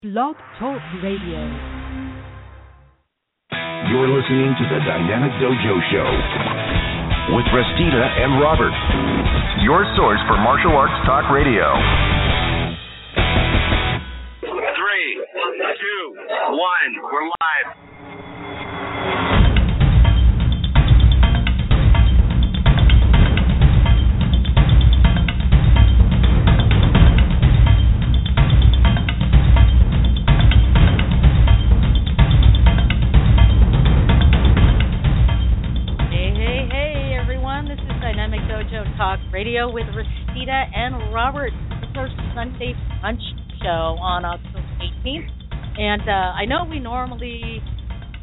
Blog 0.00 0.36
Talk 0.60 0.78
Radio. 1.02 1.42
You're 3.90 4.06
listening 4.14 4.54
to 4.54 4.64
the 4.70 4.78
Dynamic 4.86 5.32
Dojo 5.42 5.74
Show 5.90 6.06
with 7.34 7.42
Restita 7.50 8.06
and 8.22 8.38
Robert, 8.38 8.70
your 9.64 9.82
source 9.98 10.20
for 10.28 10.38
martial 10.38 10.70
arts 10.70 10.94
talk 11.04 11.28
radio. 11.34 11.66
Three, 14.46 15.26
two, 15.82 16.14
one. 16.54 16.90
We're 17.02 17.26
live. 17.26 17.87
Radio 39.58 39.74
with 39.74 39.86
Restita 39.86 40.70
and 40.72 41.12
Robert. 41.12 41.50
Our 41.96 42.08
Sunday 42.32 42.74
Punch 43.02 43.20
show 43.60 43.98
on 43.98 44.24
October 44.24 44.62
18th. 45.04 45.30
And 45.76 46.02
uh, 46.02 46.12
I 46.12 46.44
know 46.44 46.64
we 46.70 46.78
normally 46.78 47.60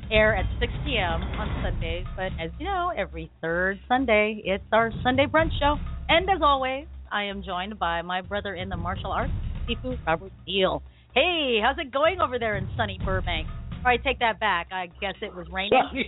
air 0.10 0.34
at 0.34 0.46
6 0.62 0.72
p.m. 0.86 1.24
on 1.24 1.62
Sundays, 1.62 2.06
but 2.16 2.32
as 2.42 2.52
you 2.58 2.66
know, 2.66 2.94
every 2.98 3.30
third 3.42 3.82
Sunday, 3.90 4.42
it's 4.46 4.64
our 4.72 4.94
Sunday 5.04 5.26
brunch 5.26 5.52
show. 5.60 5.76
And 6.08 6.30
as 6.30 6.40
always, 6.42 6.86
I 7.12 7.24
am 7.24 7.44
joined 7.44 7.78
by 7.78 8.02
my 8.02 8.22
brother 8.22 8.56
in 8.56 8.70
the 8.70 8.78
martial 8.78 9.12
arts, 9.12 9.34
Sifu 9.68 9.98
Robert 10.08 10.32
Steele. 10.44 10.82
Hey, 11.14 11.60
how's 11.62 11.78
it 11.80 11.92
going 11.92 12.22
over 12.22 12.40
there 12.40 12.56
in 12.56 12.70
sunny 12.78 12.98
Burbank? 13.04 13.50
All 13.74 13.84
right, 13.84 14.02
take 14.02 14.20
that 14.20 14.40
back. 14.40 14.68
I 14.72 14.88
guess 15.02 15.16
it 15.22 15.36
was 15.36 15.48
raining. 15.52 16.06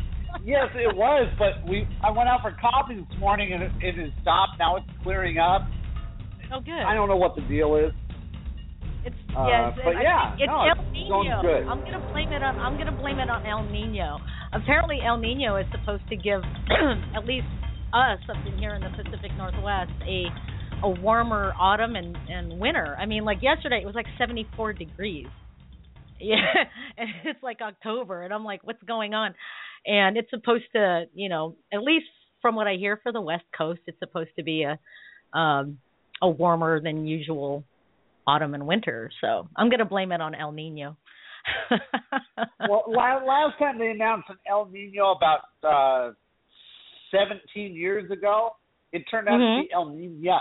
yes, 0.44 0.68
it 0.74 0.96
was, 0.96 1.28
but 1.38 1.68
we 1.68 1.86
I 2.02 2.10
went 2.10 2.28
out 2.28 2.40
for 2.42 2.56
coffee 2.60 2.96
this 2.96 3.18
morning 3.18 3.52
and 3.52 3.62
it, 3.62 3.72
it 3.80 3.94
has 3.96 4.10
stopped. 4.22 4.58
Now 4.58 4.76
it's 4.76 4.86
clearing 5.02 5.38
up. 5.38 5.62
oh, 6.52 6.60
good. 6.60 6.82
I 6.82 6.94
don't 6.94 7.08
know 7.08 7.16
what 7.16 7.34
the 7.36 7.42
deal 7.42 7.76
is. 7.76 7.92
It's 9.04 9.16
Uh, 9.36 9.46
yes, 9.48 9.78
but 9.84 9.96
I 9.96 10.02
yeah, 10.02 10.34
it's 10.34 10.46
no, 10.46 10.68
El 10.68 10.92
Nino. 10.92 11.08
going 11.08 11.40
good. 11.40 11.68
I'm 11.68 11.80
gonna 11.80 12.12
blame 12.12 12.32
it 12.32 12.42
on 12.42 12.58
I'm 12.58 12.76
gonna 12.76 12.96
blame 12.96 13.18
it 13.18 13.30
on 13.30 13.46
El 13.46 13.64
Nino. 13.70 14.18
Apparently, 14.52 14.98
El 15.04 15.18
Nino 15.18 15.56
is 15.56 15.66
supposed 15.72 16.06
to 16.08 16.16
give 16.16 16.42
at 17.16 17.24
least 17.24 17.46
us 17.92 18.20
up 18.28 18.46
in 18.46 18.58
here 18.58 18.74
in 18.74 18.82
the 18.82 18.90
Pacific 18.90 19.32
Northwest 19.36 19.92
a 20.06 20.26
a 20.82 20.88
warmer 20.88 21.52
autumn 21.58 21.96
and 21.96 22.16
and 22.28 22.58
winter. 22.60 22.96
I 22.98 23.06
mean, 23.06 23.24
like 23.24 23.42
yesterday 23.42 23.80
it 23.82 23.86
was 23.86 23.94
like 23.94 24.06
74 24.18 24.74
degrees. 24.74 25.26
Yeah, 26.22 26.36
and 26.98 27.08
it's 27.24 27.42
like 27.42 27.62
October, 27.62 28.20
and 28.24 28.34
I'm 28.34 28.44
like, 28.44 28.60
what's 28.62 28.82
going 28.82 29.14
on? 29.14 29.34
And 29.86 30.16
it's 30.16 30.30
supposed 30.30 30.64
to, 30.74 31.04
you 31.14 31.28
know, 31.28 31.56
at 31.72 31.82
least 31.82 32.06
from 32.42 32.54
what 32.54 32.66
I 32.66 32.74
hear 32.76 32.98
for 33.02 33.12
the 33.12 33.20
West 33.20 33.44
Coast, 33.56 33.80
it's 33.86 33.98
supposed 33.98 34.30
to 34.36 34.42
be 34.42 34.64
a 34.64 34.78
um 35.38 35.78
a 36.22 36.28
warmer 36.28 36.80
than 36.80 37.06
usual 37.06 37.64
autumn 38.26 38.54
and 38.54 38.66
winter. 38.66 39.10
So 39.20 39.48
I'm 39.56 39.70
gonna 39.70 39.84
blame 39.84 40.12
it 40.12 40.20
on 40.20 40.34
El 40.34 40.52
Nino. 40.52 40.96
well, 42.68 42.84
last 42.88 43.58
time 43.58 43.78
they 43.78 43.88
announced 43.88 44.28
an 44.28 44.36
El 44.48 44.66
Nino 44.66 45.12
about 45.12 45.40
uh 45.62 46.12
17 47.10 47.74
years 47.74 48.10
ago, 48.10 48.50
it 48.92 49.02
turned 49.10 49.28
out 49.28 49.40
Mhm. 49.40 49.62
to 49.62 49.62
be 49.66 49.72
El 49.72 49.88
Nino. 49.90 50.40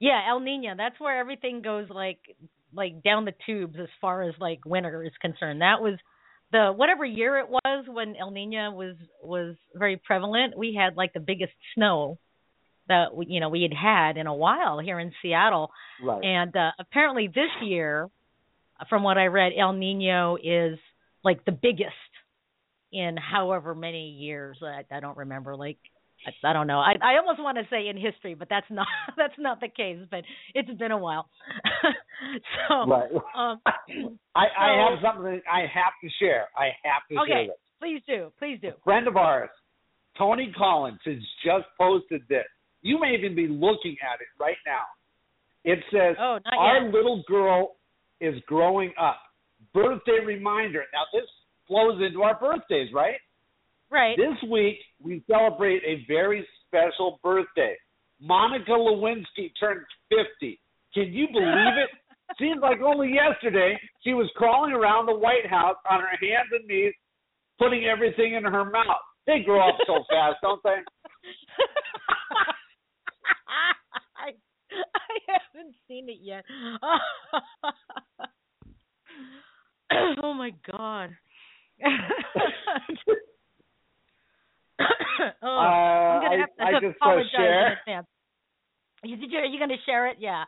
yeah, 0.00 0.28
El 0.28 0.40
Nino. 0.40 0.74
That's 0.76 0.98
where 1.00 1.18
everything 1.18 1.62
goes 1.62 1.88
like 1.90 2.18
like 2.74 3.02
down 3.02 3.24
the 3.24 3.32
tubes 3.46 3.78
as 3.80 3.88
far 4.00 4.22
as 4.22 4.34
like 4.38 4.64
winter 4.66 5.02
is 5.02 5.16
concerned. 5.20 5.62
That 5.62 5.80
was 5.80 5.94
the 6.52 6.72
whatever 6.74 7.04
year 7.04 7.38
it 7.38 7.48
was 7.48 7.84
when 7.88 8.16
El 8.16 8.30
Nino 8.30 8.70
was 8.72 8.96
was 9.22 9.56
very 9.74 9.96
prevalent. 9.96 10.56
We 10.56 10.74
had 10.78 10.96
like 10.96 11.12
the 11.12 11.20
biggest 11.20 11.52
snow 11.74 12.18
that 12.88 13.14
we, 13.14 13.26
you 13.28 13.40
know 13.40 13.48
we 13.48 13.62
had 13.62 13.74
had 13.74 14.16
in 14.16 14.26
a 14.26 14.34
while 14.34 14.78
here 14.78 14.98
in 14.98 15.12
Seattle. 15.22 15.70
Right. 16.02 16.24
And 16.24 16.56
uh, 16.56 16.70
apparently 16.78 17.28
this 17.28 17.50
year, 17.62 18.08
from 18.88 19.02
what 19.02 19.18
I 19.18 19.26
read, 19.26 19.52
El 19.58 19.72
Nino 19.74 20.36
is 20.42 20.78
like 21.22 21.44
the 21.44 21.52
biggest 21.52 21.92
in 22.92 23.16
however 23.16 23.74
many 23.74 24.10
years. 24.10 24.58
I, 24.62 24.84
I 24.94 25.00
don't 25.00 25.18
remember. 25.18 25.56
Like 25.56 25.78
I, 26.26 26.50
I 26.50 26.52
don't 26.52 26.66
know. 26.66 26.78
I 26.78 26.94
I 27.00 27.18
almost 27.18 27.40
want 27.40 27.58
to 27.58 27.64
say 27.70 27.88
in 27.88 27.96
history, 27.96 28.34
but 28.34 28.48
that's 28.50 28.66
not 28.70 28.86
that's 29.16 29.38
not 29.38 29.60
the 29.60 29.68
case. 29.68 29.98
But 30.10 30.22
it's 30.54 30.70
been 30.78 30.92
a 30.92 30.98
while. 30.98 31.28
so 32.68 32.86
right. 32.86 33.10
um, 33.36 33.60
I, 34.34 34.44
I 34.58 34.88
have 34.88 34.98
something 35.02 35.24
that 35.24 35.42
I 35.50 35.60
have 35.60 35.92
to 36.02 36.08
share. 36.20 36.48
I 36.56 36.70
have 36.84 37.02
to 37.10 37.14
share 37.14 37.38
okay, 37.38 37.46
this. 37.48 37.56
please 37.80 38.02
do, 38.06 38.32
please 38.38 38.58
do. 38.60 38.68
A 38.68 38.84
friend 38.84 39.06
of 39.08 39.16
ours, 39.16 39.50
Tony 40.16 40.52
Collins, 40.56 41.00
has 41.04 41.18
just 41.44 41.66
posted 41.78 42.22
this. 42.28 42.44
You 42.82 43.00
may 43.00 43.14
even 43.18 43.34
be 43.34 43.48
looking 43.48 43.96
at 44.02 44.20
it 44.20 44.28
right 44.38 44.56
now. 44.66 44.84
It 45.64 45.80
says, 45.92 46.16
Oh, 46.20 46.38
Our 46.56 46.84
yet. 46.84 46.94
little 46.94 47.22
girl 47.28 47.76
is 48.20 48.34
growing 48.46 48.92
up. 49.00 49.18
Birthday 49.74 50.24
reminder. 50.24 50.84
Now, 50.92 51.02
this 51.12 51.28
flows 51.66 52.00
into 52.00 52.22
our 52.22 52.38
birthdays, 52.38 52.92
right? 52.94 53.16
Right. 53.90 54.16
This 54.16 54.50
week, 54.50 54.78
we 55.02 55.22
celebrate 55.30 55.82
a 55.84 56.04
very 56.06 56.46
special 56.66 57.18
birthday. 57.22 57.74
Monica 58.20 58.72
Lewinsky 58.72 59.50
turned 59.58 59.84
50. 60.10 60.60
Can 60.92 61.12
you 61.12 61.28
believe 61.32 61.78
it? 61.78 61.90
Seems 62.38 62.60
like 62.60 62.80
only 62.82 63.14
yesterday 63.14 63.78
she 64.02 64.12
was 64.12 64.30
crawling 64.36 64.72
around 64.72 65.06
the 65.06 65.14
White 65.14 65.46
House 65.48 65.76
on 65.90 66.00
her 66.00 66.08
hands 66.20 66.50
and 66.52 66.66
knees, 66.68 66.92
putting 67.58 67.86
everything 67.86 68.34
in 68.34 68.44
her 68.44 68.64
mouth. 68.66 69.00
They 69.26 69.40
grow 69.44 69.66
up 69.66 69.76
so 69.86 70.04
fast, 70.10 70.36
don't 70.42 70.62
they? 70.62 70.70
I 74.18 74.32
I 74.72 75.18
haven't 75.26 75.74
seen 75.86 76.08
it 76.08 76.18
yet. 76.20 76.44
oh 80.22 80.34
my 80.34 80.52
god. 80.70 81.16
Oh, 85.42 85.48
I'm 85.48 86.22
gonna 86.22 86.34
Uh, 86.34 86.38
have 86.40 86.56
to 86.56 86.62
I- 86.62 86.66
I 86.66 86.72
just 86.72 86.82
pressed 86.82 86.96
apologize 87.00 87.32
in 87.36 87.78
advance. 87.80 88.06
You, 89.04 89.16
did 89.16 89.30
you, 89.30 89.38
are 89.38 89.44
you 89.44 89.58
going 89.58 89.70
to 89.70 89.76
share 89.86 90.08
it? 90.08 90.16
Yeah. 90.18 90.44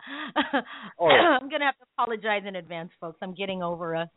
Oh, 0.99 1.09
yeah. 1.09 1.39
I'm 1.41 1.49
going 1.49 1.61
to 1.61 1.67
have 1.67 1.79
to 1.79 1.85
apologize 1.97 2.43
in 2.45 2.57
advance, 2.57 2.91
folks. 3.01 3.19
I'm 3.23 3.33
getting 3.35 3.63
over 3.63 3.95
a 3.95 4.11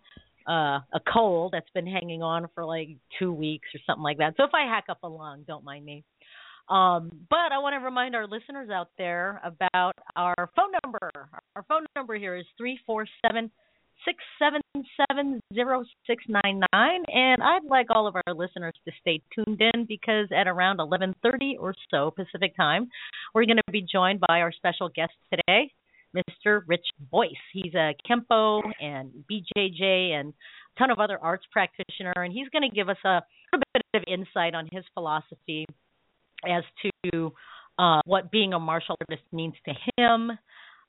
uh, 0.48 0.80
a 0.94 1.00
cold 1.14 1.54
that's 1.54 1.70
been 1.74 1.86
hanging 1.86 2.22
on 2.24 2.48
for 2.56 2.66
like 2.66 2.90
two 3.20 3.32
weeks 3.32 3.68
or 3.76 3.80
something 3.86 4.04
like 4.04 4.18
that. 4.18 4.34
So 4.36 4.44
if 4.44 4.50
I 4.54 4.64
hack 4.64 4.86
up 4.90 4.98
a 5.04 5.08
lung, 5.08 5.44
don't 5.48 5.64
mind 5.64 5.86
me. 5.86 6.04
Um, 6.68 7.12
but 7.30 7.52
I 7.52 7.60
want 7.60 7.76
to 7.80 7.86
remind 7.86 8.16
our 8.16 8.26
listeners 8.28 8.70
out 8.70 8.90
there 8.98 9.40
about 9.44 9.94
our 10.16 10.50
phone 10.56 10.72
number. 10.84 11.12
Our 11.56 11.64
phone 11.70 11.86
number 11.96 12.16
here 12.16 12.36
is 12.36 12.46
three 12.58 12.80
four 12.86 13.06
seven 13.26 13.52
six 14.06 14.18
seven 14.40 14.62
seven 15.10 15.40
zero 15.54 15.84
six 16.08 16.24
nine 16.28 16.62
nine, 16.74 17.04
and 17.08 17.42
I'd 17.42 17.66
like 17.70 17.88
all 17.90 18.08
of 18.08 18.16
our 18.16 18.34
listeners 18.34 18.74
to 18.86 18.92
stay 19.02 19.22
tuned 19.34 19.62
in 19.62 19.86
because 19.86 20.28
at 20.36 20.48
around 20.48 20.80
eleven 20.80 21.16
thirty 21.24 21.58
or 21.60 21.74
so 21.92 22.12
Pacific 22.12 22.56
time, 22.56 22.90
we're 23.34 23.46
going 23.46 23.58
to 23.58 23.72
be 23.72 23.82
joined 23.82 24.20
by 24.20 24.42
our 24.42 24.52
special 24.52 24.90
guest 24.90 25.14
today, 25.32 25.72
Mr. 26.16 26.62
Rich 26.68 26.86
Boyce. 27.12 27.32
He's 27.52 27.74
a 27.74 27.94
Kempo 28.10 28.62
and 28.82 29.12
BJJ 29.32 30.12
and 30.12 30.34
a 30.34 30.80
ton 30.80 30.92
of 30.92 31.00
other 31.00 31.18
arts 31.20 31.46
practitioner, 31.52 32.14
and 32.16 32.34
he's 32.34 32.50
going 32.50 32.68
to 32.70 32.76
give 32.76 32.90
us 32.90 32.98
a 33.06 33.22
bit 33.74 33.84
of 33.94 34.04
insight 34.08 34.56
on 34.56 34.68
his 34.72 34.84
philosophy 34.94 35.66
as 36.48 36.64
to 37.04 37.32
uh, 37.80 38.02
what 38.06 38.32
being 38.32 38.54
a 38.54 38.60
martial 38.60 38.96
artist 39.02 39.26
means 39.32 39.54
to 39.66 39.74
him, 39.98 40.32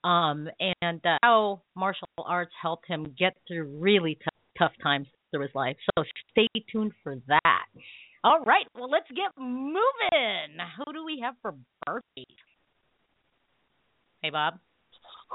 um, 0.05 0.49
and 0.81 1.01
uh, 1.05 1.17
how 1.23 1.62
martial 1.75 2.06
arts 2.25 2.53
helped 2.61 2.87
him 2.87 3.15
get 3.19 3.35
through 3.49 3.65
really 3.81 4.19
tough, 4.23 4.35
tough 4.71 4.73
times 4.83 5.06
through 5.31 5.43
his 5.43 5.55
life. 5.55 5.77
So 5.97 6.05
stay 6.31 6.47
tuned 6.71 6.93
for 7.03 7.17
that. 7.29 7.65
All 8.23 8.41
right, 8.47 8.67
well, 8.75 8.89
let's 8.91 9.09
get 9.11 9.31
moving. 9.39 10.56
Who 10.79 10.93
do 10.93 11.05
we 11.05 11.21
have 11.23 11.35
for 11.43 11.55
birthdays? 11.87 12.25
Hey, 14.23 14.31
Bob. 14.31 14.55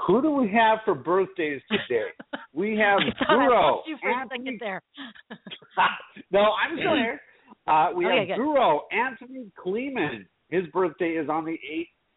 Who 0.06 0.22
do 0.22 0.30
we 0.32 0.48
have 0.52 0.78
for 0.84 0.94
birthdays 0.94 1.60
today? 1.70 2.08
We 2.52 2.76
have 2.78 2.98
I 2.98 3.10
thought 3.24 3.28
I 3.30 3.34
Guro. 3.46 3.62
lost 3.76 3.88
you 3.88 3.96
for 4.02 4.10
a 4.10 4.16
Anthony- 4.22 4.58
no, 6.32 6.40
I'm 6.40 6.76
still 6.76 6.96
here. 6.96 7.20
Uh, 7.68 7.90
we 7.94 8.04
Okay, 8.06 8.26
have 8.28 8.38
good. 8.38 8.38
Guro 8.44 8.80
Anthony 8.90 9.52
Kleeman. 9.56 10.26
His 10.48 10.66
birthday 10.72 11.10
is 11.10 11.28
on 11.28 11.44
the 11.44 11.56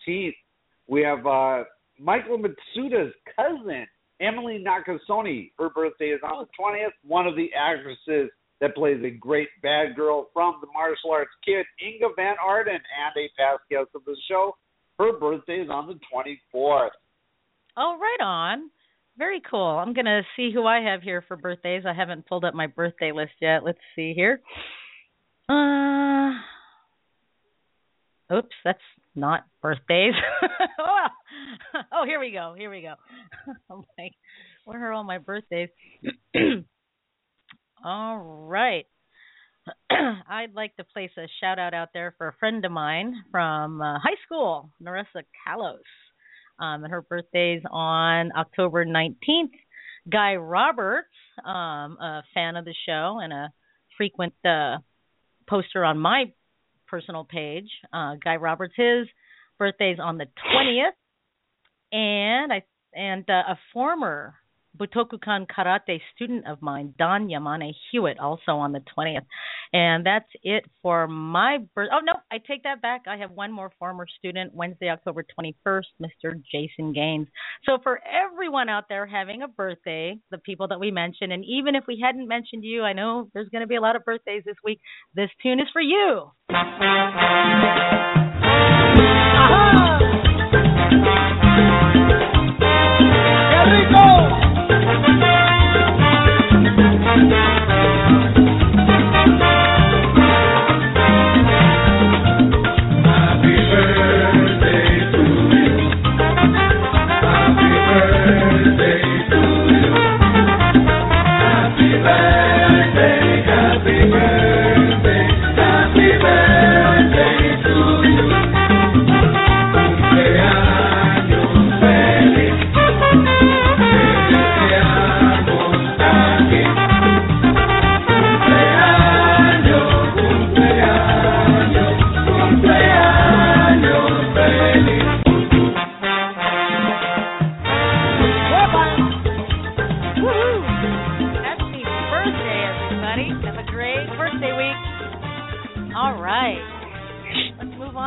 18th. 0.08 0.34
We 0.88 1.04
have 1.04 1.26
uh, 1.28 1.64
Michael 2.00 2.38
Matsuda's 2.38 3.14
cousin, 3.36 3.86
Emily 4.20 4.64
Nakasone. 4.66 5.52
Her 5.58 5.70
birthday 5.70 6.08
is 6.08 6.22
on 6.24 6.46
the 6.46 6.64
20th. 6.64 6.92
One 7.06 7.28
of 7.28 7.36
the 7.36 7.50
actresses 7.54 8.30
that 8.62 8.76
plays 8.76 9.04
a 9.04 9.10
great 9.10 9.50
bad 9.62 9.96
girl 9.96 10.30
from 10.34 10.56
the 10.62 10.68
martial 10.74 11.12
arts 11.12 11.32
kid, 11.46 11.66
Inga 11.86 12.14
Van 12.16 12.36
Arden, 12.44 12.76
and 12.76 13.18
a 13.18 13.30
past 13.38 13.62
guest 13.70 13.90
of 13.96 14.06
the 14.06 14.16
show. 14.30 14.56
Her 15.00 15.18
birthday 15.18 15.58
is 15.58 15.70
on 15.70 15.88
the 15.88 16.00
24th. 16.14 16.90
Oh, 17.76 17.98
right 18.00 18.24
on. 18.24 18.70
Very 19.18 19.42
cool. 19.50 19.62
I'm 19.62 19.94
going 19.94 20.06
to 20.06 20.22
see 20.36 20.52
who 20.54 20.66
I 20.66 20.80
have 20.82 21.02
here 21.02 21.24
for 21.28 21.36
birthdays. 21.36 21.84
I 21.86 21.94
haven't 21.94 22.28
pulled 22.28 22.46
up 22.46 22.54
my 22.54 22.68
birthday 22.68 23.12
list 23.12 23.34
yet. 23.42 23.64
Let's 23.64 23.80
see 23.96 24.14
here. 24.14 24.40
Uh 25.50 26.32
Oops, 28.34 28.56
that's 28.64 28.80
not 29.16 29.46
birthdays. 29.62 30.14
oh, 30.80 31.08
oh, 31.92 32.06
here 32.06 32.20
we 32.20 32.32
go. 32.32 32.56
Here 32.58 32.70
we 32.70 32.82
go. 32.82 32.96
I'm 33.70 33.84
like, 33.98 34.14
where 34.66 34.90
are 34.90 34.94
all 34.94 35.04
my 35.04 35.18
birthdays? 35.18 35.70
all 37.86 38.18
right. 38.18 38.86
I'd 39.92 40.54
like 40.54 40.76
to 40.76 40.84
place 40.84 41.12
a 41.18 41.28
shout 41.40 41.60
out 41.60 41.74
out 41.74 41.90
there 41.94 42.14
for 42.18 42.28
a 42.28 42.36
friend 42.40 42.64
of 42.66 42.72
mine 42.72 43.16
from 43.32 43.82
uh, 43.82 44.00
high 44.00 44.18
school, 44.26 44.70
Narissa 44.82 45.24
Kalos. 45.48 45.78
Um, 46.60 46.84
and 46.84 46.92
her 46.92 47.02
birthday's 47.02 47.62
on 47.72 48.32
October 48.38 48.86
19th. 48.86 49.52
Guy 50.12 50.36
Roberts, 50.36 51.08
um, 51.46 51.98
a 52.00 52.24
fan 52.34 52.58
of 52.58 52.66
the 52.66 52.76
show 52.86 53.20
and 53.24 53.32
a 53.32 53.54
frequent 53.98 54.34
uh, 54.46 54.78
poster 55.48 55.86
on 55.86 55.98
my 55.98 56.26
personal 56.94 57.24
page. 57.24 57.72
Uh, 57.92 58.18
Guy 58.24 58.36
Roberts, 58.36 58.76
his 58.78 59.08
birthday's 59.58 59.98
on 60.00 60.20
the 60.20 60.26
20th. 60.26 60.92
And 61.92 62.54
I 62.54 62.64
and 62.94 63.28
uh, 63.28 63.54
a 63.54 63.58
former 63.74 64.36
Butokukan 64.80 65.48
karate 65.48 66.02
student 66.16 66.48
of 66.48 66.62
mine, 66.62 66.94
Don 66.98 67.28
Yamane 67.28 67.74
Hewitt, 67.92 68.20
also 68.20 68.54
on 68.54 68.72
the 68.72 68.82
20th. 68.98 69.26
And 69.72 70.06
that's 70.06 70.30
it 70.44 70.66
for 70.82 71.08
my 71.08 71.60
birth. 71.76 71.90
Oh, 71.92 72.00
no, 72.04 72.14
I 72.32 72.40
take 72.40 72.64
that 72.64 72.82
back. 72.82 73.02
I 73.08 73.18
have 73.18 73.32
one 73.32 73.52
more 73.52 73.72
former 73.78 74.06
student, 74.20 74.54
Wednesday, 74.54 74.90
October 74.90 75.24
21st, 75.38 75.86
Mr. 76.02 76.42
Jason 76.52 76.94
Gaines. 76.94 77.28
So 77.66 77.78
for 77.84 78.00
everyone 78.06 78.70
out 78.70 78.86
there 78.90 79.06
having 79.06 79.44
a 79.44 79.48
birthday, 79.48 80.18
the 80.32 80.38
people 80.40 80.68
that 80.70 80.80
we 80.80 80.92
mentioned, 80.92 81.32
and 81.32 81.46
even 81.46 81.76
if 81.76 81.84
we 81.88 82.00
hadn't 82.04 82.28
mentioned 82.28 82.64
you, 82.64 82.84
I 82.84 82.94
know 82.94 83.30
there's 83.34 83.50
going 83.50 83.62
to 83.62 83.68
be 83.68 83.76
a 83.76 83.82
lot 83.82 83.96
of 83.96 84.04
birthdays 84.06 84.44
this 84.46 84.56
week. 84.64 84.80
This 85.16 85.30
tune 85.42 85.60
is 85.60 85.68
for 85.72 85.82
you. 85.82 86.32
Happy 93.54 94.43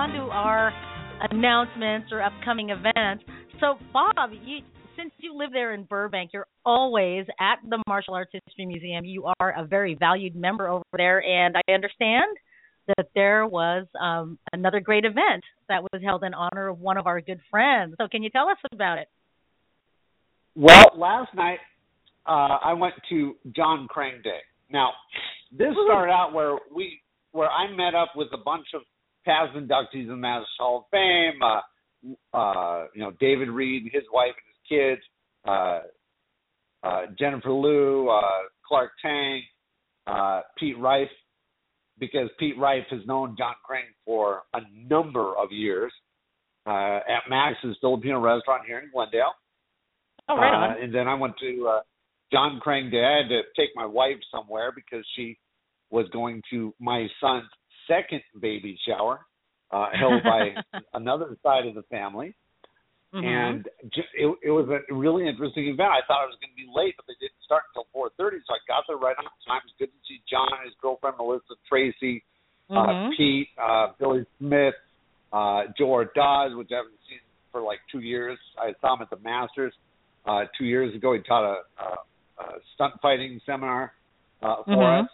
on 0.06 0.12
to 0.12 0.30
our 0.32 0.72
announcements 1.30 2.12
or 2.12 2.22
upcoming 2.22 2.70
events. 2.70 3.24
So, 3.60 3.78
Bob, 3.92 4.30
you, 4.44 4.58
since 4.96 5.12
you 5.18 5.36
live 5.36 5.50
there 5.52 5.74
in 5.74 5.84
Burbank, 5.84 6.30
you're 6.32 6.46
always 6.64 7.26
at 7.40 7.56
the 7.68 7.82
Martial 7.88 8.14
Arts 8.14 8.30
History 8.32 8.66
Museum. 8.66 9.04
You 9.04 9.30
are 9.40 9.54
a 9.56 9.64
very 9.64 9.94
valued 9.94 10.36
member 10.36 10.68
over 10.68 10.84
there, 10.96 11.22
and 11.22 11.56
I 11.56 11.72
understand 11.72 12.36
that 12.96 13.08
there 13.14 13.46
was 13.46 13.86
um, 14.00 14.38
another 14.52 14.80
great 14.80 15.04
event 15.04 15.42
that 15.68 15.82
was 15.82 16.00
held 16.04 16.22
in 16.22 16.34
honor 16.34 16.68
of 16.68 16.78
one 16.78 16.98
of 16.98 17.06
our 17.06 17.20
good 17.20 17.40
friends. 17.50 17.94
So, 17.98 18.06
can 18.08 18.22
you 18.22 18.30
tell 18.30 18.48
us 18.48 18.58
about 18.72 18.98
it? 18.98 19.08
Well, 20.54 20.92
last 20.96 21.34
night 21.34 21.58
uh, 22.26 22.58
I 22.64 22.74
went 22.74 22.94
to 23.08 23.34
John 23.54 23.88
Crane 23.88 24.22
Day. 24.22 24.40
Now, 24.70 24.90
this 25.50 25.74
started 25.86 26.12
out 26.12 26.32
where 26.32 26.58
we 26.74 27.00
where 27.32 27.50
I 27.50 27.70
met 27.74 27.94
up 27.94 28.12
with 28.14 28.28
a 28.32 28.38
bunch 28.38 28.66
of 28.72 28.82
past 29.26 29.54
inductees 29.54 30.04
in 30.04 30.08
the 30.08 30.16
Masters 30.16 30.48
Hall 30.58 30.78
of 30.78 30.84
Fame. 30.90 31.42
Uh, 31.42 32.36
uh, 32.36 32.86
you 32.94 33.02
know, 33.02 33.12
David 33.20 33.48
Reed, 33.50 33.90
his 33.92 34.04
wife 34.12 34.32
and 34.36 34.54
his 34.54 34.96
kids, 34.96 35.02
uh, 35.46 35.80
uh, 36.82 37.06
Jennifer 37.18 37.52
Liu, 37.52 38.08
uh, 38.08 38.48
Clark 38.66 38.92
Tang, 39.02 39.42
uh, 40.06 40.42
Pete 40.58 40.78
Rife, 40.78 41.08
because 41.98 42.28
Pete 42.38 42.56
Rife 42.58 42.84
has 42.90 43.00
known 43.06 43.34
John 43.36 43.54
Crane 43.64 43.84
for 44.04 44.42
a 44.54 44.60
number 44.88 45.36
of 45.36 45.50
years 45.50 45.92
uh, 46.66 46.98
at 47.08 47.28
Max's 47.28 47.76
Filipino 47.80 48.20
restaurant 48.20 48.62
here 48.66 48.78
in 48.78 48.90
Glendale. 48.92 49.32
Oh, 50.28 50.36
right 50.36 50.54
on. 50.54 50.70
Uh, 50.70 50.74
and 50.82 50.94
then 50.94 51.08
I 51.08 51.14
went 51.14 51.34
to 51.40 51.68
uh, 51.68 51.80
John 52.32 52.60
Crane 52.60 52.90
Day. 52.90 53.04
I 53.04 53.22
had 53.22 53.28
to 53.28 53.42
take 53.56 53.70
my 53.74 53.86
wife 53.86 54.16
somewhere 54.30 54.72
because 54.74 55.04
she 55.16 55.38
was 55.90 56.06
going 56.12 56.42
to 56.50 56.74
my 56.80 57.06
son's 57.20 57.48
second 57.86 58.22
baby 58.40 58.78
shower, 58.86 59.20
uh, 59.70 59.88
held 59.98 60.22
by 60.24 60.54
another 60.94 61.36
side 61.42 61.66
of 61.66 61.74
the 61.74 61.82
family. 61.84 62.34
Mhm. 63.14 63.24
And 63.24 63.68
it, 64.14 64.28
it 64.42 64.50
was 64.50 64.68
a 64.68 64.92
really 64.92 65.26
interesting 65.26 65.68
event. 65.68 65.88
I 65.88 66.02
thought 66.06 66.20
I 66.22 66.26
was 66.26 66.36
going 66.40 66.50
to 66.50 66.56
be 66.56 66.68
late, 66.74 66.94
but 66.96 67.06
they 67.06 67.14
didn't 67.20 67.40
start 67.44 67.62
until 67.70 67.86
4:30, 67.94 68.42
so 68.46 68.52
I 68.54 68.58
got 68.68 68.84
there 68.88 68.96
right 68.98 69.16
on 69.16 69.24
time. 69.46 69.62
It 69.64 69.70
was 69.70 69.74
good 69.78 69.92
to 69.92 70.00
see 70.06 70.20
John 70.28 70.48
and 70.52 70.64
his 70.66 70.74
girlfriend 70.82 71.16
Melissa 71.16 71.54
Tracy, 71.68 72.24
uh, 72.68 72.74
Mhm. 72.74 73.16
Pete, 73.16 73.48
uh, 73.56 73.92
Billy 73.98 74.26
Smith, 74.38 74.74
uh, 75.32 75.66
Joe 75.78 75.86
Ordaz, 76.02 76.56
which 76.56 76.70
I 76.72 76.76
haven't 76.76 76.98
seen 77.08 77.20
for 77.52 77.62
like 77.62 77.80
two 77.90 78.00
years. 78.00 78.38
I 78.58 78.74
saw 78.80 78.94
him 78.96 79.02
at 79.02 79.10
the 79.10 79.18
Masters 79.18 79.72
uh, 80.26 80.44
two 80.58 80.64
years 80.64 80.94
ago. 80.94 81.12
He 81.14 81.20
taught 81.20 81.44
a, 81.44 81.62
a, 81.82 82.42
a 82.42 82.60
stunt 82.74 83.00
fighting 83.00 83.40
seminar 83.46 83.94
uh, 84.42 84.62
for 84.64 84.84
Mhm. 84.84 85.04
us. 85.04 85.10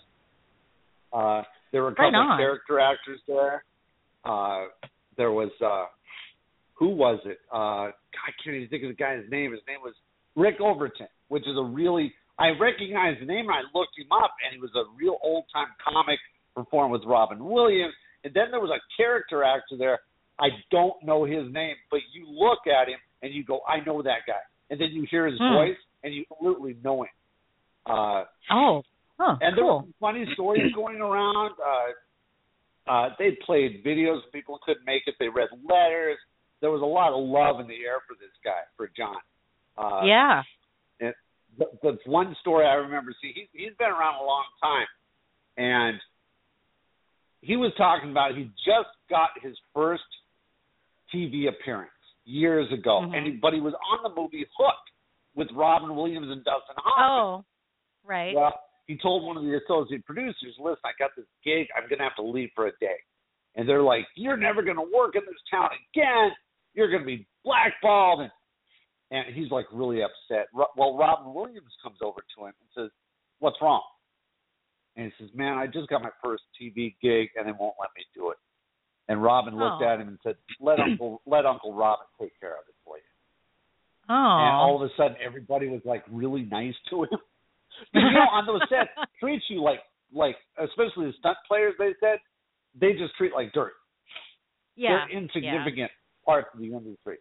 Uh, 1.12 1.43
there 1.73 1.83
were 1.83 1.88
a 1.88 1.95
couple 1.95 2.14
on. 2.17 2.33
of 2.33 2.38
character 2.38 2.81
actors 2.81 3.21
there. 3.26 3.64
Uh, 4.25 4.67
there 5.17 5.33
was 5.33 5.50
uh, 5.64 5.87
who 6.75 6.88
was 6.88 7.19
it? 7.25 7.38
Uh, 7.52 7.91
I 7.91 8.31
can't 8.43 8.57
even 8.57 8.69
think 8.69 8.83
of 8.85 8.88
the 8.91 8.95
guy's 8.95 9.25
name. 9.31 9.52
His 9.52 9.61
name 9.67 9.81
was 9.83 9.95
Rick 10.37 10.61
Overton, 10.61 11.09
which 11.29 11.43
is 11.47 11.57
a 11.59 11.62
really 11.64 12.12
I 12.38 12.50
recognized 12.59 13.21
the 13.21 13.26
name 13.26 13.47
and 13.49 13.55
I 13.55 13.62
looked 13.79 13.97
him 13.99 14.11
up, 14.12 14.33
and 14.45 14.55
he 14.55 14.61
was 14.61 14.71
a 14.75 14.85
real 14.97 15.19
old 15.23 15.45
time 15.52 15.69
comic 15.83 16.19
performed 16.55 16.93
with 16.93 17.02
Robin 17.07 17.45
Williams. 17.45 17.95
And 18.25 18.33
then 18.35 18.50
there 18.50 18.61
was 18.61 18.71
a 18.71 18.81
character 18.97 19.43
actor 19.43 19.76
there. 19.76 20.00
I 20.38 20.49
don't 20.71 20.95
know 21.05 21.25
his 21.25 21.52
name, 21.52 21.75
but 21.91 22.00
you 22.12 22.26
look 22.29 22.61
at 22.67 22.88
him 22.88 22.99
and 23.23 23.33
you 23.35 23.45
go, 23.45 23.61
I 23.69 23.85
know 23.85 24.02
that 24.02 24.21
guy. 24.26 24.41
And 24.71 24.81
then 24.81 24.88
you 24.93 25.07
hear 25.11 25.26
his 25.26 25.38
Hmm. 25.38 25.52
voice 25.52 25.76
and 26.02 26.14
you 26.14 26.25
absolutely 26.33 26.76
know 26.83 27.02
him. 27.02 27.11
Uh, 27.87 28.25
Oh, 28.50 28.83
oh, 29.21 29.37
and 29.40 29.57
there 29.57 29.64
were 29.64 29.71
cool. 29.71 29.81
some 29.83 29.95
funny 30.00 30.26
stories 30.35 30.73
going 30.75 31.00
around. 31.00 31.52
Uh, 31.61 32.90
uh, 32.90 33.09
they 33.19 33.37
played 33.47 33.85
videos. 33.85 34.21
People 34.33 34.59
couldn't 34.64 34.85
make 34.87 35.02
it. 35.07 35.14
They 35.21 35.28
read 35.28 35.49
letters. 35.69 36.19
There 36.61 36.71
was 36.71 36.83
a 36.83 36.87
lot 36.87 37.12
of 37.12 37.23
love 37.25 37.61
in 37.61 37.66
the 37.66 37.85
air 37.85 38.00
for 38.07 38.14
this 38.14 38.31
guy, 38.45 38.61
for 38.76 38.90
John. 38.97 39.16
Uh, 39.76 40.04
yeah. 40.04 40.42
And 41.00 41.14
the, 41.59 41.66
the 41.83 41.99
one 42.07 42.37
story 42.40 42.66
I 42.66 42.75
remember 42.75 43.12
seeing, 43.21 43.35
he, 43.35 43.49
he's 43.52 43.73
been 43.78 43.88
around 43.90 44.23
a 44.23 44.25
long 44.25 44.45
time, 44.62 44.87
and 45.57 45.99
he 47.40 47.57
was 47.57 47.73
talking 47.76 48.11
about 48.11 48.37
he 48.37 48.45
just 48.64 48.90
got 49.11 49.31
his 49.42 49.57
first 49.75 50.02
TV 51.14 51.49
appearance, 51.49 51.90
years 52.25 52.71
ago, 52.73 53.02
Mhm. 53.04 53.16
and 53.16 53.26
he, 53.26 53.33
but 53.33 53.52
he 53.52 53.61
was 53.61 53.75
on 53.92 54.02
the 54.02 54.21
movie 54.21 54.47
Hook 54.57 54.75
with 55.35 55.49
Robin 55.54 55.95
Williams 55.97 56.28
and 56.31 56.45
Dustin 56.45 56.76
Hoffman. 56.78 57.11
Oh, 57.11 57.45
right. 58.04 58.35
Well, 58.35 58.52
he 58.86 58.96
told 58.98 59.24
one 59.24 59.36
of 59.36 59.44
the 59.44 59.56
associate 59.64 60.04
producers, 60.04 60.54
"Listen, 60.58 60.80
I 60.84 60.92
got 60.98 61.10
this 61.16 61.26
gig. 61.44 61.68
I'm 61.76 61.88
gonna 61.88 62.02
have 62.02 62.16
to 62.16 62.22
leave 62.22 62.50
for 62.54 62.66
a 62.66 62.72
day." 62.78 62.96
And 63.54 63.68
they're 63.68 63.82
like, 63.82 64.06
"You're 64.14 64.36
never 64.36 64.62
gonna 64.62 64.82
work 64.82 65.14
in 65.16 65.22
this 65.26 65.42
town 65.50 65.70
again. 65.90 66.32
You're 66.74 66.90
gonna 66.90 67.04
be 67.04 67.26
blackballed." 67.44 68.20
And 68.20 68.32
and 69.10 69.34
he's 69.34 69.50
like 69.50 69.66
really 69.70 70.02
upset. 70.02 70.48
Well, 70.54 70.96
Robin 70.96 71.34
Williams 71.34 71.76
comes 71.82 71.98
over 72.00 72.24
to 72.34 72.46
him 72.46 72.54
and 72.60 72.70
says, 72.74 72.90
"What's 73.40 73.60
wrong?" 73.60 73.82
And 74.96 75.12
he 75.12 75.24
says, 75.24 75.34
"Man, 75.34 75.58
I 75.58 75.66
just 75.66 75.88
got 75.88 76.02
my 76.02 76.10
first 76.22 76.44
TV 76.58 76.96
gig, 77.02 77.30
and 77.36 77.46
they 77.46 77.52
won't 77.52 77.76
let 77.78 77.90
me 77.96 78.04
do 78.14 78.30
it." 78.30 78.38
And 79.08 79.22
Robin 79.22 79.54
looked 79.56 79.82
Oh. 79.82 79.86
at 79.86 80.00
him 80.00 80.08
and 80.08 80.18
said, 80.22 80.36
"Let 80.60 80.80
Uncle 80.80 81.20
let 81.26 81.44
Uncle 81.44 81.74
Robin 81.74 82.06
take 82.18 82.38
care 82.40 82.56
of 82.56 82.66
it 82.68 82.74
for 82.84 82.96
you." 82.96 83.04
Oh. 84.08 84.14
And 84.14 84.54
all 84.56 84.82
of 84.82 84.90
a 84.90 84.94
sudden, 84.96 85.16
everybody 85.20 85.68
was 85.68 85.84
like 85.84 86.04
really 86.08 86.42
nice 86.42 86.76
to 86.90 87.04
him. 87.04 87.20
You 87.93 88.00
know, 88.00 88.26
on 88.33 88.47
those 88.47 88.61
sets, 88.69 88.91
treats 89.21 89.45
you 89.49 89.62
like 89.62 89.81
like 90.12 90.37
especially 90.59 91.07
the 91.07 91.14
stunt 91.19 91.38
players. 91.49 91.75
They 91.79 91.95
said 92.00 92.19
they 92.79 92.93
just 92.93 93.14
treat 93.17 93.33
like 93.35 93.52
dirt. 93.52 93.73
yeah. 94.76 95.07
They're 95.09 95.19
insignificant 95.19 95.91
parts 96.25 96.49
of 96.55 96.61
the 96.61 96.67
industry. 96.73 97.19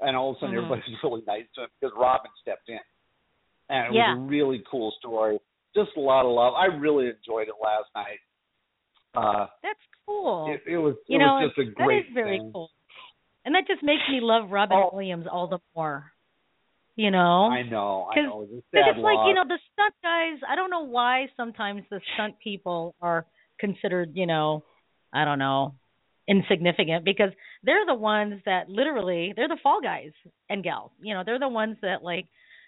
And 0.00 0.16
all 0.16 0.30
of 0.30 0.36
a 0.36 0.40
sudden, 0.40 0.54
Mhm. 0.56 0.64
everybody's 0.64 0.84
really 1.02 1.22
nice 1.26 1.46
to 1.54 1.62
him 1.64 1.68
because 1.80 1.94
Robin 1.96 2.30
stepped 2.42 2.68
in, 2.68 2.78
and 3.70 3.88
it 3.88 3.92
Yeah. 3.96 4.14
was 4.14 4.18
a 4.24 4.26
really 4.26 4.62
cool 4.70 4.92
story. 4.98 5.38
Just 5.74 5.90
a 5.96 6.00
lot 6.00 6.24
of 6.26 6.32
love. 6.32 6.54
I 6.54 6.66
really 6.66 7.08
enjoyed 7.08 7.48
it 7.48 7.54
last 7.62 7.88
night. 7.94 8.18
Uh, 9.14 9.46
That's 9.62 9.80
cool. 10.04 10.52
it, 10.52 10.62
it 10.66 10.76
was 10.78 10.94
it 11.08 11.12
you 11.12 11.18
know, 11.18 11.36
was 11.40 11.48
just 11.56 11.68
a 11.68 11.70
great 11.72 12.06
is 12.06 12.12
very 12.12 12.38
thing. 12.38 12.52
cool. 12.52 12.70
And 13.46 13.54
that 13.54 13.66
just 13.66 13.82
makes 13.82 14.02
me 14.10 14.20
love 14.20 14.50
Robin 14.50 14.76
Oh. 14.76 14.90
Williams 14.92 15.26
all 15.30 15.46
the 15.48 15.58
more. 15.74 16.12
You 16.96 17.10
know? 17.10 17.50
I 17.50 17.62
know, 17.62 18.08
I 18.10 18.20
know. 18.22 18.48
It's 18.50 18.66
it's 18.72 18.98
like, 18.98 19.18
you 19.26 19.34
know, 19.34 19.44
the 19.46 19.58
stunt 19.72 19.94
guys, 20.02 20.40
I 20.48 20.56
don't 20.56 20.70
know 20.70 20.84
why 20.84 21.26
sometimes 21.36 21.82
the 21.90 22.00
stunt 22.14 22.36
people 22.42 22.94
are 23.02 23.26
considered, 23.60 24.12
you 24.14 24.26
know, 24.26 24.64
I 25.12 25.26
don't 25.26 25.38
know, 25.38 25.74
insignificant 26.26 27.04
because 27.04 27.30
they're 27.62 27.84
the 27.86 27.94
ones 27.94 28.40
that 28.46 28.70
literally, 28.70 29.34
they're 29.36 29.46
the 29.46 29.58
fall 29.62 29.80
guys 29.82 30.12
and 30.48 30.64
gals. 30.64 30.90
You 31.02 31.12
know, 31.12 31.22
they're 31.24 31.38
the 31.38 31.48
ones 31.48 31.76
that 31.82 32.02
like, 32.02 32.26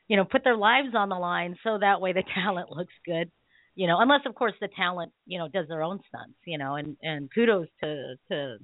you 0.08 0.16
know, 0.16 0.24
put 0.24 0.44
their 0.44 0.56
lives 0.56 0.94
on 0.94 1.08
the 1.08 1.18
line 1.18 1.56
so 1.64 1.78
that 1.78 2.02
way 2.02 2.12
the 2.12 2.22
talent 2.34 2.70
looks 2.70 2.94
good. 3.06 3.30
You 3.74 3.86
know, 3.86 3.98
unless 4.00 4.22
of 4.26 4.34
course 4.34 4.54
the 4.60 4.68
talent, 4.76 5.12
you 5.26 5.38
know, 5.38 5.48
does 5.48 5.68
their 5.68 5.82
own 5.82 6.00
stunts, 6.08 6.38
you 6.44 6.58
know, 6.58 6.74
and 6.74 6.96
and 7.00 7.30
kudos 7.32 7.68
to 7.82 8.16
to 8.30 8.58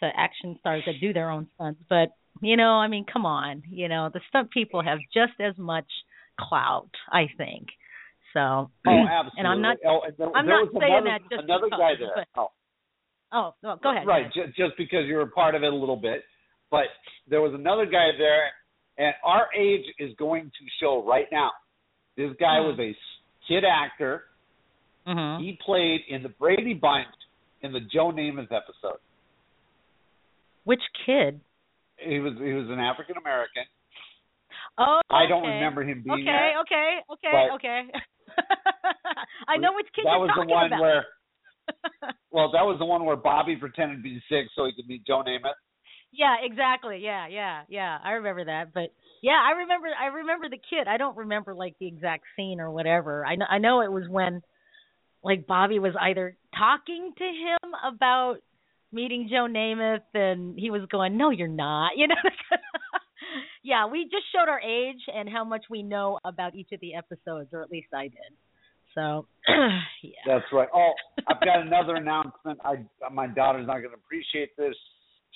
to 0.00 0.10
action 0.14 0.56
stars 0.60 0.82
that 0.86 1.00
do 1.00 1.12
their 1.12 1.30
own 1.30 1.48
stunts, 1.54 1.80
but 1.88 2.10
you 2.42 2.56
know, 2.56 2.72
I 2.74 2.88
mean, 2.88 3.04
come 3.10 3.24
on, 3.24 3.62
you 3.70 3.88
know, 3.88 4.10
the 4.12 4.20
stunt 4.28 4.50
people 4.50 4.82
have 4.82 4.98
just 5.14 5.32
as 5.40 5.56
much 5.56 5.86
clout, 6.38 6.90
I 7.10 7.28
think. 7.38 7.68
So, 8.34 8.70
Oh, 8.86 8.90
absolutely. 8.90 9.38
and 9.38 9.46
I'm 9.48 9.62
not, 9.62 9.76
Oh, 9.86 10.00
there, 10.18 10.28
I'm 10.36 10.46
there 10.46 10.60
not 10.64 10.68
saying 10.80 10.92
another, 10.92 11.10
that 11.10 11.20
just 11.30 11.44
another 11.44 11.66
because, 11.66 11.78
guy 11.78 11.92
there. 11.98 12.12
but- 12.34 12.40
oh, 12.40 12.50
oh, 13.32 13.54
no, 13.62 13.76
go 13.82 13.90
ahead. 13.92 14.06
Right, 14.06 14.32
go 14.34 14.40
ahead. 14.42 14.54
ju- 14.56 14.64
just 14.66 14.76
because 14.76 15.06
you're 15.06 15.22
a 15.22 15.30
part 15.30 15.54
of 15.54 15.62
it 15.62 15.72
a 15.72 15.76
little 15.76 15.96
bit. 15.96 16.24
But 16.70 16.86
there 17.28 17.40
was 17.42 17.52
another 17.54 17.84
guy 17.86 18.08
there, 18.16 18.50
and 18.98 19.14
our 19.24 19.48
age 19.54 19.84
is 19.98 20.14
going 20.18 20.44
to 20.44 20.64
show 20.80 21.04
right 21.06 21.26
now. 21.30 21.50
This 22.16 22.32
guy 22.40 22.58
Hmm. 22.60 22.68
was 22.68 22.78
a 22.80 22.96
kid 23.46 23.64
actor. 23.64 24.28
Mhm. 25.06 25.40
He 25.40 25.58
played 25.64 26.00
in 26.08 26.22
the 26.22 26.28
Brady 26.30 26.74
Bunch 26.74 27.08
in 27.60 27.72
the 27.72 27.80
Joe 27.80 28.10
Namath 28.12 28.50
episode. 28.52 28.98
Which 30.64 30.82
kid? 31.04 31.40
He 32.06 32.18
was 32.20 32.34
he 32.38 32.52
was 32.52 32.68
an 32.70 32.80
African 32.80 33.16
American. 33.16 33.64
Oh, 34.78 35.00
okay. 35.10 35.24
I 35.24 35.28
don't 35.28 35.44
remember 35.44 35.82
him 35.82 36.02
being 36.04 36.22
Okay, 36.22 36.24
there. 36.24 36.60
okay, 36.60 36.90
okay, 37.12 37.48
okay. 37.54 37.80
I 39.48 39.56
know 39.58 39.72
which 39.74 39.86
kid 39.94 40.04
that 40.04 40.16
was 40.18 40.30
the 40.36 40.46
one 40.46 40.66
about. 40.66 40.80
where 40.80 41.04
well, 42.32 42.50
that 42.52 42.64
was 42.64 42.78
the 42.78 42.84
one 42.84 43.04
where 43.04 43.16
Bobby 43.16 43.56
pretended 43.56 43.96
to 43.98 44.02
be 44.02 44.22
sick 44.28 44.46
so 44.56 44.64
he 44.64 44.72
could 44.72 44.88
meet 44.88 45.06
Joe 45.06 45.22
Namath. 45.26 45.54
Yeah, 46.12 46.36
exactly. 46.42 47.00
Yeah, 47.02 47.26
yeah, 47.28 47.62
yeah. 47.68 47.98
I 48.02 48.12
remember 48.12 48.44
that. 48.44 48.74
But 48.74 48.92
yeah, 49.22 49.40
I 49.42 49.52
remember 49.58 49.88
I 49.98 50.06
remember 50.06 50.48
the 50.48 50.58
kid. 50.58 50.86
I 50.88 50.96
don't 50.96 51.16
remember 51.16 51.54
like 51.54 51.74
the 51.80 51.86
exact 51.86 52.24
scene 52.36 52.60
or 52.60 52.70
whatever. 52.70 53.24
I 53.24 53.36
know 53.36 53.46
I 53.48 53.58
know 53.58 53.80
it 53.82 53.92
was 53.92 54.08
when 54.08 54.42
like 55.22 55.46
Bobby 55.46 55.78
was 55.78 55.94
either 56.00 56.36
talking 56.56 57.12
to 57.16 57.24
him 57.24 57.72
about 57.84 58.36
meeting 58.92 59.28
Joe 59.30 59.46
Namath 59.48 60.00
and 60.14 60.58
he 60.58 60.70
was 60.70 60.82
going, 60.90 61.16
"No, 61.16 61.30
you're 61.30 61.48
not." 61.48 61.92
You 61.96 62.08
know. 62.08 62.14
yeah, 63.62 63.86
we 63.86 64.04
just 64.04 64.24
showed 64.34 64.48
our 64.48 64.60
age 64.60 65.00
and 65.12 65.28
how 65.28 65.44
much 65.44 65.64
we 65.70 65.82
know 65.82 66.18
about 66.24 66.54
each 66.54 66.72
of 66.72 66.80
the 66.80 66.94
episodes 66.94 67.50
or 67.52 67.62
at 67.62 67.70
least 67.70 67.88
I 67.94 68.04
did. 68.04 68.32
So, 68.94 69.26
yeah. 70.02 70.10
That's 70.26 70.44
right. 70.52 70.68
Oh, 70.74 70.92
I've 71.28 71.40
got 71.40 71.60
another 71.60 71.96
announcement. 71.96 72.58
I 72.64 72.84
my 73.10 73.26
daughter's 73.26 73.66
not 73.66 73.78
going 73.78 73.90
to 73.90 73.96
appreciate 73.96 74.56
this. 74.56 74.74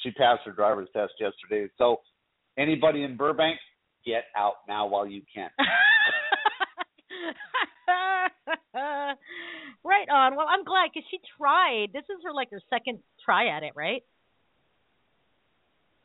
She 0.03 0.11
passed 0.13 0.43
her 0.45 0.53
driver's 0.53 0.89
test 0.93 1.13
yesterday. 1.19 1.71
So, 1.79 2.01
anybody 2.59 3.03
in 3.03 3.17
Burbank, 3.17 3.59
get 4.05 4.25
out 4.37 4.57
now 4.69 4.87
while 4.87 5.07
you 5.07 5.23
can. 5.35 5.49
right 9.87 10.09
on. 10.11 10.37
Well, 10.37 10.47
I'm 10.51 10.65
glad 10.65 10.91
because 10.93 11.07
she 11.11 11.19
tried. 11.39 11.95
This 11.95 12.05
is 12.11 12.19
her 12.25 12.33
like 12.35 12.51
her 12.51 12.61
second 12.69 12.99
try 13.25 13.49
at 13.57 13.63
it, 13.63 13.73
right? 13.75 14.03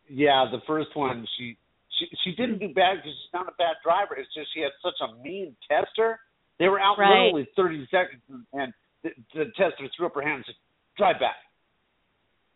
Yeah, 0.07 0.45
the 0.51 0.61
first 0.67 0.95
one 0.95 1.25
she 1.37 1.57
she 1.97 2.05
she 2.23 2.31
didn't 2.35 2.59
do 2.59 2.67
bad 2.73 2.97
because 2.97 3.11
she's 3.11 3.33
not 3.33 3.47
a 3.47 3.55
bad 3.57 3.75
driver. 3.83 4.15
It's 4.15 4.29
just 4.33 4.53
she 4.53 4.61
had 4.61 4.71
such 4.83 4.99
a 5.01 5.15
mean 5.23 5.55
tester. 5.67 6.19
They 6.59 6.67
were 6.69 6.79
out 6.79 6.97
Right. 6.99 7.33
literally 7.33 7.47
30 7.55 7.87
seconds, 7.89 8.21
and 8.53 8.73
the, 9.03 9.09
the 9.33 9.45
tester 9.57 9.89
threw 9.97 10.05
up 10.05 10.13
her 10.15 10.21
hand 10.21 10.37
and 10.37 10.45
said, 10.45 10.55
"Drive 10.97 11.19
back," 11.19 11.37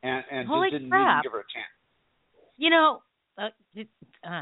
and 0.04 0.24
and 0.30 0.48
Holy 0.48 0.70
just 0.70 0.74
didn't 0.82 0.90
crap. 0.90 1.24
even 1.24 1.24
give 1.24 1.32
her 1.32 1.40
a 1.40 1.50
chance. 1.52 1.74
You 2.58 2.70
know, 2.70 3.02
uh, 3.38 3.50
uh, 4.30 4.42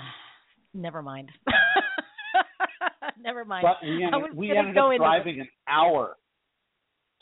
never 0.74 1.02
mind. 1.02 1.30
never 3.22 3.46
mind. 3.46 3.64
But 3.64 3.88
we 3.88 4.04
ended, 4.04 4.36
we 4.36 4.58
ended 4.58 4.78
up 4.78 4.92
driving 4.98 5.42
an 5.42 5.50
hour 5.68 6.18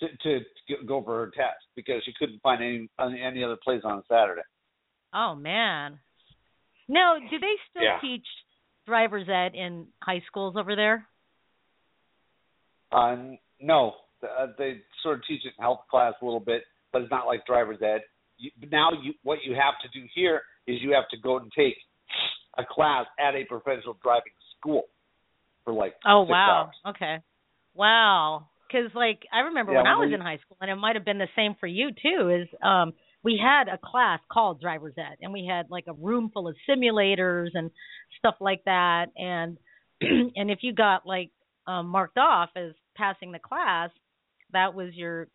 to, 0.02 0.40
to 0.40 0.86
go 0.86 1.04
for 1.04 1.26
her 1.26 1.32
test 1.36 1.64
because 1.76 2.02
she 2.04 2.14
couldn't 2.18 2.42
find 2.42 2.62
any 2.64 2.90
any 3.22 3.44
other 3.44 3.58
place 3.64 3.82
on 3.84 4.04
Saturday. 4.10 4.42
Oh 5.14 5.36
man. 5.36 6.00
No, 6.88 7.18
do 7.30 7.40
they 7.40 7.54
still 7.70 7.84
Yeah. 7.84 8.00
teach 8.02 8.26
driver's 8.86 9.30
ed 9.30 9.56
in 9.56 9.88
high 10.04 10.22
schools 10.28 10.56
over 10.58 10.76
there? 10.76 11.08
Uh, 12.92 13.16
no, 13.62 13.94
uh, 14.24 14.48
they 14.58 14.82
sort 15.02 15.20
of 15.20 15.26
teach 15.26 15.46
it 15.46 15.54
in 15.58 15.62
health 15.62 15.82
class 15.90 16.14
a 16.22 16.26
little 16.26 16.40
bit, 16.40 16.64
but 16.92 17.02
it's 17.02 17.12
not 17.12 17.28
like 17.28 17.46
driver's 17.46 17.82
ed. 17.82 18.02
You, 18.38 18.52
now, 18.70 18.90
you 19.02 19.14
what 19.24 19.40
you 19.46 19.54
have 19.54 19.76
to 19.84 20.00
do 20.00 20.06
here 20.14 20.42
is 20.68 20.82
you 20.82 20.92
have 20.94 21.08
to 21.10 21.18
go 21.18 21.38
and 21.38 21.52
take 21.56 21.76
a 22.58 22.64
class 22.70 23.06
at 23.20 23.36
a 23.36 23.46
professional 23.46 23.98
driving 24.04 24.34
school 24.58 24.84
for 25.64 25.74
like 25.74 25.94
Oh 26.06 26.24
wow. 26.24 26.72
hours. 26.86 26.96
Okay. 26.96 27.20
Wow. 27.74 28.48
Because 28.72 28.92
like 28.96 29.24
I 29.34 29.40
remember 29.42 29.74
Yeah, 29.74 29.80
when 29.80 29.88
I 29.88 29.96
was 29.98 30.08
we- 30.10 30.16
in 30.16 30.22
high 30.22 30.38
school, 30.38 30.58
and 30.62 30.70
it 30.72 30.76
might 30.76 30.96
have 30.96 31.06
been 31.06 31.18
the 31.18 31.28
same 31.36 31.56
for 31.60 31.68
you 31.68 31.92
too. 31.92 32.30
Is 32.30 32.48
um 32.64 32.94
we 33.24 33.38
had 33.42 33.68
a 33.68 33.78
class 33.78 34.20
called 34.32 34.62
driver's 34.62 34.96
ed, 34.98 35.18
and 35.22 35.34
we 35.34 35.46
had 35.46 35.70
like 35.70 35.86
a 35.88 35.94
room 35.94 36.30
full 36.34 36.48
of 36.48 36.56
simulators 36.70 37.50
and 37.54 37.70
stuff 38.18 38.36
like 38.40 38.64
that. 38.66 39.08
And 39.16 39.58
and 40.02 40.50
if 40.52 40.60
you 40.62 40.74
got 40.74 41.06
like 41.06 41.32
um 41.68 41.88
marked 41.88 42.18
off 42.18 42.50
as 42.56 42.72
passing 42.96 43.32
the 43.32 43.40
class, 43.40 43.90
that 44.54 44.74
was 44.74 44.94
your 44.94 45.28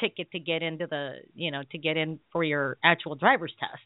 ticket 0.00 0.30
to 0.32 0.38
get 0.38 0.62
into 0.62 0.86
the 0.86 1.14
you 1.34 1.50
know 1.50 1.62
to 1.72 1.78
get 1.78 1.96
in 1.96 2.20
for 2.32 2.44
your 2.44 2.76
actual 2.84 3.14
driver's 3.14 3.54
test, 3.58 3.82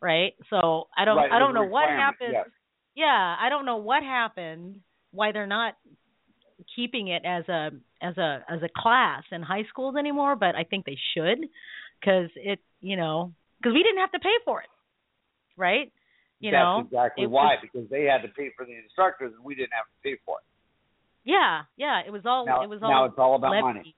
right? 0.00 0.32
So 0.50 0.88
I 0.96 1.04
don't 1.04 1.16
Right, 1.16 1.32
I 1.32 1.38
don't 1.38 1.54
know 1.54 1.64
what 1.64 1.88
happened. 1.88 2.32
yes. 2.32 2.46
Yeah, 2.94 3.36
I 3.40 3.48
don't 3.48 3.66
know 3.66 3.76
what 3.76 4.02
happened. 4.02 4.80
Why 5.12 5.32
they're 5.32 5.46
not 5.46 5.74
keeping 6.74 7.08
it 7.08 7.24
as 7.24 7.48
a 7.48 7.70
as 8.02 8.16
a 8.18 8.44
as 8.48 8.62
a 8.62 8.68
class 8.76 9.22
in 9.32 9.42
high 9.42 9.64
schools 9.68 9.96
anymore, 9.96 10.36
but 10.36 10.54
I 10.54 10.64
think 10.64 10.84
they 10.86 10.98
should 11.14 11.38
because 12.00 12.30
it 12.36 12.58
you 12.80 12.96
know 12.96 13.32
because 13.58 13.74
we 13.74 13.82
didn't 13.82 13.98
have 13.98 14.12
to 14.12 14.18
pay 14.18 14.36
for 14.44 14.60
it, 14.60 14.68
right? 15.56 15.92
You 16.38 16.50
That's 16.50 16.62
know 16.64 16.80
exactly 16.86 17.26
why 17.26 17.54
was- 17.54 17.58
because 17.62 17.88
they 17.90 18.04
had 18.04 18.22
to 18.22 18.28
pay 18.28 18.50
for 18.56 18.64
the 18.64 18.76
instructors 18.76 19.32
and 19.34 19.44
we 19.44 19.54
didn't 19.54 19.72
have 19.72 19.84
to 19.84 19.98
pay 20.02 20.16
for 20.24 20.38
it. 20.38 20.44
Yeah, 21.24 21.62
yeah, 21.76 22.00
it 22.06 22.10
was 22.10 22.22
all 22.24 22.46
Now, 22.46 22.62
it 22.62 22.68
was 22.68 22.82
all 22.82 22.90
now 22.90 23.04
it's 23.04 23.18
all 23.18 23.34
about 23.36 23.50
levy. 23.50 23.62
money. 23.62 23.94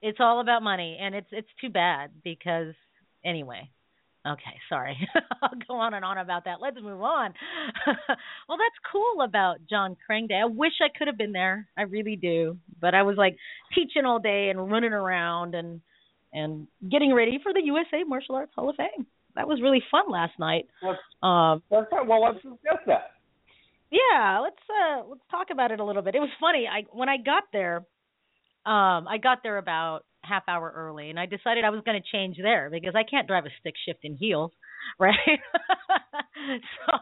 It's 0.00 0.18
all 0.20 0.40
about 0.40 0.62
money, 0.62 0.98
and 1.00 1.14
it's 1.14 1.28
it's 1.30 1.48
too 1.60 1.68
bad 1.70 2.10
because 2.22 2.74
anyway. 3.24 3.70
Okay, 4.26 4.56
sorry. 4.70 4.96
I'll 5.42 5.50
go 5.68 5.74
on 5.74 5.92
and 5.92 6.04
on 6.04 6.16
about 6.16 6.44
that. 6.46 6.60
Let's 6.60 6.76
move 6.80 7.02
on. 7.02 7.34
well, 7.86 8.56
that's 8.58 8.90
cool 8.90 9.20
about 9.22 9.56
John 9.68 9.96
Crane 10.06 10.26
Day. 10.26 10.40
I 10.42 10.46
wish 10.46 10.72
I 10.80 10.88
could 10.96 11.08
have 11.08 11.18
been 11.18 11.32
there. 11.32 11.68
I 11.76 11.82
really 11.82 12.16
do. 12.16 12.56
But 12.80 12.94
I 12.94 13.02
was 13.02 13.16
like 13.18 13.36
teaching 13.74 14.06
all 14.06 14.18
day 14.18 14.48
and 14.48 14.70
running 14.70 14.92
around 14.94 15.54
and 15.54 15.80
and 16.32 16.66
getting 16.90 17.12
ready 17.14 17.38
for 17.42 17.52
the 17.52 17.62
USA 17.64 18.02
Martial 18.06 18.34
Arts 18.34 18.52
Hall 18.56 18.68
of 18.70 18.76
Fame. 18.76 19.06
that 19.36 19.46
was 19.46 19.60
really 19.62 19.82
fun 19.90 20.10
last 20.10 20.32
night. 20.38 20.66
Let's, 20.82 20.98
Um, 21.22 21.62
let's 21.70 21.86
well, 21.92 22.22
let's 22.22 22.36
discuss 22.42 22.80
that. 22.86 23.10
yeah, 23.90 24.40
let's 24.42 24.56
uh 24.70 25.02
let's 25.06 25.20
talk 25.30 25.48
about 25.52 25.70
it 25.70 25.80
a 25.80 25.84
little 25.84 26.02
bit. 26.02 26.14
It 26.14 26.20
was 26.20 26.30
funny. 26.40 26.66
I 26.66 26.84
when 26.92 27.08
I 27.10 27.18
got 27.18 27.44
there, 27.52 27.84
um, 28.66 29.06
I 29.06 29.18
got 29.22 29.42
there 29.42 29.58
about 29.58 30.04
half 30.24 30.44
hour 30.48 30.72
early, 30.74 31.10
and 31.10 31.18
I 31.18 31.26
decided 31.26 31.64
I 31.64 31.70
was 31.70 31.82
going 31.84 32.00
to 32.00 32.08
change 32.12 32.36
there 32.40 32.70
because 32.70 32.94
I 32.96 33.02
can't 33.02 33.26
drive 33.26 33.46
a 33.46 33.50
stick 33.60 33.74
shift 33.86 34.00
in 34.02 34.16
heels, 34.16 34.52
right? 34.98 35.14
so 36.86 36.98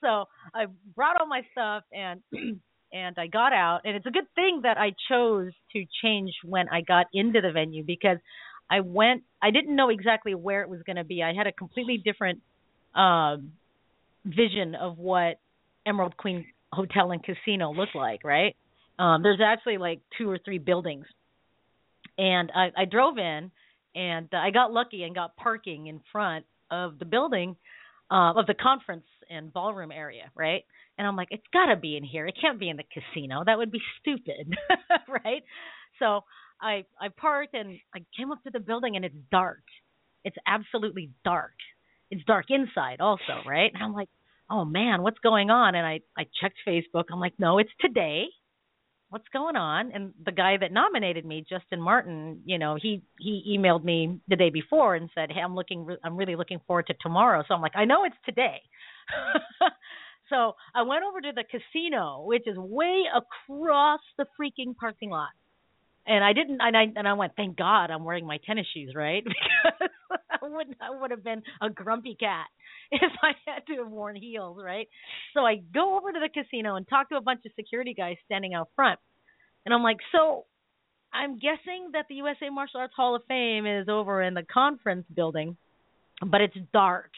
so 0.00 0.24
I 0.54 0.66
brought 0.94 1.20
all 1.20 1.26
my 1.26 1.42
stuff 1.52 1.84
and 1.92 2.20
and 2.92 3.18
I 3.18 3.26
got 3.26 3.52
out, 3.52 3.80
and 3.84 3.96
it's 3.96 4.06
a 4.06 4.10
good 4.10 4.28
thing 4.34 4.60
that 4.62 4.78
I 4.78 4.92
chose 5.08 5.52
to 5.72 5.84
change 6.02 6.32
when 6.44 6.68
I 6.68 6.80
got 6.80 7.06
into 7.12 7.40
the 7.40 7.52
venue 7.52 7.84
because 7.84 8.18
I 8.70 8.80
went. 8.80 9.22
I 9.42 9.50
didn't 9.50 9.74
know 9.74 9.88
exactly 9.88 10.34
where 10.34 10.62
it 10.62 10.68
was 10.68 10.80
going 10.84 10.96
to 10.96 11.04
be. 11.04 11.22
I 11.22 11.32
had 11.34 11.46
a 11.46 11.52
completely 11.52 12.00
different 12.04 12.40
um 12.94 13.52
vision 14.24 14.74
of 14.74 14.98
what 14.98 15.38
Emerald 15.86 16.16
Queen 16.16 16.46
Hotel 16.72 17.10
and 17.12 17.22
Casino 17.22 17.72
looked 17.72 17.94
like, 17.94 18.24
right? 18.24 18.56
Um, 18.98 19.22
there's 19.22 19.40
actually 19.44 19.78
like 19.78 20.00
two 20.18 20.28
or 20.28 20.38
three 20.44 20.58
buildings, 20.58 21.06
and 22.18 22.50
I, 22.54 22.70
I 22.76 22.84
drove 22.84 23.18
in, 23.18 23.50
and 23.94 24.28
I 24.32 24.50
got 24.50 24.72
lucky 24.72 25.04
and 25.04 25.14
got 25.14 25.36
parking 25.36 25.86
in 25.86 26.00
front 26.12 26.44
of 26.70 26.98
the 26.98 27.04
building, 27.04 27.56
uh, 28.10 28.32
of 28.36 28.46
the 28.46 28.54
conference 28.54 29.06
and 29.30 29.52
ballroom 29.52 29.92
area, 29.92 30.30
right? 30.34 30.64
And 30.98 31.06
I'm 31.06 31.16
like, 31.16 31.28
it's 31.30 31.46
got 31.52 31.66
to 31.66 31.76
be 31.76 31.96
in 31.96 32.04
here. 32.04 32.26
It 32.26 32.36
can't 32.40 32.58
be 32.58 32.68
in 32.68 32.76
the 32.76 32.84
casino. 32.92 33.42
That 33.46 33.58
would 33.58 33.70
be 33.70 33.80
stupid, 34.00 34.56
right? 35.24 35.42
So 35.98 36.24
I 36.60 36.84
I 37.00 37.08
parked 37.16 37.54
and 37.54 37.78
I 37.94 38.00
came 38.16 38.32
up 38.32 38.42
to 38.44 38.50
the 38.50 38.60
building 38.60 38.96
and 38.96 39.04
it's 39.04 39.14
dark. 39.30 39.62
It's 40.24 40.36
absolutely 40.46 41.10
dark. 41.24 41.54
It's 42.10 42.24
dark 42.24 42.46
inside 42.48 43.00
also, 43.00 43.42
right? 43.46 43.70
And 43.72 43.82
I'm 43.82 43.92
like, 43.92 44.08
oh 44.50 44.64
man, 44.64 45.02
what's 45.02 45.18
going 45.20 45.50
on? 45.50 45.74
And 45.74 45.86
I 45.86 46.00
I 46.16 46.26
checked 46.40 46.58
Facebook. 46.66 47.04
I'm 47.12 47.20
like, 47.20 47.34
no, 47.38 47.58
it's 47.58 47.70
today. 47.80 48.24
What's 49.10 49.28
going 49.32 49.56
on? 49.56 49.90
And 49.92 50.12
the 50.24 50.32
guy 50.32 50.58
that 50.58 50.70
nominated 50.70 51.24
me, 51.24 51.44
Justin 51.48 51.80
Martin, 51.80 52.42
you 52.44 52.58
know, 52.58 52.76
he 52.80 53.02
he 53.18 53.56
emailed 53.58 53.82
me 53.84 54.20
the 54.28 54.36
day 54.36 54.50
before 54.50 54.96
and 54.96 55.08
said, 55.14 55.30
hey, 55.32 55.40
I'm 55.40 55.54
looking, 55.54 55.86
re- 55.86 55.96
I'm 56.04 56.16
really 56.16 56.36
looking 56.36 56.60
forward 56.66 56.86
to 56.88 56.94
tomorrow. 57.00 57.42
So 57.48 57.54
I'm 57.54 57.62
like, 57.62 57.76
I 57.76 57.86
know 57.86 58.04
it's 58.04 58.16
today. 58.26 58.60
so 60.28 60.52
I 60.74 60.82
went 60.82 61.04
over 61.04 61.20
to 61.22 61.32
the 61.34 61.44
casino, 61.44 62.22
which 62.26 62.46
is 62.46 62.56
way 62.58 63.04
across 63.14 64.00
the 64.18 64.26
freaking 64.38 64.76
parking 64.76 65.10
lot 65.10 65.30
and 66.08 66.24
I 66.24 66.32
didn't 66.32 66.58
and 66.60 66.76
I 66.76 66.84
and 66.96 67.06
I 67.06 67.12
went, 67.12 67.34
thank 67.36 67.56
God 67.56 67.90
I'm 67.90 68.04
wearing 68.04 68.26
my 68.26 68.38
tennis 68.46 68.66
shoes, 68.74 68.94
right? 68.94 69.24
Because 69.70 69.90
I 70.30 70.46
would 70.48 70.66
I 70.80 70.98
would 71.00 71.10
have 71.10 71.22
been 71.22 71.42
a 71.60 71.68
grumpy 71.68 72.16
cat 72.18 72.46
if 72.90 73.12
I 73.22 73.32
had 73.46 73.66
to 73.66 73.82
have 73.82 73.90
worn 73.90 74.16
heels, 74.16 74.58
right? 74.62 74.88
So 75.34 75.40
I 75.40 75.56
go 75.56 75.96
over 75.96 76.10
to 76.10 76.18
the 76.18 76.28
casino 76.28 76.76
and 76.76 76.88
talk 76.88 77.10
to 77.10 77.16
a 77.16 77.20
bunch 77.20 77.40
of 77.44 77.52
security 77.54 77.94
guys 77.94 78.16
standing 78.24 78.54
out 78.54 78.70
front. 78.74 78.98
And 79.66 79.74
I'm 79.74 79.82
like, 79.82 79.98
"So 80.12 80.46
I'm 81.12 81.38
guessing 81.38 81.90
that 81.92 82.06
the 82.08 82.16
USA 82.16 82.48
Martial 82.50 82.80
Arts 82.80 82.94
Hall 82.96 83.14
of 83.14 83.22
Fame 83.28 83.66
is 83.66 83.88
over 83.88 84.22
in 84.22 84.34
the 84.34 84.42
conference 84.42 85.04
building, 85.14 85.56
but 86.26 86.40
it's 86.40 86.56
dark. 86.72 87.10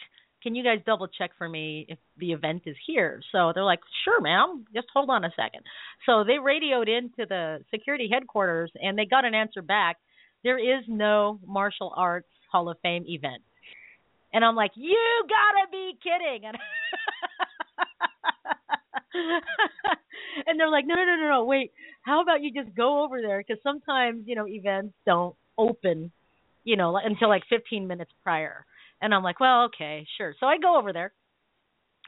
Can 0.43 0.55
you 0.55 0.65
guys 0.65 0.79
double 0.87 1.07
check 1.07 1.33
for 1.37 1.49
me 1.49 1.87
if 1.89 1.99
the 2.19 2.33
event 2.33 2.63
is 2.67 2.77
here? 2.87 3.21
So 3.33 3.53
they're 3.55 3.65
like, 3.65 3.81
sure, 4.05 4.21
ma'am. 4.21 4.65
Just 4.75 4.89
hold 4.93 5.11
on 5.11 5.25
a 5.25 5.31
second. 5.37 5.63
So 6.07 6.25
they 6.25 6.39
radioed 6.39 6.89
into 6.89 7.27
the 7.29 7.59
security 7.71 8.09
headquarters 8.11 8.71
and 8.81 8.99
they 8.99 9.05
got 9.05 9.25
an 9.25 9.35
answer 9.35 9.63
back. 9.63 9.99
There 10.43 10.59
is 10.59 10.85
no 10.89 11.39
martial 11.47 11.93
arts 11.95 12.29
Hall 12.51 12.69
of 12.69 12.79
Fame 12.83 13.05
event. 13.07 13.43
And 14.33 14.45
I'm 14.45 14.55
like, 14.55 14.73
you 14.75 14.97
gotta 15.29 15.71
be 15.71 15.99
kidding. 16.03 16.47
And, 16.47 16.57
and 20.47 20.61
they're 20.61 20.71
like, 20.71 20.87
no, 20.87 20.95
no, 20.95 21.05
no, 21.05 21.17
no, 21.17 21.29
no, 21.29 21.45
wait. 21.45 21.73
How 22.03 22.23
about 22.23 22.43
you 22.43 22.53
just 22.53 22.75
go 22.77 23.05
over 23.05 23.21
there? 23.21 23.39
Because 23.39 23.63
sometimes, 23.63 24.23
you 24.27 24.35
know, 24.37 24.47
events 24.47 24.95
don't 25.05 25.35
open, 25.59 26.13
you 26.65 26.77
know, 26.77 26.97
until 26.97 27.29
like 27.29 27.43
15 27.51 27.87
minutes 27.87 28.13
prior. 28.23 28.65
And 29.03 29.15
I'm 29.15 29.23
like, 29.23 29.41
well, 29.41 29.65
okay, 29.65 30.07
sure. 30.17 30.35
So 30.41 30.47
I 30.47 30.59
go 30.59 30.77
over 30.79 30.93
there. 30.93 31.13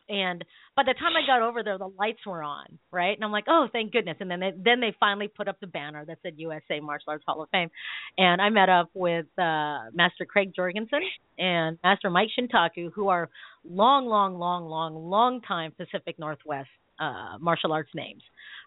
And 0.09 0.45
by 0.77 0.83
the 0.83 0.95
time 0.95 1.13
I 1.17 1.27
got 1.27 1.43
over 1.43 1.63
there, 1.63 1.79
the 1.79 1.91
lights 1.99 2.27
were 2.27 2.43
on, 2.43 2.79
right? 2.91 3.17
And 3.17 3.25
I'm 3.25 3.31
like, 3.31 3.45
oh, 3.49 3.69
thank 3.73 3.93
goodness. 3.93 4.17
And 4.21 4.31
then 4.31 4.41
they, 4.41 4.51
then 4.57 4.81
they 4.81 4.95
finally 4.99 5.29
put 5.29 5.49
up 5.49 5.61
the 5.61 5.67
banner 5.67 6.05
that 6.05 6.19
said 6.23 6.35
USA 6.37 6.81
Martial 6.81 7.11
Arts 7.11 7.25
Hall 7.27 7.43
of 7.43 7.49
Fame. 7.51 7.71
And 8.19 8.43
I 8.43 8.51
met 8.51 8.69
up 8.69 8.91
with 8.95 9.27
uh, 9.39 9.91
Master 9.95 10.25
Craig 10.27 10.53
Jorgensen 10.55 11.01
and 11.39 11.79
Master 11.85 12.11
Mike 12.11 12.29
Shintaku, 12.39 12.91
who 12.93 13.09
are 13.09 13.31
long, 13.65 14.07
long, 14.07 14.39
long, 14.39 14.67
long, 14.67 14.95
long 14.95 15.41
time 15.43 15.73
Pacific 15.73 16.19
Northwest 16.19 16.69
uh, 16.99 17.39
martial 17.41 17.73
arts 17.73 17.91
names 17.95 18.23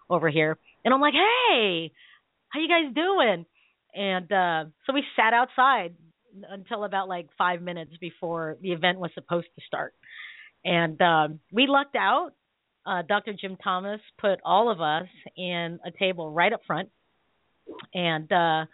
over 0.09 0.29
here. 0.29 0.57
And 0.83 0.93
I'm 0.93 1.01
like, 1.01 1.13
hey, 1.13 1.91
how 2.49 2.59
you 2.59 2.67
guys 2.67 2.93
doing? 2.93 3.45
And 3.93 4.31
uh, 4.31 4.69
so 4.85 4.93
we 4.93 5.03
sat 5.15 5.33
outside 5.33 5.95
until 6.49 6.83
about 6.83 7.07
like 7.07 7.27
five 7.37 7.61
minutes 7.61 7.91
before 7.99 8.57
the 8.61 8.71
event 8.71 8.99
was 8.99 9.11
supposed 9.13 9.47
to 9.55 9.61
start. 9.65 9.93
And 10.63 10.99
um, 11.01 11.39
we 11.51 11.67
lucked 11.67 11.95
out. 11.95 12.31
Uh, 12.85 13.01
Dr. 13.01 13.33
Jim 13.39 13.57
Thomas 13.63 13.99
put 14.19 14.39
all 14.43 14.71
of 14.71 14.79
us 14.79 15.07
in 15.35 15.79
a 15.85 15.91
table 15.97 16.31
right 16.31 16.53
up 16.53 16.61
front. 16.67 16.89
And 17.93 18.31
uh, 18.31 18.65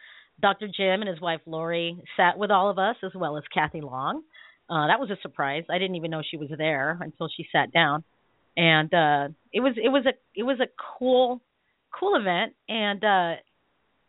Dr. 0.41 0.67
Jim 0.67 1.01
and 1.01 1.07
his 1.07 1.21
wife 1.21 1.41
Lori 1.45 2.03
sat 2.17 2.37
with 2.37 2.51
all 2.51 2.69
of 2.69 2.77
us, 2.77 2.97
as 3.03 3.11
well 3.15 3.37
as 3.37 3.43
Kathy 3.53 3.81
Long. 3.81 4.23
Uh, 4.69 4.87
that 4.87 4.99
was 4.99 5.09
a 5.09 5.17
surprise. 5.21 5.63
I 5.69 5.77
didn't 5.77 5.95
even 5.95 6.11
know 6.11 6.21
she 6.29 6.37
was 6.37 6.49
there 6.57 6.97
until 7.01 7.29
she 7.35 7.45
sat 7.51 7.71
down. 7.71 8.03
And 8.57 8.93
uh, 8.93 9.27
it 9.53 9.61
was 9.61 9.75
it 9.77 9.89
was 9.89 10.05
a 10.05 10.13
it 10.35 10.43
was 10.43 10.59
a 10.59 10.67
cool 10.97 11.41
cool 11.97 12.15
event. 12.15 12.53
And 12.67 13.03
uh, 13.03 13.35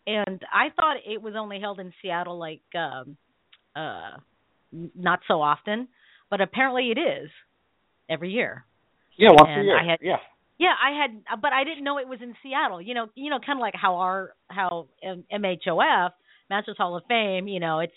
and 0.07 0.43
I 0.53 0.71
thought 0.75 0.97
it 1.07 1.23
was 1.23 1.35
only 1.37 1.61
held 1.61 1.79
in 1.81 1.93
Seattle 2.01 2.39
like 2.39 2.63
um, 2.77 3.17
uh, 3.77 4.17
not 4.95 5.21
so 5.29 5.41
often, 5.43 5.89
but 6.31 6.41
apparently 6.41 6.91
it 6.91 6.99
is 6.99 7.31
every 8.09 8.31
year. 8.31 8.65
Yeah, 9.17 9.31
once 9.31 9.49
And 9.51 9.61
a 9.63 9.65
year. 9.65 9.79
I 9.79 9.85
had- 9.85 9.99
yeah. 10.03 10.17
Yeah, 10.59 10.75
I 10.81 10.91
had, 11.01 11.41
but 11.41 11.53
I 11.53 11.65
didn't 11.65 11.83
know 11.83 11.99
it 11.99 12.07
was 12.07 12.21
in 12.23 12.35
Seattle. 12.43 12.81
You 12.81 12.95
know, 12.95 13.07
you 13.17 13.31
know, 13.31 13.41
kind 13.45 13.59
of 13.59 13.61
like 13.63 13.75
how 13.75 13.97
our 13.97 14.35
how 14.49 14.87
M- 15.03 15.25
MHOF 15.33 16.11
Masters 16.51 16.77
Hall 16.79 16.97
of 16.97 17.03
Fame. 17.09 17.49
You 17.49 17.59
know, 17.59 17.81
it's 17.81 17.95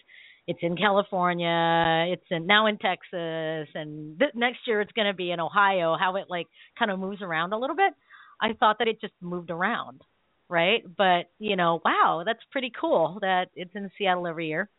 it's 0.47 0.59
in 0.63 0.75
California, 0.75 2.05
it's 2.11 2.25
in 2.31 2.47
now 2.47 2.65
in 2.65 2.77
Texas, 2.77 3.67
and 3.75 4.17
th- 4.17 4.31
next 4.33 4.59
year 4.65 4.81
it's 4.81 4.91
going 4.93 5.05
to 5.07 5.13
be 5.13 5.29
in 5.31 5.39
Ohio. 5.39 5.95
How 5.99 6.15
it 6.15 6.25
like 6.27 6.47
kind 6.79 6.89
of 6.89 6.97
moves 6.97 7.21
around 7.21 7.53
a 7.53 7.57
little 7.59 7.75
bit. 7.75 7.93
I 8.41 8.53
thought 8.53 8.77
that 8.79 8.87
it 8.87 8.99
just 8.99 9.13
moved 9.21 9.51
around, 9.51 10.01
right? 10.49 10.81
But 10.97 11.29
you 11.37 11.55
know, 11.57 11.81
wow, 11.85 12.23
that's 12.25 12.43
pretty 12.51 12.71
cool 12.79 13.19
that 13.21 13.49
it's 13.55 13.75
in 13.75 13.91
Seattle 13.97 14.25
every 14.25 14.47
year. 14.47 14.69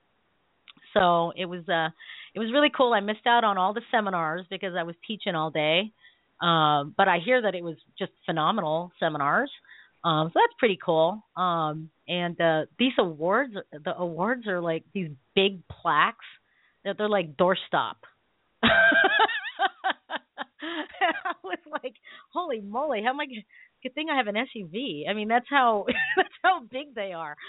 So 0.95 1.33
it 1.37 1.47
was 1.47 1.69
uh 1.69 1.89
it 2.35 2.39
was 2.39 2.53
really 2.53 2.71
cool. 2.77 2.93
I 2.93 3.01
missed 3.01 3.27
out 3.27 3.45
on 3.45 3.59
all 3.59 3.73
the 3.73 3.83
seminars 3.91 4.45
because 4.51 4.75
I 4.79 4.83
was 4.83 4.95
teaching 5.07 5.35
all 5.35 5.51
day. 5.51 5.93
Um, 6.41 6.95
but 6.97 7.09
I 7.09 7.19
hear 7.25 7.41
that 7.41 7.55
it 7.55 7.65
was 7.65 7.77
just 7.99 8.13
phenomenal 8.27 8.93
seminars. 9.01 9.51
Um, 10.05 10.29
so 10.29 10.33
that's 10.35 10.53
pretty 10.59 10.79
cool. 10.85 11.23
Um, 11.37 11.91
and 12.07 12.41
uh, 12.41 12.67
these 12.79 12.93
awards, 12.99 13.55
the 13.73 13.97
awards 13.97 14.47
are 14.47 14.61
like 14.61 14.85
these 14.93 15.09
big 15.35 15.67
plaques 15.69 16.27
that 16.85 16.99
they're 16.99 17.09
like 17.09 17.37
doorstop. 17.37 17.95
I 18.63 18.69
was 21.43 21.59
like, 21.83 21.95
holy 22.33 22.61
moly, 22.61 23.03
how 23.03 23.11
am 23.11 23.21
I? 23.21 23.27
Good 23.83 23.95
thing 23.95 24.09
I 24.11 24.17
have 24.17 24.27
an 24.27 24.37
SUV. 24.37 25.09
I 25.09 25.13
mean, 25.13 25.29
that's 25.29 25.47
how 25.49 25.87
that's 26.17 26.29
how 26.43 26.63
big 26.71 26.95
they 26.95 27.13
are. 27.13 27.37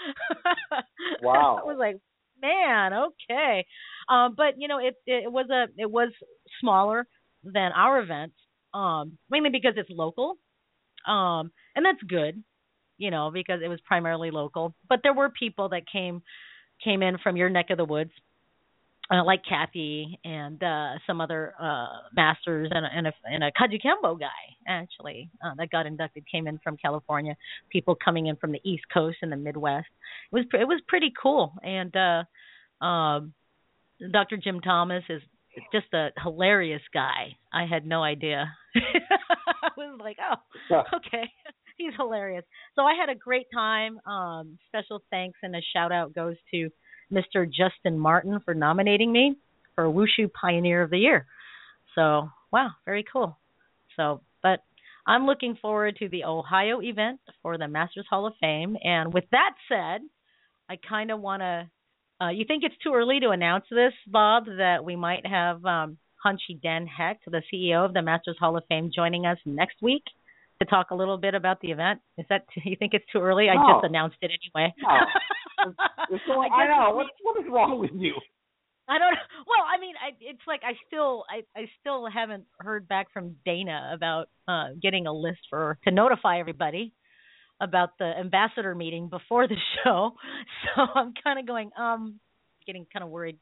Wow. 1.22 1.60
I 1.62 1.64
was 1.64 1.76
like, 1.78 1.96
man, 2.40 2.92
okay. 2.92 3.66
Um, 4.08 4.34
but 4.36 4.54
you 4.58 4.68
know, 4.68 4.78
it 4.78 4.94
it 5.06 5.30
was 5.30 5.48
a 5.50 5.66
it 5.76 5.90
was 5.90 6.10
smaller 6.60 7.06
than 7.44 7.72
our 7.72 8.00
event, 8.00 8.32
um, 8.74 9.18
mainly 9.30 9.50
because 9.50 9.74
it's 9.76 9.90
local, 9.90 10.36
um, 11.06 11.50
and 11.76 11.84
that's 11.84 12.02
good, 12.08 12.42
you 12.98 13.10
know, 13.10 13.30
because 13.32 13.60
it 13.64 13.68
was 13.68 13.80
primarily 13.84 14.30
local. 14.30 14.74
But 14.88 15.00
there 15.02 15.14
were 15.14 15.30
people 15.30 15.70
that 15.70 15.82
came 15.90 16.22
came 16.82 17.02
in 17.02 17.18
from 17.18 17.36
your 17.36 17.50
neck 17.50 17.70
of 17.70 17.78
the 17.78 17.84
woods, 17.84 18.12
uh, 19.10 19.24
like 19.24 19.42
Kathy 19.48 20.18
and 20.24 20.62
uh, 20.62 20.94
some 21.06 21.20
other 21.20 21.54
uh, 21.60 21.86
masters 22.14 22.70
and 22.70 22.84
a, 22.84 22.88
and 22.94 23.06
a, 23.06 23.12
and 23.24 23.44
a 23.44 23.50
Kajukenbo 23.52 24.18
guy 24.20 24.26
actually 24.66 25.30
uh, 25.44 25.54
that 25.56 25.70
got 25.70 25.86
inducted 25.86 26.24
came 26.30 26.46
in 26.46 26.58
from 26.62 26.76
California. 26.76 27.34
People 27.70 27.96
coming 28.02 28.26
in 28.26 28.36
from 28.36 28.52
the 28.52 28.60
East 28.64 28.84
Coast 28.92 29.18
and 29.22 29.32
the 29.32 29.36
Midwest. 29.36 29.88
It 30.32 30.34
was 30.34 30.44
it 30.52 30.68
was 30.68 30.80
pretty 30.88 31.12
cool. 31.20 31.54
And 31.62 31.94
uh, 31.96 32.84
um, 32.84 33.32
Dr. 34.12 34.36
Jim 34.36 34.60
Thomas 34.60 35.04
is 35.08 35.22
just 35.72 35.92
a 35.94 36.10
hilarious 36.22 36.82
guy. 36.92 37.36
I 37.52 37.66
had 37.66 37.86
no 37.86 38.02
idea. 38.02 38.52
I 38.76 39.70
was 39.76 39.98
like, 40.00 40.18
oh, 40.20 40.82
okay. 40.96 41.24
He's 41.78 41.94
hilarious. 41.96 42.44
So 42.74 42.82
I 42.82 42.94
had 42.94 43.08
a 43.08 43.14
great 43.14 43.46
time. 43.54 43.98
Um, 44.04 44.58
special 44.66 45.02
thanks 45.10 45.38
and 45.42 45.54
a 45.54 45.60
shout 45.72 45.92
out 45.92 46.12
goes 46.12 46.36
to 46.52 46.70
Mr. 47.12 47.46
Justin 47.46 47.98
Martin 47.98 48.40
for 48.44 48.54
nominating 48.54 49.12
me 49.12 49.36
for 49.74 49.84
Wushu 49.84 50.30
Pioneer 50.32 50.82
of 50.82 50.90
the 50.90 50.98
Year. 50.98 51.26
So, 51.94 52.30
wow, 52.52 52.70
very 52.84 53.04
cool. 53.10 53.38
So, 53.96 54.20
but 54.42 54.60
I'm 55.06 55.26
looking 55.26 55.56
forward 55.60 55.96
to 55.96 56.08
the 56.08 56.24
Ohio 56.24 56.80
event 56.80 57.20
for 57.42 57.58
the 57.58 57.68
Masters 57.68 58.06
Hall 58.08 58.26
of 58.26 58.34
Fame. 58.40 58.76
And 58.82 59.12
with 59.12 59.24
that 59.32 59.54
said, 59.68 60.02
I 60.68 60.78
kind 60.88 61.10
of 61.10 61.20
want 61.20 61.42
to. 61.42 61.68
Uh, 62.20 62.30
you 62.30 62.44
think 62.46 62.64
it's 62.64 62.74
too 62.82 62.92
early 62.94 63.20
to 63.20 63.30
announce 63.30 63.64
this, 63.70 63.92
Bob, 64.08 64.46
that 64.46 64.84
we 64.84 64.96
might 64.96 65.24
have 65.24 65.64
um, 65.64 65.98
Hanshi 66.24 66.60
Dan 66.60 66.86
Hecht, 66.86 67.20
the 67.26 67.42
CEO 67.52 67.84
of 67.84 67.94
the 67.94 68.02
Masters 68.02 68.36
Hall 68.40 68.56
of 68.56 68.64
Fame, 68.68 68.90
joining 68.94 69.24
us 69.24 69.38
next 69.46 69.76
week 69.80 70.02
to 70.60 70.66
talk 70.66 70.90
a 70.90 70.94
little 70.94 71.18
bit 71.18 71.34
about 71.34 71.60
the 71.60 71.70
event? 71.70 72.00
Is 72.16 72.26
that 72.28 72.44
you 72.64 72.76
think 72.76 72.94
it's 72.94 73.04
too 73.12 73.20
early? 73.20 73.48
I 73.48 73.54
just 73.54 73.84
announced 73.84 74.16
it 74.20 74.30
anyway. 74.30 74.74
It's 76.10 76.22
so- 76.26 76.40
I 76.40 76.46
I, 76.46 76.66
know. 76.68 76.96
What, 76.96 77.06
what 77.22 77.38
is 77.40 77.46
wrong 77.50 77.78
with 77.80 77.90
you? 77.94 78.14
I 78.90 78.98
don't. 78.98 79.14
Well, 79.46 79.64
I 79.68 79.78
mean, 79.78 79.94
I, 80.02 80.16
it's 80.20 80.40
like 80.46 80.62
I 80.64 80.72
still, 80.86 81.24
I, 81.28 81.42
I 81.58 81.66
still 81.80 82.08
haven't 82.08 82.44
heard 82.58 82.88
back 82.88 83.12
from 83.12 83.36
Dana 83.44 83.90
about 83.94 84.28
uh, 84.48 84.68
getting 84.80 85.06
a 85.06 85.12
list 85.12 85.40
for 85.50 85.78
to 85.84 85.90
notify 85.90 86.40
everybody 86.40 86.94
about 87.60 87.90
the 87.98 88.06
ambassador 88.06 88.74
meeting 88.74 89.08
before 89.08 89.46
the 89.46 89.56
show. 89.84 90.12
So 90.74 90.82
I'm 90.94 91.12
kind 91.22 91.38
of 91.38 91.46
going, 91.46 91.70
um, 91.78 92.18
getting 92.66 92.86
kind 92.92 93.02
of 93.04 93.10
worried. 93.10 93.36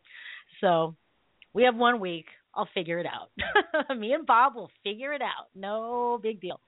So 0.61 0.97
we 1.53 1.63
have 1.65 1.77
one 1.77 2.01
week. 2.01 2.27
I'll 2.55 2.69
figure 2.75 2.99
it 2.99 3.07
out. 3.07 3.31
Me 3.99 4.13
and 4.15 4.27
Bob 4.27 4.55
will 4.57 4.71
figure 4.83 5.13
it 5.13 5.21
out. 5.23 5.49
No 5.55 6.19
big 6.23 6.41
deal. 6.41 6.59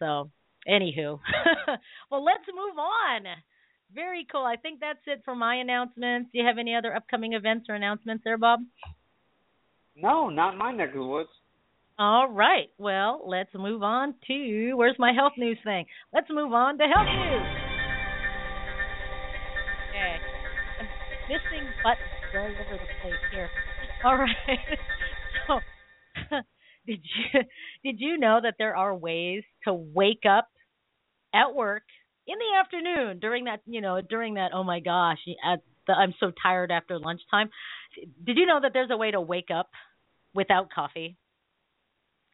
So, 0.00 0.30
anywho, 0.68 1.20
well, 2.10 2.24
let's 2.24 2.44
move 2.48 2.76
on. 2.76 3.22
Very 3.94 4.26
cool. 4.30 4.44
I 4.44 4.56
think 4.56 4.80
that's 4.80 4.98
it 5.06 5.22
for 5.24 5.34
my 5.34 5.56
announcements. 5.56 6.30
Do 6.32 6.38
you 6.38 6.46
have 6.46 6.58
any 6.58 6.74
other 6.74 6.94
upcoming 6.94 7.32
events 7.32 7.66
or 7.68 7.74
announcements 7.74 8.24
there, 8.24 8.38
Bob? 8.38 8.60
No, 9.96 10.28
not 10.28 10.56
my 10.56 10.72
neck 10.72 10.88
of 10.88 10.94
the 10.96 11.04
woods. 11.04 11.30
All 11.98 12.28
right. 12.28 12.68
Well, 12.76 13.22
let's 13.26 13.54
move 13.54 13.82
on 13.82 14.14
to 14.26 14.74
where's 14.74 14.96
my 14.98 15.12
health 15.12 15.32
news 15.38 15.58
thing? 15.64 15.86
Let's 16.12 16.28
move 16.30 16.52
on 16.52 16.76
to 16.76 16.84
health 16.84 17.06
news. 17.06 17.46
Okay. 19.88 20.16
I'm 20.78 20.88
missing 21.28 21.72
buttons 21.82 22.34
all 22.34 22.44
over 22.44 22.72
the 22.72 23.00
place 23.00 23.14
here. 23.32 23.50
All 24.04 24.16
right. 24.16 24.28
So, 25.46 25.60
did 26.86 27.00
you 27.04 27.40
did 27.84 28.00
you 28.00 28.18
know 28.18 28.40
that 28.42 28.54
there 28.58 28.74
are 28.74 28.94
ways 28.96 29.44
to 29.64 29.72
wake 29.72 30.24
up 30.28 30.48
at 31.32 31.54
work 31.54 31.84
in 32.26 32.36
the 32.38 32.58
afternoon 32.58 33.18
during 33.20 33.44
that 33.44 33.60
you 33.66 33.80
know 33.80 34.00
during 34.00 34.34
that 34.34 34.50
oh 34.54 34.64
my 34.64 34.80
gosh 34.80 35.18
at 35.44 35.60
the, 35.86 35.92
I'm 35.92 36.14
so 36.18 36.32
tired 36.42 36.70
after 36.70 36.98
lunchtime. 36.98 37.50
Did 38.24 38.36
you 38.36 38.46
know 38.46 38.60
that 38.60 38.72
there's 38.72 38.90
a 38.90 38.96
way 38.96 39.10
to 39.10 39.20
wake 39.20 39.50
up 39.54 39.70
without 40.34 40.70
coffee? 40.72 41.16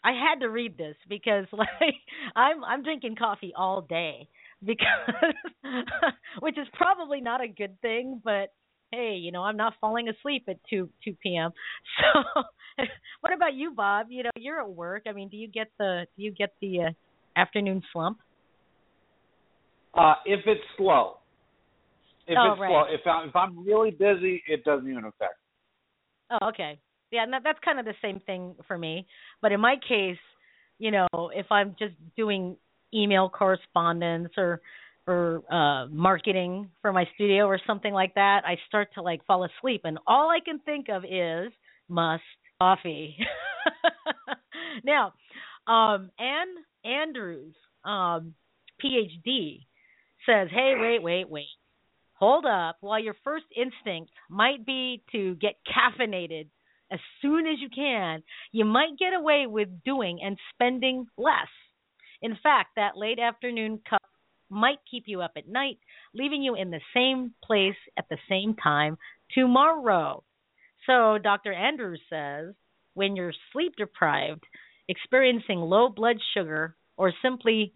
I 0.05 0.12
had 0.12 0.40
to 0.40 0.48
read 0.48 0.76
this 0.76 0.96
because 1.09 1.46
like 1.52 1.68
I'm 2.35 2.64
I'm 2.64 2.83
drinking 2.83 3.16
coffee 3.16 3.52
all 3.57 3.83
day 3.83 4.28
because 4.64 5.35
which 6.40 6.59
is 6.59 6.66
probably 6.72 7.20
not 7.20 7.40
a 7.42 7.48
good 7.48 7.81
thing, 7.81 8.20
but 8.22 8.52
hey, 8.90 9.16
you 9.20 9.33
know, 9.33 9.42
I'm 9.42 9.57
not 9.57 9.74
falling 9.81 10.09
asleep 10.09 10.44
at 10.48 10.57
2 10.70 10.88
2 11.05 11.16
p.m. 11.22 11.52
So 12.00 12.87
what 13.20 13.35
about 13.35 13.52
you, 13.52 13.72
Bob? 13.72 14.07
You 14.09 14.22
know, 14.24 14.31
you're 14.35 14.59
at 14.59 14.70
work. 14.70 15.02
I 15.07 15.12
mean, 15.12 15.28
do 15.28 15.37
you 15.37 15.46
get 15.46 15.68
the 15.78 16.07
do 16.16 16.22
you 16.22 16.31
get 16.31 16.55
the 16.61 16.81
uh, 16.81 16.90
afternoon 17.37 17.83
slump? 17.92 18.18
Uh, 19.94 20.14
if 20.24 20.40
it's 20.46 20.62
slow. 20.76 21.18
If 22.26 22.38
Oh, 22.38 22.52
it's 22.52 22.61
right. 22.61 22.68
slow. 22.68 22.85
If 22.88 23.07
I'm 23.07 23.28
if 23.28 23.37
I'm 23.37 23.64
really 23.64 23.90
busy, 23.90 24.42
it 24.46 24.64
doesn't 24.64 24.88
even 24.88 25.05
affect. 25.05 25.35
Oh, 26.31 26.48
okay. 26.48 26.78
Yeah, 27.11 27.24
and 27.24 27.33
that, 27.33 27.42
that's 27.44 27.59
kind 27.64 27.78
of 27.78 27.85
the 27.85 27.94
same 28.00 28.20
thing 28.20 28.55
for 28.66 28.78
me. 28.78 29.07
But 29.42 29.52
in 29.52 29.61
my 29.61 29.76
case, 29.87 30.16
you 30.78 30.90
know, 30.90 31.07
if 31.35 31.46
I'm 31.50 31.76
just 31.78 31.94
doing 32.16 32.57
email 32.94 33.28
correspondence 33.28 34.31
or 34.37 34.61
or 35.07 35.42
uh 35.52 35.88
marketing 35.88 36.70
for 36.81 36.92
my 36.92 37.05
studio 37.14 37.46
or 37.46 37.61
something 37.66 37.92
like 37.92 38.14
that, 38.14 38.42
I 38.46 38.57
start 38.68 38.88
to 38.94 39.02
like 39.02 39.24
fall 39.26 39.44
asleep 39.44 39.83
and 39.85 39.98
all 40.07 40.31
I 40.31 40.38
can 40.44 40.59
think 40.61 40.87
of 40.88 41.05
is 41.05 41.52
must 41.88 42.22
coffee. 42.61 43.16
now, 44.85 45.12
um 45.66 46.11
Ann 46.18 46.46
Andrews, 46.85 47.55
um 47.85 48.35
PhD 48.83 49.66
says, 50.26 50.48
"Hey, 50.50 50.74
wait, 50.78 51.02
wait, 51.02 51.28
wait. 51.28 51.48
Hold 52.14 52.46
up. 52.46 52.76
While 52.80 53.00
your 53.00 53.16
first 53.24 53.46
instinct 53.56 54.12
might 54.28 54.64
be 54.64 55.02
to 55.12 55.35
get 55.37 55.56
caffeinated 55.66 56.48
as 56.92 57.00
soon 57.20 57.46
as 57.46 57.58
you 57.58 57.68
can, 57.68 58.22
you 58.52 58.64
might 58.64 58.98
get 58.98 59.14
away 59.14 59.46
with 59.46 59.82
doing 59.82 60.20
and 60.22 60.38
spending 60.54 61.06
less. 61.16 61.48
In 62.20 62.37
fact, 62.42 62.76
that 62.76 62.96
late 62.96 63.18
afternoon 63.18 63.80
cup 63.88 64.02
might 64.50 64.78
keep 64.88 65.04
you 65.06 65.22
up 65.22 65.32
at 65.37 65.48
night, 65.48 65.78
leaving 66.14 66.42
you 66.42 66.54
in 66.54 66.70
the 66.70 66.80
same 66.94 67.32
place 67.42 67.76
at 67.98 68.08
the 68.11 68.18
same 68.28 68.54
time 68.54 68.98
tomorrow. 69.35 70.22
So, 70.87 71.18
Dr. 71.18 71.52
Andrews 71.52 72.02
says 72.11 72.54
when 72.94 73.16
you're 73.16 73.32
sleep 73.52 73.72
deprived, 73.76 74.44
experiencing 74.88 75.58
low 75.58 75.88
blood 75.88 76.18
sugar, 76.35 76.76
or 76.98 77.12
simply 77.22 77.72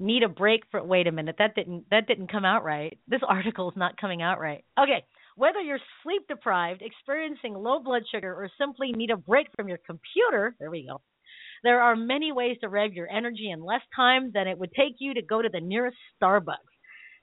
need 0.00 0.22
a 0.22 0.28
break 0.28 0.62
for 0.70 0.82
wait 0.82 1.06
a 1.06 1.12
minute 1.12 1.36
that 1.38 1.54
didn't 1.54 1.84
that 1.90 2.06
didn't 2.06 2.32
come 2.32 2.44
out 2.44 2.64
right. 2.64 2.98
This 3.06 3.20
article 3.26 3.70
is 3.70 3.76
not 3.76 4.00
coming 4.00 4.22
out 4.22 4.40
right. 4.40 4.64
Okay 4.80 5.04
whether 5.36 5.60
you're 5.60 5.78
sleep 6.02 6.22
deprived 6.28 6.82
experiencing 6.82 7.54
low 7.54 7.80
blood 7.80 8.02
sugar 8.12 8.34
or 8.34 8.50
simply 8.58 8.92
need 8.92 9.10
a 9.10 9.16
break 9.16 9.46
from 9.56 9.68
your 9.68 9.78
computer 9.86 10.54
there 10.58 10.70
we 10.70 10.86
go. 10.86 11.00
There 11.62 11.80
are 11.80 11.96
many 11.96 12.32
ways 12.32 12.56
to 12.60 12.68
rev 12.68 12.92
your 12.92 13.08
energy 13.08 13.50
in 13.50 13.64
less 13.64 13.82
time 13.94 14.32
than 14.32 14.48
it 14.48 14.58
would 14.58 14.72
take 14.72 14.96
you 14.98 15.14
to 15.14 15.22
go 15.22 15.40
to 15.40 15.48
the 15.50 15.60
nearest 15.60 15.96
starbucks. 16.20 16.70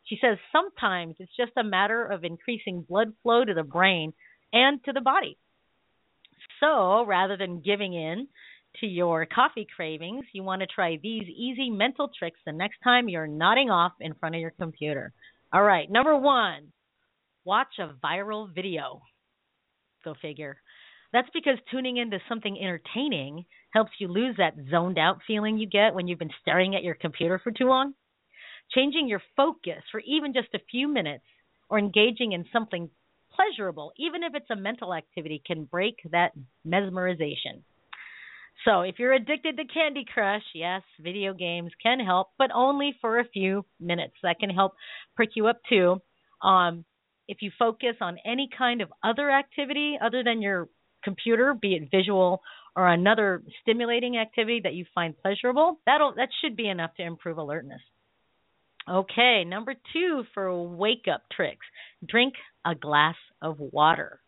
She 0.06 0.18
says 0.22 0.38
sometimes 0.52 1.16
it's 1.20 1.36
just 1.36 1.52
a 1.58 1.64
matter 1.64 2.06
of 2.06 2.24
increasing 2.24 2.86
blood 2.88 3.14
flow 3.24 3.44
to 3.44 3.54
the 3.54 3.64
brain 3.64 4.14
and 4.54 4.84
to 4.86 4.94
the 4.94 5.02
body. 5.02 5.38
So 6.60 7.06
rather 7.06 7.38
than 7.38 7.62
giving 7.62 7.94
in 7.94 8.28
to 8.80 8.88
your 8.88 9.26
coffee 9.26 9.68
cravings, 9.76 10.26
you 10.34 10.44
want 10.44 10.62
to 10.62 10.68
try 10.68 10.98
these 11.02 11.24
easy 11.24 11.70
mental 11.70 12.10
tricks 12.18 12.40
the 12.46 12.52
next 12.52 12.78
time 12.84 13.10
you're 13.10 13.28
nodding 13.28 13.70
off 13.70 13.94
in 14.00 14.14
front 14.16 14.36
of 14.36 14.42
your 14.42 14.52
computer. 14.52 15.14
All 15.54 15.64
right, 15.64 15.90
number 15.90 16.16
one, 16.16 16.72
watch 17.44 17.80
a 17.80 17.94
viral 18.06 18.54
video. 18.54 19.02
Go 20.04 20.16
figure. 20.22 20.58
That's 21.14 21.30
because 21.34 21.58
tuning 21.72 21.98
into 21.98 22.20
something 22.28 22.58
entertaining 22.60 23.46
helps 23.72 23.92
you 24.00 24.08
lose 24.08 24.36
that 24.38 24.56
zoned 24.70 24.98
out 24.98 25.20
feeling 25.26 25.58
you 25.58 25.68
get 25.68 25.96
when 25.96 26.08
you've 26.08 26.20
been 26.20 26.30
staring 26.42 26.76
at 26.76 26.84
your 26.84 26.96
computer 26.96 27.40
for 27.42 27.52
too 27.52 27.66
long. 27.66 27.94
Changing 28.76 29.08
your 29.08 29.22
focus 29.36 29.84
for 29.92 30.02
even 30.02 30.34
just 30.34 30.54
a 30.54 30.60
few 30.70 30.88
minutes 30.88 31.24
or 31.70 31.80
engaging 31.80 32.34
in 32.34 32.46
something 32.52 32.90
pleasurable, 33.34 33.94
even 33.98 34.24
if 34.24 34.34
it's 34.36 34.50
a 34.50 34.56
mental 34.56 34.94
activity, 34.94 35.42
can 35.46 35.64
break 35.64 35.96
that 36.12 36.32
mesmerization. 36.66 37.62
So, 38.66 38.82
if 38.82 38.96
you're 38.98 39.14
addicted 39.14 39.58
to 39.58 39.66
Candy 39.66 40.06
Crush, 40.12 40.44
yes, 40.54 40.82
video 41.00 41.34
games 41.34 41.72
can 41.82 42.00
help, 42.00 42.30
but 42.38 42.50
only 42.54 42.96
for 43.02 43.20
a 43.20 43.28
few 43.30 43.66
minutes. 43.80 44.16
That 44.24 44.40
can 44.40 44.50
help 44.50 44.74
prick 45.16 45.32
you 45.36 45.48
up 45.48 45.62
too. 45.70 46.02
Um, 46.42 46.84
if 47.28 47.42
you 47.42 47.52
focus 47.58 47.96
on 48.02 48.18
any 48.26 48.50
kind 48.58 48.82
of 48.82 48.92
other 49.04 49.30
activity 49.30 49.98
other 50.02 50.24
than 50.24 50.42
your 50.42 50.70
computer, 51.04 51.54
be 51.54 51.76
it 51.76 51.90
visual 51.92 52.42
or 52.76 52.88
another 52.88 53.44
stimulating 53.62 54.18
activity 54.18 54.62
that 54.64 54.74
you 54.74 54.86
find 54.94 55.18
pleasurable, 55.18 55.80
that'll 55.86 56.14
that 56.16 56.30
should 56.42 56.56
be 56.56 56.70
enough 56.70 56.94
to 56.96 57.04
improve 57.04 57.38
alertness. 57.38 57.82
Okay, 58.90 59.44
number 59.46 59.76
two 59.94 60.24
for 60.34 60.64
wake 60.64 61.06
up 61.14 61.24
tricks 61.36 61.66
drink 62.08 62.34
a 62.66 62.76
glass 62.76 63.16
of 63.42 63.60
water. 63.60 64.22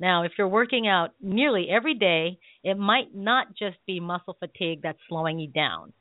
Now, 0.00 0.22
if 0.22 0.32
you're 0.38 0.48
working 0.48 0.86
out 0.86 1.10
nearly 1.20 1.68
every 1.70 1.94
day, 1.94 2.38
it 2.62 2.78
might 2.78 3.14
not 3.14 3.48
just 3.56 3.76
be 3.86 4.00
muscle 4.00 4.36
fatigue 4.38 4.80
that's 4.82 4.98
slowing 5.08 5.38
you 5.38 5.48
down. 5.48 5.92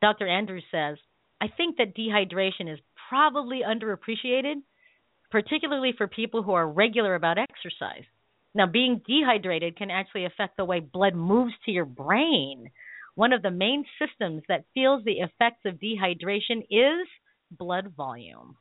Dr. 0.00 0.26
Andrews 0.26 0.64
says, 0.70 0.96
I 1.40 1.48
think 1.48 1.76
that 1.76 1.96
dehydration 1.96 2.72
is 2.72 2.78
probably 3.08 3.60
underappreciated, 3.66 4.62
particularly 5.30 5.92
for 5.96 6.06
people 6.06 6.42
who 6.42 6.52
are 6.52 6.68
regular 6.68 7.14
about 7.14 7.38
exercise. 7.38 8.04
Now, 8.54 8.66
being 8.66 9.02
dehydrated 9.06 9.76
can 9.76 9.90
actually 9.90 10.24
affect 10.24 10.56
the 10.56 10.64
way 10.64 10.80
blood 10.80 11.14
moves 11.14 11.54
to 11.64 11.70
your 11.70 11.84
brain. 11.84 12.70
One 13.14 13.32
of 13.32 13.42
the 13.42 13.50
main 13.50 13.84
systems 13.98 14.42
that 14.48 14.64
feels 14.74 15.04
the 15.04 15.18
effects 15.20 15.64
of 15.66 15.74
dehydration 15.74 16.62
is 16.70 17.06
blood 17.50 17.92
volume. 17.96 18.56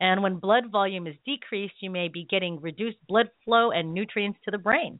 And 0.00 0.22
when 0.22 0.38
blood 0.38 0.70
volume 0.70 1.06
is 1.06 1.14
decreased, 1.24 1.74
you 1.80 1.90
may 1.90 2.08
be 2.08 2.26
getting 2.28 2.60
reduced 2.60 2.98
blood 3.06 3.30
flow 3.44 3.70
and 3.70 3.94
nutrients 3.94 4.38
to 4.44 4.50
the 4.50 4.58
brain. 4.58 4.98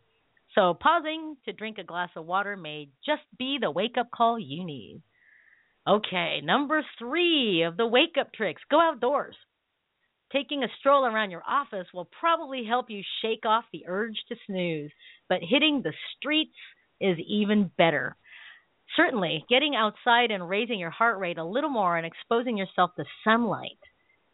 So, 0.55 0.75
pausing 0.75 1.37
to 1.45 1.53
drink 1.53 1.79
a 1.79 1.85
glass 1.85 2.11
of 2.17 2.27
water 2.27 2.57
may 2.57 2.91
just 3.05 3.23
be 3.37 3.59
the 3.61 3.71
wake 3.71 3.97
up 3.99 4.11
call 4.15 4.39
you 4.39 4.65
need. 4.65 5.03
Okay, 5.87 6.41
number 6.43 6.83
three 6.99 7.63
of 7.63 7.77
the 7.77 7.87
wake 7.87 8.17
up 8.19 8.33
tricks 8.33 8.63
go 8.71 8.81
outdoors. 8.81 9.37
Taking 10.33 10.63
a 10.63 10.69
stroll 10.79 11.05
around 11.05 11.31
your 11.31 11.43
office 11.47 11.87
will 11.93 12.09
probably 12.19 12.65
help 12.65 12.89
you 12.89 13.03
shake 13.21 13.45
off 13.45 13.65
the 13.73 13.85
urge 13.87 14.17
to 14.29 14.37
snooze, 14.47 14.91
but 15.29 15.41
hitting 15.43 15.83
the 15.83 15.93
streets 16.17 16.57
is 17.01 17.19
even 17.19 17.71
better. 17.77 18.17
Certainly, 18.97 19.45
getting 19.49 19.75
outside 19.75 20.31
and 20.31 20.49
raising 20.49 20.79
your 20.79 20.91
heart 20.91 21.19
rate 21.19 21.39
a 21.39 21.45
little 21.45 21.71
more 21.71 21.97
and 21.97 22.07
exposing 22.07 22.57
yourself 22.57 22.93
to 22.97 23.05
sunlight 23.25 23.79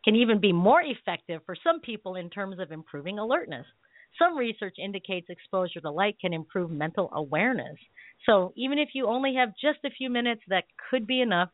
can 0.05 0.17
even 0.17 0.41
be 0.41 0.53
more 0.53 0.83
effective 0.83 1.43
for 1.45 1.55
some 1.63 1.81
people 1.81 2.17
in 2.17 2.31
terms 2.31 2.59
of 2.59 2.73
improving 2.73 3.19
alertness. 3.19 3.67
Some 4.19 4.37
research 4.37 4.77
indicates 4.83 5.29
exposure 5.29 5.81
to 5.81 5.91
light 5.91 6.17
can 6.21 6.33
improve 6.33 6.71
mental 6.71 7.11
awareness. 7.15 7.77
So, 8.27 8.53
even 8.57 8.79
if 8.79 8.91
you 8.95 9.07
only 9.07 9.35
have 9.37 9.51
just 9.61 9.79
a 9.85 9.91
few 9.91 10.11
minutes, 10.11 10.43
that 10.49 10.65
could 10.91 11.07
be 11.07 11.21
enough. 11.21 11.51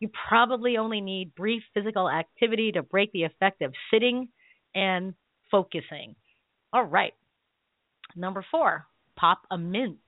You 0.00 0.10
probably 0.28 0.76
only 0.76 1.00
need 1.00 1.34
brief 1.34 1.62
physical 1.72 2.10
activity 2.10 2.72
to 2.72 2.82
break 2.82 3.12
the 3.12 3.24
effect 3.24 3.62
of 3.62 3.72
sitting 3.92 4.28
and 4.74 5.14
focusing. 5.50 6.16
All 6.72 6.84
right. 6.84 7.14
Number 8.16 8.44
four, 8.50 8.86
pop 9.16 9.42
a 9.50 9.58
mint. 9.58 9.98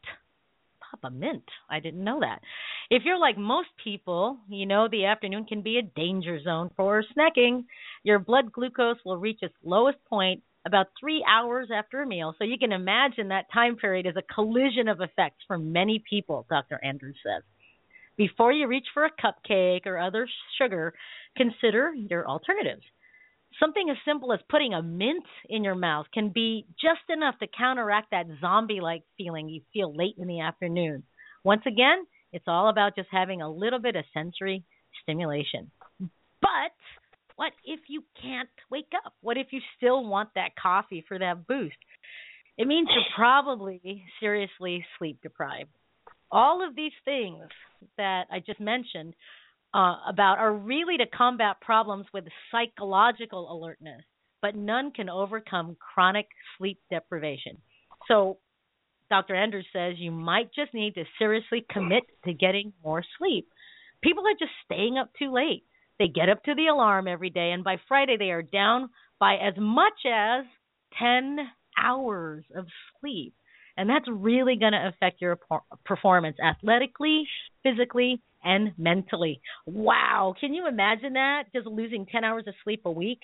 Pop 0.92 1.11
a 1.11 1.11
mint. 1.11 1.44
I 1.70 1.81
didn't 1.81 2.05
know 2.05 2.20
that. 2.20 2.42
If 2.90 3.05
you're 3.07 3.18
like 3.18 3.38
most 3.38 3.68
people, 3.83 4.37
you 4.48 4.66
know 4.66 4.88
the 4.88 5.07
afternoon 5.07 5.46
can 5.46 5.62
be 5.62 5.78
a 5.78 5.83
danger 5.83 6.38
zone 6.42 6.70
for 6.76 7.02
snacking. 7.16 7.64
Your 8.05 8.18
blood 8.18 8.52
glucose 8.52 8.98
will 9.05 9.16
reach 9.16 9.38
its 9.40 9.55
lowest 9.64 9.96
point 10.05 10.42
about 10.66 10.88
three 11.00 11.24
hours 11.26 11.70
after 11.74 12.02
a 12.02 12.07
meal. 12.07 12.35
So 12.37 12.44
you 12.44 12.59
can 12.59 12.72
imagine 12.72 13.28
that 13.28 13.50
time 13.52 13.76
period 13.76 14.07
is 14.07 14.16
a 14.16 14.35
collision 14.35 14.87
of 14.87 15.00
effects 15.00 15.42
for 15.46 15.57
many 15.57 16.05
people, 16.09 16.46
Dr. 16.50 16.78
Andrews 16.85 17.16
says. 17.22 17.42
Before 18.18 18.52
you 18.52 18.66
reach 18.66 18.87
for 18.92 19.07
a 19.07 19.11
cupcake 19.11 19.87
or 19.87 19.98
other 19.98 20.28
sugar, 20.61 20.92
consider 21.38 21.94
your 21.94 22.28
alternatives. 22.28 22.83
Something 23.62 23.90
as 23.90 23.96
simple 24.05 24.33
as 24.33 24.40
putting 24.48 24.75
a 24.75 24.83
mint 24.83 25.25
in 25.48 25.62
your 25.62 25.77
mouth 25.77 26.07
can 26.12 26.31
be 26.31 26.66
just 26.81 27.09
enough 27.09 27.38
to 27.38 27.46
counteract 27.46 28.11
that 28.11 28.27
zombie 28.40 28.81
like 28.81 29.05
feeling 29.16 29.48
you 29.48 29.61
feel 29.72 29.94
late 29.94 30.16
in 30.18 30.27
the 30.27 30.40
afternoon. 30.40 31.05
Once 31.44 31.62
again, 31.64 32.05
it's 32.33 32.46
all 32.48 32.68
about 32.68 32.96
just 32.96 33.09
having 33.12 33.40
a 33.40 33.48
little 33.48 33.79
bit 33.79 33.94
of 33.94 34.05
sensory 34.12 34.64
stimulation. 35.03 35.70
But 36.01 36.75
what 37.37 37.53
if 37.64 37.79
you 37.88 38.03
can't 38.20 38.48
wake 38.68 38.90
up? 39.07 39.12
What 39.20 39.37
if 39.37 39.48
you 39.53 39.61
still 39.77 40.05
want 40.05 40.31
that 40.35 40.57
coffee 40.61 41.05
for 41.07 41.18
that 41.20 41.46
boost? 41.46 41.77
It 42.59 42.66
means 42.66 42.88
you're 42.92 43.05
probably 43.14 44.05
seriously 44.18 44.85
sleep 44.98 45.20
deprived. 45.22 45.70
All 46.33 46.66
of 46.66 46.75
these 46.75 46.92
things 47.05 47.44
that 47.96 48.25
I 48.33 48.40
just 48.40 48.59
mentioned 48.59 49.14
uh, 49.74 49.96
about 50.06 50.38
are 50.38 50.52
really 50.52 50.96
to 50.98 51.06
combat 51.06 51.61
problems 51.61 52.06
with 52.12 52.24
psychological 52.50 53.50
alertness, 53.50 54.02
but 54.40 54.54
none 54.54 54.90
can 54.90 55.08
overcome 55.08 55.76
chronic 55.94 56.26
sleep 56.56 56.78
deprivation. 56.90 57.56
So, 58.08 58.38
Dr. 59.11 59.35
Andrews 59.35 59.66
says 59.72 59.94
you 59.98 60.11
might 60.11 60.50
just 60.54 60.72
need 60.72 60.94
to 60.94 61.04
seriously 61.18 61.64
commit 61.70 62.04
to 62.24 62.32
getting 62.32 62.72
more 62.82 63.02
sleep. 63.18 63.46
People 64.02 64.24
are 64.26 64.38
just 64.38 64.52
staying 64.64 64.98
up 64.98 65.11
too 65.18 65.32
late. 65.32 65.64
They 65.98 66.08
get 66.08 66.28
up 66.28 66.42
to 66.44 66.54
the 66.54 66.66
alarm 66.66 67.06
every 67.06 67.30
day, 67.30 67.52
and 67.52 67.62
by 67.62 67.76
Friday, 67.88 68.16
they 68.18 68.30
are 68.30 68.42
down 68.42 68.88
by 69.20 69.35
as 69.35 69.54
much 69.56 70.06
as 70.11 70.44
10 70.98 71.38
hours 71.80 72.44
of 72.56 72.66
sleep. 73.00 73.35
And 73.76 73.88
that's 73.88 74.06
really 74.11 74.56
going 74.56 74.72
to 74.72 74.88
affect 74.88 75.20
your 75.20 75.38
performance 75.85 76.37
athletically, 76.42 77.24
physically, 77.62 78.20
and 78.44 78.72
mentally. 78.78 79.40
Wow. 79.66 80.35
Can 80.38 80.55
you 80.55 80.66
imagine 80.66 81.14
that? 81.14 81.44
Just 81.55 81.66
losing 81.66 82.07
10 82.07 82.24
hours 82.24 82.44
of 82.46 82.55
sleep 82.64 82.83
a 82.85 82.90
week? 82.90 83.20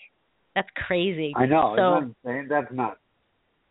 That's 0.54 0.68
crazy. 0.86 1.32
I 1.36 1.46
know. 1.46 1.74
So, 1.76 1.98
Isn't 1.98 2.16
that 2.24 2.30
insane? 2.30 2.48
That's 2.48 2.72
nuts. 2.72 3.00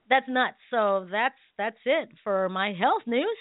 That's 0.10 0.26
nuts. 0.30 0.56
So 0.72 1.08
that's 1.12 1.36
that's 1.58 1.78
it 1.86 2.10
for 2.24 2.48
my 2.48 2.74
health 2.74 3.02
news. 3.06 3.38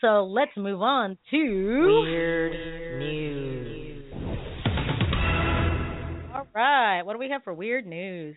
So 0.00 0.24
let's 0.24 0.50
move 0.56 0.82
on 0.82 1.16
to 1.30 2.02
weird 2.02 2.52
news. 2.98 4.12
All 6.34 6.46
right, 6.52 7.02
what 7.02 7.12
do 7.12 7.18
we 7.18 7.30
have 7.30 7.44
for 7.44 7.54
weird 7.54 7.86
news? 7.86 8.36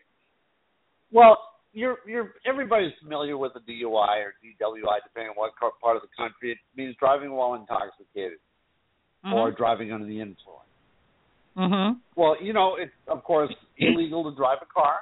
Well, 1.12 1.38
you're 1.74 1.98
you're 2.08 2.36
everybody's 2.46 2.94
familiar 3.02 3.38
with 3.38 3.54
a 3.56 3.60
DUI 3.60 4.24
or 4.24 4.36
DWI, 4.44 4.98
depending 5.04 5.32
on 5.32 5.36
what 5.36 5.52
part 5.60 5.96
of 5.96 6.04
the 6.04 6.10
country. 6.16 6.52
It 6.52 6.58
means 6.76 6.96
driving 7.00 7.32
while 7.32 7.56
intoxicated 7.56 8.38
mm-hmm. 9.26 9.34
or 9.34 9.52
driving 9.52 9.92
under 9.92 10.06
the 10.06 10.20
influence. 10.20 10.64
Mhm. 11.58 12.00
Well, 12.16 12.36
you 12.42 12.54
know, 12.54 12.76
it's 12.76 12.94
of 13.08 13.24
course 13.24 13.54
illegal 13.78 14.30
to 14.30 14.36
drive 14.36 14.60
a 14.62 14.66
car 14.66 15.00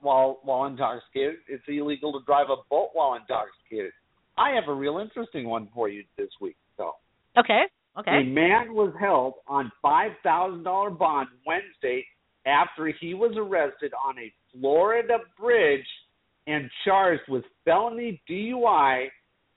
while 0.00 0.40
while 0.42 0.66
intoxicated. 0.66 1.36
It's 1.48 1.64
illegal 1.66 2.12
to 2.12 2.24
drive 2.26 2.50
a 2.50 2.56
boat 2.68 2.90
while 2.92 3.14
intoxicated. 3.14 3.92
I 4.36 4.50
have 4.50 4.68
a 4.68 4.74
real 4.74 4.98
interesting 4.98 5.48
one 5.48 5.68
for 5.74 5.88
you 5.88 6.04
this 6.16 6.30
week. 6.40 6.56
So. 6.76 6.92
Okay. 7.38 7.62
Okay. 7.98 8.10
A 8.10 8.24
man 8.24 8.74
was 8.74 8.92
held 8.98 9.34
on 9.46 9.70
five 9.80 10.12
thousand 10.22 10.64
dollar 10.64 10.90
bond 10.90 11.28
Wednesday 11.46 12.04
after 12.46 12.92
he 13.00 13.14
was 13.14 13.32
arrested 13.36 13.92
on 14.06 14.18
a 14.18 14.32
Florida 14.52 15.18
bridge 15.38 15.86
and 16.46 16.70
charged 16.84 17.22
with 17.28 17.44
felony 17.64 18.20
DUI 18.28 19.06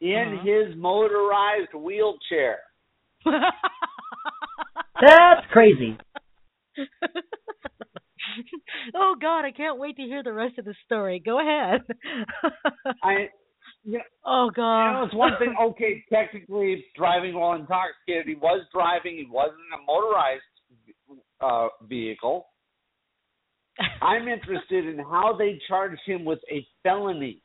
in 0.02 0.40
uh-huh. 0.40 0.46
his 0.46 0.76
motorized 0.78 1.74
wheelchair. 1.74 2.60
That's 5.02 5.46
crazy. 5.52 5.98
oh 8.96 9.16
God, 9.22 9.46
I 9.46 9.52
can't 9.52 9.78
wait 9.80 9.96
to 9.98 10.04
hear 10.04 10.24
the 10.24 10.34
rest 10.34 10.58
of 10.58 10.66
the 10.66 10.74
story. 10.86 11.22
Go 11.24 11.40
ahead. 11.40 11.82
I 13.04 13.30
you 13.84 13.94
know, 13.94 14.00
oh 14.26 14.50
God. 14.56 14.88
You 14.88 14.94
know, 14.94 15.04
it's 15.06 15.16
one 15.16 15.34
thing. 15.40 15.56
Okay, 15.62 16.04
technically, 16.12 16.86
driving 16.96 17.36
while 17.36 17.54
intoxicated. 17.54 18.28
He 18.28 18.36
was 18.36 18.66
driving. 18.74 19.18
He 19.18 19.28
wasn't 19.30 19.60
in 19.72 19.80
a 19.80 19.84
motorized 19.86 20.42
uh, 21.42 21.68
vehicle. 21.88 22.48
I'm 24.02 24.28
interested 24.28 24.86
in 24.86 25.00
how 25.00 25.36
they 25.38 25.60
charged 25.68 26.02
him 26.06 26.24
with 26.24 26.40
a 26.50 26.66
felony. 26.82 27.42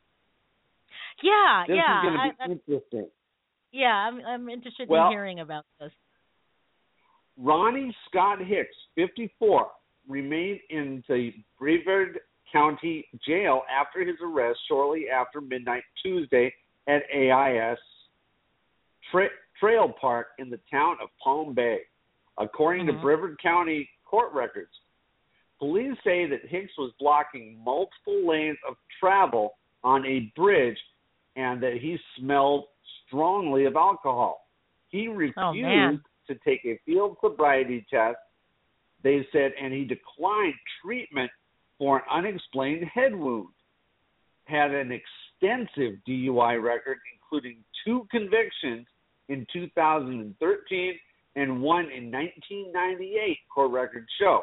Yeah, 1.21 1.65
this 1.67 1.75
yeah. 1.75 1.99
is 1.99 2.03
going 2.03 2.13
to 2.13 2.19
be 2.19 2.31
I, 2.39 2.45
interesting. 2.51 3.09
Yeah, 3.71 3.93
I'm 3.93 4.19
I'm 4.25 4.49
interested 4.49 4.89
well, 4.89 5.07
in 5.07 5.11
hearing 5.11 5.39
about 5.39 5.65
this. 5.79 5.91
Ronnie 7.37 7.95
Scott 8.09 8.39
Hicks, 8.39 8.75
54, 8.95 9.67
remained 10.07 10.59
in 10.69 11.03
the 11.07 11.31
Brevard 11.57 12.19
County 12.51 13.07
Jail 13.25 13.61
after 13.71 14.05
his 14.05 14.17
arrest 14.21 14.59
shortly 14.67 15.05
after 15.09 15.39
midnight 15.39 15.83
Tuesday 16.03 16.53
at 16.87 17.03
AIS 17.15 17.77
Tra- 19.11 19.29
Trail 19.59 19.93
Park 19.99 20.27
in 20.39 20.49
the 20.49 20.59
town 20.69 20.97
of 21.01 21.09
Palm 21.23 21.53
Bay. 21.53 21.79
According 22.37 22.87
mm-hmm. 22.87 22.97
to 22.97 23.01
Brevard 23.01 23.39
County 23.41 23.89
court 24.05 24.33
records, 24.33 24.71
police 25.59 25.97
say 26.03 26.27
that 26.27 26.41
Hicks 26.47 26.71
was 26.77 26.91
blocking 26.99 27.57
multiple 27.63 28.27
lanes 28.27 28.57
of 28.67 28.75
travel 28.99 29.53
on 29.83 30.05
a 30.05 30.31
bridge 30.35 30.77
and 31.35 31.61
that 31.63 31.77
he 31.81 31.97
smelled 32.17 32.65
strongly 33.11 33.65
of 33.65 33.75
alcohol. 33.75 34.47
He 34.89 35.07
oh, 35.09 35.13
refused 35.13 36.01
oh, 36.03 36.33
to 36.33 36.39
take 36.45 36.61
a 36.65 36.79
field 36.85 37.17
sobriety 37.21 37.85
test, 37.91 38.17
they 39.03 39.25
said, 39.31 39.51
and 39.61 39.73
he 39.73 39.83
declined 39.83 40.53
treatment 40.83 41.31
for 41.77 41.97
an 41.97 42.03
unexplained 42.11 42.85
head 42.93 43.15
wound. 43.15 43.49
Had 44.45 44.71
an 44.71 44.91
extensive 44.91 45.99
DUI 46.07 46.61
record, 46.61 46.97
including 47.13 47.57
two 47.85 48.07
convictions 48.11 48.85
in 49.29 49.45
2013 49.53 50.93
and 51.35 51.61
one 51.61 51.85
in 51.85 52.11
1998, 52.11 53.37
court 53.53 53.71
records 53.71 54.07
show. 54.19 54.41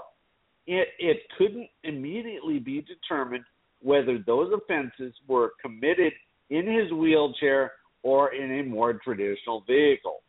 It, 0.67 0.89
it 0.99 1.19
couldn't 1.37 1.69
immediately 1.85 2.59
be 2.59 2.83
determined 2.83 3.45
whether 3.81 4.19
those 4.19 4.53
offenses 4.53 5.15
were 5.27 5.53
committed 5.63 6.13
in 6.51 6.67
his 6.67 6.93
wheelchair 6.93 7.73
or 8.03 8.35
in 8.35 8.61
a 8.61 8.65
more 8.65 8.95
traditional 8.95 9.63
vehicle. 9.67 10.23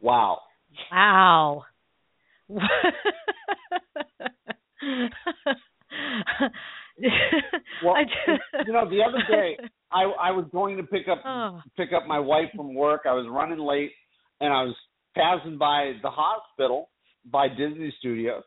Wow. 0.00 0.40
Wow. 0.90 1.64
well, 2.48 2.60
you 8.66 8.72
know, 8.72 8.88
the 8.88 9.02
other 9.02 9.22
day 9.30 9.56
I 9.92 10.02
I 10.02 10.30
was 10.32 10.46
going 10.52 10.76
to 10.76 10.82
pick 10.82 11.08
up 11.08 11.22
oh. 11.24 11.60
pick 11.76 11.90
up 11.92 12.06
my 12.06 12.18
wife 12.18 12.48
from 12.54 12.74
work. 12.74 13.02
I 13.06 13.12
was 13.12 13.26
running 13.30 13.58
late, 13.58 13.92
and 14.40 14.52
I 14.52 14.64
was 14.64 14.74
passing 15.14 15.58
by 15.58 15.92
the 16.02 16.10
hospital 16.10 16.90
by 17.30 17.48
Disney 17.48 17.94
Studios, 17.98 18.42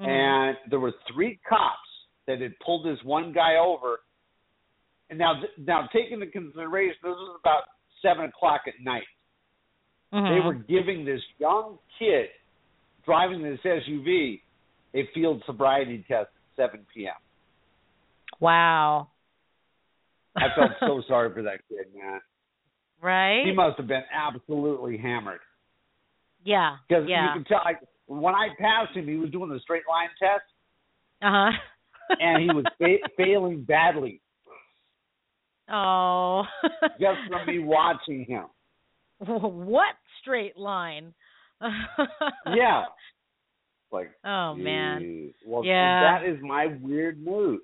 mm-hmm. 0.00 0.10
and 0.10 0.56
there 0.70 0.80
were 0.80 0.92
three 1.12 1.40
cops 1.48 1.78
that 2.26 2.40
had 2.40 2.52
pulled 2.64 2.86
this 2.86 2.98
one 3.04 3.32
guy 3.32 3.56
over. 3.56 4.00
And 5.10 5.18
now, 5.18 5.34
now 5.58 5.88
taking 5.92 6.14
into 6.14 6.26
consideration, 6.28 6.96
this 7.02 7.10
was 7.10 7.40
about 7.42 7.64
seven 8.00 8.26
o'clock 8.26 8.62
at 8.66 8.74
night. 8.82 9.02
Mm-hmm. 10.14 10.34
They 10.34 10.46
were 10.46 10.54
giving 10.54 11.04
this 11.04 11.20
young 11.38 11.78
kid 11.98 12.26
driving 13.04 13.42
this 13.42 13.58
SUV 13.64 14.40
a 14.94 15.08
field 15.14 15.42
sobriety 15.46 16.04
test 16.08 16.28
at 16.58 16.70
7 16.70 16.86
p.m. 16.94 17.12
Wow. 18.40 19.08
I 20.36 20.46
felt 20.56 20.70
so 20.80 21.02
sorry 21.08 21.32
for 21.32 21.42
that 21.42 21.60
kid, 21.68 21.86
man. 21.94 22.20
Right? 23.02 23.44
He 23.46 23.52
must 23.52 23.78
have 23.78 23.86
been 23.86 24.02
absolutely 24.12 24.96
hammered. 24.98 25.40
Yeah. 26.44 26.76
Because 26.88 27.04
yeah. 27.08 27.26
you 27.26 27.32
can 27.34 27.44
tell, 27.44 27.60
like, 27.64 27.80
when 28.06 28.34
I 28.34 28.48
passed 28.58 28.96
him, 28.96 29.06
he 29.06 29.16
was 29.16 29.30
doing 29.30 29.50
the 29.50 29.60
straight 29.60 29.84
line 29.88 30.08
test, 30.18 30.42
Uh 31.22 31.50
huh. 31.50 32.16
and 32.20 32.42
he 32.42 32.48
was 32.48 32.64
fa- 32.78 33.08
failing 33.16 33.62
badly 33.62 34.20
oh. 35.72 36.42
just 37.00 37.18
from 37.28 37.46
me 37.46 37.58
watching 37.60 38.24
him. 38.26 38.44
what 39.26 39.94
straight 40.20 40.56
line? 40.56 41.14
Yeah. 42.54 42.84
Like, 43.92 44.10
Oh 44.24 44.54
man. 44.54 45.32
Well, 45.46 45.64
Yeah. 45.64 46.18
that 46.20 46.28
is 46.28 46.38
my 46.42 46.66
weird 46.80 47.22
news. 47.24 47.60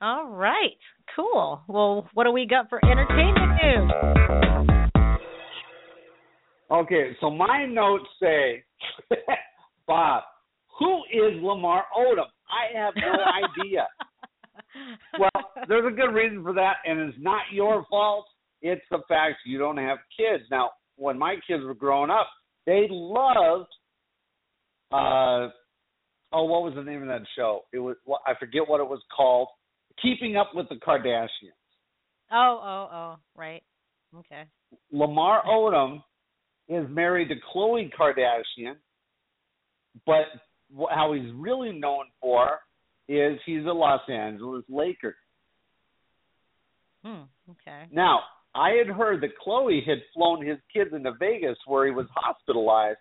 All 0.00 0.28
right. 0.28 0.76
Cool. 1.16 1.60
Well, 1.66 2.08
what 2.14 2.24
do 2.24 2.30
we 2.32 2.46
got 2.46 2.68
for 2.68 2.80
entertainment 2.84 3.52
news? 3.62 3.90
Okay, 6.70 7.16
so 7.20 7.30
my 7.30 7.66
notes 7.66 8.04
say, 8.22 8.62
Bob, 9.88 10.22
who 10.78 10.98
is 11.12 11.42
Lamar 11.42 11.84
Odom? 11.98 12.26
I 12.48 12.78
have 12.78 12.94
no 12.96 13.12
idea. 13.64 13.88
Well, 15.18 15.52
there's 15.68 15.92
a 15.92 15.96
good 15.96 16.12
reason 16.12 16.42
for 16.42 16.52
that, 16.54 16.76
and 16.84 17.00
it's 17.00 17.18
not 17.20 17.42
your 17.52 17.84
fault. 17.90 18.26
It's 18.62 18.84
the 18.90 19.00
fact 19.08 19.36
you 19.44 19.58
don't 19.58 19.76
have 19.76 19.98
kids. 20.16 20.44
Now, 20.50 20.70
when 20.96 21.18
my 21.18 21.36
kids 21.46 21.64
were 21.64 21.74
growing 21.74 22.10
up, 22.10 22.28
they 22.66 22.86
loved. 22.90 23.68
Uh, 24.92 25.48
oh, 26.32 26.44
what 26.44 26.62
was 26.62 26.74
the 26.74 26.82
name 26.82 27.02
of 27.02 27.08
that 27.08 27.22
show? 27.36 27.62
It 27.72 27.78
was 27.78 27.96
well, 28.04 28.20
I 28.26 28.34
forget 28.38 28.68
what 28.68 28.80
it 28.80 28.88
was 28.88 29.00
called. 29.14 29.48
Keeping 30.02 30.36
Up 30.36 30.50
with 30.54 30.68
the 30.68 30.76
Kardashians. 30.76 31.28
oh, 32.30 32.60
oh, 32.62 32.88
oh, 32.92 33.16
right. 33.36 33.62
Okay. 34.16 34.42
Lamar 34.92 35.42
Odom 35.46 36.02
is 36.68 36.86
married 36.88 37.28
to 37.28 37.34
Khloe 37.54 37.90
Kardashian, 37.92 38.74
but 40.06 40.26
how 40.90 41.12
he's 41.12 41.32
really 41.34 41.72
known 41.72 42.04
for 42.20 42.60
is 43.10 43.40
he's 43.44 43.66
a 43.66 43.72
Los 43.72 44.02
Angeles 44.08 44.64
Laker. 44.68 45.16
Hmm. 47.04 47.22
Okay. 47.50 47.88
Now, 47.90 48.20
I 48.54 48.70
had 48.70 48.86
heard 48.86 49.20
that 49.22 49.30
Khloe 49.44 49.84
had 49.84 49.98
flown 50.14 50.46
his 50.46 50.58
kids 50.72 50.90
into 50.92 51.12
Vegas 51.18 51.58
where 51.66 51.86
he 51.86 51.92
was 51.92 52.06
hospitalized 52.14 52.98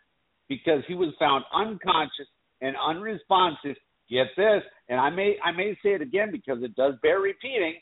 because 0.47 0.81
he 0.87 0.95
was 0.95 1.13
found 1.19 1.45
unconscious 1.53 2.27
and 2.61 2.75
unresponsive. 2.75 3.75
Get 4.09 4.27
this, 4.35 4.63
and 4.89 4.99
I 4.99 5.11
may 5.11 5.35
I 5.43 5.51
may 5.51 5.77
say 5.83 5.89
it 5.89 6.01
again 6.01 6.31
because 6.31 6.63
it 6.63 6.75
does 6.75 6.95
bear 7.03 7.19
repeating. 7.19 7.75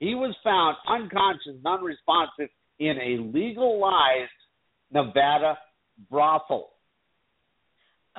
He 0.00 0.14
was 0.14 0.34
found 0.42 0.78
unconscious 0.88 1.56
and 1.62 1.66
unresponsive 1.66 2.48
in 2.78 2.96
a 2.96 3.36
legalized 3.36 4.30
Nevada 4.90 5.58
brothel. 6.10 6.70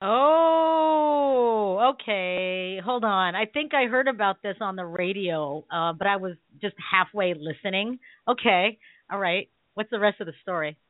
Oh, 0.02 1.94
okay. 1.94 2.80
Hold 2.84 3.04
on. 3.04 3.36
I 3.36 3.46
think 3.46 3.74
I 3.74 3.86
heard 3.86 4.08
about 4.08 4.42
this 4.42 4.56
on 4.62 4.76
the 4.76 4.86
radio, 4.86 5.64
uh, 5.72 5.94
but 5.94 6.08
I 6.08 6.16
was 6.18 6.34
just 6.62 6.76
halfway 6.92 7.34
listening. 7.34 8.00
Okay. 8.28 8.78
All 9.12 9.20
right. 9.20 9.50
What's 9.74 9.90
the 9.90 10.00
rest 10.00 10.20
of 10.22 10.28
the 10.28 10.34
story? 10.42 10.78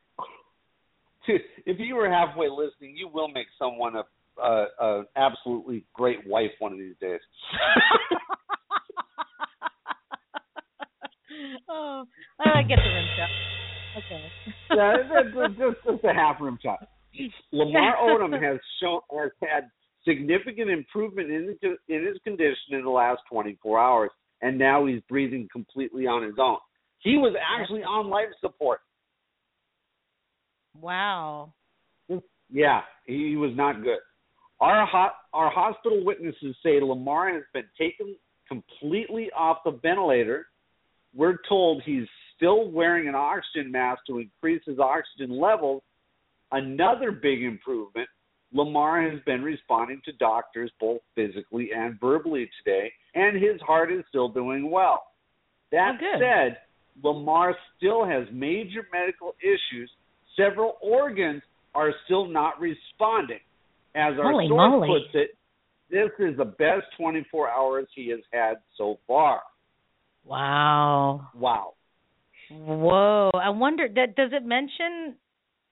If 1.66 1.78
you 1.78 1.94
were 1.94 2.08
halfway 2.10 2.48
listening, 2.48 2.96
you 2.96 3.06
will 3.06 3.28
make 3.28 3.46
someone 3.58 3.94
a, 3.94 4.04
a, 4.42 4.66
a 4.80 5.04
absolutely 5.16 5.84
great 5.92 6.26
wife 6.26 6.50
one 6.58 6.72
of 6.72 6.78
these 6.78 6.96
days. 7.00 7.20
oh, 11.68 12.04
I 12.40 12.62
get 12.62 12.76
the 12.76 12.88
rim 12.88 13.06
shot. 13.16 13.28
Okay. 13.98 14.24
yeah, 14.74 14.94
it's- 14.94 15.10
it's 15.36 15.58
just, 15.58 15.76
just 15.86 16.04
a 16.04 16.12
half 16.14 16.40
rim 16.40 16.58
shot. 16.62 16.88
Lamar 17.52 17.96
Odom 17.96 18.32
has 18.32 18.58
shown 18.80 19.00
has 19.12 19.30
had 19.40 19.70
significant 20.06 20.70
improvement 20.70 21.30
in 21.30 21.56
his, 21.60 21.72
in 21.88 22.06
his 22.06 22.16
condition 22.24 22.72
in 22.72 22.84
the 22.84 22.90
last 22.90 23.20
24 23.30 23.78
hours, 23.78 24.10
and 24.42 24.58
now 24.58 24.86
he's 24.86 25.00
breathing 25.08 25.48
completely 25.52 26.06
on 26.06 26.22
his 26.22 26.34
own. 26.38 26.58
He 27.00 27.16
was 27.16 27.34
actually 27.40 27.82
on 27.82 28.08
life 28.08 28.28
support. 28.40 28.80
Wow. 30.80 31.52
Yeah, 32.50 32.80
he 33.06 33.36
was 33.36 33.52
not 33.54 33.82
good. 33.82 33.98
Our 34.60 34.86
ho- 34.86 35.16
our 35.32 35.50
hospital 35.50 36.04
witnesses 36.04 36.56
say 36.62 36.80
Lamar 36.80 37.32
has 37.32 37.44
been 37.54 37.64
taken 37.78 38.16
completely 38.48 39.30
off 39.36 39.58
the 39.64 39.78
ventilator. 39.82 40.46
We're 41.14 41.38
told 41.48 41.82
he's 41.84 42.06
still 42.36 42.70
wearing 42.70 43.08
an 43.08 43.14
oxygen 43.14 43.70
mask 43.70 44.02
to 44.08 44.18
increase 44.18 44.62
his 44.66 44.78
oxygen 44.78 45.38
levels. 45.38 45.82
Another 46.52 47.12
big 47.12 47.42
improvement. 47.42 48.08
Lamar 48.52 49.08
has 49.08 49.20
been 49.26 49.42
responding 49.42 50.00
to 50.04 50.12
doctors 50.14 50.72
both 50.80 51.00
physically 51.14 51.70
and 51.74 51.98
verbally 52.00 52.50
today, 52.64 52.92
and 53.14 53.36
his 53.36 53.60
heart 53.60 53.92
is 53.92 54.04
still 54.08 54.28
doing 54.28 54.70
well. 54.70 55.04
That 55.70 56.00
Oh, 56.02 56.18
said, 56.18 56.58
Lamar 57.02 57.56
still 57.76 58.04
has 58.04 58.26
major 58.32 58.86
medical 58.92 59.36
issues. 59.40 59.90
Several 60.36 60.78
organs 60.82 61.42
are 61.74 61.92
still 62.04 62.26
not 62.26 62.60
responding. 62.60 63.40
As 63.94 64.18
our 64.18 64.32
Holy 64.32 64.48
source 64.48 64.70
moly. 64.70 64.88
puts 64.88 65.14
it, 65.14 65.36
this 65.90 66.10
is 66.18 66.36
the 66.36 66.44
best 66.44 66.86
24 66.96 67.48
hours 67.50 67.86
he 67.94 68.08
has 68.10 68.20
had 68.32 68.58
so 68.76 68.98
far. 69.06 69.42
Wow. 70.24 71.28
Wow. 71.34 71.74
Whoa. 72.50 73.30
I 73.34 73.50
wonder 73.50 73.88
does 73.88 74.32
it 74.32 74.44
mention 74.44 75.16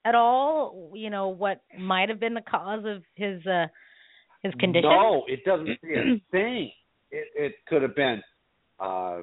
at 0.08 0.14
all, 0.14 0.92
you 0.94 1.10
know, 1.10 1.28
what 1.28 1.62
might 1.78 2.08
have 2.08 2.20
been 2.20 2.34
the 2.34 2.40
cause 2.40 2.84
of 2.84 3.02
his 3.14 3.44
uh 3.46 3.66
his 4.42 4.54
condition? 4.54 4.90
No, 4.90 5.24
it 5.26 5.44
doesn't 5.44 5.78
say 5.82 5.94
a 5.94 6.20
thing. 6.30 6.70
It, 7.10 7.26
it 7.34 7.52
could 7.66 7.82
have 7.82 7.96
been 7.96 8.22
uh, 8.78 9.22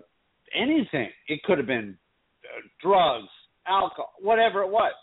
anything. 0.54 1.10
It 1.28 1.44
could 1.44 1.58
have 1.58 1.68
been 1.68 1.98
uh, 2.44 2.62
drugs, 2.82 3.30
alcohol, 3.68 4.14
whatever 4.20 4.62
it 4.62 4.70
was. 4.70 4.94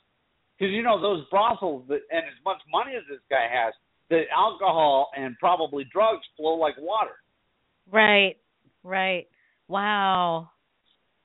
Because 0.58 0.72
you 0.72 0.82
know 0.82 1.00
those 1.00 1.24
brothels, 1.30 1.84
that, 1.88 2.00
and 2.10 2.24
as 2.24 2.44
much 2.44 2.58
money 2.70 2.92
as 2.96 3.02
this 3.08 3.20
guy 3.30 3.46
has, 3.50 3.72
the 4.10 4.22
alcohol 4.36 5.10
and 5.16 5.36
probably 5.38 5.84
drugs 5.92 6.22
flow 6.36 6.54
like 6.54 6.74
water. 6.78 7.16
Right. 7.90 8.36
Right. 8.84 9.26
Wow. 9.68 10.50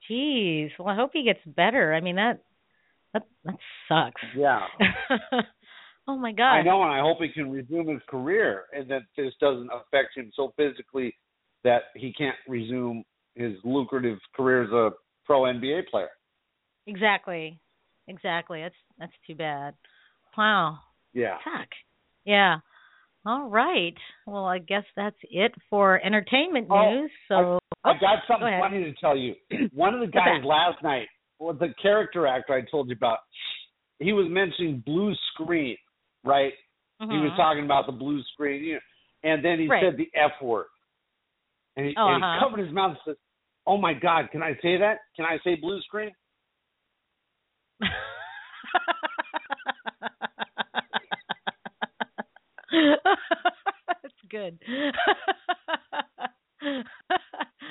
Jeez. 0.09 0.69
Well, 0.79 0.87
I 0.87 0.95
hope 0.95 1.11
he 1.13 1.23
gets 1.23 1.39
better. 1.45 1.93
I 1.93 1.99
mean 1.99 2.15
that 2.15 2.43
that 3.13 3.23
that 3.45 3.55
sucks. 3.87 4.21
Yeah. 4.35 4.61
oh 6.07 6.17
my 6.17 6.31
god. 6.31 6.53
I 6.53 6.63
know, 6.63 6.83
and 6.83 6.91
I 6.91 6.99
hope 6.99 7.17
he 7.19 7.29
can 7.29 7.51
resume 7.51 7.87
his 7.87 8.01
career, 8.09 8.65
and 8.73 8.89
that 8.89 9.03
this 9.15 9.33
doesn't 9.39 9.69
affect 9.73 10.15
him 10.15 10.31
so 10.35 10.53
physically 10.57 11.15
that 11.63 11.83
he 11.95 12.13
can't 12.13 12.35
resume 12.47 13.03
his 13.35 13.53
lucrative 13.63 14.19
career 14.35 14.63
as 14.63 14.71
a 14.71 14.91
pro 15.25 15.41
NBA 15.41 15.87
player. 15.89 16.09
Exactly. 16.87 17.59
Exactly. 18.07 18.61
That's 18.61 18.75
that's 18.99 19.13
too 19.25 19.35
bad. 19.35 19.73
Wow. 20.37 20.79
Yeah. 21.13 21.37
Fuck. 21.43 21.69
Yeah. 22.25 22.57
All 23.25 23.49
right. 23.49 23.95
Well, 24.25 24.45
I 24.45 24.59
guess 24.59 24.83
that's 24.95 25.17
it 25.23 25.51
for 25.69 25.99
entertainment 26.03 26.67
Oh, 26.69 26.93
news. 26.93 27.11
So 27.27 27.59
I 27.83 27.91
oh, 27.91 27.93
got 27.99 28.19
something 28.27 28.47
go 28.47 28.59
funny 28.61 28.83
to 28.85 28.93
tell 29.01 29.17
you. 29.17 29.33
One 29.73 29.93
of 29.93 29.99
the 29.99 30.07
guys 30.07 30.43
last 30.45 30.81
night, 30.81 31.07
well, 31.39 31.53
the 31.53 31.73
character 31.81 32.27
actor 32.27 32.53
I 32.53 32.61
told 32.69 32.89
you 32.89 32.95
about, 32.95 33.19
he 33.99 34.13
was 34.13 34.27
mentioning 34.29 34.83
blue 34.85 35.13
screen, 35.33 35.77
right? 36.23 36.53
He 36.99 37.17
was 37.17 37.31
Mhm. 37.31 37.35
talking 37.35 37.65
about 37.65 37.85
the 37.85 37.91
blue 37.91 38.21
screen, 38.33 38.63
you 38.63 38.73
know, 38.75 38.79
and 39.23 39.43
then 39.43 39.59
he 39.59 39.67
Right. 39.67 39.81
said 39.83 39.97
the 39.97 40.09
F 40.13 40.41
word. 40.41 40.67
And 41.75 41.85
he, 41.85 41.95
Oh, 41.97 42.07
and 42.07 42.17
he 42.17 42.23
uh-huh. 42.23 42.39
covered 42.39 42.59
his 42.59 42.71
mouth 42.73 42.91
and 42.91 42.99
said, 43.05 43.17
Oh 43.65 43.77
my 43.77 43.93
God, 43.93 44.31
can 44.31 44.41
I 44.41 44.55
say 44.61 44.77
that? 44.77 45.01
Can 45.15 45.25
I 45.25 45.37
say 45.43 45.55
blue 45.55 45.81
screen? 45.81 46.15
That's 52.71 54.21
good. 54.29 54.59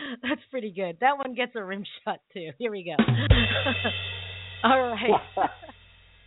That's 0.22 0.40
pretty 0.50 0.72
good. 0.72 0.98
That 1.00 1.18
one 1.18 1.34
gets 1.34 1.52
a 1.56 1.64
rim 1.64 1.84
shot 2.04 2.20
too. 2.32 2.50
Here 2.58 2.70
we 2.70 2.84
go. 2.84 3.02
All 4.64 4.90
right. 4.90 5.20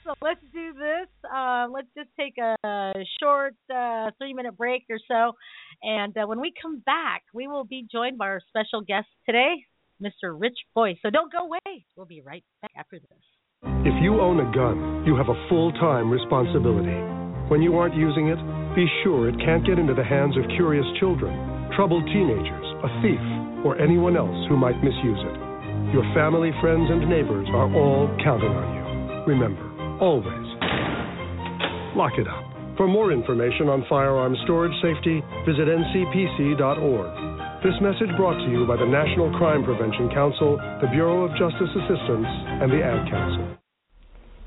So 0.05 0.15
let's 0.23 0.41
do 0.51 0.73
this. 0.73 1.07
Uh, 1.29 1.67
let's 1.71 1.89
just 1.95 2.09
take 2.17 2.33
a 2.39 2.55
short 3.21 3.53
uh, 3.69 4.09
three 4.17 4.33
minute 4.33 4.57
break 4.57 4.85
or 4.89 4.97
so. 5.07 5.33
And 5.83 6.17
uh, 6.17 6.25
when 6.25 6.39
we 6.39 6.51
come 6.59 6.81
back, 6.83 7.21
we 7.31 7.47
will 7.47 7.63
be 7.63 7.85
joined 7.91 8.17
by 8.17 8.25
our 8.25 8.41
special 8.49 8.81
guest 8.81 9.05
today, 9.27 9.53
Mr. 10.01 10.33
Rich 10.33 10.57
Boyce. 10.73 10.97
So 11.03 11.11
don't 11.11 11.31
go 11.31 11.45
away. 11.45 11.85
We'll 11.95 12.07
be 12.07 12.21
right 12.21 12.43
back 12.63 12.71
after 12.75 12.97
this. 12.97 13.21
If 13.85 14.01
you 14.01 14.19
own 14.19 14.39
a 14.39 14.51
gun, 14.51 15.03
you 15.05 15.15
have 15.15 15.29
a 15.29 15.47
full 15.47 15.71
time 15.73 16.09
responsibility. 16.09 16.97
When 17.51 17.61
you 17.61 17.77
aren't 17.77 17.93
using 17.93 18.29
it, 18.29 18.39
be 18.75 18.87
sure 19.03 19.29
it 19.29 19.35
can't 19.45 19.65
get 19.65 19.77
into 19.77 19.93
the 19.93 20.03
hands 20.03 20.35
of 20.37 20.43
curious 20.55 20.85
children. 20.99 21.33
troubled 21.75 22.05
teenagers, 22.07 22.68
a 22.83 22.89
thief, 23.01 23.21
or 23.65 23.79
anyone 23.79 24.15
else 24.15 24.37
who 24.47 24.57
might 24.57 24.77
misuse 24.83 25.19
it. 25.19 25.37
Your 25.93 26.05
family, 26.13 26.51
friends, 26.61 26.87
and 26.89 27.09
neighbors 27.09 27.47
are 27.51 27.67
all 27.73 28.07
counting 28.23 28.51
on 28.51 28.67
you. 28.75 28.83
Remember, 29.33 29.63
always 29.99 30.49
lock 31.99 32.15
it 32.15 32.27
up. 32.27 32.45
For 32.77 32.87
more 32.87 33.11
information 33.11 33.67
on 33.67 33.83
firearm 33.89 34.35
storage 34.47 34.71
safety, 34.79 35.19
visit 35.43 35.67
ncpc.org. 35.67 37.11
This 37.59 37.75
message 37.83 38.15
brought 38.15 38.39
to 38.39 38.47
you 38.47 38.63
by 38.63 38.79
the 38.79 38.87
National 38.87 39.27
Crime 39.35 39.67
Prevention 39.67 40.07
Council, 40.15 40.55
the 40.79 40.87
Bureau 40.87 41.27
of 41.27 41.35
Justice 41.35 41.67
Assistance, 41.75 42.31
and 42.63 42.71
the 42.71 42.79
Ad 42.79 43.03
Council. 43.11 43.59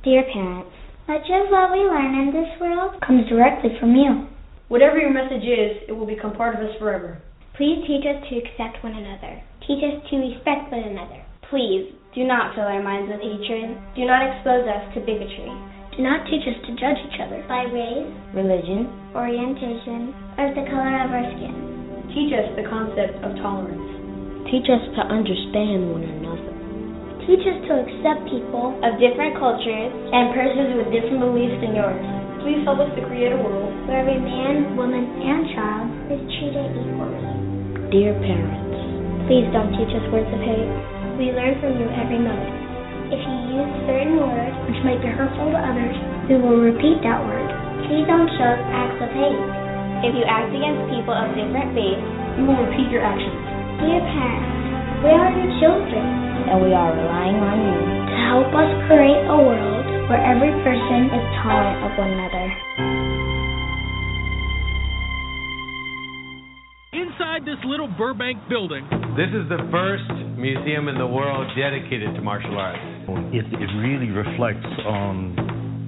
Dear 0.00 0.24
parents, 0.32 0.72
much 1.06 1.28
of 1.28 1.52
what 1.52 1.76
we 1.76 1.84
learn 1.84 2.24
in 2.24 2.32
this 2.32 2.48
world 2.56 2.96
comes 3.04 3.28
directly 3.28 3.76
from 3.78 3.92
you. 3.92 4.26
Whatever 4.72 4.96
your 4.96 5.12
message 5.12 5.44
is, 5.44 5.84
it 5.84 5.92
will 5.92 6.08
become 6.08 6.32
part 6.32 6.56
of 6.56 6.64
us 6.64 6.72
forever. 6.80 7.20
Please 7.52 7.84
teach 7.84 8.08
us 8.08 8.16
to 8.16 8.40
accept 8.40 8.80
one 8.80 8.96
another. 8.96 9.36
Teach 9.68 9.84
us 9.84 10.00
to 10.08 10.14
respect 10.24 10.72
one 10.72 10.88
another. 10.88 11.20
Please 11.52 11.92
do 12.16 12.24
not 12.24 12.56
fill 12.56 12.64
our 12.64 12.80
minds 12.80 13.12
with 13.12 13.20
hatred. 13.20 13.76
Do 13.92 14.08
not 14.08 14.24
expose 14.24 14.64
us 14.64 14.88
to 14.96 15.04
bigotry. 15.04 15.52
Do 15.92 16.00
not 16.00 16.24
teach 16.32 16.48
us 16.48 16.56
to 16.64 16.72
judge 16.80 16.96
each 16.96 17.20
other 17.20 17.44
by 17.44 17.68
race, 17.68 18.08
religion, 18.32 18.88
orientation, 19.12 20.16
or 20.40 20.48
the 20.56 20.64
color 20.64 20.96
of 21.04 21.12
our 21.12 21.28
skin. 21.36 21.52
Teach 22.16 22.32
us 22.32 22.48
the 22.56 22.64
concept 22.72 23.20
of 23.20 23.36
tolerance. 23.44 24.48
Teach 24.48 24.72
us 24.72 24.80
to 24.96 25.12
understand 25.12 25.92
one 25.92 26.08
another. 26.08 26.56
Teach 27.28 27.44
us 27.44 27.60
to 27.68 27.72
accept 27.84 28.32
people 28.32 28.80
of 28.80 28.96
different 28.96 29.36
cultures 29.36 29.92
and 29.92 30.32
persons 30.32 30.72
with 30.80 30.88
different 30.88 31.20
beliefs 31.20 31.60
than 31.60 31.76
yours. 31.76 32.21
Please 32.42 32.66
help 32.66 32.82
us 32.82 32.90
to 32.98 33.02
create 33.06 33.30
a 33.30 33.38
world 33.38 33.70
where 33.86 34.02
every 34.02 34.18
man, 34.18 34.74
woman, 34.74 35.06
and 35.22 35.46
child 35.54 35.86
is 36.10 36.18
treated 36.26 36.74
equally. 36.74 37.22
Dear 37.94 38.18
parents, 38.18 39.30
please 39.30 39.46
don't 39.54 39.70
teach 39.78 39.94
us 39.94 40.02
words 40.10 40.26
of 40.26 40.42
hate. 40.42 40.66
We 41.22 41.30
learn 41.30 41.62
from 41.62 41.78
you 41.78 41.86
every 41.86 42.18
moment. 42.18 43.14
If 43.14 43.22
you 43.22 43.36
use 43.62 43.70
certain 43.86 44.18
words 44.18 44.58
which 44.66 44.80
might 44.82 44.98
be 44.98 45.14
hurtful 45.14 45.54
to 45.54 45.60
others, 45.60 45.94
we 46.26 46.34
will 46.42 46.58
repeat 46.58 46.98
that 47.06 47.22
word. 47.22 47.46
Please 47.86 48.10
don't 48.10 48.26
show 48.34 48.48
us 48.58 48.62
acts 48.74 48.98
of 48.98 49.10
hate. 49.14 49.42
If 50.02 50.18
you 50.18 50.26
act 50.26 50.50
against 50.50 50.90
people 50.90 51.14
of 51.14 51.30
different 51.38 51.70
faiths, 51.78 52.02
we 52.34 52.42
will 52.42 52.58
repeat 52.58 52.90
your 52.90 53.06
actions. 53.06 53.38
Dear 53.86 54.02
parents, 54.02 54.61
we 55.02 55.10
are 55.10 55.34
your 55.34 55.50
children, 55.58 56.06
and 56.46 56.62
we 56.62 56.70
are 56.70 56.94
relying 56.94 57.34
on 57.42 57.58
you 57.58 57.78
to 58.06 58.16
help 58.30 58.54
us 58.54 58.70
create 58.86 59.26
a 59.26 59.34
world 59.34 59.86
where 60.06 60.22
every 60.22 60.54
person 60.62 61.10
is 61.10 61.24
tolerant 61.42 61.82
of 61.82 61.90
one 61.98 62.10
another. 62.14 62.46
Inside 66.94 67.42
this 67.42 67.58
little 67.66 67.90
Burbank 67.98 68.46
building, 68.46 68.86
this 69.18 69.26
is 69.34 69.50
the 69.50 69.58
first 69.74 70.06
museum 70.38 70.86
in 70.86 70.94
the 70.94 71.06
world 71.06 71.50
dedicated 71.58 72.14
to 72.14 72.22
martial 72.22 72.54
arts. 72.54 72.78
It, 73.34 73.42
it 73.58 73.70
really 73.82 74.14
reflects 74.14 74.70
on 74.86 75.34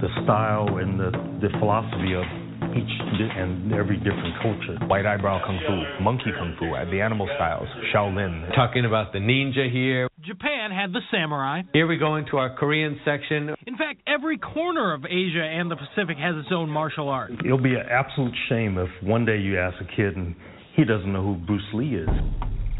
the 0.02 0.10
style 0.26 0.82
and 0.82 0.98
the, 0.98 1.14
the 1.38 1.54
philosophy 1.62 2.18
of 2.18 2.26
each 2.74 2.94
and 3.36 3.72
every 3.72 3.96
different 3.98 4.34
culture. 4.42 4.76
White 4.86 5.06
eyebrow 5.06 5.40
kung 5.44 5.58
fu, 5.66 6.02
monkey 6.02 6.32
kung 6.36 6.56
fu, 6.58 6.74
uh, 6.74 6.84
the 6.90 7.00
animal 7.00 7.28
styles, 7.36 7.68
Shaolin. 7.94 8.54
Talking 8.54 8.84
about 8.84 9.12
the 9.12 9.18
ninja 9.18 9.70
here. 9.70 10.08
Japan 10.20 10.70
had 10.70 10.92
the 10.92 11.00
samurai. 11.10 11.62
Here 11.72 11.86
we 11.86 11.96
go 11.96 12.16
into 12.16 12.36
our 12.36 12.56
Korean 12.56 12.98
section. 13.04 13.54
In 13.66 13.76
fact, 13.76 14.00
every 14.06 14.38
corner 14.38 14.94
of 14.94 15.04
Asia 15.04 15.44
and 15.44 15.70
the 15.70 15.76
Pacific 15.76 16.16
has 16.18 16.34
its 16.36 16.48
own 16.50 16.68
martial 16.70 17.08
art. 17.08 17.30
It'll 17.44 17.58
be 17.62 17.74
an 17.74 17.86
absolute 17.90 18.34
shame 18.48 18.78
if 18.78 18.88
one 19.02 19.24
day 19.24 19.38
you 19.38 19.58
ask 19.58 19.76
a 19.80 19.96
kid 19.96 20.16
and 20.16 20.34
he 20.74 20.84
doesn't 20.84 21.12
know 21.12 21.22
who 21.22 21.34
Bruce 21.46 21.62
Lee 21.74 21.94
is. 21.96 22.08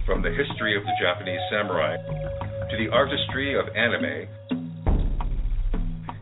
From 0.07 0.23
the 0.23 0.31
history 0.31 0.77
of 0.77 0.83
the 0.85 0.93
Japanese 1.01 1.41
samurai 1.51 1.97
to 1.97 2.77
the 2.77 2.91
artistry 2.93 3.59
of 3.59 3.67
anime, 3.77 4.74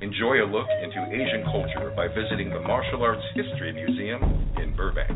enjoy 0.03 0.43
a 0.43 0.49
look 0.51 0.67
into 0.83 0.99
Asian 1.15 1.47
culture 1.47 1.95
by 1.95 2.11
visiting 2.11 2.51
the 2.51 2.59
Martial 2.67 3.07
Arts 3.07 3.23
History 3.39 3.71
Museum 3.71 4.19
in 4.59 4.75
Burbank. 4.75 5.15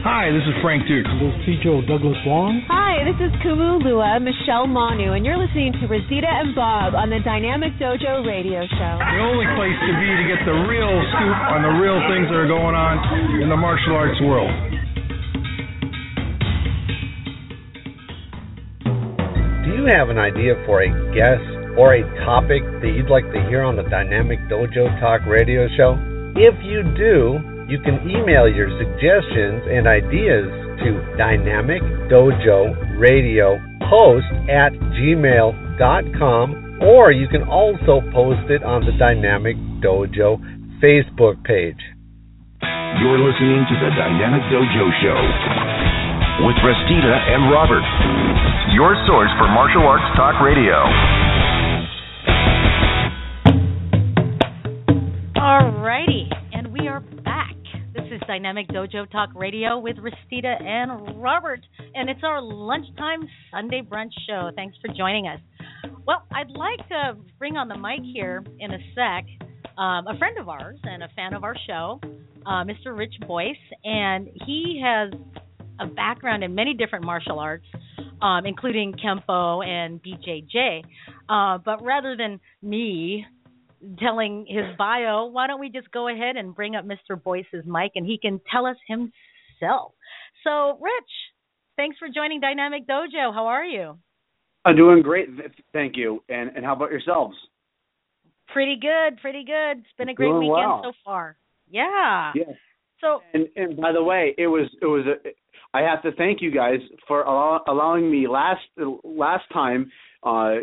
Hi, 0.00 0.32
this 0.32 0.42
is 0.48 0.56
Frank 0.64 0.88
Dukes. 0.88 1.12
This 1.20 1.52
is 1.52 1.62
Joe 1.62 1.84
Douglas 1.84 2.16
Wong. 2.24 2.64
Hi, 2.66 3.04
this 3.04 3.20
is 3.20 3.30
Kumu 3.44 3.84
Lua, 3.84 4.18
Michelle 4.18 4.66
Manu, 4.66 5.12
and 5.12 5.22
you're 5.22 5.38
listening 5.38 5.76
to 5.78 5.86
Rosita 5.86 6.26
and 6.26 6.56
Bob 6.56 6.96
on 6.96 7.12
the 7.12 7.20
Dynamic 7.22 7.76
Dojo 7.76 8.24
Radio 8.24 8.64
Show. 8.66 8.94
The 8.98 9.22
only 9.22 9.46
place 9.54 9.76
to 9.76 9.92
be 10.00 10.08
to 10.16 10.24
get 10.26 10.40
the 10.48 10.58
real 10.64 10.90
scoop 11.12 11.38
on 11.54 11.60
the 11.60 11.76
real 11.76 12.00
things 12.08 12.26
that 12.32 12.40
are 12.40 12.50
going 12.50 12.74
on 12.74 12.98
in 13.36 13.52
the 13.52 13.60
martial 13.60 13.94
arts 13.94 14.18
world. 14.24 14.50
Do 19.62 19.70
you 19.76 19.84
have 19.92 20.08
an 20.08 20.18
idea 20.18 20.56
for 20.66 20.82
a 20.82 20.90
guest 21.14 21.51
or 21.78 21.94
a 21.94 22.02
topic 22.24 22.62
that 22.80 22.92
you'd 22.94 23.10
like 23.10 23.24
to 23.32 23.40
hear 23.48 23.62
on 23.62 23.76
the 23.76 23.82
Dynamic 23.88 24.38
Dojo 24.50 24.88
Talk 25.00 25.24
Radio 25.26 25.68
Show? 25.76 25.96
If 26.36 26.54
you 26.64 26.82
do, 26.96 27.40
you 27.68 27.78
can 27.80 28.04
email 28.08 28.48
your 28.48 28.68
suggestions 28.76 29.64
and 29.68 29.86
ideas 29.86 30.48
to 30.84 31.00
Dynamic 31.16 31.80
Dojo 32.12 32.74
Radio 32.98 33.56
Host 33.88 34.28
at 34.48 34.72
gmail.com 34.98 36.62
or 36.82 37.12
you 37.12 37.28
can 37.28 37.46
also 37.46 38.02
post 38.10 38.50
it 38.50 38.62
on 38.66 38.82
the 38.82 38.92
Dynamic 38.98 39.54
Dojo 39.78 40.42
Facebook 40.82 41.38
page. 41.46 41.78
You're 42.98 43.22
listening 43.22 43.62
to 43.70 43.76
the 43.78 43.90
Dynamic 43.94 44.42
Dojo 44.50 44.84
Show 45.00 45.20
with 46.42 46.58
Restita 46.64 47.14
and 47.30 47.52
Robert, 47.54 47.86
your 48.74 48.98
source 49.06 49.30
for 49.38 49.46
martial 49.54 49.86
arts 49.86 50.06
talk 50.16 50.42
radio. 50.42 51.51
All 55.44 55.72
righty, 55.72 56.30
and 56.52 56.72
we 56.72 56.86
are 56.86 57.00
back. 57.00 57.56
This 57.92 58.04
is 58.12 58.20
Dynamic 58.28 58.68
Dojo 58.68 59.10
Talk 59.10 59.30
Radio 59.34 59.76
with 59.76 59.96
Restita 59.96 60.62
and 60.62 61.20
Robert, 61.20 61.58
and 61.96 62.08
it's 62.08 62.20
our 62.22 62.40
lunchtime 62.40 63.28
Sunday 63.50 63.82
brunch 63.82 64.12
show. 64.28 64.52
Thanks 64.54 64.76
for 64.80 64.94
joining 64.94 65.26
us. 65.26 65.40
Well, 66.06 66.22
I'd 66.32 66.52
like 66.52 66.86
to 66.90 67.16
bring 67.40 67.56
on 67.56 67.66
the 67.66 67.76
mic 67.76 68.02
here 68.14 68.44
in 68.60 68.70
a 68.70 68.78
sec 68.94 69.24
um, 69.76 70.06
a 70.06 70.16
friend 70.16 70.38
of 70.38 70.48
ours 70.48 70.78
and 70.84 71.02
a 71.02 71.08
fan 71.16 71.34
of 71.34 71.42
our 71.42 71.56
show, 71.66 71.98
uh, 72.46 72.62
Mr. 72.62 72.96
Rich 72.96 73.14
Boyce, 73.26 73.56
and 73.82 74.28
he 74.46 74.80
has 74.80 75.10
a 75.80 75.86
background 75.86 76.44
in 76.44 76.54
many 76.54 76.72
different 76.72 77.04
martial 77.04 77.40
arts, 77.40 77.66
um, 78.22 78.46
including 78.46 78.92
Kempo 78.92 79.66
and 79.66 80.00
BJJ. 80.04 80.84
Uh, 81.28 81.58
but 81.58 81.82
rather 81.84 82.16
than 82.16 82.38
me 82.62 83.26
telling 83.98 84.46
his 84.48 84.64
bio, 84.78 85.26
why 85.26 85.46
don't 85.46 85.60
we 85.60 85.70
just 85.70 85.90
go 85.90 86.08
ahead 86.08 86.36
and 86.36 86.54
bring 86.54 86.76
up 86.76 86.84
Mr. 86.84 87.20
Boyce's 87.20 87.64
mic 87.66 87.92
and 87.94 88.06
he 88.06 88.18
can 88.18 88.40
tell 88.50 88.66
us 88.66 88.76
himself. 88.86 89.92
So, 90.44 90.78
Rich, 90.80 91.10
thanks 91.76 91.96
for 91.98 92.08
joining 92.14 92.40
Dynamic 92.40 92.86
Dojo. 92.86 93.32
How 93.32 93.46
are 93.46 93.64
you? 93.64 93.98
I'm 94.64 94.76
doing 94.76 95.02
great, 95.02 95.28
thank 95.72 95.96
you. 95.96 96.22
And 96.28 96.50
and 96.56 96.64
how 96.64 96.74
about 96.74 96.90
yourselves? 96.90 97.36
Pretty 98.52 98.78
good, 98.80 99.20
pretty 99.20 99.44
good. 99.44 99.78
It's 99.78 99.96
been 99.98 100.08
a 100.08 100.14
great 100.14 100.28
doing 100.28 100.40
weekend 100.40 100.68
well. 100.68 100.80
so 100.84 100.92
far. 101.04 101.36
Yeah. 101.68 102.32
Yes. 102.34 102.54
So 103.00 103.20
and 103.34 103.48
and 103.56 103.76
by 103.76 103.92
the 103.92 104.02
way, 104.02 104.34
it 104.38 104.46
was 104.46 104.70
it 104.80 104.86
was 104.86 105.04
a, 105.06 105.76
I 105.76 105.80
have 105.82 106.02
to 106.02 106.12
thank 106.12 106.40
you 106.40 106.52
guys 106.52 106.78
for 107.08 107.22
allow, 107.22 107.62
allowing 107.66 108.10
me 108.10 108.28
last 108.28 108.60
last 109.02 109.44
time 109.52 109.90
uh 110.22 110.56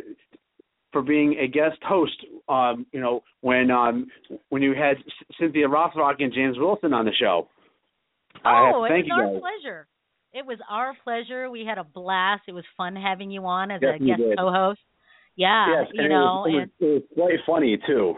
for 0.92 1.02
being 1.02 1.38
a 1.40 1.48
guest 1.48 1.78
host 1.84 2.26
um 2.48 2.86
you 2.92 3.00
know 3.00 3.22
when 3.42 3.70
um 3.72 4.08
when 4.50 4.62
you 4.62 4.74
had 4.74 4.98
Cynthia 5.40 5.68
Rothrock 5.68 6.16
and 6.20 6.34
James 6.34 6.58
Wilson 6.58 6.94
on 6.94 7.06
the 7.06 7.14
show. 7.14 7.48
Oh, 8.46 8.86
it 8.86 8.94
was 8.94 9.04
you 9.06 9.14
our 9.14 9.28
guys. 9.28 9.42
pleasure. 9.42 9.88
It 10.34 10.46
was 10.46 10.60
our 10.70 10.94
pleasure. 11.04 11.50
We 11.50 11.66
had 11.66 11.78
a 11.78 11.84
blast. 11.84 12.44
It 12.48 12.54
was 12.54 12.64
fun 12.78 12.96
having 12.96 13.32
you 13.32 13.46
on 13.46 13.72
as 13.72 13.82
Yes, 13.82 13.96
a 14.00 14.06
guest 14.06 14.22
co-host. 14.38 14.80
Yeah, 15.36 15.82
yes, 15.82 15.92
you 15.94 16.10
know, 16.10 16.44
it 16.46 16.52
was, 16.52 16.52
and 16.54 16.56
it, 16.56 16.60
was, 16.60 16.70
it 16.80 16.86
was 16.86 17.04
quite 17.16 17.40
funny 17.48 17.78
too. 17.88 18.16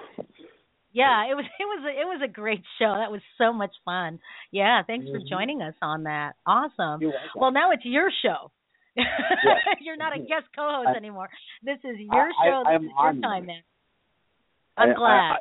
yeah, 0.91 1.23
it 1.29 1.35
was 1.35 1.45
it 1.59 1.63
was 1.63 1.85
a, 1.85 2.01
it 2.01 2.05
was 2.05 2.21
a 2.23 2.27
great 2.31 2.63
show. 2.79 2.95
That 2.97 3.11
was 3.11 3.21
so 3.37 3.53
much 3.53 3.71
fun. 3.85 4.19
Yeah, 4.51 4.81
thanks 4.85 5.05
for 5.09 5.19
Mhm. 5.19 5.29
joining 5.29 5.61
us 5.61 5.75
on 5.81 6.03
that. 6.03 6.33
Awesome. 6.45 7.01
Well, 7.35 7.51
now 7.51 7.71
it's 7.71 7.85
your 7.85 8.09
show. 8.23 8.51
You're 9.81 9.97
not 9.97 10.15
a 10.15 10.19
guest 10.19 10.45
co-host 10.55 10.89
I- 10.93 10.97
anymore. 10.97 11.29
This 11.63 11.77
is 11.83 11.97
your 11.99 12.29
I- 12.29 12.31
show. 12.45 12.63
I- 12.65 12.77
This 12.77 12.77
I'm 12.77 12.83
is 12.85 12.91
your 13.21 13.21
time, 13.21 13.45
man. 13.45 13.61
I'm 14.77 14.95
glad. 14.95 15.37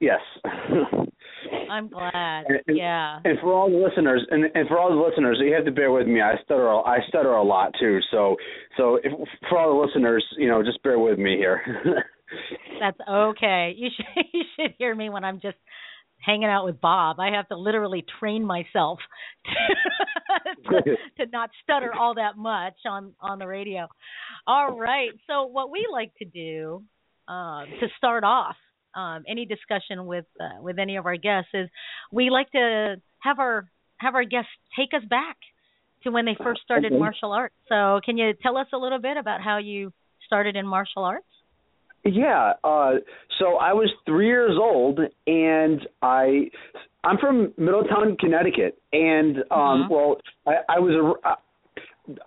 Yes. 0.00 0.20
I'm 1.70 1.88
glad. 1.88 2.44
And- 2.48 2.60
and- 2.66 2.76
yeah. 2.76 3.18
And 3.24 3.38
for 3.40 3.52
all 3.52 3.70
the 3.70 3.76
listeners, 3.76 4.26
and, 4.30 4.44
and 4.54 4.68
for 4.68 4.78
all 4.78 4.90
the 4.90 5.00
listeners, 5.08 5.38
you 5.42 5.52
have 5.54 5.64
to 5.64 5.70
bear 5.72 5.90
with 5.92 6.06
me. 6.06 6.20
I 6.20 6.34
stutter. 6.44 6.68
I 6.70 6.98
stutter 7.08 7.32
a 7.32 7.42
lot 7.42 7.74
too. 7.78 7.98
So, 8.10 8.36
so 8.76 8.96
if, 9.02 9.12
for 9.48 9.58
all 9.58 9.74
the 9.78 9.86
listeners, 9.86 10.24
you 10.38 10.48
know, 10.48 10.62
just 10.62 10.82
bear 10.82 10.98
with 10.98 11.18
me 11.18 11.36
here. 11.36 11.62
That's 12.80 12.98
okay. 13.08 13.74
You 13.76 13.88
should 13.96 14.24
you 14.32 14.42
should 14.56 14.74
hear 14.78 14.94
me 14.94 15.10
when 15.10 15.24
I'm 15.24 15.40
just 15.40 15.56
hanging 16.24 16.48
out 16.48 16.64
with 16.64 16.80
Bob. 16.80 17.18
I 17.18 17.30
have 17.30 17.48
to 17.48 17.56
literally 17.56 18.04
train 18.18 18.44
myself 18.44 18.98
to, 20.70 20.82
to 21.24 21.30
not 21.32 21.50
stutter 21.62 21.92
all 21.98 22.14
that 22.14 22.36
much 22.36 22.74
on 22.86 23.12
on 23.20 23.38
the 23.38 23.46
radio. 23.46 23.88
All 24.46 24.78
right. 24.78 25.10
So 25.26 25.44
what 25.46 25.70
we 25.70 25.86
like 25.90 26.12
to 26.18 26.24
do 26.24 26.82
um, 27.28 27.66
to 27.80 27.88
start 27.96 28.24
off 28.24 28.56
um, 28.94 29.24
any 29.28 29.46
discussion 29.46 30.06
with 30.06 30.26
uh, 30.40 30.60
with 30.60 30.78
any 30.78 30.96
of 30.96 31.06
our 31.06 31.16
guests 31.16 31.50
is 31.54 31.68
we 32.12 32.30
like 32.30 32.50
to 32.52 32.96
have 33.20 33.38
our 33.38 33.68
have 33.98 34.14
our 34.14 34.24
guests 34.24 34.50
take 34.78 34.90
us 34.94 35.06
back 35.08 35.36
to 36.02 36.10
when 36.10 36.24
they 36.24 36.36
first 36.42 36.62
started 36.62 36.92
Okay. 36.92 36.98
martial 36.98 37.32
arts. 37.32 37.54
So 37.68 38.00
can 38.04 38.16
you 38.16 38.32
tell 38.42 38.56
us 38.56 38.66
a 38.72 38.78
little 38.78 39.00
bit 39.00 39.16
about 39.16 39.42
how 39.42 39.58
you 39.58 39.92
started 40.26 40.56
in 40.56 40.66
martial 40.66 41.04
arts? 41.04 41.26
Yeah. 42.04 42.52
Uh, 42.64 42.92
so 43.38 43.56
I 43.56 43.72
was 43.72 43.90
three 44.06 44.26
years 44.26 44.56
old, 44.58 45.00
and 45.26 45.80
I 46.02 46.50
I'm 47.04 47.18
from 47.18 47.52
Middletown, 47.56 48.16
Connecticut, 48.18 48.78
and 48.92 49.38
um, 49.50 49.88
well, 49.90 50.16
I, 50.46 50.76
I 50.76 50.78
was 50.78 51.18
a. 51.26 51.36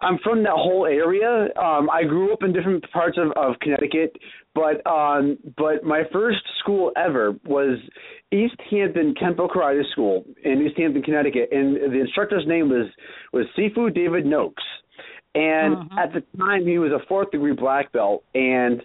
I'm 0.01 0.17
from 0.23 0.43
that 0.43 0.53
whole 0.53 0.85
area. 0.85 1.49
Um, 1.61 1.89
I 1.89 2.03
grew 2.03 2.31
up 2.31 2.41
in 2.41 2.53
different 2.53 2.85
parts 2.91 3.17
of, 3.17 3.31
of 3.35 3.59
Connecticut, 3.59 4.15
but 4.55 4.85
um, 4.89 5.37
but 5.57 5.83
my 5.83 6.03
first 6.11 6.39
school 6.59 6.91
ever 6.95 7.33
was 7.45 7.79
East 8.31 8.55
Hampton 8.71 9.13
Kenpo 9.21 9.49
Karate 9.49 9.83
School 9.91 10.23
in 10.43 10.65
East 10.65 10.77
Hampton, 10.77 11.03
Connecticut, 11.03 11.49
and 11.51 11.75
the 11.75 11.99
instructor's 11.99 12.47
name 12.47 12.69
was 12.69 12.87
was 13.33 13.45
Sifu 13.57 13.93
David 13.93 14.25
Noakes, 14.25 14.63
and 15.35 15.89
at 15.99 16.13
the 16.13 16.23
time 16.37 16.65
he 16.65 16.79
was 16.79 16.91
a 16.91 17.05
fourth 17.07 17.31
degree 17.31 17.53
black 17.53 17.91
belt, 17.91 18.23
and 18.33 18.81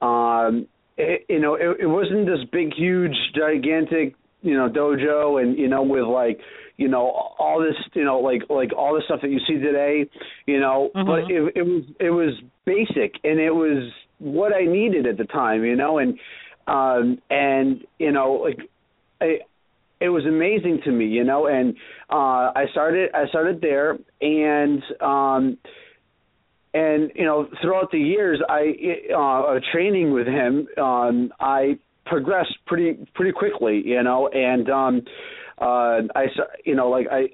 um, 0.00 0.66
it, 0.96 1.24
you 1.28 1.40
know 1.40 1.54
it, 1.54 1.80
it 1.80 1.86
wasn't 1.86 2.26
this 2.26 2.44
big, 2.52 2.74
huge, 2.74 3.16
gigantic 3.34 4.14
you 4.42 4.56
know 4.56 4.68
dojo, 4.68 5.42
and 5.42 5.58
you 5.58 5.68
know 5.68 5.82
with 5.82 6.04
like 6.04 6.40
you 6.80 6.88
know 6.88 7.34
all 7.38 7.60
this 7.60 7.76
you 7.94 8.04
know 8.04 8.18
like 8.18 8.42
like 8.48 8.72
all 8.76 8.94
the 8.94 9.02
stuff 9.04 9.20
that 9.20 9.30
you 9.30 9.38
see 9.46 9.58
today 9.58 10.08
you 10.46 10.58
know 10.58 10.90
but 10.94 11.30
it 11.30 11.52
it 11.54 11.62
was 11.62 11.84
it 12.00 12.10
was 12.10 12.34
basic 12.64 13.20
and 13.22 13.38
it 13.38 13.50
was 13.50 13.92
what 14.18 14.54
I 14.54 14.64
needed 14.64 15.06
at 15.06 15.18
the 15.18 15.24
time 15.24 15.62
you 15.62 15.76
know 15.76 15.98
and 15.98 16.18
um 16.66 17.18
and 17.28 17.84
you 17.98 18.12
know 18.12 18.32
like 18.32 18.60
I 19.20 19.40
it 20.00 20.08
was 20.08 20.24
amazing 20.24 20.80
to 20.84 20.90
me 20.90 21.04
you 21.04 21.22
know 21.22 21.46
and 21.46 21.76
uh 22.08 22.50
I 22.56 22.64
started 22.70 23.10
I 23.14 23.28
started 23.28 23.60
there 23.60 23.98
and 24.22 24.82
um 25.02 25.58
and 26.74 27.10
you 27.14 27.24
know 27.24 27.48
throughout 27.60 27.90
the 27.90 27.98
years 27.98 28.40
I 28.48 28.74
uh 29.12 29.56
of 29.56 29.62
training 29.72 30.12
with 30.12 30.26
him 30.26 30.68
um 30.78 31.32
I 31.40 31.78
progressed 32.06 32.56
pretty 32.66 33.06
pretty 33.14 33.32
quickly 33.32 33.82
you 33.84 34.02
know? 34.02 34.28
And 34.28 34.68
um 34.70 35.02
uh 35.60 36.02
I 36.14 36.26
you 36.64 36.74
know 36.74 36.88
like 36.88 37.06
I 37.10 37.30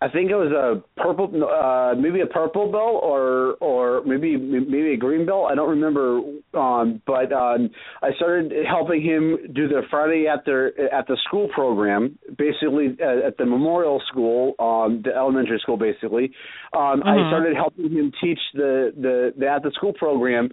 I 0.00 0.08
think 0.08 0.30
it 0.30 0.36
was 0.36 0.52
a 0.52 1.00
purple 1.00 1.26
uh 1.44 1.94
maybe 2.00 2.20
a 2.20 2.26
purple 2.26 2.70
belt 2.70 3.00
or 3.02 3.54
or 3.60 4.02
maybe 4.04 4.36
maybe 4.36 4.92
a 4.92 4.96
green 4.96 5.26
belt 5.26 5.50
I 5.50 5.56
don't 5.56 5.70
remember 5.70 6.20
um 6.54 7.02
but 7.04 7.32
um 7.32 7.70
I 8.00 8.12
started 8.16 8.52
helping 8.66 9.02
him 9.02 9.38
do 9.52 9.66
the 9.66 9.82
Friday 9.90 10.26
at 10.28 10.44
the 10.44 10.70
at 10.92 11.08
the 11.08 11.16
school 11.26 11.48
program 11.52 12.16
basically 12.36 12.96
at, 13.02 13.18
at 13.26 13.36
the 13.38 13.46
memorial 13.46 14.00
school 14.08 14.54
um 14.60 15.02
the 15.04 15.14
elementary 15.14 15.58
school 15.58 15.76
basically. 15.76 16.30
Um 16.72 17.02
I 17.04 17.16
Mhm. 17.16 17.28
started 17.30 17.56
helping 17.56 17.90
him 17.90 18.12
teach 18.20 18.40
the 18.54 18.92
the 18.96 19.34
the 19.36 19.48
at 19.48 19.62
the 19.64 19.72
school 19.72 19.92
program. 19.94 20.50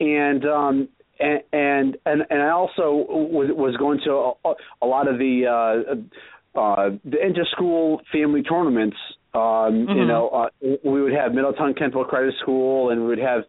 And 0.00 0.44
um 0.46 0.88
and 1.18 1.40
and 1.52 1.96
and, 2.06 2.22
and 2.30 2.42
I 2.42 2.50
also 2.50 2.92
was 3.08 3.48
was 3.50 3.76
going 3.76 4.00
to 4.04 4.12
a, 4.44 4.54
a 4.82 4.86
lot 4.86 5.08
of 5.08 5.18
the 5.18 5.46
uh 5.46 5.94
uh 6.56 6.90
the 7.04 7.24
inter 7.24 7.44
school 7.52 8.00
family 8.12 8.42
tournaments 8.42 8.96
um 9.34 9.86
you 9.92 10.04
Mhm. 10.04 10.08
know 10.08 10.28
uh, 10.28 10.48
we 10.84 11.02
would 11.02 11.12
have 11.12 11.32
Middletown 11.34 11.74
Kenpo 11.74 12.08
Karate 12.08 12.36
School 12.40 12.90
and 12.90 13.00
we 13.02 13.08
would 13.08 13.18
have 13.18 13.42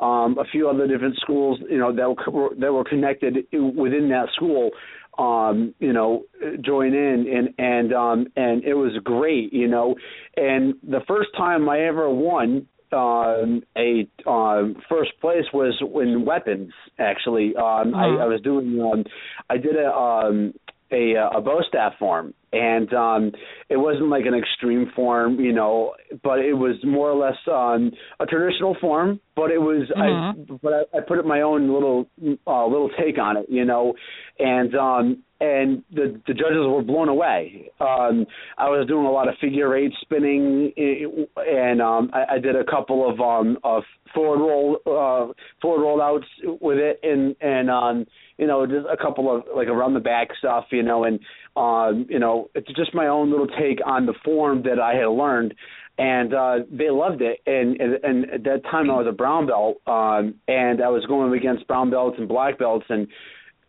um 0.00 0.38
a 0.38 0.44
few 0.50 0.68
other 0.68 0.86
different 0.86 1.16
schools 1.16 1.58
you 1.70 1.78
know 1.78 1.92
that 1.94 2.32
were 2.32 2.54
that 2.58 2.72
were 2.72 2.84
connected 2.84 3.34
within 3.52 4.08
that 4.10 4.28
school 4.34 4.70
um 5.18 5.74
you 5.78 5.92
know 5.92 6.24
join 6.62 6.94
in 6.94 7.26
and 7.36 7.48
and 7.58 7.92
um 7.92 8.26
and 8.36 8.64
it 8.64 8.74
was 8.74 8.92
great 9.04 9.52
you 9.52 9.68
know. 9.68 9.94
And 10.36 10.74
the 10.82 11.00
first 11.06 11.30
time 11.36 11.68
I 11.68 11.80
ever 11.80 12.08
won 12.08 12.66
um 12.92 13.62
a 13.76 14.06
um 14.26 14.76
first 14.88 15.12
place 15.20 15.44
was 15.52 15.74
in 16.02 16.24
weapons 16.24 16.72
actually. 16.98 17.54
Um 17.56 17.94
I, 17.94 18.06
I 18.22 18.26
was 18.26 18.40
doing 18.42 18.80
um 18.80 19.04
I 19.50 19.56
did 19.58 19.76
a 19.76 19.88
um 19.92 20.54
a 20.92 21.14
a 21.36 21.40
bow 21.40 21.60
staff 21.66 21.94
form. 21.98 22.34
And 22.52 22.92
um 22.92 23.32
it 23.70 23.78
wasn't 23.78 24.08
like 24.08 24.26
an 24.26 24.34
extreme 24.34 24.92
form 24.94 25.40
you 25.40 25.52
know 25.52 25.94
but 26.22 26.38
it 26.40 26.52
was 26.52 26.76
more 26.84 27.10
or 27.10 27.16
less 27.16 27.38
um 27.50 27.92
a 28.20 28.26
traditional 28.26 28.76
form 28.78 29.20
but 29.34 29.50
it 29.50 29.58
was 29.58 29.90
I 29.96 30.32
but 30.62 30.72
I, 30.72 30.98
I 30.98 31.00
put 31.00 31.18
it 31.18 31.24
my 31.24 31.40
own 31.40 31.72
little 31.72 32.08
uh 32.46 32.66
little 32.66 32.90
take 32.90 33.18
on 33.18 33.38
it 33.38 33.46
you 33.48 33.64
know? 33.64 33.94
And 34.38 34.74
um 34.74 35.22
and 35.42 35.82
the 35.92 36.20
the 36.28 36.34
judges 36.34 36.64
were 36.66 36.82
blown 36.82 37.08
away. 37.08 37.70
Um 37.80 38.26
I 38.56 38.68
was 38.68 38.86
doing 38.86 39.06
a 39.06 39.10
lot 39.10 39.28
of 39.28 39.34
figure 39.40 39.76
eight 39.76 39.92
spinning 40.00 40.72
and 40.76 41.82
um 41.82 42.10
I, 42.12 42.36
I 42.36 42.38
did 42.38 42.54
a 42.54 42.64
couple 42.64 43.10
of 43.10 43.20
um 43.20 43.58
of 43.64 43.82
forward 44.14 44.38
roll 44.38 44.76
uh 44.86 45.32
forward 45.60 45.82
roll 45.82 46.00
outs 46.00 46.26
with 46.60 46.78
it 46.78 47.00
and 47.02 47.34
and 47.40 47.68
um 47.70 48.06
you 48.38 48.46
know 48.46 48.66
just 48.66 48.86
a 48.90 48.96
couple 48.96 49.34
of 49.34 49.42
like 49.54 49.68
around 49.68 49.94
the 49.94 50.00
back 50.00 50.28
stuff 50.38 50.66
you 50.70 50.82
know 50.82 51.04
and 51.04 51.18
um 51.56 52.06
you 52.08 52.20
know 52.20 52.48
it's 52.54 52.72
just 52.76 52.94
my 52.94 53.08
own 53.08 53.30
little 53.30 53.48
take 53.48 53.80
on 53.84 54.06
the 54.06 54.14
form 54.24 54.62
that 54.62 54.78
I 54.78 54.94
had 54.94 55.06
learned. 55.06 55.54
And 55.98 56.32
uh 56.32 56.58
they 56.70 56.88
loved 56.90 57.20
it. 57.20 57.40
And 57.46 57.80
and, 57.80 58.04
and 58.04 58.30
at 58.30 58.44
that 58.44 58.62
time 58.70 58.90
I 58.90 58.94
was 58.94 59.06
a 59.08 59.12
brown 59.12 59.46
belt 59.46 59.78
um 59.88 60.36
and 60.46 60.80
I 60.80 60.88
was 60.88 61.04
going 61.06 61.32
against 61.34 61.66
brown 61.66 61.90
belts 61.90 62.16
and 62.18 62.28
black 62.28 62.58
belts. 62.60 62.86
And 62.88 63.08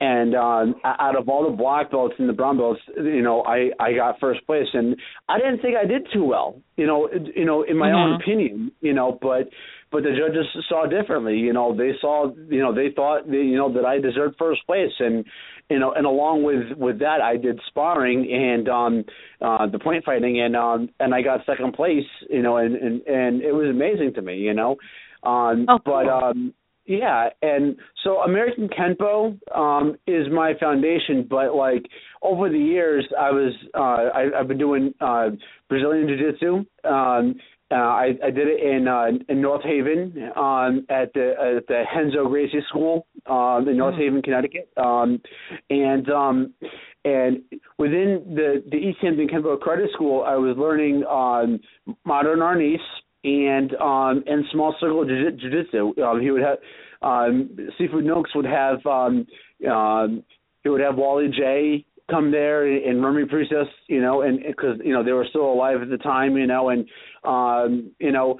and 0.04 0.30
um 0.48 0.68
out 0.84 1.16
of 1.20 1.26
all 1.30 1.44
the 1.50 1.56
black 1.64 1.86
belts 1.94 2.16
and 2.20 2.28
the 2.32 2.38
brown 2.42 2.58
belts 2.58 2.82
you 2.98 3.22
know 3.28 3.38
i 3.56 3.60
i 3.86 3.90
got 4.02 4.20
first 4.26 4.42
place. 4.50 4.70
And 4.80 4.88
i 5.34 5.36
didn't 5.42 5.60
think 5.62 5.76
i 5.84 5.86
did 5.94 6.04
too 6.14 6.26
well 6.34 6.50
you 6.82 6.88
know 6.90 7.00
you 7.40 7.46
know 7.50 7.60
in 7.72 7.78
my 7.84 7.92
own 8.00 8.10
Mhm. 8.12 8.20
opinion 8.20 8.56
you 8.88 8.94
know 8.98 9.10
but 9.30 9.46
but 9.94 10.02
the 10.08 10.14
judges 10.22 10.48
saw 10.70 10.82
differently. 10.98 11.38
You 11.48 11.54
know 11.58 11.68
they 11.82 11.92
saw 12.04 12.16
you 12.56 12.62
know 12.64 12.74
they 12.80 12.90
thought 12.98 13.20
you 13.52 13.58
know 13.62 13.70
that 13.76 13.86
i 13.94 13.96
deserved 14.08 14.36
first 14.46 14.62
place. 14.70 14.96
And 15.08 15.16
you 15.74 15.80
know 15.82 15.92
and 15.98 16.06
along 16.14 16.38
with 16.50 16.66
with 16.86 16.98
that 17.06 17.20
i 17.22 17.34
did 17.46 17.58
sparring 17.70 18.20
and 18.50 18.66
um 18.80 18.94
uh 19.48 19.66
the 19.74 19.80
point 19.86 20.04
fighting. 20.10 20.36
And 20.46 20.56
um 20.66 20.80
and 21.02 21.10
i 21.18 21.22
got 21.30 21.46
second 21.52 21.72
place 21.82 22.10
you 22.36 22.42
know 22.46 22.56
and 22.64 22.74
and 22.86 22.96
and 23.20 23.34
it 23.50 23.54
was 23.60 23.68
amazing 23.78 24.12
to 24.18 24.22
me 24.30 24.36
you 24.50 24.56
know. 24.60 24.72
Um 25.34 25.58
but 25.92 26.06
um 26.22 26.40
yeah, 26.86 27.30
and 27.42 27.78
so 28.04 28.18
American 28.20 28.68
Kenpo 28.68 29.38
um 29.56 29.96
is 30.06 30.28
my 30.32 30.54
foundation, 30.60 31.26
but 31.30 31.56
like 31.56 31.86
over 32.22 32.50
the 32.50 32.58
years 32.60 33.08
I 33.18 33.32
was 33.32 33.54
uh 33.74 33.80
I 33.80 34.40
I've 34.40 34.48
been 34.48 34.58
doing 34.58 34.94
uh 35.00 35.30
Brazilian 35.70 36.08
Jiu-Jitsu. 36.08 36.66
Um 36.90 37.36
uh, 37.72 37.76
I 37.76 38.12
I 38.24 38.30
did 38.30 38.48
it 38.48 38.62
in 38.62 38.88
uh 38.88 39.08
in 39.30 39.42
North 39.42 39.64
Haven 39.64 40.32
um 40.36 40.86
at 40.90 41.14
the 41.14 41.56
at 41.58 41.68
the 41.68 41.84
Renzo 41.96 42.28
Gracie 42.28 42.62
School 42.68 43.08
um 43.28 43.68
in 43.70 43.78
North 43.78 43.96
Haven, 43.96 44.22
Connecticut. 44.22 44.70
Um 44.76 45.22
and 45.70 46.10
um 46.10 46.54
and 47.06 47.42
within 47.78 48.34
the 48.36 48.64
the 48.70 48.78
East 48.78 48.98
Hampton 49.02 49.30
Kenpo 49.30 49.58
Karate 49.58 49.92
School 49.94 50.24
I 50.24 50.36
was 50.36 50.58
learning 50.58 51.06
um 51.10 51.60
modern 52.06 52.40
arnis 52.40 52.78
and 53.24 53.74
um 53.76 54.24
and 54.28 54.46
small 54.52 54.76
circle 54.80 55.06
jiu- 55.06 55.32
jiu-jitsu. 55.32 56.02
Um 56.02 56.22
he 56.22 56.32
would 56.32 56.42
have 56.42 56.58
um 57.02 57.50
Sifu 57.80 58.04
Noakes 58.04 58.32
would 58.36 58.46
have 58.46 58.86
um 58.86 59.26
um 59.70 60.24
he 60.64 60.70
would 60.70 60.82
have 60.82 60.96
Wally 60.96 61.30
Jay 61.30 61.86
come 62.10 62.32
there 62.32 62.68
and, 62.68 62.84
and 62.84 63.04
Remy 63.06 63.26
Presas 63.26 63.68
you 63.88 64.02
know 64.02 64.22
and 64.22 64.40
because 64.46 64.78
you 64.84 64.94
know 64.94 65.04
they 65.04 65.14
were 65.14 65.26
still 65.30 65.52
alive 65.52 65.82
at 65.82 65.90
the 65.90 65.98
time 65.98 66.38
you 66.38 66.48
know 66.48 66.70
and 66.70 66.88
um 67.24 67.92
you 68.00 68.12
know 68.12 68.40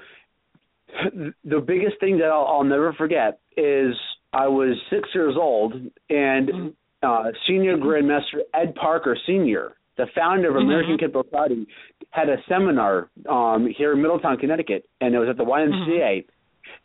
the 1.44 1.60
biggest 1.60 1.98
thing 1.98 2.18
that 2.18 2.26
I'll, 2.26 2.46
I'll 2.46 2.64
never 2.64 2.92
forget 2.92 3.40
is 3.56 3.94
I 4.32 4.48
was 4.48 4.76
six 4.90 5.08
years 5.14 5.34
old 5.36 5.74
and 6.10 6.74
uh 7.02 7.24
senior 7.48 7.76
grandmaster 7.78 8.40
Ed 8.52 8.74
Parker 8.74 9.16
senior 9.26 9.72
the 9.96 10.06
founder 10.14 10.50
of 10.50 10.56
American 10.56 10.98
Kenpo 10.98 11.24
Karate, 11.24 11.66
had 12.10 12.28
a 12.28 12.36
seminar 12.48 13.08
um, 13.30 13.68
here 13.76 13.92
in 13.92 14.02
Middletown, 14.02 14.36
Connecticut, 14.38 14.88
and 15.00 15.14
it 15.14 15.18
was 15.18 15.28
at 15.28 15.36
the 15.36 15.44
YMCA. 15.44 16.24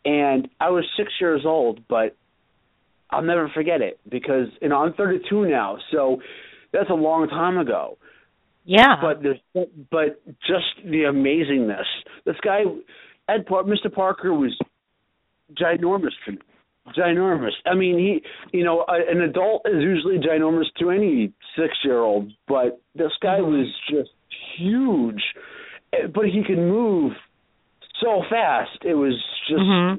And 0.04 0.48
I 0.60 0.70
was 0.70 0.84
six 0.96 1.12
years 1.20 1.42
old, 1.44 1.80
but 1.88 2.16
I'll 3.10 3.22
never 3.22 3.50
forget 3.52 3.80
it 3.80 3.98
because 4.08 4.46
you 4.62 4.68
know 4.68 4.76
I'm 4.76 4.94
32 4.94 5.46
now, 5.46 5.78
so 5.90 6.20
that's 6.72 6.90
a 6.90 6.94
long 6.94 7.28
time 7.28 7.58
ago. 7.58 7.98
Yeah. 8.64 8.96
But 9.00 9.22
there's 9.22 9.66
but 9.90 10.22
just 10.46 10.84
the 10.84 11.02
amazingness. 11.10 11.84
This 12.24 12.36
guy, 12.44 12.60
Ed 13.28 13.46
Mr. 13.46 13.92
Parker 13.92 14.32
was 14.32 14.56
ginormous 15.58 16.10
to 16.26 16.32
me. 16.32 16.38
Ginormous. 16.96 17.52
I 17.66 17.74
mean, 17.74 17.98
he, 17.98 18.58
you 18.58 18.64
know, 18.64 18.84
a, 18.88 19.10
an 19.10 19.20
adult 19.22 19.62
is 19.66 19.82
usually 19.82 20.18
ginormous 20.18 20.66
to 20.78 20.90
any 20.90 21.32
six-year-old, 21.56 22.30
but 22.48 22.80
this 22.94 23.12
guy 23.22 23.38
Mm-hmm. 23.38 23.52
was 23.52 23.66
just 23.88 24.10
huge. 24.58 25.22
Eh, 25.92 26.06
But 26.12 26.26
he 26.26 26.42
could 26.46 26.58
move 26.58 27.12
so 28.00 28.22
fast. 28.30 28.78
It 28.84 28.94
was 28.94 29.14
just 29.48 29.60
Mm-hmm. 29.60 29.96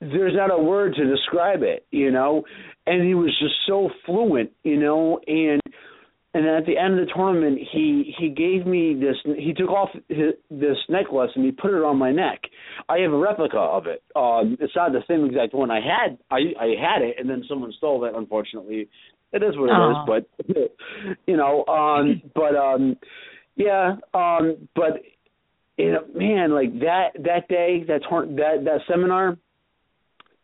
there's 0.00 0.34
not 0.34 0.50
a 0.52 0.62
word 0.62 0.94
to 0.94 1.04
describe 1.04 1.62
it, 1.62 1.86
you 1.90 2.10
know. 2.10 2.44
And 2.86 3.06
he 3.06 3.14
was 3.14 3.36
just 3.40 3.54
so 3.66 3.90
fluent, 4.06 4.50
you 4.62 4.78
know, 4.78 5.20
and 5.26 5.60
and 6.34 6.44
then 6.44 6.54
at 6.54 6.66
the 6.66 6.76
end 6.76 6.98
of 6.98 7.06
the 7.06 7.12
tournament, 7.14 7.58
he 7.72 8.14
he 8.18 8.28
gave 8.28 8.66
me 8.66 8.94
this. 8.94 9.16
He 9.38 9.54
took 9.54 9.70
off 9.70 9.88
his, 10.08 10.34
this 10.50 10.76
necklace 10.88 11.30
and 11.34 11.44
he 11.44 11.52
put 11.52 11.70
it 11.70 11.82
on 11.82 11.96
my 11.96 12.12
neck. 12.12 12.42
I 12.88 12.98
have 12.98 13.12
a 13.12 13.16
replica 13.16 13.56
of 13.56 13.86
it. 13.86 14.02
Um, 14.14 14.58
it's 14.60 14.76
not 14.76 14.92
the 14.92 15.00
same 15.08 15.24
exact 15.24 15.54
one 15.54 15.70
I 15.70 15.80
had. 15.80 16.18
I 16.30 16.52
I 16.60 16.74
had 16.78 17.02
it, 17.02 17.16
and 17.18 17.30
then 17.30 17.44
someone 17.48 17.72
stole 17.78 18.04
it. 18.04 18.12
Unfortunately, 18.14 18.88
it 19.32 19.42
is 19.42 19.56
what 19.56 19.70
it 19.70 19.72
is. 19.72 19.96
Aw. 19.96 20.06
But 20.06 21.16
you 21.26 21.36
know, 21.38 21.64
um, 21.64 22.20
but 22.34 22.54
um, 22.54 22.96
yeah, 23.56 23.96
um, 24.12 24.68
but 24.76 25.00
you 25.78 25.92
know, 25.92 26.04
man, 26.14 26.52
like 26.52 26.78
that 26.80 27.08
that 27.24 27.48
day, 27.48 27.84
that 27.88 28.02
tour- 28.06 28.26
that 28.26 28.64
that 28.64 28.80
seminar, 28.86 29.38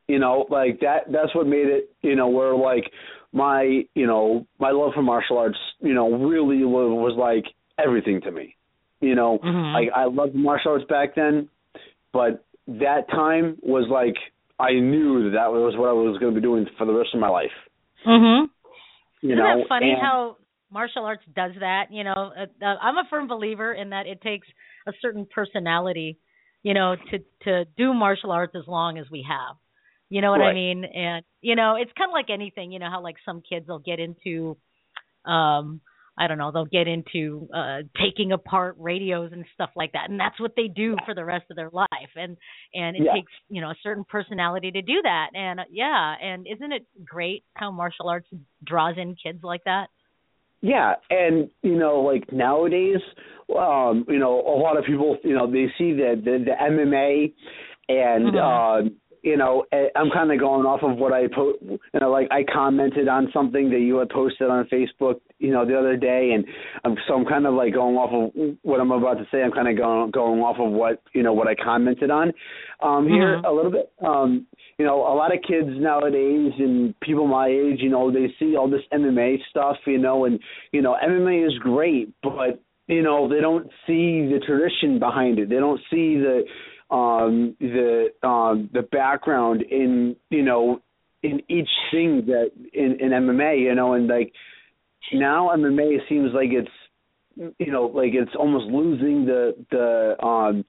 you 0.09 0.19
know, 0.19 0.47
like 0.49 0.81
that 0.81 1.13
that's 1.13 1.35
what 1.35 1.47
made 1.47 1.67
it, 1.67 1.95
you 2.01 2.17
know, 2.17 2.29
where 2.29 2.55
like 2.55 2.91
my, 3.35 3.83
you 3.95 4.07
know, 4.07 4.47
my 4.61 4.71
love 4.71 4.93
for 4.95 5.03
martial 5.03 5.37
arts, 5.39 5.59
you 5.81 5.93
know, 5.93 6.09
really 6.25 6.65
was, 6.65 7.15
like 7.19 7.45
everything 7.85 8.21
to 8.23 8.31
me. 8.31 8.55
You 9.01 9.15
know, 9.17 9.39
Mhm. 9.39 9.75
like 9.75 9.89
I 9.95 10.05
loved 10.05 10.35
martial 10.35 10.71
arts 10.73 10.85
back 10.87 11.15
then, 11.17 11.49
but 12.13 12.45
that 12.69 13.09
time 13.11 13.59
was 13.63 13.89
like 13.91 14.17
I 14.59 14.75
knew 14.75 15.25
that 15.25 15.31
that 15.31 15.51
was 15.53 15.77
what 15.77 15.89
I 15.89 15.93
was 15.93 16.17
going 16.19 16.33
to 16.33 16.41
be 16.41 16.45
doing 16.45 16.65
for 16.79 16.87
the 16.87 16.93
rest 16.95 17.13
of 17.13 17.21
my 17.21 17.29
life. 17.29 17.53
Mhm. 18.07 18.49
You 19.21 19.31
Isn't 19.33 19.39
know, 19.45 19.59
that 19.59 19.69
funny 19.69 19.91
and- 19.91 20.01
how 20.01 20.37
martial 20.71 21.05
arts 21.05 21.25
does 21.35 21.53
that? 21.57 21.91
You 21.91 22.05
know, 22.05 22.13
uh, 22.39 22.47
uh, 22.63 22.77
I'm 22.81 22.97
a 22.99 23.05
firm 23.11 23.27
believer 23.27 23.73
in 23.73 23.91
that 23.91 24.07
it 24.07 24.21
takes 24.23 24.47
a 24.87 24.93
certain 25.03 25.27
personality, 25.27 26.19
you 26.63 26.73
know, 26.73 26.95
to 27.11 27.19
to 27.47 27.65
do 27.77 27.93
martial 27.93 28.31
arts 28.31 28.55
as 28.55 28.67
long 28.69 28.97
as 28.99 29.11
we 29.11 29.23
have. 29.23 29.57
You 30.15 30.21
know 30.21 30.31
what 30.31 30.43
I 30.43 30.55
mean? 30.55 30.85
And 30.85 31.25
you 31.41 31.57
know, 31.57 31.75
it's 31.75 31.91
kind 31.99 32.09
of 32.09 32.13
like 32.13 32.31
anything. 32.31 32.71
You 32.71 32.79
know 32.79 32.89
how 32.89 33.03
like 33.03 33.17
some 33.27 33.43
kids 33.43 33.67
will 33.67 33.81
get 33.81 33.99
into, 33.99 34.57
um, 35.25 35.81
I 36.17 36.29
don't 36.29 36.39
know, 36.39 36.53
they'll 36.53 36.67
get 36.67 36.87
into 36.87 37.49
uh 37.53 37.79
taking 38.01 38.31
apart 38.31 38.77
radios 38.79 39.33
and 39.33 39.45
stuff 39.55 39.71
like 39.75 39.91
that, 39.95 40.11
and 40.11 40.21
that's 40.21 40.39
what 40.39 40.53
they 40.57 40.69
do 40.69 40.95
for 41.05 41.17
the 41.17 41.25
rest 41.25 41.47
of 41.51 41.57
their 41.57 41.71
life. 41.71 41.89
And 42.15 42.37
and 42.75 42.95
it 42.97 43.03
Yeah. 43.03 43.15
takes 43.15 43.33
you 43.49 43.61
know 43.61 43.71
a 43.71 43.77
certain 43.83 44.05
personality 44.05 44.71
to 44.71 44.83
do 44.83 45.03
that. 45.03 45.31
And 45.35 45.59
uh, 45.59 45.65
yeah, 45.69 46.15
and 46.23 46.47
isn't 46.47 46.71
it 46.71 46.87
great 47.05 47.43
how 47.55 47.73
martial 47.73 48.09
arts 48.09 48.29
draws 48.63 48.95
in 48.97 49.17
kids 49.21 49.41
like 49.43 49.65
that? 49.65 49.89
Yeah, 50.61 50.95
and 51.11 51.51
you 51.63 51.77
know, 51.77 52.03
like 52.03 52.33
nowadays, 52.33 53.01
um, 53.59 54.05
you 54.09 54.21
know, 54.21 54.41
a 54.43 54.57
lot 54.63 54.79
of 54.79 54.85
people, 54.85 55.19
you 55.25 55.35
know, 55.35 55.51
they 55.51 55.67
see 55.77 55.93
the 55.93 56.15
the, 56.25 56.45
the 56.45 56.55
MMA, 56.63 57.33
and 57.89 58.35
Mhm. 58.35 58.37
uh, 58.37 58.89
you 59.25 59.39
know, 59.39 59.65
eh, 59.73 59.87
I'm 59.97 60.11
kind 60.11 60.31
of 60.31 60.39
going 60.39 60.67
off 60.67 60.83
of 60.83 60.99
what 60.99 61.15
I 61.15 61.29
put, 61.29 61.57
you 61.63 62.01
know, 62.01 62.11
like 62.11 62.29
I 62.31 62.45
commented 62.45 63.09
on 63.09 63.31
something 63.33 63.71
that 63.71 63.81
you 63.81 63.97
had 63.97 64.11
posted 64.11 64.51
on 64.51 64.67
Facebook, 64.67 65.21
you 65.39 65.51
know, 65.51 65.65
the 65.65 65.79
other 65.79 65.97
day, 65.97 66.33
and 66.35 66.45
I'm 66.85 66.95
so 67.09 67.15
I'm 67.15 67.25
kind 67.25 67.47
of 67.47 67.55
like 67.55 67.73
going 67.73 67.97
off 67.97 68.13
of 68.13 68.57
what 68.63 68.81
I'm 68.81 68.91
about 68.93 69.15
to 69.15 69.27
say. 69.33 69.43
I'm 69.43 69.51
kind 69.51 69.67
of 69.69 69.79
going 69.79 70.11
going 70.11 70.41
off 70.41 70.57
of 70.61 70.71
what 70.71 71.03
you 71.15 71.23
know 71.23 71.33
what 71.33 71.49
I 71.49 71.55
commented 71.55 72.11
on 72.11 72.33
um, 72.83 73.09
here 73.09 73.39
Mhm. 73.39 73.49
a 73.49 73.53
little 73.53 73.71
bit. 73.71 73.91
Um, 74.05 74.47
you 74.79 74.85
know, 74.85 75.01
a 75.01 75.15
lot 75.15 75.35
of 75.35 75.41
kids 75.43 75.71
nowadays 75.71 76.53
and 76.59 76.99
people 77.01 77.27
my 77.27 77.49
age, 77.49 77.81
you 77.81 77.89
know, 77.89 78.11
they 78.11 78.29
see 78.39 78.57
all 78.57 78.69
this 78.69 78.83
MMA 78.93 79.39
stuff, 79.49 79.77
you 79.87 79.99
know, 79.99 80.27
and 80.27 80.39
you 80.73 80.83
know, 80.83 80.97
MMA 81.03 81.47
is 81.47 81.57
great, 81.61 82.11
but 82.23 82.61
you 82.89 83.01
know, 83.03 83.27
they 83.27 83.41
don't 83.41 83.67
see 83.87 84.29
the 84.29 84.41
tradition 84.47 84.99
behind 84.99 85.39
it. 85.39 85.49
They 85.49 85.57
don't 85.57 85.81
see 85.91 86.19
the 86.19 86.45
um 86.91 87.57
the 87.61 88.09
um 88.23 88.71
the 88.73 88.83
background 88.83 89.63
in, 89.63 90.17
you 90.31 90.43
know, 90.43 90.81
in 91.23 91.41
each 91.49 91.71
thing 91.91 92.27
that 92.27 92.51
in 92.73 92.99
in 93.01 93.11
MMA, 93.11 93.61
you 93.61 93.75
know, 93.75 93.95
and 93.95 94.07
like 94.07 94.33
now 95.13 95.51
MMA 95.57 95.99
seems 96.09 96.33
like 96.35 96.51
it's 96.51 97.55
you 97.59 97.73
know, 97.73 97.87
like 97.87 98.13
it's 98.15 98.35
almost 98.39 98.67
losing 98.67 99.27
the 99.27 99.55
the 99.71 100.25
um 100.25 100.65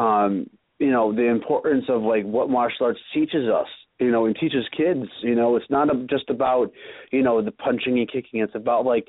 um 0.00 0.48
you 0.78 0.90
know 0.90 1.14
the 1.14 1.26
importance 1.26 1.84
of 1.88 2.02
like 2.02 2.24
what 2.24 2.48
martial 2.48 2.86
arts 2.86 3.00
teaches 3.12 3.48
us 3.48 3.66
you 3.98 4.10
know 4.10 4.26
and 4.26 4.36
teaches 4.36 4.64
kids 4.76 5.06
you 5.22 5.34
know. 5.34 5.56
It's 5.56 5.70
not 5.70 5.88
just 6.08 6.30
about 6.30 6.72
you 7.12 7.22
know 7.22 7.42
the 7.42 7.52
punching 7.52 7.98
and 7.98 8.10
kicking. 8.10 8.40
It's 8.40 8.54
about 8.54 8.84
like 8.84 9.08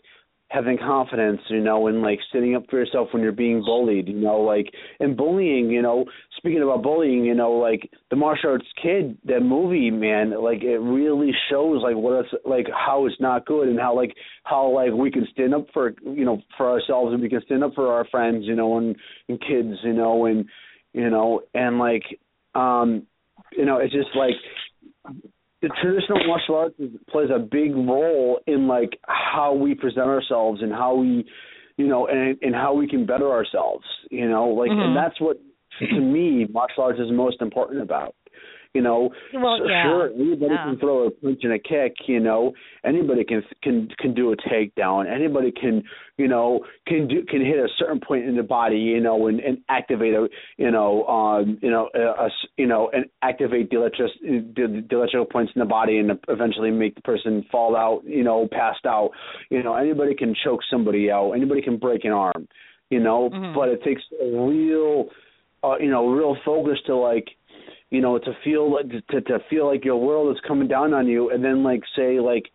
having 0.51 0.77
confidence 0.77 1.39
you 1.47 1.61
know 1.61 1.87
and 1.87 2.01
like 2.01 2.19
standing 2.29 2.55
up 2.55 2.63
for 2.69 2.77
yourself 2.77 3.07
when 3.11 3.23
you're 3.23 3.31
being 3.31 3.63
bullied 3.63 4.07
you 4.09 4.19
know 4.19 4.41
like 4.41 4.69
and 4.99 5.15
bullying 5.15 5.69
you 5.69 5.81
know 5.81 6.03
speaking 6.35 6.61
about 6.61 6.83
bullying 6.83 7.23
you 7.23 7.33
know 7.33 7.51
like 7.51 7.89
the 8.09 8.15
martial 8.17 8.49
arts 8.49 8.65
kid 8.81 9.17
that 9.23 9.39
movie 9.39 9.89
man 9.89 10.31
like 10.43 10.61
it 10.61 10.79
really 10.79 11.31
shows 11.49 11.81
like 11.81 11.95
what 11.95 12.25
it's 12.25 12.33
like 12.45 12.65
how 12.73 13.05
it's 13.05 13.15
not 13.21 13.45
good 13.45 13.69
and 13.69 13.79
how 13.79 13.95
like 13.95 14.13
how 14.43 14.69
like 14.69 14.91
we 14.91 15.09
can 15.09 15.25
stand 15.31 15.55
up 15.55 15.65
for 15.73 15.93
you 16.03 16.25
know 16.25 16.41
for 16.57 16.69
ourselves 16.69 17.13
and 17.13 17.21
we 17.21 17.29
can 17.29 17.41
stand 17.45 17.63
up 17.63 17.73
for 17.73 17.93
our 17.93 18.05
friends 18.09 18.43
you 18.45 18.55
know 18.55 18.77
and 18.77 18.97
and 19.29 19.39
kids 19.39 19.77
you 19.83 19.93
know 19.93 20.25
and 20.25 20.45
you 20.91 21.09
know 21.09 21.41
and 21.53 21.79
like 21.79 22.03
um 22.55 23.07
you 23.53 23.63
know 23.63 23.77
it's 23.77 23.93
just 23.93 24.09
like 24.15 24.35
the 25.61 25.69
traditional 25.81 26.25
martial 26.27 26.55
arts 26.55 26.75
is, 26.79 26.89
plays 27.09 27.29
a 27.33 27.39
big 27.39 27.75
role 27.75 28.39
in 28.47 28.67
like 28.67 28.99
how 29.07 29.53
we 29.53 29.75
present 29.75 30.07
ourselves 30.07 30.61
and 30.61 30.71
how 30.71 30.95
we 30.95 31.25
you 31.77 31.87
know 31.87 32.07
and 32.07 32.37
and 32.41 32.53
how 32.55 32.73
we 32.73 32.87
can 32.87 33.05
better 33.05 33.31
ourselves 33.31 33.85
you 34.09 34.27
know 34.29 34.47
like 34.49 34.71
Mhm. 34.71 34.81
and 34.87 34.97
that's 34.97 35.19
what 35.19 35.37
to 35.79 35.99
me 35.99 36.45
martial 36.51 36.83
arts 36.83 36.99
is 36.99 37.11
most 37.11 37.41
important 37.41 37.81
about 37.81 38.15
you 38.73 38.81
know 38.81 39.09
Well, 39.33 39.57
so 39.59 39.67
yeah. 39.67 39.83
sure 39.83 40.09
anybody 40.15 40.53
Yeah. 40.53 40.63
can 40.65 40.77
throw 40.79 41.07
a 41.07 41.11
punch 41.11 41.39
and 41.43 41.53
a 41.53 41.59
kick 41.59 41.93
you 42.07 42.19
know 42.19 42.53
anybody 42.85 43.23
can 43.23 43.43
can 43.61 43.89
can 43.99 44.13
do 44.13 44.31
a 44.31 44.37
takedown 44.37 45.11
anybody 45.13 45.51
can 45.51 45.83
you 46.17 46.27
know 46.27 46.65
can 46.87 47.07
do 47.07 47.23
can 47.23 47.41
hit 47.45 47.57
a 47.57 47.67
certain 47.77 47.99
point 47.99 48.25
in 48.25 48.35
the 48.35 48.43
body 48.43 48.77
you 48.77 49.01
know 49.01 49.27
and 49.27 49.39
and 49.41 49.57
activate 49.69 50.13
a 50.13 50.27
you 50.57 50.71
know 50.71 51.05
um 51.07 51.57
you 51.61 51.69
know 51.69 51.89
a, 51.95 51.99
a 52.25 52.29
you 52.57 52.65
know 52.65 52.89
and 52.93 53.05
activate 53.21 53.69
the 53.69 53.77
electric 53.77 54.11
the, 54.21 54.85
the 54.89 54.95
electrical 54.95 55.25
points 55.25 55.51
in 55.55 55.59
the 55.59 55.65
body 55.65 55.97
and 55.99 56.11
eventually 56.29 56.71
make 56.71 56.95
the 56.95 57.01
person 57.01 57.45
fall 57.51 57.75
out 57.75 58.01
you 58.05 58.23
know 58.23 58.47
passed 58.51 58.85
out 58.85 59.11
you 59.49 59.61
know 59.63 59.75
anybody 59.75 60.15
can 60.15 60.33
choke 60.43 60.61
somebody 60.69 61.11
out 61.11 61.31
anybody 61.33 61.61
can 61.61 61.77
break 61.77 62.05
an 62.05 62.11
arm 62.11 62.47
you 62.89 62.99
know 62.99 63.29
Mhm. 63.29 63.53
but 63.53 63.67
it 63.69 63.83
takes 63.83 64.01
a 64.21 64.25
real 64.47 65.09
uh, 65.63 65.75
you 65.79 65.89
know 65.91 66.07
real 66.09 66.35
focus 66.43 66.79
to 66.87 66.95
like 66.95 67.27
you 67.91 68.01
know 68.01 68.17
to 68.17 68.31
feel 68.43 68.73
like 68.73 68.89
to 69.09 69.21
to 69.21 69.39
feel 69.49 69.67
like 69.67 69.85
your 69.85 69.97
world 69.97 70.35
is 70.35 70.41
coming 70.47 70.67
down 70.67 70.93
on 70.93 71.07
you 71.07 71.29
and 71.29 71.43
then 71.43 71.63
like 71.63 71.81
say 71.95 72.19
like 72.19 72.45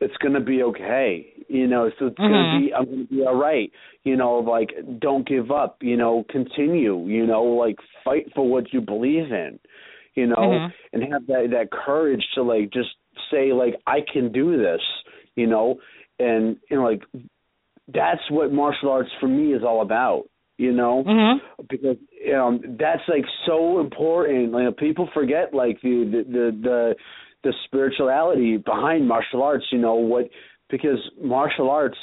it's 0.00 0.16
gonna 0.22 0.40
be 0.40 0.62
okay 0.62 1.26
you 1.48 1.66
know 1.66 1.90
so 1.98 2.06
it's 2.06 2.18
Mhm. 2.18 2.28
gonna 2.28 2.60
be 2.60 2.74
i'm 2.74 2.84
gonna 2.84 3.04
be 3.04 3.22
all 3.26 3.34
right 3.34 3.72
you 4.04 4.14
know 4.16 4.38
like 4.38 4.70
don't 5.00 5.26
give 5.26 5.50
up 5.50 5.78
you 5.82 5.96
know 5.96 6.24
continue 6.28 7.06
you 7.06 7.26
know 7.26 7.42
like 7.42 7.76
fight 8.04 8.26
for 8.34 8.46
what 8.48 8.72
you 8.72 8.80
believe 8.80 9.32
in 9.32 9.58
you 10.14 10.26
know 10.26 10.36
Mhm. 10.36 10.72
and 10.92 11.02
have 11.12 11.26
that 11.26 11.48
that 11.50 11.70
courage 11.70 12.24
to 12.34 12.42
like 12.42 12.70
just 12.70 12.94
say 13.30 13.52
like 13.52 13.74
i 13.86 14.00
can 14.12 14.30
do 14.32 14.56
this 14.58 14.82
you 15.34 15.46
know 15.46 15.78
and 16.18 16.58
you 16.70 16.76
know 16.76 16.84
like 16.84 17.02
that's 17.88 18.30
what 18.30 18.52
martial 18.52 18.90
arts 18.90 19.10
for 19.20 19.28
me 19.28 19.54
is 19.54 19.62
all 19.62 19.80
about 19.80 20.24
you 20.58 20.72
know 20.72 21.04
Mm-hmm. 21.06 21.38
because 21.70 21.96
um 22.38 22.60
that's 22.78 23.02
like 23.08 23.24
so 23.46 23.80
important 23.80 24.52
like 24.52 24.76
people 24.78 25.08
forget 25.14 25.52
like 25.52 25.80
the 25.82 26.04
the 26.10 26.32
the 26.32 26.60
the, 26.62 26.94
the 27.44 27.52
spirituality 27.66 28.56
behind 28.56 29.06
martial 29.06 29.42
arts 29.42 29.64
you 29.70 29.78
know 29.78 29.94
what 29.94 30.28
because 30.70 30.98
martial 31.22 31.70
arts 31.70 31.98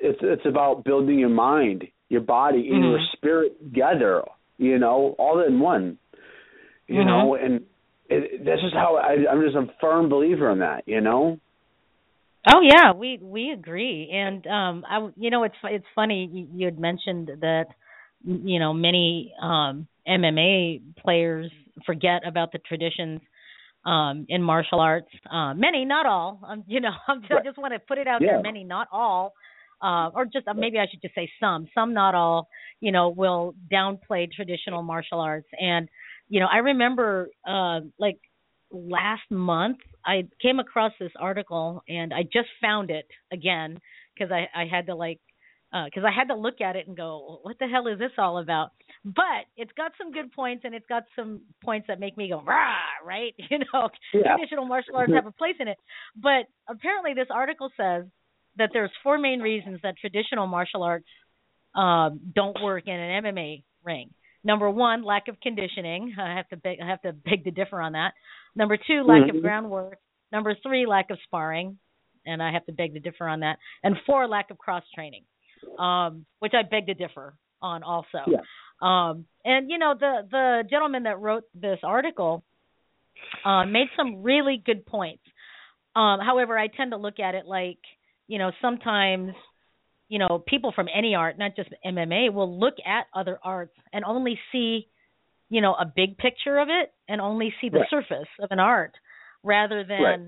it's 0.00 0.18
it's 0.22 0.46
about 0.46 0.84
building 0.84 1.18
your 1.18 1.28
mind 1.28 1.84
your 2.08 2.20
body 2.22 2.70
and 2.70 2.84
your 2.84 2.98
Mhm. 2.98 3.12
spirit 3.12 3.58
together 3.60 4.22
you 4.58 4.78
know 4.78 5.14
all 5.18 5.40
in 5.46 5.60
one 5.60 5.98
you 6.88 7.04
Mhm. 7.04 7.06
know 7.06 7.34
and 7.34 7.62
it, 8.08 8.44
that's 8.44 8.60
just 8.62 8.74
how 8.74 8.96
I, 8.96 9.30
i'm 9.30 9.42
just 9.42 9.56
a 9.56 9.66
firm 9.80 10.08
believer 10.08 10.50
in 10.50 10.58
that 10.60 10.84
you 10.86 11.00
know 11.00 11.38
Oh 12.50 12.60
yeah, 12.62 12.92
we 12.92 13.18
we 13.20 13.50
agree, 13.50 14.10
and 14.10 14.46
um, 14.46 14.84
I 14.88 15.10
you 15.16 15.28
know 15.28 15.44
it's 15.44 15.54
it's 15.62 15.84
funny 15.94 16.28
you, 16.32 16.48
you 16.54 16.64
had 16.64 16.78
mentioned 16.78 17.30
that 17.40 17.66
you 18.24 18.58
know 18.58 18.72
many 18.72 19.32
um 19.40 19.86
MMA 20.08 20.82
players 20.98 21.50
forget 21.86 22.26
about 22.26 22.52
the 22.52 22.58
traditions 22.58 23.20
um 23.84 24.26
in 24.28 24.42
martial 24.42 24.80
arts. 24.80 25.08
Uh, 25.30 25.54
many, 25.54 25.84
not 25.84 26.06
all. 26.06 26.40
Um, 26.46 26.64
you 26.68 26.80
know, 26.80 26.92
I'm 27.08 27.20
just, 27.22 27.32
I 27.32 27.42
just 27.42 27.58
want 27.58 27.72
to 27.72 27.78
put 27.80 27.98
it 27.98 28.06
out 28.06 28.20
Yeah. 28.20 28.32
there. 28.32 28.42
Many, 28.42 28.64
not 28.64 28.88
all. 28.92 29.34
Uh, 29.82 30.10
or 30.14 30.26
just 30.26 30.46
uh, 30.46 30.52
maybe 30.52 30.78
I 30.78 30.86
should 30.90 31.00
just 31.00 31.14
say 31.14 31.30
some. 31.40 31.66
Some, 31.74 31.94
not 31.94 32.14
all. 32.14 32.48
You 32.80 32.92
know, 32.92 33.08
will 33.08 33.54
downplay 33.72 34.30
traditional 34.30 34.82
martial 34.82 35.20
arts, 35.20 35.48
and 35.58 35.88
you 36.28 36.40
know, 36.40 36.46
I 36.50 36.58
remember 36.58 37.28
uh, 37.46 37.80
like 37.98 38.18
last 38.70 39.28
month 39.30 39.78
I 40.04 40.28
came 40.40 40.60
across 40.60 40.92
this 41.00 41.12
article 41.18 41.82
and 41.88 42.14
I 42.14 42.22
just 42.22 42.48
found 42.60 42.90
it 42.90 43.06
again 43.32 43.80
because 44.14 44.30
I 44.32 44.46
I 44.54 44.66
had 44.66 44.86
to 44.86 44.94
like 44.94 45.18
because 45.72 46.02
uh, 46.02 46.08
I 46.08 46.10
had 46.10 46.28
to 46.28 46.34
look 46.34 46.60
at 46.60 46.74
it 46.74 46.88
and 46.88 46.96
go, 46.96 47.38
what 47.42 47.58
the 47.60 47.68
hell 47.68 47.86
is 47.86 47.98
this 47.98 48.10
all 48.18 48.38
about? 48.38 48.70
But 49.04 49.46
it's 49.56 49.70
got 49.76 49.92
some 49.96 50.10
good 50.10 50.32
points 50.32 50.64
and 50.64 50.74
it's 50.74 50.86
got 50.88 51.04
some 51.14 51.42
points 51.64 51.86
that 51.86 52.00
make 52.00 52.16
me 52.16 52.28
go, 52.28 52.42
rah, 52.42 52.74
right? 53.04 53.34
You 53.50 53.58
know, 53.58 53.88
yeah. 54.12 54.36
traditional 54.36 54.66
martial 54.66 54.96
arts 54.96 55.12
have 55.12 55.26
a 55.26 55.32
place 55.32 55.56
in 55.60 55.68
it. 55.68 55.78
But 56.16 56.46
apparently, 56.68 57.14
this 57.14 57.28
article 57.30 57.70
says 57.76 58.04
that 58.56 58.70
there's 58.72 58.90
four 59.02 59.18
main 59.18 59.40
reasons 59.40 59.80
that 59.82 59.94
traditional 59.98 60.46
martial 60.46 60.82
arts 60.82 61.06
um, 61.74 62.20
don't 62.34 62.56
work 62.62 62.84
in 62.86 62.94
an 62.94 63.24
MMA 63.24 63.62
ring. 63.84 64.10
Number 64.42 64.70
one, 64.70 65.04
lack 65.04 65.28
of 65.28 65.40
conditioning. 65.40 66.14
I 66.18 66.34
have 66.36 66.48
to 66.48 66.56
beg, 66.56 66.78
I 66.82 66.88
have 66.88 67.02
to 67.02 67.12
beg 67.12 67.44
to 67.44 67.50
differ 67.50 67.80
on 67.80 67.92
that. 67.92 68.12
Number 68.56 68.76
two, 68.76 69.02
lack 69.04 69.22
mm-hmm. 69.22 69.36
of 69.36 69.42
groundwork. 69.42 69.98
Number 70.32 70.56
three, 70.62 70.86
lack 70.86 71.10
of 71.10 71.18
sparring, 71.24 71.78
and 72.24 72.42
I 72.42 72.52
have 72.52 72.64
to 72.66 72.72
beg 72.72 72.94
to 72.94 73.00
differ 73.00 73.28
on 73.28 73.40
that. 73.40 73.58
And 73.82 73.96
four, 74.06 74.26
lack 74.28 74.50
of 74.50 74.58
cross 74.58 74.84
training 74.94 75.24
um, 75.78 76.26
which 76.38 76.52
I 76.54 76.62
beg 76.68 76.86
to 76.86 76.94
differ 76.94 77.34
on 77.62 77.82
also. 77.82 78.18
Yeah. 78.26 78.40
Um, 78.80 79.26
and 79.44 79.70
you 79.70 79.78
know 79.78 79.94
the 79.98 80.26
the 80.30 80.62
gentleman 80.68 81.04
that 81.04 81.20
wrote 81.20 81.44
this 81.54 81.78
article 81.82 82.42
uh, 83.44 83.64
made 83.66 83.88
some 83.96 84.22
really 84.22 84.62
good 84.64 84.86
points. 84.86 85.22
Um, 85.94 86.20
however, 86.20 86.58
I 86.58 86.68
tend 86.68 86.92
to 86.92 86.96
look 86.96 87.18
at 87.18 87.34
it 87.34 87.46
like 87.46 87.78
you 88.26 88.38
know 88.38 88.52
sometimes 88.62 89.32
you 90.08 90.18
know 90.18 90.42
people 90.46 90.72
from 90.74 90.88
any 90.94 91.14
art, 91.14 91.38
not 91.38 91.56
just 91.56 91.70
MMA, 91.84 92.32
will 92.32 92.58
look 92.58 92.74
at 92.86 93.06
other 93.14 93.38
arts 93.42 93.74
and 93.92 94.04
only 94.04 94.38
see 94.52 94.88
you 95.50 95.60
know 95.60 95.74
a 95.74 95.84
big 95.84 96.16
picture 96.16 96.58
of 96.58 96.68
it 96.70 96.92
and 97.08 97.20
only 97.20 97.52
see 97.60 97.68
the 97.68 97.80
right. 97.80 97.90
surface 97.90 98.28
of 98.40 98.48
an 98.50 98.60
art 98.60 98.92
rather 99.42 99.84
than 99.84 100.02
right. 100.02 100.20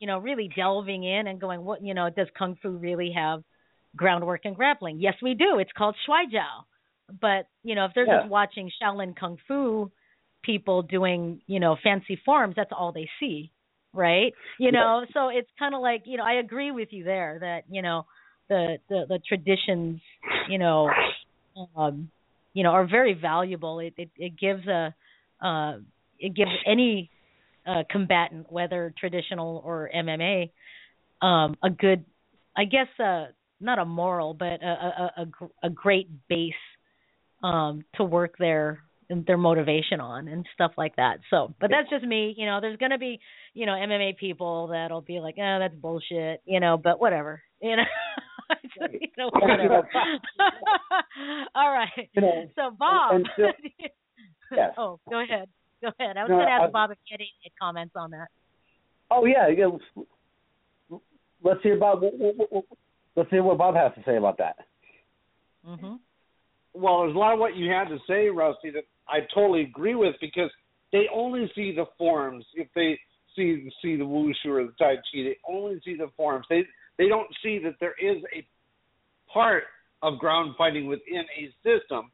you 0.00 0.06
know 0.08 0.18
really 0.18 0.50
delving 0.56 1.04
in 1.04 1.26
and 1.28 1.40
going 1.40 1.62
what 1.62 1.84
you 1.84 1.94
know 1.94 2.10
does 2.10 2.28
kung 2.36 2.56
fu 2.60 2.70
really 2.70 3.12
have 3.14 3.44
groundwork 3.96 4.42
and 4.44 4.56
grappling. 4.56 5.00
Yes, 5.00 5.14
we 5.22 5.34
do. 5.34 5.58
It's 5.58 5.72
called 5.76 5.96
Shuai 6.08 6.24
Jiao. 6.32 6.64
But, 7.20 7.48
you 7.62 7.74
know, 7.74 7.86
if 7.86 7.92
they're 7.94 8.06
yeah. 8.06 8.20
just 8.20 8.30
watching 8.30 8.70
Shaolin 8.82 9.14
Kung 9.18 9.36
Fu 9.46 9.90
people 10.42 10.82
doing, 10.82 11.40
you 11.46 11.60
know, 11.60 11.76
fancy 11.82 12.18
forms, 12.24 12.54
that's 12.56 12.72
all 12.76 12.92
they 12.92 13.08
see, 13.20 13.52
right? 13.92 14.32
You 14.58 14.72
know, 14.72 15.04
so 15.12 15.28
it's 15.28 15.48
kind 15.58 15.74
of 15.74 15.80
like, 15.80 16.02
you 16.06 16.16
know, 16.16 16.24
I 16.24 16.34
agree 16.34 16.70
with 16.70 16.88
you 16.90 17.04
there 17.04 17.38
that, 17.40 17.64
you 17.70 17.82
know, 17.82 18.06
the 18.48 18.78
the, 18.88 19.04
the 19.08 19.20
traditions, 19.26 20.00
you 20.48 20.58
know, 20.58 20.90
um, 21.76 22.10
you 22.54 22.62
know, 22.64 22.70
are 22.70 22.86
very 22.86 23.14
valuable. 23.14 23.78
It 23.78 23.94
it, 23.96 24.10
it 24.16 24.38
gives 24.38 24.66
a 24.66 24.94
uh, 25.40 25.78
it 26.18 26.34
gives 26.34 26.50
any 26.66 27.10
uh, 27.66 27.82
combatant, 27.90 28.50
whether 28.50 28.92
traditional 28.98 29.62
or 29.64 29.90
MMA, 29.94 30.50
um, 31.20 31.56
a 31.62 31.70
good, 31.70 32.04
I 32.56 32.64
guess, 32.64 32.88
uh, 32.98 33.26
not 33.62 33.78
a 33.78 33.84
moral, 33.84 34.34
but 34.34 34.62
a 34.62 35.10
a, 35.16 35.22
a, 35.22 35.26
a 35.64 35.70
great 35.70 36.08
base 36.28 36.52
um, 37.42 37.84
to 37.96 38.04
work 38.04 38.36
their 38.38 38.82
their 39.26 39.36
motivation 39.36 40.00
on 40.00 40.28
and 40.28 40.46
stuff 40.54 40.72
like 40.76 40.96
that. 40.96 41.18
So, 41.30 41.54
but 41.60 41.70
that's 41.70 41.90
just 41.90 42.04
me. 42.04 42.34
You 42.36 42.46
know, 42.46 42.60
there's 42.60 42.78
gonna 42.78 42.98
be 42.98 43.20
you 43.54 43.66
know 43.66 43.72
MMA 43.72 44.16
people 44.16 44.68
that'll 44.68 45.02
be 45.02 45.20
like, 45.20 45.36
oh, 45.38 45.58
that's 45.60 45.74
bullshit. 45.74 46.42
You 46.44 46.60
know, 46.60 46.76
but 46.76 47.00
whatever. 47.00 47.42
You 47.62 47.76
know. 47.76 47.84
you 48.90 49.08
know, 49.16 49.30
whatever. 49.32 49.88
All 51.54 51.70
right. 51.72 51.88
You 52.12 52.22
know, 52.22 52.50
so 52.56 52.76
Bob. 52.76 53.14
And, 53.14 53.28
and 53.38 53.54
yes. 54.56 54.74
oh, 54.76 54.98
go 55.08 55.22
ahead. 55.22 55.48
Go 55.80 55.90
ahead. 55.98 56.16
I 56.16 56.22
was 56.24 56.28
No, 56.28 56.36
going 56.36 56.46
to 56.48 56.52
ask 56.52 56.62
I- 56.64 56.70
Bob 56.70 56.90
if 56.90 56.98
he 57.04 57.12
had 57.14 57.20
any 57.20 57.30
comments 57.60 57.94
on 57.96 58.10
that. 58.10 58.28
Oh 59.12 59.24
yeah, 59.26 59.46
yeah. 59.48 59.68
Let's 61.44 61.62
hear 61.62 61.76
about 61.76 62.02
what, 62.02 62.12
what, 62.18 62.52
what, 62.52 62.64
let's 63.16 63.30
see 63.30 63.40
what 63.40 63.58
Bob 63.58 63.74
has 63.74 63.92
to 63.94 64.02
say 64.04 64.16
about 64.16 64.38
that. 64.38 64.56
Mm-hmm. 65.68 65.94
Well, 66.74 67.02
there's 67.02 67.14
a 67.14 67.18
lot 67.18 67.34
of 67.34 67.38
what 67.38 67.56
you 67.56 67.70
had 67.70 67.88
to 67.88 67.98
say, 68.08 68.28
Rusty, 68.28 68.70
that 68.70 68.84
I 69.08 69.20
totally 69.34 69.62
agree 69.62 69.94
with 69.94 70.14
because 70.20 70.50
they 70.92 71.04
only 71.14 71.50
see 71.54 71.74
the 71.74 71.84
forms. 71.98 72.44
If 72.54 72.68
they 72.74 72.98
see 73.36 73.70
see 73.82 73.96
the 73.96 74.04
wushu 74.04 74.46
or 74.46 74.64
the 74.64 74.72
tai 74.78 74.96
chi, 74.96 75.22
they 75.22 75.36
only 75.48 75.80
see 75.84 75.96
the 75.96 76.10
forms. 76.16 76.46
They 76.48 76.64
they 76.98 77.08
don't 77.08 77.28
see 77.42 77.58
that 77.64 77.74
there 77.80 77.94
is 78.00 78.22
a 78.34 78.46
part 79.32 79.64
of 80.02 80.18
ground 80.18 80.54
fighting 80.58 80.86
within 80.86 81.24
a 81.38 81.52
system 81.62 82.10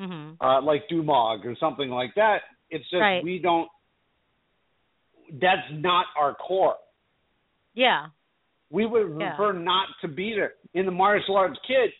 Mm-hmm. 0.00 0.42
uh, 0.42 0.62
like 0.62 0.88
Dumog 0.90 1.44
or 1.44 1.54
something 1.60 1.90
like 1.90 2.14
that. 2.16 2.38
It's 2.70 2.84
just 2.84 3.00
Right. 3.00 3.22
we 3.22 3.38
don't. 3.38 3.68
That's 5.32 5.68
not 5.70 6.06
our 6.18 6.34
core. 6.34 6.76
Yeah. 7.74 8.06
We 8.72 8.86
would 8.86 9.20
Yeah. 9.20 9.36
prefer 9.36 9.52
not 9.52 9.86
to 10.00 10.08
be 10.08 10.34
there. 10.34 10.54
In 10.72 10.86
the 10.86 10.92
martial 10.92 11.36
arts 11.36 11.60
kid, 11.66 11.92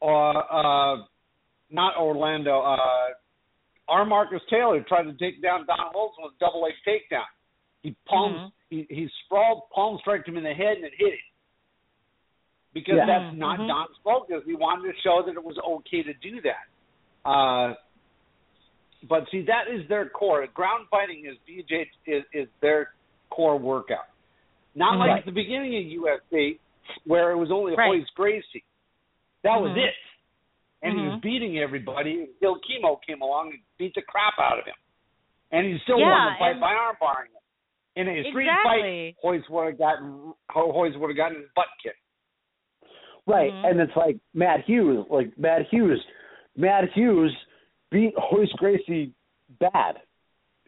uh, 0.00 0.06
uh, 0.06 1.04
not 1.70 1.96
Orlando, 1.98 2.62
uh, 2.62 3.10
our 3.88 4.06
Marcus 4.06 4.42
Taylor 4.48 4.80
tried 4.82 5.02
to 5.04 5.12
take 5.12 5.42
down 5.42 5.66
Don 5.66 5.92
Wilson 5.94 6.24
with 6.24 6.32
a 6.32 6.38
double 6.38 6.62
leg 6.62 6.72
takedown. 6.86 7.26
He 7.82 7.94
palms, 8.06 8.50
he, 8.70 8.86
he 8.88 9.08
sprawled, 9.24 9.68
palm 9.70 9.98
striked 9.98 10.26
him 10.26 10.38
in 10.38 10.42
the 10.44 10.54
head 10.54 10.78
and 10.78 10.86
it 10.86 10.94
hit 10.96 11.12
him. 11.12 11.18
Because 12.72 12.96
Yeah. 12.96 13.06
that's 13.06 13.36
not 13.36 13.58
Mhm. 13.58 13.68
Don's 13.68 13.96
focus. 13.98 14.42
He 14.46 14.54
wanted 14.54 14.92
to 14.94 15.00
show 15.02 15.22
that 15.22 15.34
it 15.34 15.44
was 15.44 15.58
okay 15.58 16.02
to 16.02 16.14
do 16.14 16.40
that. 16.42 16.66
Uh, 17.24 17.74
but 19.02 19.28
see, 19.30 19.42
that 19.42 19.68
is 19.68 19.86
their 19.88 20.08
core. 20.08 20.46
Ground 20.46 20.88
fighting 20.88 21.26
is 21.26 21.36
BJ 21.46 21.90
is, 22.06 22.24
is 22.32 22.48
their 22.60 22.94
core 23.30 23.58
workout. 23.58 24.06
Not 24.78 24.94
Mhm. 24.94 24.98
like 24.98 25.18
at 25.18 25.24
the 25.26 25.32
beginning 25.32 25.74
of 25.76 26.04
UFC, 26.04 26.60
where 27.04 27.32
it 27.32 27.36
was 27.36 27.50
only 27.50 27.74
Right. 27.74 27.88
Royce 27.88 28.08
Gracie. 28.10 28.64
That 29.42 29.60
was 29.60 29.72
Mhm. 29.72 29.88
it. 29.88 29.94
And 30.82 30.96
he 30.96 31.04
was 31.04 31.14
Mhm. 31.14 31.22
beating 31.22 31.58
everybody. 31.58 32.22
Until 32.22 32.60
Kimo 32.60 32.96
came 32.96 33.20
along 33.20 33.50
and 33.50 33.60
beat 33.76 33.94
the 33.94 34.02
crap 34.02 34.38
out 34.38 34.60
of 34.60 34.64
him. 34.64 34.76
And 35.50 35.66
he 35.66 35.78
still 35.80 35.98
Yeah, 35.98 36.26
won 36.26 36.32
the 36.32 36.38
fight 36.38 36.50
and- 36.52 36.60
by 36.60 36.74
arm 36.74 36.96
barring 37.00 37.32
him. 37.32 37.40
In 37.96 38.08
a 38.08 38.30
street 38.30 38.46
Exactly. 38.46 39.16
fight, 39.20 39.28
Royce 39.28 39.48
would 39.48 39.66
have 39.66 39.78
gotten 39.78 40.34
Ho- 40.50 40.68
would 40.68 41.10
have 41.10 41.16
gotten 41.16 41.42
his 41.42 41.50
butt 41.56 41.68
kicked. 41.82 41.98
Right, 43.26 43.52
Mhm. 43.52 43.70
and 43.70 43.80
it's 43.80 43.96
like 43.96 44.18
Matt 44.32 44.64
Hughes, 44.64 45.04
like 45.10 45.36
Matt 45.36 45.66
Hughes, 45.66 46.06
Matt 46.56 46.92
Hughes 46.92 47.36
beat 47.90 48.14
Royce 48.30 48.52
Gracie 48.52 49.12
bad, 49.58 50.00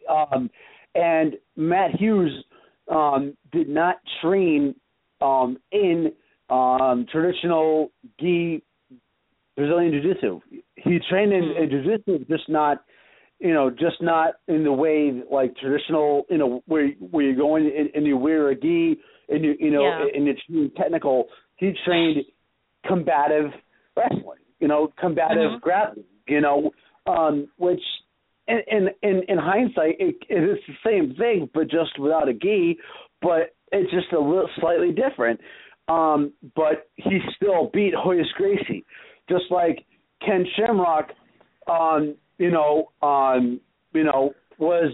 um, 0.09 0.51
and 0.97 1.39
Matt 1.55 1.93
Hughes 1.93 2.45
um, 2.91 3.37
did 3.53 3.69
not 3.69 3.97
train 4.21 4.75
um, 5.21 5.59
in 5.73 6.13
um, 6.51 7.07
traditional 7.11 7.91
gi 8.21 8.63
Brazilian 9.57 9.93
Jiu-Jitsu. 9.93 10.41
He 10.77 10.99
trained 11.09 11.33
in, 11.33 11.45
in 11.61 11.71
Jiu-Jitsu, 11.71 12.25
just 12.27 12.49
not, 12.49 12.85
you 13.39 13.53
know, 13.53 13.71
just 13.71 14.01
not 14.01 14.35
in 14.49 14.65
the 14.65 14.73
way 14.73 15.23
like 15.31 15.57
traditional, 15.57 16.25
you 16.31 16.39
know, 16.39 16.63
where 16.67 16.89
where 17.11 17.25
you 17.25 17.37
go 17.37 17.57
in 17.57 17.67
and, 17.67 17.91
and 17.95 18.07
you 18.07 18.17
wear 18.17 18.49
a 18.51 18.55
gi 18.55 18.99
and 19.29 19.45
you 19.45 19.55
you 19.59 19.71
know 19.71 19.83
Yeah. 19.83 20.07
and 20.15 20.29
it's 20.29 20.41
technical. 20.77 21.29
He 21.57 21.73
trained 21.85 22.25
combative 22.87 23.53
wrestling, 23.97 24.39
you 24.61 24.69
know, 24.69 24.93
combative 24.99 25.53
Mhm. 25.53 25.61
grappling, 25.61 26.05
you 26.27 26.41
know, 26.41 26.73
um, 27.07 27.49
which 27.57 27.83
in 28.51 28.61
in 28.69 28.89
in, 29.03 29.23
in 29.29 29.39
hindsight 29.39 29.97
it, 29.99 30.17
it 30.29 30.43
is 30.43 30.59
the 30.67 30.75
same 30.85 31.15
thing, 31.17 31.49
but 31.55 31.71
just 31.71 31.99
without 31.99 32.29
a 32.29 32.35
gi, 32.35 32.79
but 33.23 33.55
it's 33.73 33.91
just 33.91 34.13
a 34.13 34.19
little 34.19 34.51
slightly 34.61 34.93
different. 34.93 35.41
Um, 35.89 36.33
but 36.55 36.89
he 36.97 37.19
still 37.37 37.71
beat 37.73 37.95
Royce 38.05 38.27
Gracie, 38.37 38.85
just 39.29 39.45
like 39.51 39.85
Ken 40.25 40.45
Shamrock, 40.57 41.09
um, 41.69 42.15
you 42.39 42.51
know, 42.51 42.93
um, 43.03 43.61
you 43.93 44.05
know, 44.05 44.33
was 44.59 44.93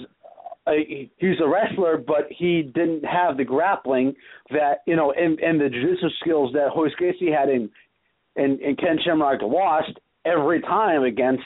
a, 0.69 1.11
he's 1.19 1.41
a 1.45 1.49
wrestler, 1.49 1.99
but 1.99 2.29
he 2.31 2.63
didn't 2.63 3.05
have 3.05 3.37
the 3.37 3.45
grappling 3.45 4.15
that 4.51 4.79
you 4.87 4.97
know, 4.97 5.13
and, 5.13 5.39
and 5.41 5.61
the 5.61 5.69
jiu-jitsu 5.69 6.09
skills 6.21 6.53
that 6.55 6.71
Royce 6.77 6.95
Gracie 6.97 7.31
had 7.31 7.49
in, 7.49 7.69
and, 8.37 8.61
and 8.61 8.79
Ken 8.79 8.97
Shamrock 9.05 9.43
lost 9.43 9.93
every 10.25 10.61
time 10.61 11.03
against 11.05 11.45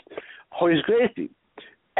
Royce 0.61 0.82
Gracie, 0.82 1.30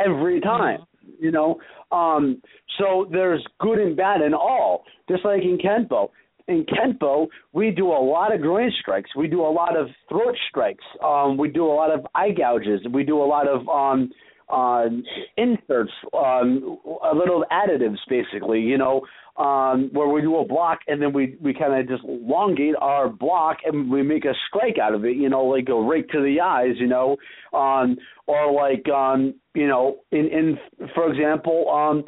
every 0.05 0.41
time, 0.41 0.81
you 1.19 1.31
know. 1.31 1.59
Um, 1.93 2.41
so 2.79 3.09
there's 3.11 3.45
good 3.61 3.79
and 3.79 3.97
bad 3.97 4.23
in 4.23 4.35
all, 4.35 4.85
just 5.09 5.25
like 5.25 5.43
in 5.43 5.59
Kenpo. 5.59 6.11
In 6.49 6.65
Kenpo, 6.65 7.29
we 7.53 7.71
do 7.71 7.89
a 7.89 8.03
lot 8.03 8.35
of 8.35 8.41
groin 8.41 8.73
strikes. 8.81 9.11
We 9.15 9.29
do 9.29 9.43
a 9.43 9.53
lot 9.53 9.77
of 9.77 9.89
throat 10.09 10.37
strikes. 10.49 10.85
Um, 11.05 11.37
we 11.37 11.49
do 11.49 11.65
a 11.65 11.75
lot 11.75 11.93
of 11.93 12.07
eye 12.15 12.31
gouges. 12.31 12.81
We 12.93 13.05
do 13.05 13.23
a 13.23 13.25
lot 13.25 13.47
of 13.47 13.69
um, 13.69 14.11
uh, 14.51 14.89
inserts, 15.37 15.93
um, 16.13 16.79
a 17.05 17.15
little 17.15 17.45
additives, 17.53 17.99
basically. 18.09 18.61
You 18.61 18.79
know, 18.79 19.03
um, 19.37 19.91
where 19.93 20.09
we 20.09 20.21
do 20.21 20.37
a 20.37 20.45
block 20.47 20.81
and 20.87 21.01
then 21.01 21.13
we 21.13 21.37
we 21.41 21.55
kind 21.55 21.79
of 21.79 21.89
just 21.89 22.05
elongate 22.05 22.75
our 22.81 23.09
block 23.09 23.59
and 23.65 23.91
we 23.91 24.03
make 24.03 24.25
a 24.25 24.35
strike 24.49 24.79
out 24.79 24.95
of 24.95 25.05
it. 25.05 25.17
You 25.17 25.29
know, 25.29 25.45
like 25.45 25.69
a 25.69 25.81
rake 25.81 26.09
to 26.11 26.23
the 26.23 26.41
eyes. 26.41 26.75
You 26.77 26.89
know, 26.89 27.17
um, 27.53 27.97
or 28.27 28.53
like 28.53 28.89
um, 28.89 29.35
you 29.55 29.69
know, 29.69 29.99
in 30.13 30.27
in 30.27 30.59
for 30.95 31.13
example, 31.13 31.71
um, 31.71 32.05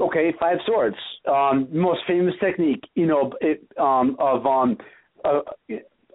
okay, 0.00 0.32
five 0.38 0.58
swords. 0.66 0.96
Um, 1.28 1.68
most 1.72 2.00
famous 2.06 2.34
technique, 2.40 2.84
you 2.94 3.06
know, 3.06 3.32
it, 3.40 3.66
um, 3.78 4.16
of 4.18 4.46
um, 4.46 4.76
uh, 5.24 5.40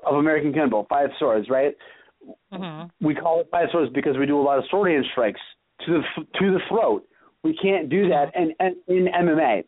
of 0.06 0.16
American 0.16 0.54
Kenpo, 0.54 0.88
five 0.88 1.10
swords, 1.20 1.49
right? 1.49 1.76
Mm-hmm. 2.53 3.05
We 3.05 3.15
call 3.15 3.41
it 3.41 3.69
swords 3.72 3.91
because 3.93 4.17
we 4.17 4.26
do 4.26 4.39
a 4.39 4.43
lot 4.43 4.57
of 4.57 4.65
sword 4.69 4.91
hand 4.91 5.05
strikes 5.11 5.39
to 5.86 6.01
the 6.01 6.24
to 6.39 6.51
the 6.51 6.59
throat. 6.69 7.03
We 7.43 7.55
can't 7.55 7.89
do 7.89 8.09
that 8.09 8.32
in 8.36 8.53
in, 8.59 9.07
in 9.07 9.07
MMA. 9.07 9.63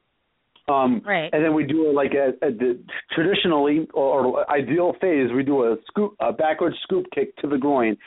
Um, 0.70 1.02
right. 1.06 1.30
And 1.34 1.44
then 1.44 1.54
we 1.54 1.66
do 1.66 1.90
a, 1.90 1.92
like 1.92 2.14
a, 2.14 2.30
a 2.46 2.52
the, 2.52 2.80
traditionally 3.12 3.86
or, 3.94 4.26
or 4.26 4.52
ideal 4.52 4.94
phase, 5.02 5.30
we 5.36 5.44
do 5.44 5.64
a 5.64 5.76
scoop, 5.88 6.16
a 6.22 6.32
backward 6.32 6.74
scoop 6.84 7.06
kick 7.14 7.36
to 7.38 7.48
the 7.48 7.58
groin. 7.58 7.98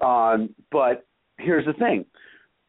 Um, 0.00 0.54
but 0.70 1.06
here's 1.38 1.66
the 1.66 1.74
thing: 1.74 2.06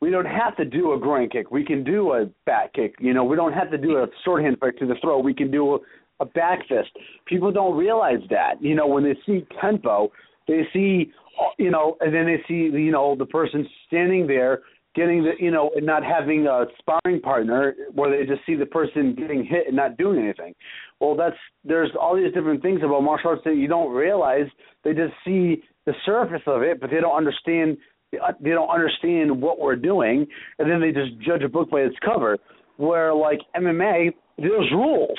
we 0.01 0.09
don't 0.09 0.25
have 0.25 0.57
to 0.57 0.65
do 0.65 0.93
a 0.93 0.99
groin 0.99 1.29
kick. 1.29 1.51
We 1.51 1.63
can 1.63 1.83
do 1.85 2.11
a 2.13 2.25
back 2.45 2.73
kick. 2.73 2.95
You 2.99 3.13
know, 3.13 3.23
we 3.23 3.37
don't 3.37 3.53
have 3.53 3.71
to 3.71 3.77
do 3.77 3.97
a 3.97 4.07
sword 4.25 4.43
hand 4.43 4.57
strike 4.57 4.75
to 4.77 4.85
the 4.85 4.95
throat. 5.01 5.19
We 5.19 5.33
can 5.33 5.49
do 5.49 5.75
a, 5.75 5.77
a 6.19 6.25
back 6.25 6.59
fist. 6.67 6.89
People 7.25 7.51
don't 7.51 7.77
realize 7.77 8.19
that. 8.29 8.61
You 8.61 8.75
know, 8.75 8.87
when 8.87 9.05
they 9.05 9.15
see 9.25 9.45
Kenpo, 9.61 10.09
they 10.47 10.61
see, 10.73 11.11
you 11.57 11.71
know, 11.71 11.97
and 11.99 12.13
then 12.13 12.25
they 12.25 12.41
see, 12.47 12.75
you 12.75 12.91
know, 12.91 13.15
the 13.15 13.25
person 13.25 13.67
standing 13.87 14.27
there 14.27 14.61
getting 14.95 15.23
the, 15.23 15.31
you 15.39 15.51
know, 15.51 15.71
and 15.75 15.85
not 15.85 16.03
having 16.03 16.45
a 16.47 16.65
sparring 16.79 17.19
partner 17.21 17.73
where 17.93 18.11
they 18.11 18.25
just 18.25 18.45
see 18.45 18.55
the 18.55 18.65
person 18.65 19.15
getting 19.17 19.43
hit 19.43 19.67
and 19.67 19.75
not 19.75 19.97
doing 19.97 20.19
anything. 20.19 20.53
Well, 20.99 21.15
that's 21.15 21.35
there's 21.63 21.89
all 21.99 22.15
these 22.15 22.33
different 22.33 22.61
things 22.61 22.81
about 22.83 23.01
martial 23.01 23.31
arts 23.31 23.41
that 23.45 23.55
you 23.55 23.67
don't 23.67 23.91
realize. 23.93 24.45
They 24.83 24.93
just 24.93 25.13
see 25.25 25.63
the 25.85 25.93
surface 26.05 26.43
of 26.45 26.61
it, 26.61 26.79
but 26.79 26.89
they 26.89 26.99
don't 26.99 27.15
understand. 27.15 27.77
They 28.11 28.51
don't 28.51 28.69
understand 28.69 29.41
what 29.41 29.59
we're 29.59 29.75
doing, 29.75 30.27
and 30.59 30.69
then 30.69 30.79
they 30.79 30.91
just 30.91 31.19
judge 31.25 31.41
a 31.41 31.49
book 31.49 31.71
by 31.71 31.79
its 31.79 31.95
cover. 32.05 32.37
Where 32.77 33.13
like 33.13 33.39
MMA, 33.55 34.11
there's 34.37 34.71
rules. 34.71 35.17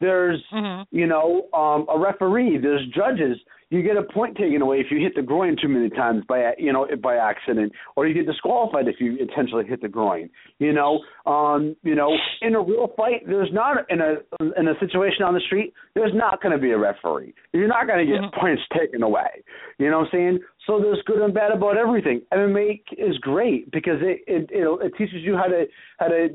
There's 0.00 0.42
you 0.90 1.06
know 1.06 1.48
um, 1.54 1.86
a 1.88 1.98
referee. 1.98 2.58
There's 2.58 2.86
judges. 2.94 3.38
You 3.68 3.82
get 3.82 3.96
a 3.96 4.02
point 4.02 4.36
taken 4.36 4.62
away 4.62 4.76
if 4.76 4.86
you 4.90 5.00
hit 5.00 5.16
the 5.16 5.22
groin 5.22 5.56
too 5.60 5.68
many 5.68 5.90
times 5.90 6.22
by 6.28 6.52
you 6.58 6.72
know 6.72 6.86
by 7.02 7.16
accident, 7.16 7.72
or 7.96 8.06
you 8.06 8.14
get 8.14 8.26
disqualified 8.26 8.88
if 8.88 8.96
you 9.00 9.16
intentionally 9.16 9.64
hit 9.66 9.82
the 9.82 9.88
groin. 9.88 10.30
You 10.58 10.72
know, 10.72 11.00
um, 11.24 11.74
you 11.82 11.94
know, 11.94 12.14
in 12.42 12.54
a 12.54 12.60
real 12.60 12.92
fight, 12.96 13.26
there's 13.26 13.50
not 13.52 13.78
in 13.90 14.00
a 14.00 14.16
in 14.58 14.68
a 14.68 14.78
situation 14.78 15.24
on 15.24 15.34
the 15.34 15.40
street. 15.40 15.72
There's 15.94 16.12
not 16.14 16.42
going 16.42 16.52
to 16.52 16.60
be 16.60 16.70
a 16.70 16.78
referee. 16.78 17.34
You're 17.52 17.66
not 17.66 17.86
going 17.86 18.06
to 18.06 18.12
get 18.12 18.32
points 18.38 18.62
taken 18.78 19.02
away. 19.02 19.42
You 19.78 19.90
know 19.90 20.00
what 20.00 20.08
I'm 20.08 20.10
saying? 20.12 20.38
So 20.66 20.80
there's 20.80 21.02
good 21.06 21.18
and 21.18 21.32
bad 21.32 21.52
about 21.52 21.76
everything. 21.76 22.22
MMA 22.32 22.82
is 22.98 23.16
great 23.18 23.70
because 23.72 23.98
it 24.00 24.20
it 24.26 24.50
it, 24.52 24.86
it 24.86 24.92
teaches 24.98 25.22
you 25.22 25.36
how 25.36 25.46
to 25.46 25.64
how 25.98 26.08
to 26.08 26.28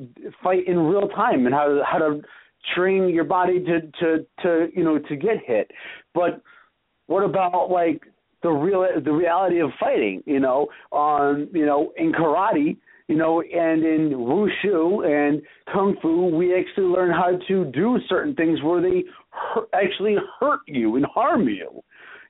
fight 0.44 0.68
in 0.68 0.80
real 0.80 1.08
time 1.10 1.46
and 1.46 1.54
how 1.54 1.68
to 1.68 1.82
how 1.90 1.98
to 2.00 2.22
train 2.76 3.10
your 3.10 3.24
body 3.24 3.64
to 3.64 3.82
to 4.00 4.26
to 4.44 4.68
you 4.76 4.84
know 4.84 5.00
to 5.00 5.16
get 5.16 5.38
hit. 5.46 5.72
But 6.14 6.42
what 7.08 7.24
about 7.24 7.70
like 7.70 8.02
the 8.44 8.50
real 8.50 8.86
the 9.04 9.12
reality 9.12 9.60
of 9.60 9.70
fighting 9.80 10.24
you 10.26 10.40
know 10.40 10.68
on 10.92 11.48
you 11.54 11.66
know 11.66 11.92
in 11.98 12.12
karate 12.12 12.78
you 13.08 13.16
know 13.16 13.42
and 13.42 13.84
in 13.84 14.12
wushu 14.12 15.06
and 15.06 15.42
kung 15.72 15.96
fu 16.02 16.28
we 16.36 16.56
actually 16.58 16.88
learn 16.88 17.12
how 17.12 17.38
to 17.48 17.66
do 17.66 17.98
certain 18.08 18.34
things 18.36 18.62
where 18.64 18.82
they 18.82 19.04
hurt, 19.30 19.70
actually 19.74 20.16
hurt 20.40 20.62
you 20.68 20.96
and 20.96 21.06
harm 21.06 21.48
you 21.48 21.82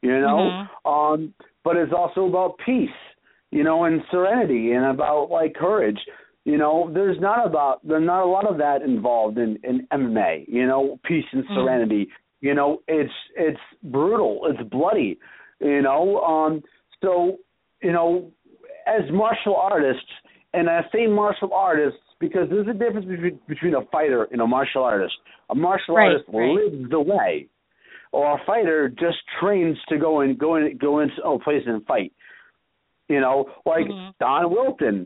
you 0.02 0.20
know? 0.20 0.66
Um 0.86 1.34
but 1.64 1.78
it's 1.78 1.94
also 1.96 2.26
about 2.26 2.56
peace 2.66 2.90
you 3.52 3.64
know 3.64 3.86
and 3.86 4.02
serenity 4.10 4.72
and 4.72 4.86
about 4.86 5.30
like 5.30 5.54
courage 5.54 6.00
you 6.44 6.58
know, 6.58 6.90
there's 6.94 7.20
not 7.20 7.46
about 7.46 7.86
there's 7.88 8.06
not 8.06 8.24
a 8.24 8.30
lot 8.30 8.50
of 8.50 8.58
that 8.58 8.82
involved 8.82 9.38
in 9.38 9.60
in 9.64 9.88
MMA. 9.94 10.46
You 10.48 10.66
know, 10.68 11.00
peace 11.04 11.26
and 11.32 11.44
serenity. 11.54 12.08
You 12.40 12.56
know, 12.56 12.82
it's 12.88 13.12
it's 13.36 13.60
brutal. 13.84 14.42
It's 14.46 14.70
bloody. 14.70 15.20
You 15.60 15.82
know, 15.82 16.20
um. 16.22 16.64
So 17.02 17.38
you 17.82 17.92
know, 17.92 18.32
as 18.88 19.04
martial 19.12 19.56
artists, 19.56 20.10
and 20.54 20.70
I 20.70 20.82
say 20.92 21.08
martial 21.08 21.54
artists 21.54 22.00
because 22.20 22.48
there's 22.50 22.68
a 22.68 22.74
difference 22.74 23.06
between 23.08 23.40
between 23.48 23.76
a 23.76 23.86
fighter 23.92 24.28
and 24.32 24.42
a 24.42 24.48
martial 24.48 24.84
artist. 24.84 25.14
A 25.50 25.56
martial 25.56 25.96
Right, 25.96 26.14
artist 26.14 26.30
right. 26.30 26.50
lives 26.50 26.90
the 26.90 27.00
way, 27.00 27.48
or 28.12 28.34
a 28.34 28.38
fighter 28.46 28.90
just 28.90 29.18
trains 29.40 29.78
to 29.90 29.98
go 29.98 30.22
and 30.22 30.38
go 30.40 30.56
in 30.56 30.78
go 30.78 31.00
into 31.00 31.22
a 31.24 31.38
place 31.40 31.64
and 31.68 31.86
fight. 31.86 32.14
You 33.10 33.20
know, 33.20 33.50
like 33.66 33.88
Don 34.20 34.50
Wilson, 34.50 35.06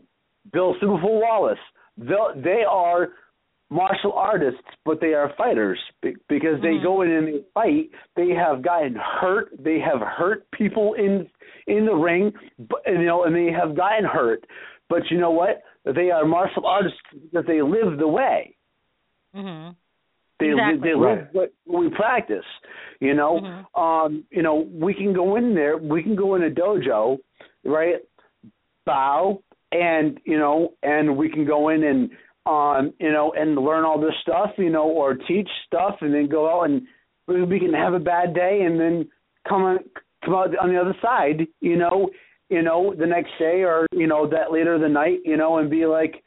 Bill 0.52 0.74
Superfoot 0.82 1.20
Wallace. 1.20 1.58
They 1.96 2.14
they 2.36 2.62
are 2.68 3.08
martial 3.70 4.12
artists, 4.12 4.60
but 4.84 5.00
they 5.00 5.14
are 5.14 5.32
fighters 5.36 5.78
be- 6.02 6.16
because 6.28 6.60
they 6.62 6.78
go 6.82 7.02
in 7.02 7.10
and 7.10 7.26
they 7.26 7.40
fight. 7.52 7.90
They 8.14 8.30
have 8.30 8.62
gotten 8.62 8.94
hurt. 8.94 9.48
They 9.58 9.78
have 9.80 10.00
hurt 10.00 10.50
people 10.52 10.94
in 10.94 11.28
in 11.66 11.84
the 11.84 11.94
ring, 11.94 12.32
but 12.58 12.80
and, 12.86 13.00
you 13.00 13.06
know, 13.06 13.24
and 13.24 13.34
they 13.34 13.50
have 13.52 13.76
gotten 13.76 14.04
hurt. 14.04 14.44
But 14.88 15.10
you 15.10 15.18
know 15.18 15.32
what? 15.32 15.62
They 15.84 16.10
are 16.10 16.24
martial 16.24 16.66
artists 16.66 16.98
because 17.12 17.46
they 17.46 17.62
live 17.62 17.98
the 17.98 18.08
way. 18.08 18.56
Mm-hmm. 19.34 19.72
They 20.38 20.50
Exactly. 20.50 20.90
they 20.90 20.94
live 20.94 21.28
what 21.32 21.52
we 21.66 21.88
practice. 21.90 22.44
You 23.00 23.14
know, 23.14 23.64
um, 23.74 24.24
you 24.30 24.42
know, 24.42 24.68
we 24.70 24.94
can 24.94 25.12
go 25.12 25.36
in 25.36 25.54
there. 25.54 25.76
We 25.76 26.02
can 26.02 26.14
go 26.14 26.34
in 26.34 26.42
a 26.42 26.50
dojo, 26.50 27.18
right? 27.64 27.96
Bow 28.84 29.42
and 29.72 30.18
you 30.24 30.38
know, 30.38 30.74
and 30.82 31.16
we 31.16 31.28
can 31.28 31.46
go 31.46 31.68
in 31.68 31.84
and 31.84 32.10
um, 32.46 32.94
you 33.00 33.10
know, 33.10 33.32
and 33.36 33.56
learn 33.56 33.84
all 33.84 34.00
this 34.00 34.14
stuff, 34.22 34.50
you 34.56 34.70
know, 34.70 34.88
or 34.88 35.14
teach 35.14 35.48
stuff, 35.66 35.96
and 36.00 36.14
then 36.14 36.28
go 36.28 36.48
out 36.48 36.64
and 36.64 36.82
we 37.26 37.58
can 37.58 37.72
have 37.72 37.92
a 37.92 37.98
bad 37.98 38.34
day 38.34 38.62
and 38.64 38.78
then 38.78 39.08
come 39.48 39.62
on 39.62 39.78
come 40.24 40.34
out 40.34 40.56
on 40.58 40.72
the 40.72 40.80
other 40.80 40.96
side, 41.02 41.46
you 41.60 41.76
know, 41.76 42.08
you 42.48 42.62
know, 42.62 42.94
the 42.96 43.06
next 43.06 43.30
day 43.38 43.62
or 43.62 43.86
you 43.92 44.06
know 44.06 44.28
that 44.28 44.52
later 44.52 44.78
the 44.78 44.88
night, 44.88 45.18
you 45.24 45.36
know, 45.36 45.58
and 45.58 45.70
be 45.70 45.86
like, 45.86 46.22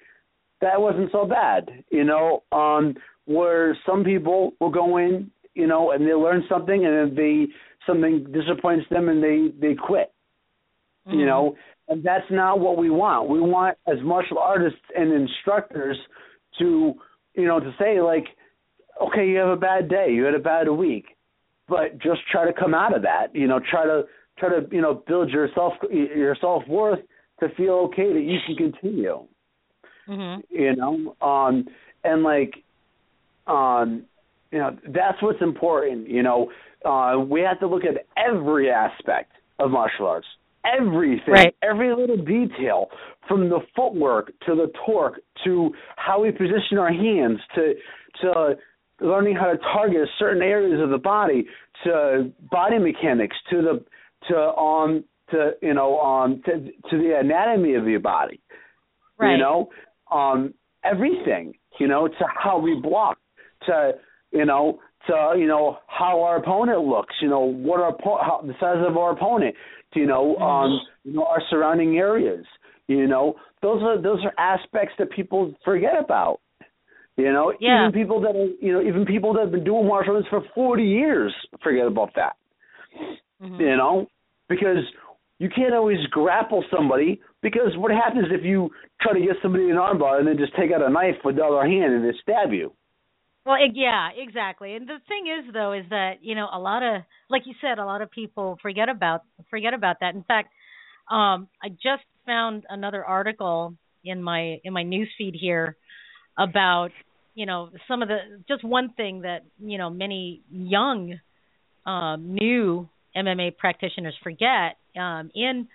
that 0.61 0.81
wasn't 0.81 1.11
so 1.11 1.25
bad, 1.25 1.69
you 1.89 2.03
know. 2.03 2.43
Um, 2.51 2.95
where 3.25 3.77
some 3.85 4.03
people 4.03 4.53
will 4.59 4.71
go 4.71 4.97
in, 4.97 5.29
you 5.53 5.67
know, 5.67 5.91
and 5.91 6.05
they 6.05 6.13
learn 6.13 6.43
something, 6.49 6.85
and 6.85 7.11
then 7.11 7.15
they 7.15 7.45
something 7.85 8.25
disappoints 8.31 8.85
them, 8.89 9.07
and 9.07 9.23
they 9.23 9.49
they 9.59 9.75
quit, 9.75 10.11
you 11.05 11.25
know. 11.25 11.55
And 11.89 12.03
that's 12.03 12.29
not 12.29 12.59
what 12.59 12.77
we 12.77 12.89
want. 12.89 13.29
We 13.29 13.41
want 13.41 13.77
as 13.87 13.97
martial 14.03 14.37
artists 14.37 14.79
and 14.95 15.11
instructors 15.11 15.97
to, 16.59 16.93
you 17.33 17.45
know, 17.45 17.59
to 17.59 17.73
say 17.79 17.99
like, 18.01 18.25
okay, 19.01 19.27
you 19.27 19.37
have 19.37 19.49
a 19.49 19.57
bad 19.57 19.89
day, 19.89 20.09
you 20.11 20.23
had 20.23 20.35
a 20.35 20.39
bad 20.39 20.69
week, 20.69 21.17
but 21.67 21.99
just 21.99 22.21
try 22.31 22.45
to 22.45 22.53
come 22.53 22.73
out 22.73 22.95
of 22.95 23.01
that. 23.01 23.33
You 23.33 23.47
know, 23.47 23.59
try 23.59 23.85
to 23.85 24.03
try 24.39 24.49
to 24.49 24.65
you 24.71 24.81
know 24.81 25.03
build 25.07 25.29
your 25.29 25.49
self 25.53 25.73
your 25.91 26.35
self 26.39 26.63
worth 26.67 26.99
to 27.39 27.49
feel 27.55 27.89
okay 27.91 28.11
that 28.13 28.21
you 28.21 28.37
can 28.47 28.71
continue 28.71 29.27
Mm-hmm. 30.07 30.41
you 30.49 30.75
know 30.75 31.15
um 31.21 31.67
and 32.03 32.23
like 32.23 32.55
um 33.45 34.05
you 34.51 34.57
know 34.57 34.75
that's 34.87 35.21
what's 35.21 35.39
important 35.39 36.09
you 36.09 36.23
know 36.23 36.49
uh 36.83 37.19
we 37.19 37.41
have 37.41 37.59
to 37.59 37.67
look 37.67 37.83
at 37.83 38.07
every 38.17 38.71
aspect 38.71 39.33
of 39.59 39.69
martial 39.69 40.07
arts 40.07 40.25
everything 40.65 41.33
Right. 41.33 41.55
every 41.61 41.93
little 41.95 42.17
detail 42.17 42.89
from 43.27 43.49
the 43.49 43.59
footwork 43.75 44.33
to 44.45 44.55
the 44.55 44.71
torque 44.85 45.19
to 45.43 45.73
how 45.95 46.21
we 46.21 46.31
position 46.31 46.77
our 46.77 46.91
hands 46.91 47.39
to 47.55 47.75
to 48.21 48.57
learning 49.01 49.35
how 49.35 49.47
to 49.51 49.57
target 49.57 50.07
certain 50.17 50.41
areas 50.41 50.81
of 50.81 50.89
the 50.89 50.97
body 50.97 51.45
to 51.83 52.31
body 52.51 52.77
mechanics 52.79 53.37
to 53.49 53.61
the 53.61 53.85
to 54.27 54.37
um 54.57 55.03
to 55.31 55.51
you 55.61 55.73
know 55.73 55.99
um 55.99 56.41
to 56.45 56.59
to 56.89 56.97
the 56.97 57.17
anatomy 57.19 57.75
of 57.75 57.87
your 57.87 57.99
body. 58.01 58.41
You 59.33 59.37
know? 59.37 59.69
Um 60.11 60.53
everything 60.83 61.53
you 61.79 61.87
know 61.87 62.07
to 62.07 62.25
how 62.27 62.57
we 62.57 62.75
block 62.81 63.17
to 63.65 63.93
you 64.31 64.45
know 64.45 64.79
to 65.07 65.33
you 65.37 65.47
know 65.47 65.77
how 65.87 66.21
our 66.23 66.37
opponent 66.37 66.81
looks 66.81 67.15
you 67.21 67.29
know 67.29 67.39
what 67.41 67.79
our 67.79 67.93
oppo- 67.93 68.21
how, 68.21 68.41
the 68.45 68.53
size 68.59 68.83
of 68.85 68.97
our 68.97 69.11
opponent 69.11 69.55
you 69.95 70.05
know 70.05 70.35
um 70.37 70.79
you 71.03 71.13
know 71.13 71.25
our 71.25 71.41
surrounding 71.49 71.97
areas 71.97 72.45
you 72.87 73.07
know 73.07 73.35
those 73.61 73.81
are 73.83 74.01
those 74.01 74.19
are 74.23 74.33
aspects 74.37 74.93
that 74.99 75.09
people 75.11 75.53
forget 75.65 75.93
about 75.99 76.39
you 77.17 77.31
know 77.31 77.53
Yeah. 77.59 77.87
even 77.89 77.93
people 77.99 78.21
that 78.21 78.35
are 78.35 78.49
you 78.65 78.71
know 78.73 78.81
even 78.81 79.05
people 79.05 79.33
that 79.33 79.41
have 79.41 79.51
been 79.51 79.63
doing 79.63 79.87
martial 79.87 80.15
arts 80.15 80.27
for 80.29 80.41
40 80.55 80.83
years 80.83 81.33
forget 81.63 81.87
about 81.87 82.11
that 82.15 82.33
Mm-hmm. 83.41 83.61
you 83.61 83.77
know 83.77 84.07
because 84.49 84.83
you 85.37 85.47
can't 85.55 85.73
always 85.73 85.99
grapple 86.11 86.63
somebody 86.75 87.21
because 87.41 87.71
what 87.77 87.91
happens 87.91 88.25
if 88.31 88.43
you 88.43 88.69
try 89.01 89.13
to 89.13 89.19
get 89.19 89.37
somebody 89.41 89.65
in 89.65 89.71
an 89.71 89.77
armbar 89.77 90.19
and 90.19 90.27
then 90.27 90.37
just 90.37 90.53
take 90.57 90.71
out 90.73 90.81
a 90.81 90.89
knife 90.89 91.15
with 91.23 91.37
the 91.37 91.43
other 91.43 91.65
hand 91.65 91.93
and 91.93 92.03
then 92.03 92.13
stab 92.21 92.51
you? 92.51 92.73
Well, 93.49 93.57
yeah, 93.73 94.09
exactly. 94.15 94.75
And 94.75 94.87
the 94.87 94.99
thing 95.07 95.25
is, 95.25 95.51
though, 95.51 95.73
is 95.73 95.83
that 95.89 96.17
you 96.21 96.35
know 96.35 96.47
a 96.53 96.59
lot 96.59 96.83
of, 96.83 97.01
like 97.31 97.47
you 97.47 97.55
said, 97.59 97.79
a 97.79 97.85
lot 97.85 98.03
of 98.03 98.11
people 98.11 98.59
forget 98.61 98.89
about 98.89 99.23
forget 99.49 99.73
about 99.73 100.01
that. 100.01 100.13
In 100.13 100.21
fact, 100.21 100.49
um, 101.09 101.47
I 101.63 101.69
just 101.69 102.03
found 102.27 102.65
another 102.69 103.03
article 103.03 103.73
in 104.05 104.21
my 104.21 104.59
in 104.63 104.71
my 104.71 104.83
news 104.83 105.09
feed 105.17 105.33
here 105.33 105.75
about 106.37 106.89
you 107.33 107.47
know 107.47 107.71
some 107.87 108.03
of 108.03 108.07
the 108.07 108.19
just 108.47 108.63
one 108.63 108.93
thing 108.93 109.21
that 109.21 109.45
you 109.57 109.79
know 109.79 109.89
many 109.89 110.41
young 110.51 111.19
um, 111.87 112.35
new 112.35 112.87
MMA 113.17 113.57
practitioners 113.57 114.13
forget 114.21 114.77
um, 114.95 115.31
in 115.33 115.67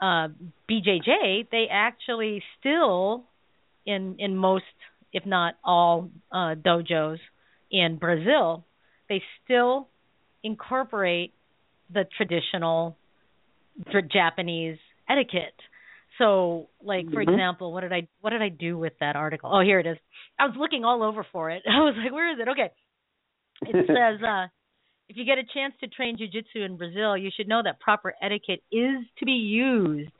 uh, 0.00 0.30
BJJ, 0.68 1.48
they 1.52 1.66
actually 1.70 2.42
still 2.58 3.22
in 3.86 4.16
in 4.18 4.36
most, 4.36 4.64
if 5.14 5.24
not 5.24 5.54
all, 5.64 6.10
uh, 6.30 6.54
dojos 6.56 7.18
in 7.70 7.96
Brazil, 7.96 8.66
they 9.08 9.22
still 9.44 9.88
incorporate 10.42 11.32
the 11.92 12.04
traditional 12.16 12.98
Japanese 14.12 14.78
etiquette. 15.08 15.54
So, 16.18 16.68
like 16.82 17.10
for 17.12 17.20
Mhm. 17.20 17.32
example, 17.32 17.72
what 17.72 17.80
did 17.80 17.92
I 17.92 18.08
what 18.20 18.30
did 18.30 18.42
I 18.42 18.48
do 18.48 18.78
with 18.78 18.92
that 19.00 19.16
article? 19.16 19.50
Oh, 19.52 19.60
here 19.60 19.80
it 19.80 19.86
is. 19.86 19.98
I 20.38 20.46
was 20.46 20.56
looking 20.56 20.84
all 20.84 21.02
over 21.02 21.24
for 21.24 21.50
it. 21.50 21.62
I 21.68 21.80
was 21.80 21.96
like, 21.96 22.12
where 22.12 22.30
is 22.32 22.38
it? 22.38 22.48
Okay. 22.48 22.70
It 23.62 23.86
says 23.86 24.22
uh 24.22 24.46
if 25.08 25.16
you 25.16 25.24
get 25.24 25.38
a 25.38 25.44
chance 25.44 25.74
to 25.80 25.86
train 25.88 26.16
jiu-jitsu 26.16 26.62
in 26.62 26.76
Brazil, 26.76 27.16
you 27.16 27.30
should 27.36 27.46
know 27.46 27.62
that 27.62 27.78
proper 27.80 28.14
etiquette 28.22 28.62
is 28.72 29.04
to 29.18 29.24
be 29.24 29.32
used. 29.32 30.10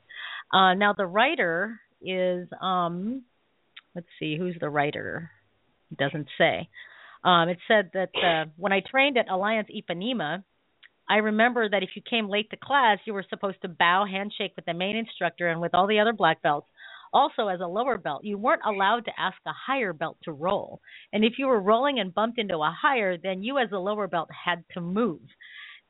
Uh 0.53 0.73
now 0.73 0.93
the 0.93 1.05
writer 1.05 1.79
is 2.01 2.47
um 2.61 3.23
let's 3.95 4.07
see, 4.19 4.37
who's 4.37 4.55
the 4.59 4.69
writer? 4.69 5.31
It 5.91 5.97
doesn't 5.97 6.27
say. 6.37 6.69
Um 7.23 7.49
it 7.49 7.57
said 7.67 7.91
that 7.93 8.09
uh 8.15 8.49
when 8.57 8.73
I 8.73 8.81
trained 8.81 9.17
at 9.17 9.29
Alliance 9.29 9.69
Ipanema, 9.69 10.43
I 11.09 11.17
remember 11.17 11.69
that 11.69 11.83
if 11.83 11.89
you 11.95 12.01
came 12.07 12.29
late 12.29 12.49
to 12.49 12.57
class, 12.57 12.99
you 13.05 13.13
were 13.13 13.25
supposed 13.29 13.61
to 13.61 13.67
bow, 13.67 14.05
handshake 14.09 14.53
with 14.55 14.65
the 14.65 14.73
main 14.73 14.95
instructor 14.95 15.47
and 15.47 15.61
with 15.61 15.73
all 15.73 15.87
the 15.87 15.99
other 15.99 16.13
black 16.13 16.41
belts. 16.41 16.67
Also, 17.13 17.47
as 17.47 17.61
a 17.61 17.67
lower 17.67 17.97
belt, 17.97 18.25
you 18.25 18.37
weren't 18.37 18.61
allowed 18.65 19.05
to 19.05 19.11
ask 19.17 19.37
a 19.45 19.51
higher 19.53 19.93
belt 19.93 20.17
to 20.23 20.31
roll. 20.33 20.81
And 21.13 21.23
if 21.23 21.33
you 21.37 21.47
were 21.47 21.61
rolling 21.61 21.99
and 21.99 22.13
bumped 22.13 22.39
into 22.39 22.57
a 22.57 22.75
higher, 22.81 23.17
then 23.17 23.41
you 23.41 23.57
as 23.57 23.71
a 23.71 23.77
lower 23.77 24.07
belt 24.07 24.29
had 24.45 24.65
to 24.73 24.81
move. 24.81 25.21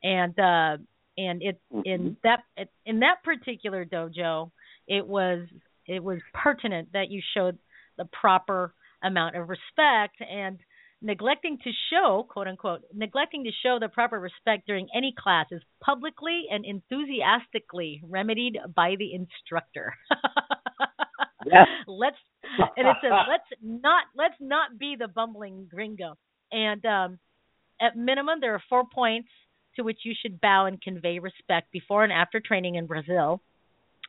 And 0.02 0.38
uh 0.38 0.76
and 1.18 1.42
it 1.42 1.60
in 1.84 2.16
that 2.22 2.40
in 2.84 3.00
that 3.00 3.22
particular 3.24 3.84
dojo, 3.84 4.50
it 4.86 5.06
was 5.06 5.46
it 5.86 6.02
was 6.02 6.18
pertinent 6.34 6.92
that 6.92 7.10
you 7.10 7.22
showed 7.34 7.58
the 7.96 8.08
proper 8.20 8.74
amount 9.02 9.36
of 9.36 9.48
respect 9.48 10.16
and 10.20 10.58
neglecting 11.02 11.58
to 11.62 11.70
show 11.90 12.26
quote 12.28 12.48
unquote 12.48 12.80
neglecting 12.94 13.44
to 13.44 13.50
show 13.62 13.78
the 13.78 13.88
proper 13.88 14.18
respect 14.18 14.66
during 14.66 14.88
any 14.94 15.14
class 15.18 15.46
is 15.50 15.62
publicly 15.82 16.44
and 16.50 16.64
enthusiastically 16.64 18.00
remedied 18.08 18.56
by 18.74 18.94
the 18.98 19.14
instructor. 19.14 19.94
Let's 21.86 22.16
and 22.76 22.88
it 22.88 22.96
says 23.02 23.12
let's 23.28 23.62
not 23.62 24.04
let's 24.16 24.34
not 24.40 24.78
be 24.78 24.96
the 24.98 25.06
bumbling 25.06 25.68
gringo. 25.70 26.14
And 26.50 26.84
um 26.84 27.18
at 27.80 27.96
minimum 27.96 28.40
there 28.40 28.54
are 28.54 28.62
four 28.68 28.84
points 28.92 29.28
to 29.76 29.82
which 29.82 29.98
you 30.04 30.14
should 30.20 30.40
bow 30.40 30.66
and 30.66 30.80
convey 30.80 31.18
respect 31.18 31.70
before 31.70 32.02
and 32.02 32.12
after 32.12 32.40
training 32.40 32.74
in 32.74 32.86
brazil. 32.86 33.42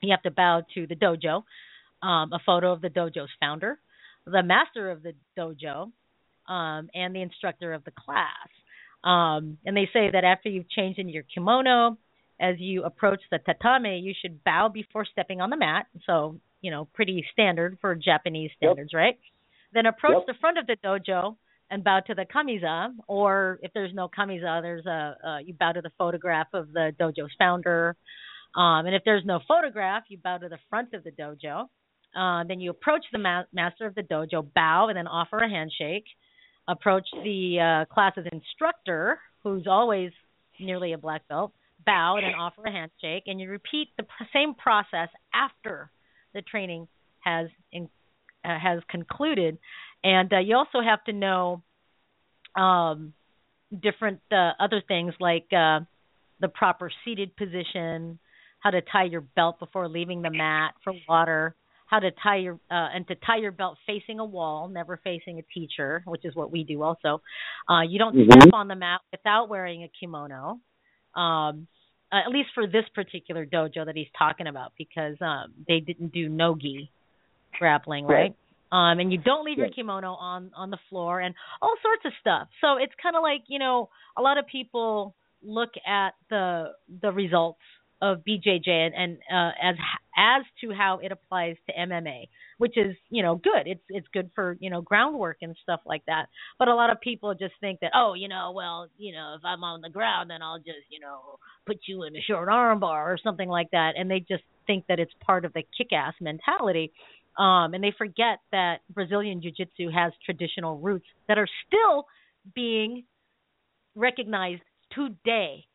You 0.01 0.11
have 0.11 0.23
to 0.23 0.31
bow 0.31 0.63
to 0.73 0.87
the 0.87 0.95
dojo 0.95 1.43
um, 2.01 2.31
a 2.33 2.39
photo 2.45 2.71
of 2.71 2.81
the 2.81 2.89
dojo's 2.89 3.29
founder 3.39 3.79
the 4.27 4.43
master 4.43 4.91
of 4.91 5.03
the 5.03 5.13
dojo 5.37 5.91
um, 6.51 6.89
and 6.93 7.15
the 7.15 7.21
instructor 7.21 7.73
of 7.73 7.83
the 7.85 7.91
class. 7.91 8.49
Um, 9.03 9.57
and 9.65 9.75
they 9.75 9.89
say 9.93 10.09
that 10.11 10.23
after 10.23 10.49
you've 10.49 10.69
changed 10.69 10.99
into 10.99 11.13
your 11.13 11.23
kimono, 11.23 11.97
as 12.39 12.55
you 12.59 12.83
approach 12.83 13.21
the 13.31 13.39
tatame, 13.39 14.03
you 14.03 14.13
should 14.21 14.43
bow 14.43 14.69
before 14.69 15.05
stepping 15.05 15.41
on 15.41 15.49
the 15.49 15.57
mat. 15.57 15.87
So, 16.05 16.39
you 16.61 16.71
know, 16.71 16.87
pretty 16.93 17.25
standard 17.31 17.77
for 17.81 17.95
Japanese 17.95 18.51
standards, 18.57 18.93
right? 18.93 19.17
Then 19.73 19.85
approach 19.85 20.17
Yep. 20.19 20.27
the 20.27 20.33
front 20.39 20.57
of 20.57 20.67
the 20.67 20.77
dojo 20.83 21.37
and 21.69 21.83
bow 21.83 22.01
to 22.01 22.13
the 22.13 22.25
kamiza, 22.25 22.93
or 23.07 23.59
if 23.61 23.73
there's 23.73 23.93
no 23.93 24.07
kamiza, 24.07 24.61
there's 24.61 24.85
a 24.85 25.17
uh, 25.23 25.37
you 25.39 25.53
bow 25.53 25.71
to 25.73 25.81
the 25.81 25.91
photograph 25.97 26.47
of 26.53 26.71
the 26.73 26.93
dojo's 26.99 27.33
founder. 27.37 27.95
Um, 28.55 28.85
and 28.85 28.95
if 28.95 29.03
there's 29.03 29.25
no 29.25 29.39
photograph, 29.47 30.03
you 30.09 30.17
bow 30.17 30.37
to 30.37 30.49
the 30.49 30.59
front 30.69 30.93
of 30.93 31.03
the 31.03 31.11
dojo. 31.11 31.67
Uh, 32.15 32.43
then 32.47 32.59
you 32.59 32.71
approach 32.71 33.05
the 33.11 33.19
ma- 33.19 33.43
master 33.53 33.85
of 33.85 33.95
the 33.95 34.01
dojo, 34.01 34.45
bow, 34.53 34.87
and 34.87 34.97
then 34.97 35.07
offer 35.07 35.37
a 35.37 35.49
handshake. 35.49 36.05
Approach 36.67 37.07
the 37.23 37.85
uh, 37.87 37.93
class's 37.93 38.25
instructor, 38.31 39.19
who's 39.43 39.67
always 39.67 40.11
nearly 40.59 40.93
a 40.93 40.97
black 40.97 41.27
belt, 41.27 41.53
bow, 41.85 42.15
and 42.17 42.25
then 42.25 42.33
offer 42.33 42.63
a 42.65 42.71
handshake. 42.71 43.23
And 43.27 43.39
you 43.39 43.49
repeat 43.49 43.89
the 43.97 44.05
same 44.33 44.53
process 44.55 45.09
after 45.33 45.89
the 46.33 46.41
training 46.41 46.87
has 47.19 47.47
in, 47.71 47.89
uh, 48.43 48.57
has 48.59 48.81
concluded. 48.89 49.57
And 50.03 50.31
uh, 50.33 50.39
you 50.39 50.55
also 50.55 50.81
have 50.81 51.03
to 51.05 51.13
know 51.13 51.61
um, 52.55 53.13
different 53.81 54.19
uh, 54.31 54.51
other 54.59 54.81
things 54.87 55.13
like 55.19 55.47
uh, 55.51 55.81
the 56.39 56.47
proper 56.47 56.91
seated 57.03 57.35
position, 57.35 58.19
how 58.59 58.71
to 58.71 58.81
tie 58.81 59.05
your 59.05 59.21
belt 59.21 59.59
before 59.59 59.87
leaving 59.87 60.21
the 60.21 60.31
mat 60.31 60.73
for 60.83 60.93
water, 61.07 61.55
how 61.87 61.99
to 61.99 62.11
tie 62.21 62.37
your 62.37 62.55
uh, 62.69 62.89
and 62.93 63.07
to 63.07 63.15
tie 63.15 63.37
your 63.37 63.51
belt 63.51 63.77
facing 63.87 64.19
a 64.19 64.25
wall, 64.25 64.67
never 64.67 64.99
facing 65.03 65.39
a 65.39 65.41
teacher, 65.53 66.03
which 66.05 66.25
is 66.25 66.35
what 66.35 66.51
we 66.51 66.63
do 66.63 66.83
also. 66.83 67.21
Uh, 67.69 67.81
you 67.81 67.97
don't 67.97 68.15
Mhm. 68.15 68.31
step 68.31 68.53
on 68.53 68.67
the 68.67 68.75
mat 68.75 69.01
without 69.11 69.49
wearing 69.49 69.83
a 69.83 69.87
kimono. 69.87 70.59
Um, 71.15 71.67
uh, 72.11 72.17
at 72.25 72.29
least 72.29 72.49
for 72.53 72.67
this 72.67 72.87
particular 72.89 73.45
dojo 73.45 73.85
that 73.85 73.95
he's 73.95 74.11
talking 74.17 74.47
about, 74.47 74.71
because 74.77 75.19
um, 75.21 75.53
they 75.67 75.79
didn't 75.81 76.13
do 76.13 76.29
nogi 76.29 76.89
grappling, 77.57 78.05
right? 78.05 78.35
Um, 78.71 78.99
and 78.99 79.11
you 79.11 79.17
don't 79.17 79.45
leave 79.45 79.57
your 79.57 79.69
kimono 79.69 80.13
on 80.13 80.51
on 80.55 80.69
the 80.69 80.77
floor, 80.89 81.21
and 81.21 81.33
all 81.61 81.75
sorts 81.81 82.05
of 82.05 82.13
stuff. 82.19 82.49
So 82.61 82.77
it's 82.77 82.93
kind 83.01 83.15
of 83.15 83.23
like 83.23 83.43
you 83.47 83.59
know, 83.59 83.89
a 84.17 84.21
lot 84.21 84.37
of 84.37 84.45
people 84.47 85.15
look 85.41 85.71
at 85.85 86.15
the 86.29 86.73
the 87.01 87.11
results 87.11 87.61
of 88.01 88.19
BJJ 88.27 88.67
and, 88.69 88.93
and 88.93 89.17
uh, 89.31 89.51
as 89.61 89.75
as 90.17 90.43
to 90.61 90.73
how 90.73 90.99
it 91.01 91.11
applies 91.11 91.55
to 91.67 91.73
MMA, 91.75 92.27
which 92.57 92.77
is 92.77 92.95
you 93.09 93.23
know 93.23 93.35
good. 93.35 93.65
It's 93.67 93.83
it's 93.89 94.07
good 94.13 94.31
for 94.35 94.57
you 94.59 94.69
know 94.69 94.81
groundwork 94.81 95.37
and 95.41 95.55
stuff 95.63 95.81
like 95.85 96.03
that. 96.07 96.25
But 96.59 96.67
a 96.67 96.75
lot 96.75 96.89
of 96.89 96.99
people 97.01 97.33
just 97.35 97.53
think 97.61 97.79
that 97.81 97.91
oh 97.95 98.13
you 98.15 98.27
know 98.27 98.51
well 98.55 98.87
you 98.97 99.13
know 99.13 99.35
if 99.37 99.45
I'm 99.45 99.63
on 99.63 99.81
the 99.81 99.89
ground 99.89 100.29
then 100.29 100.41
I'll 100.41 100.57
just 100.57 100.85
you 100.89 100.99
know 100.99 101.37
put 101.65 101.77
you 101.87 102.03
in 102.03 102.15
a 102.15 102.21
short 102.21 102.49
armbar 102.49 103.05
or 103.05 103.17
something 103.23 103.49
like 103.49 103.69
that, 103.71 103.93
and 103.97 104.09
they 104.09 104.19
just 104.19 104.43
think 104.65 104.85
that 104.89 104.99
it's 104.99 105.13
part 105.25 105.45
of 105.45 105.53
the 105.53 105.63
kick-ass 105.77 106.13
mentality. 106.19 106.91
Um, 107.37 107.73
and 107.75 107.83
they 107.83 107.93
forget 107.95 108.39
that 108.51 108.77
Brazilian 108.89 109.41
Jiu-Jitsu 109.41 109.89
has 109.93 110.11
traditional 110.25 110.79
roots 110.79 111.05
that 111.27 111.37
are 111.37 111.47
still 111.67 112.05
being 112.55 113.03
recognized 113.95 114.63
today. 114.93 115.65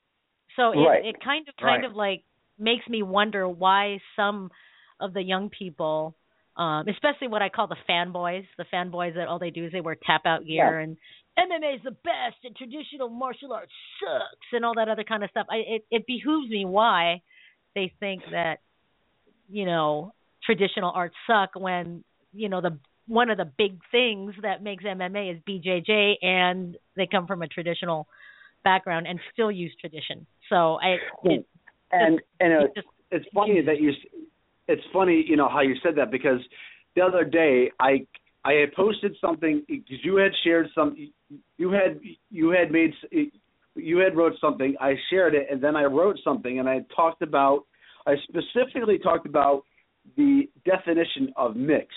So 0.56 0.72
it, 0.72 0.78
Right. 0.78 1.04
it 1.06 1.16
kind 1.24 1.48
of 1.48 1.56
kind 1.56 1.82
Right. 1.82 1.90
of 1.90 1.94
like 1.94 2.24
makes 2.62 2.86
me 2.88 3.02
wonder 3.02 3.48
why 3.48 3.98
some 4.16 4.50
of 5.00 5.12
the 5.12 5.22
young 5.22 5.50
people, 5.50 6.14
um, 6.56 6.86
especially 6.88 7.28
what 7.28 7.42
I 7.42 7.48
call 7.48 7.66
the 7.66 7.76
fanboys, 7.88 8.44
the 8.56 8.64
fanboys 8.72 9.14
that 9.16 9.28
all 9.28 9.38
they 9.38 9.50
do 9.50 9.66
is 9.66 9.72
they 9.72 9.80
wear 9.80 9.96
tap 9.96 10.22
out 10.26 10.46
gear 10.46 10.78
Yeah. 10.78 10.84
and 10.84 10.96
MMA 11.38 11.76
is 11.76 11.82
the 11.82 11.90
best 11.92 12.36
and 12.44 12.54
traditional 12.54 13.08
martial 13.08 13.52
arts 13.52 13.72
sucks 14.00 14.46
and 14.52 14.64
all 14.64 14.74
that 14.76 14.88
other 14.88 15.04
kind 15.04 15.24
of 15.24 15.30
stuff. 15.30 15.46
I, 15.50 15.56
it 15.66 15.84
it 15.90 16.06
behooves 16.06 16.50
me 16.50 16.64
why 16.66 17.22
they 17.74 17.92
think 18.00 18.22
that 18.32 18.58
you 19.48 19.64
know 19.64 20.12
traditional 20.44 20.92
arts 20.94 21.14
suck 21.26 21.50
when 21.56 22.04
you 22.32 22.48
know 22.48 22.60
the 22.60 22.78
one 23.06 23.30
of 23.30 23.38
the 23.38 23.50
big 23.56 23.80
things 23.90 24.34
that 24.42 24.62
makes 24.62 24.84
MMA 24.84 25.34
is 25.34 25.42
BJJ 25.48 26.16
and 26.22 26.76
they 26.96 27.08
come 27.10 27.26
from 27.26 27.42
a 27.42 27.48
traditional 27.48 28.06
background 28.62 29.06
and 29.08 29.18
still 29.32 29.50
use 29.50 29.74
tradition. 29.80 30.26
So 30.48 30.78
I 30.80 30.96
it, 31.24 31.46
and 31.92 32.20
and 32.40 32.52
it 32.52 32.72
it's, 32.76 32.88
it's 33.10 33.26
funny 33.34 33.60
that 33.62 33.80
you 33.80 33.92
it's 34.68 34.82
funny 34.92 35.24
you 35.26 35.36
know 35.36 35.48
how 35.48 35.60
you 35.60 35.74
said 35.82 35.94
that 35.96 36.10
because 36.10 36.40
the 36.96 37.02
other 37.02 37.24
day 37.24 37.70
I 37.80 38.06
I 38.44 38.54
had 38.54 38.72
posted 38.74 39.16
something 39.20 39.62
because 39.68 39.98
you 40.02 40.16
had 40.16 40.32
shared 40.44 40.68
some 40.74 40.96
you 41.58 41.70
had 41.70 42.00
you 42.30 42.50
had 42.50 42.70
made 42.70 42.92
you 43.74 43.98
had 43.98 44.16
wrote 44.16 44.34
something 44.40 44.74
I 44.80 44.94
shared 45.10 45.34
it 45.34 45.46
and 45.50 45.62
then 45.62 45.76
I 45.76 45.84
wrote 45.84 46.18
something 46.24 46.58
and 46.58 46.68
I 46.68 46.80
talked 46.94 47.22
about 47.22 47.64
I 48.06 48.14
specifically 48.28 48.98
talked 48.98 49.26
about 49.26 49.62
the 50.16 50.48
definition 50.64 51.32
of 51.36 51.54
mixed. 51.54 51.92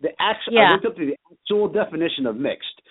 The 0.00 0.08
actual 0.18 0.58
I 0.58 0.72
looked 0.72 0.86
up 0.86 0.96
the 0.96 1.16
actual 1.32 1.68
definition 1.68 2.26
of 2.26 2.36
mixed. 2.36 2.82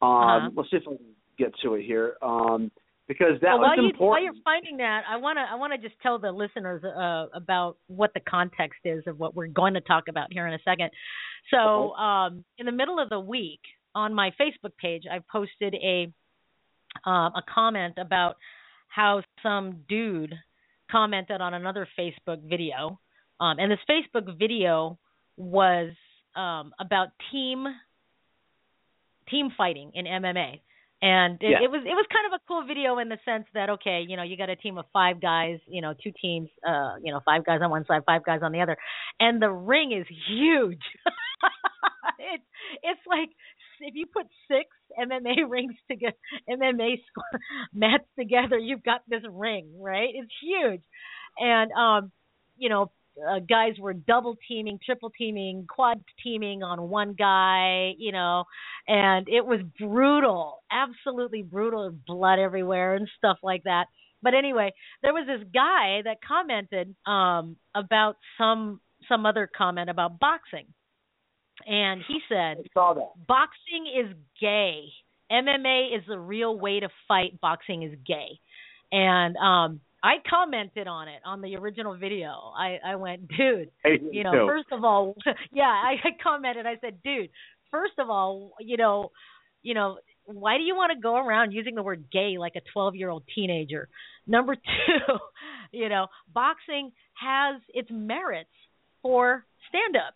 Um 0.00 0.10
Uh-huh. 0.10 0.50
let's 0.56 0.70
see 0.70 0.76
if 0.76 0.82
I 0.86 0.96
can 0.96 1.14
get 1.38 1.52
to 1.62 1.74
it 1.74 1.84
here. 1.84 2.16
Um 2.22 2.70
because 3.08 3.40
that 3.40 3.58
well, 3.58 3.58
was 3.58 3.68
while 3.68 3.84
you, 3.84 3.90
important. 3.90 4.10
While 4.10 4.22
you're 4.22 4.42
finding 4.44 4.76
that, 4.78 5.02
I 5.08 5.16
want 5.16 5.36
to 5.36 5.42
I 5.42 5.56
want 5.56 5.72
to 5.72 5.78
just 5.78 6.00
tell 6.02 6.18
the 6.18 6.30
listeners 6.30 6.82
uh, 6.84 7.26
about 7.34 7.76
what 7.88 8.12
the 8.14 8.20
context 8.20 8.80
is 8.84 9.02
of 9.06 9.18
what 9.18 9.34
we're 9.34 9.48
going 9.48 9.74
to 9.74 9.80
talk 9.80 10.04
about 10.08 10.28
here 10.32 10.46
in 10.46 10.54
a 10.54 10.58
second. 10.64 10.90
So, 11.50 11.92
um, 11.94 12.44
in 12.58 12.66
the 12.66 12.72
middle 12.72 13.00
of 13.00 13.08
the 13.08 13.20
week 13.20 13.60
on 13.94 14.14
my 14.14 14.30
Facebook 14.40 14.76
page, 14.80 15.04
I 15.10 15.18
posted 15.30 15.74
a 15.74 16.12
um, 17.08 17.32
a 17.34 17.42
comment 17.52 17.94
about 17.98 18.36
how 18.88 19.22
some 19.42 19.80
dude 19.88 20.34
commented 20.90 21.40
on 21.40 21.54
another 21.54 21.88
Facebook 21.98 22.48
video, 22.48 23.00
um, 23.40 23.58
and 23.58 23.72
this 23.72 23.80
Facebook 23.90 24.38
video 24.38 24.98
was 25.36 25.90
um, 26.36 26.72
about 26.78 27.08
team 27.32 27.66
team 29.28 29.50
fighting 29.56 29.92
in 29.94 30.04
MMA. 30.04 30.60
And 31.02 31.42
it, 31.42 31.50
Yeah. 31.50 31.58
it 31.60 31.70
was 31.70 31.82
it 31.84 31.94
was 31.94 32.06
kind 32.12 32.26
of 32.32 32.40
a 32.40 32.42
cool 32.48 32.64
video 32.66 32.98
in 32.98 33.08
the 33.08 33.18
sense 33.24 33.46
that 33.54 33.70
okay, 33.70 34.04
you 34.08 34.16
know, 34.16 34.22
you 34.22 34.36
got 34.36 34.50
a 34.50 34.56
team 34.56 34.78
of 34.78 34.86
five 34.92 35.20
guys, 35.20 35.58
you 35.68 35.82
know, 35.82 35.94
two 36.02 36.12
teams, 36.22 36.48
uh, 36.66 36.94
you 37.02 37.12
know, 37.12 37.20
five 37.24 37.44
guys 37.44 37.60
on 37.62 37.70
one 37.70 37.84
side, 37.86 38.02
five 38.06 38.24
guys 38.24 38.40
on 38.42 38.52
the 38.52 38.60
other, 38.60 38.76
and 39.20 39.42
the 39.42 39.50
ring 39.50 39.92
is 39.92 40.06
huge. 40.28 40.82
it's 42.18 42.44
it's 42.82 43.00
like 43.06 43.30
if 43.80 43.94
you 43.94 44.06
put 44.06 44.26
six 44.48 44.68
MMA 44.98 45.36
rings 45.48 45.74
together, 45.90 46.16
MMA 46.48 46.96
mats 47.74 48.04
together, 48.18 48.58
you've 48.58 48.84
got 48.84 49.02
this 49.08 49.22
ring, 49.30 49.72
right? 49.80 50.10
It's 50.14 50.32
huge, 50.42 50.82
and 51.38 51.72
um, 51.72 52.12
you 52.56 52.68
know, 52.68 52.92
uh, 53.28 53.38
guys 53.40 53.74
were 53.78 53.92
double 53.92 54.36
teaming, 54.48 54.78
triple 54.84 55.10
teaming, 55.10 55.66
quad 55.68 56.02
teaming 56.22 56.62
on 56.62 56.88
one 56.88 57.14
guy, 57.14 57.92
you 57.98 58.12
know, 58.12 58.44
and 58.88 59.28
it 59.28 59.44
was 59.44 59.60
brutal, 59.78 60.62
absolutely 60.70 61.42
brutal, 61.42 61.92
blood 62.06 62.38
everywhere 62.38 62.94
and 62.94 63.08
stuff 63.18 63.38
like 63.42 63.64
that. 63.64 63.86
But 64.22 64.34
anyway, 64.34 64.72
there 65.02 65.12
was 65.12 65.26
this 65.26 65.46
guy 65.52 66.02
that 66.04 66.18
commented 66.26 66.94
um 67.06 67.56
about 67.74 68.16
some 68.38 68.80
some 69.08 69.26
other 69.26 69.50
comment 69.56 69.90
about 69.90 70.18
boxing. 70.18 70.66
And 71.66 72.02
he 72.08 72.18
said, 72.28 72.58
saw 72.72 72.94
that. 72.94 73.26
"Boxing 73.26 73.86
is 73.86 74.14
gay. 74.40 74.84
MMA 75.30 75.96
is 75.96 76.04
the 76.08 76.18
real 76.18 76.58
way 76.58 76.80
to 76.80 76.88
fight. 77.06 77.40
Boxing 77.40 77.82
is 77.82 77.94
gay." 78.06 78.38
And 78.90 79.36
um 79.36 79.80
I 80.02 80.14
commented 80.28 80.88
on 80.88 81.08
it 81.08 81.20
on 81.24 81.40
the 81.42 81.56
original 81.56 81.96
video. 81.96 82.52
I 82.56 82.78
I 82.84 82.96
went, 82.96 83.28
"Dude, 83.36 83.70
you 83.84 84.24
know, 84.24 84.46
first 84.46 84.68
of 84.72 84.84
all, 84.84 85.14
yeah, 85.52 85.64
I, 85.64 85.94
I 86.04 86.10
commented. 86.22 86.66
I 86.66 86.76
said, 86.80 87.02
"Dude, 87.02 87.30
first 87.70 87.94
of 87.98 88.10
all, 88.10 88.52
you 88.60 88.76
know, 88.76 89.12
you 89.62 89.74
know, 89.74 89.98
why 90.24 90.56
do 90.58 90.64
you 90.64 90.74
want 90.74 90.92
to 90.94 91.00
go 91.00 91.16
around 91.16 91.52
using 91.52 91.74
the 91.74 91.82
word 91.82 92.04
gay 92.12 92.36
like 92.38 92.54
a 92.56 92.78
12-year-old 92.78 93.24
teenager?" 93.34 93.88
Number 94.26 94.54
2, 94.56 94.60
you 95.72 95.88
know, 95.88 96.06
boxing 96.32 96.92
has 97.14 97.60
its 97.72 97.88
merits 97.90 98.50
for 99.02 99.44
stand 99.68 99.96
up. 99.96 100.14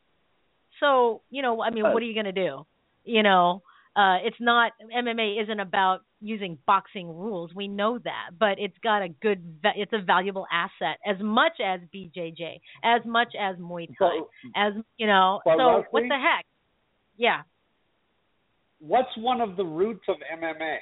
So, 0.80 1.22
you 1.30 1.42
know, 1.42 1.62
I 1.62 1.70
mean, 1.70 1.84
what 1.84 2.02
are 2.02 2.06
you 2.06 2.14
going 2.14 2.26
to 2.26 2.32
do? 2.32 2.66
You 3.04 3.22
know, 3.22 3.62
uh 3.96 4.18
it's 4.22 4.36
not 4.40 4.72
MMA 4.96 5.42
isn't 5.42 5.58
about 5.60 6.00
using 6.20 6.58
boxing 6.66 7.08
rules. 7.08 7.50
We 7.54 7.66
know 7.68 7.98
that, 7.98 8.30
but 8.38 8.58
it's 8.58 8.76
got 8.82 9.02
a 9.02 9.08
good 9.08 9.42
it's 9.64 9.92
a 9.92 10.00
valuable 10.02 10.46
asset 10.52 10.98
as 11.06 11.16
much 11.20 11.60
as 11.64 11.80
BJJ, 11.94 12.60
as 12.84 13.02
much 13.04 13.32
as 13.38 13.56
Muay 13.56 13.86
Thai, 13.88 13.94
So- 13.98 14.28
as 14.54 14.72
you 14.98 15.06
know. 15.06 15.40
So 15.44 15.84
what 15.90 16.02
the 16.08 16.18
heck? 16.18 16.44
Yeah. 17.16 17.42
What's 18.78 19.16
one 19.16 19.40
of 19.40 19.56
the 19.56 19.64
roots 19.64 20.04
of 20.08 20.16
MMA? 20.38 20.76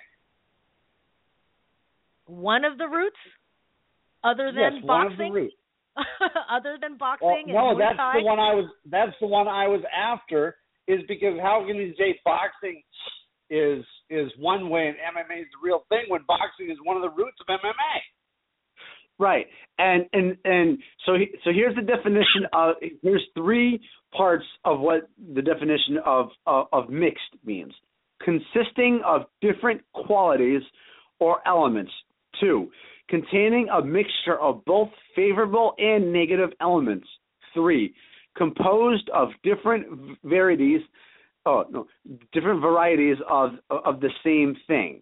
One 2.27 2.65
of 2.65 2.79
the 2.79 2.89
roots 2.89 3.17
other 4.23 4.47
than 4.53 4.75
yes, 4.77 4.83
one 4.85 5.07
of 5.07 5.13
the 5.13 5.17
boxing 5.19 5.33
roots. 5.33 5.55
other 6.51 6.77
than 6.81 6.93
Well, 6.99 7.17
boxing 7.21 7.45
no, 7.55 7.69
and 7.71 7.79
Muay 7.79 7.79
that's 7.79 7.97
Thai? 7.99 8.13
the 8.19 8.25
one 8.25 8.41
I 8.41 8.55
was. 8.55 8.71
That's 8.87 9.13
the 9.21 9.27
one 9.27 9.47
I 9.47 9.69
was 9.69 9.83
after. 9.95 10.57
Is 10.87 11.01
because 11.09 11.39
how 11.41 11.65
can 11.67 11.77
you 11.77 11.95
say 11.99 12.19
boxing 12.25 12.83
is 13.51 13.85
is 14.11 14.31
one 14.39 14.69
way 14.69 14.89
and 14.89 14.97
MMA 14.97 15.41
is 15.41 15.47
the 15.53 15.67
real 15.67 15.85
thing 15.89 16.05
when 16.09 16.21
boxing 16.27 16.71
is 16.71 16.77
one 16.85 16.97
of 16.97 17.03
the 17.03 17.11
roots 17.11 17.39
of 17.41 17.47
MMA? 17.47 18.01
Right, 19.19 19.47
and 19.79 20.07
and 20.13 20.37
and 20.45 20.79
so 21.07 21.15
he, 21.15 21.29
so 21.45 21.51
here's 21.55 21.77
the 21.77 21.83
definition 21.83 22.47
of 22.53 22.75
here's 23.03 23.25
three 23.37 23.81
parts 24.17 24.45
of 24.65 24.81
what 24.81 25.09
the 25.35 25.43
definition 25.43 25.99
of 26.05 26.29
of, 26.47 26.67
of 26.73 26.91
mixed 26.91 27.23
means: 27.45 27.73
consisting 28.21 29.01
of 29.07 29.23
different 29.41 29.83
qualities 29.95 30.63
or 31.21 31.47
elements. 31.47 31.93
Two, 32.41 32.71
containing 33.09 33.69
a 33.69 33.85
mixture 33.85 34.41
of 34.41 34.65
both 34.65 34.89
favorable 35.15 35.75
and 35.79 36.13
negative 36.13 36.51
elements. 36.61 37.07
Three, 37.55 37.95
composed 38.37 39.09
of 39.11 39.29
different 39.43 40.19
varieties. 40.25 40.81
Oh 41.47 41.65
no, 41.71 41.87
different 42.33 42.61
varieties 42.63 43.17
of 43.29 43.51
of 43.71 44.01
the 44.01 44.11
same 44.25 44.57
thing. 44.67 45.01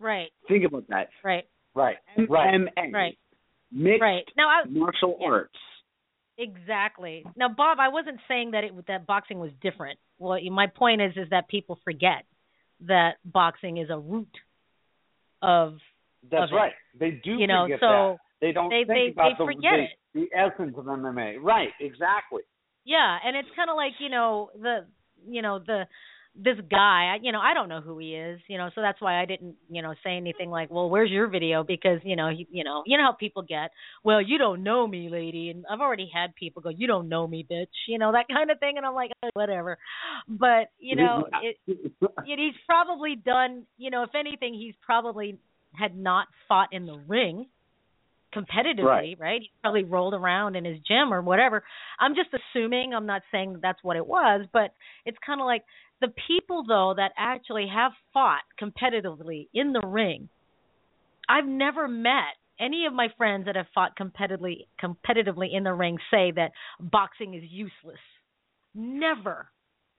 Right, 0.00 0.28
Think 0.46 0.64
about 0.64 0.84
that. 0.88 1.08
right, 1.24 1.44
Right, 1.74 1.96
right, 2.28 2.54
MMA. 2.54 2.92
right. 2.92 3.18
Mixed 3.72 4.00
Right. 4.00 4.24
Now 4.36 4.48
I 4.48 4.64
martial 4.68 5.18
arts. 5.24 5.54
Exactly. 6.38 7.24
Now, 7.36 7.48
Bob, 7.48 7.78
I 7.80 7.88
wasn't 7.88 8.20
saying 8.28 8.52
that 8.52 8.62
it 8.62 8.86
that 8.86 9.06
boxing 9.06 9.40
was 9.40 9.50
different. 9.60 9.98
Well, 10.18 10.38
my 10.52 10.68
point 10.68 11.02
is 11.02 11.12
is 11.16 11.28
that 11.30 11.48
people 11.48 11.80
forget 11.84 12.24
that 12.86 13.16
boxing 13.24 13.78
is 13.78 13.90
a 13.90 13.98
root 13.98 14.30
of 15.42 15.78
That's 16.30 16.44
of 16.44 16.50
it. 16.52 16.54
right. 16.54 16.72
They 16.98 17.10
do 17.10 17.32
You 17.32 17.48
know, 17.48 17.64
forget 17.64 17.80
so 17.80 17.86
that. 17.88 18.18
They 18.40 18.52
don't 18.52 18.68
they- 18.70 18.84
think 18.84 18.88
they- 18.88 19.12
about 19.12 19.38
they 19.38 19.44
the, 19.44 19.52
forget 19.52 19.90
the, 20.14 20.20
the 20.20 20.36
essence 20.36 20.74
of 20.76 20.84
MMA. 20.84 21.36
Right, 21.40 21.70
exactly. 21.80 22.42
Yeah, 22.84 23.18
and 23.24 23.36
it's 23.36 23.48
kind 23.54 23.68
of 23.70 23.76
like 23.76 23.92
you 24.00 24.08
know 24.08 24.50
the 24.60 24.86
you 25.26 25.42
know 25.42 25.58
the 25.58 25.84
this 26.40 26.56
guy. 26.70 27.16
You 27.20 27.32
know, 27.32 27.40
I 27.40 27.52
don't 27.52 27.68
know 27.68 27.80
who 27.80 27.98
he 27.98 28.14
is. 28.14 28.40
You 28.48 28.56
know, 28.56 28.70
so 28.74 28.80
that's 28.80 29.00
why 29.00 29.20
I 29.20 29.26
didn't 29.26 29.56
you 29.68 29.82
know 29.82 29.92
say 30.04 30.16
anything 30.16 30.48
like, 30.48 30.70
well, 30.70 30.88
where's 30.88 31.10
your 31.10 31.26
video? 31.26 31.64
Because 31.64 31.98
you 32.04 32.16
know 32.16 32.30
he, 32.30 32.46
you 32.50 32.64
know 32.64 32.82
you 32.86 32.96
know 32.96 33.04
how 33.04 33.12
people 33.12 33.42
get. 33.42 33.72
Well, 34.04 34.22
you 34.22 34.38
don't 34.38 34.62
know 34.62 34.86
me, 34.86 35.08
lady, 35.10 35.50
and 35.50 35.66
I've 35.70 35.80
already 35.80 36.08
had 36.14 36.34
people 36.34 36.62
go, 36.62 36.70
you 36.70 36.86
don't 36.86 37.08
know 37.10 37.26
me, 37.26 37.44
bitch. 37.50 37.66
You 37.88 37.98
know 37.98 38.12
that 38.12 38.26
kind 38.32 38.50
of 38.50 38.58
thing, 38.58 38.78
and 38.78 38.86
I'm 38.86 38.94
like, 38.94 39.10
"Oh, 39.22 39.30
whatever. 39.34 39.76
But 40.28 40.70
you 40.78 40.96
know, 40.96 41.26
it, 41.42 41.56
it, 41.66 41.92
he's 42.24 42.54
probably 42.66 43.16
done. 43.16 43.64
You 43.76 43.90
know, 43.90 44.02
if 44.04 44.10
anything, 44.18 44.54
he's 44.54 44.74
probably 44.80 45.38
had 45.74 45.94
not 45.98 46.26
fought 46.48 46.68
in 46.72 46.86
the 46.86 46.98
ring 47.06 47.46
competitively, 48.34 49.18
Right. 49.18 49.42
He 49.42 49.50
probably 49.62 49.84
rolled 49.84 50.14
around 50.14 50.56
in 50.56 50.64
his 50.64 50.78
gym 50.86 51.12
or 51.12 51.22
whatever. 51.22 51.64
I'm 51.98 52.14
just 52.14 52.30
assuming. 52.32 52.94
I'm 52.94 53.06
not 53.06 53.22
saying 53.32 53.54
that 53.54 53.62
that's 53.62 53.82
what 53.82 53.96
it 53.96 54.06
was, 54.06 54.46
but 54.52 54.72
it's 55.04 55.18
kind 55.24 55.40
of 55.40 55.46
like 55.46 55.64
the 56.00 56.12
people 56.26 56.64
though 56.66 56.94
that 56.96 57.12
actually 57.16 57.66
have 57.72 57.92
fought 58.12 58.42
competitively 58.60 59.48
in 59.54 59.72
the 59.72 59.80
ring. 59.86 60.28
I've 61.28 61.46
never 61.46 61.88
met 61.88 62.36
any 62.60 62.86
of 62.86 62.92
my 62.92 63.08
friends 63.16 63.46
that 63.46 63.56
have 63.56 63.66
fought 63.74 63.92
competitively 63.98 64.66
competitively 64.82 65.54
in 65.54 65.64
the 65.64 65.72
ring 65.72 65.98
say 66.10 66.32
that 66.32 66.52
boxing 66.80 67.34
is 67.34 67.42
useless. 67.48 68.00
Never. 68.74 69.48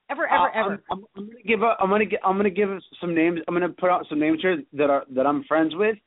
Ever 0.09 0.27
ever 0.27 0.47
Uh, 0.47 0.59
ever. 0.59 0.83
I'm, 0.89 0.99
I'm, 0.99 1.05
I'm 1.15 1.25
gonna 1.27 1.43
give 1.45 1.61
a, 1.61 1.75
I'm 1.79 1.89
gonna 1.89 2.05
gi- 2.05 2.17
I'm 2.23 2.37
gonna 2.37 2.49
give 2.49 2.69
some 2.99 3.13
names. 3.13 3.39
I'm 3.47 3.53
gonna 3.53 3.69
put 3.69 3.89
out 3.89 4.07
some 4.09 4.19
names 4.19 4.39
here 4.41 4.63
that 4.73 4.89
are 4.89 5.03
that 5.11 5.27
I'm 5.27 5.43
friends 5.43 5.75
with. 5.75 5.97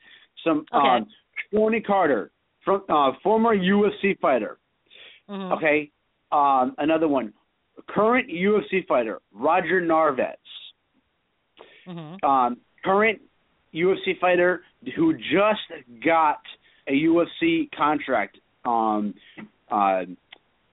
Some 0.44 0.64
Okay. 0.74 0.88
um, 0.88 1.06
Tony 1.52 1.80
Carter, 1.80 2.30
from 2.64 2.82
uh, 2.88 3.12
former 3.22 3.56
UFC 3.56 4.18
fighter. 4.20 4.58
Mhm. 5.28 5.52
Okay. 5.56 5.90
Um, 6.30 6.74
another 6.78 7.08
one, 7.08 7.32
current 7.88 8.28
UFC 8.28 8.86
fighter 8.86 9.20
Roger 9.32 9.80
Narvaez. 9.80 10.36
Mhm. 11.86 12.24
Um, 12.24 12.60
current 12.84 13.20
UFC 13.74 14.14
fighter 14.20 14.62
who 14.94 15.14
just 15.14 15.60
got 16.04 16.40
a 16.86 16.92
UFC 16.92 17.68
contract. 17.76 18.38
Um, 18.64 19.14
uh, 19.70 20.04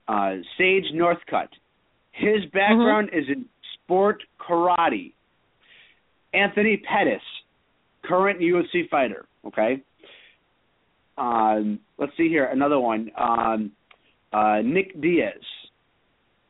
uh, 0.08 0.36
Sage 0.58 0.92
Northcutt. 0.94 1.50
His 2.12 2.46
background 2.48 3.10
is 3.14 3.30
in 3.30 3.46
sport 3.74 4.24
karate. 4.40 5.14
Anthony 6.34 6.78
Pettis, 6.78 7.22
current 8.04 8.40
UFC 8.40 8.88
fighter. 8.90 9.26
Okay. 9.46 9.82
Um, 11.20 11.80
let's 11.98 12.14
see 12.18 12.30
here. 12.30 12.46
Another 12.46 12.80
one. 12.80 13.12
Um, 13.18 13.72
uh, 14.32 14.62
Nick 14.64 15.00
Diaz. 15.02 15.34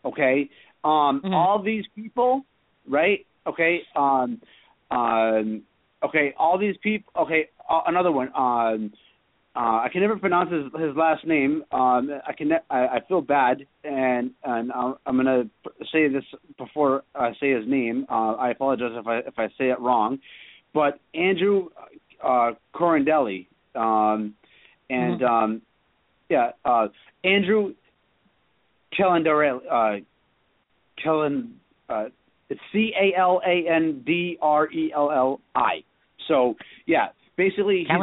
Okay. 0.06 0.50
Um, 0.84 1.22
All 1.34 1.62
these 1.64 1.86
people, 1.96 2.44
right? 2.88 3.26
Okay. 3.48 3.82
Um, 3.96 4.42
um, 4.92 5.64
okay. 6.04 6.34
All 6.38 6.58
these 6.58 6.76
people. 6.82 7.12
Okay. 7.24 7.50
Uh, 7.70 7.82
another 7.88 8.12
one. 8.12 8.30
Um, 8.36 8.94
uh, 9.56 9.82
I 9.84 9.90
can 9.92 10.02
never 10.02 10.16
pronounce 10.16 10.52
his, 10.52 10.66
his 10.80 10.96
last 10.96 11.26
name. 11.26 11.64
Um, 11.72 12.10
I 12.26 12.34
can. 12.38 12.50
Ne- 12.50 12.66
I, 12.70 12.78
I 12.78 13.00
feel 13.08 13.22
bad, 13.22 13.66
and 13.84 14.32
and 14.44 14.72
I'm, 14.72 14.96
I'm 15.06 15.18
gonna 15.18 15.44
say 15.92 16.08
this 16.08 16.24
before 16.58 17.04
I 17.16 17.32
say 17.40 17.52
his 17.52 17.68
name. 17.68 18.06
Uh, 18.10 18.34
I 18.34 18.52
apologize 18.52 18.92
if 18.94 19.08
I 19.08 19.18
if 19.20 19.34
I 19.38 19.48
say 19.58 19.70
it 19.70 19.80
wrong, 19.80 20.20
but 20.74 21.00
Andrew 21.14 21.70
uh, 22.24 22.52
Corandelli, 22.76 23.48
um, 23.76 24.36
and 24.90 25.20
Mhm. 25.22 25.30
um, 25.30 25.62
yeah, 26.30 26.52
uh, 26.66 26.88
Andrew 27.24 27.74
Calandrelli. 28.98 29.62
Uh, 29.70 30.02
Calen, 31.04 31.52
uh, 31.88 32.10
it's 32.50 32.60
C 32.74 32.94
A 33.00 33.18
L 33.18 33.42
A 33.46 33.68
N 33.70 34.04
D 34.06 34.38
R 34.42 34.70
E 34.72 34.92
L 34.94 35.12
L 35.12 35.42
I. 35.56 35.84
So 36.28 36.56
yeah, 36.86 37.10
basically 37.38 37.80
he's 37.80 37.90
a 37.90 37.94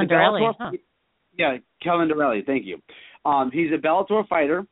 Bellator. 0.40 0.54
huh. 0.58 0.70
Yeah, 1.36 1.58
Calandrelli. 1.84 2.46
Thank 2.46 2.64
you. 2.64 2.80
Um, 3.24 3.50
he's 3.50 3.70
a 3.72 3.76
Bellator 3.78 4.26
fighter. 4.28 4.66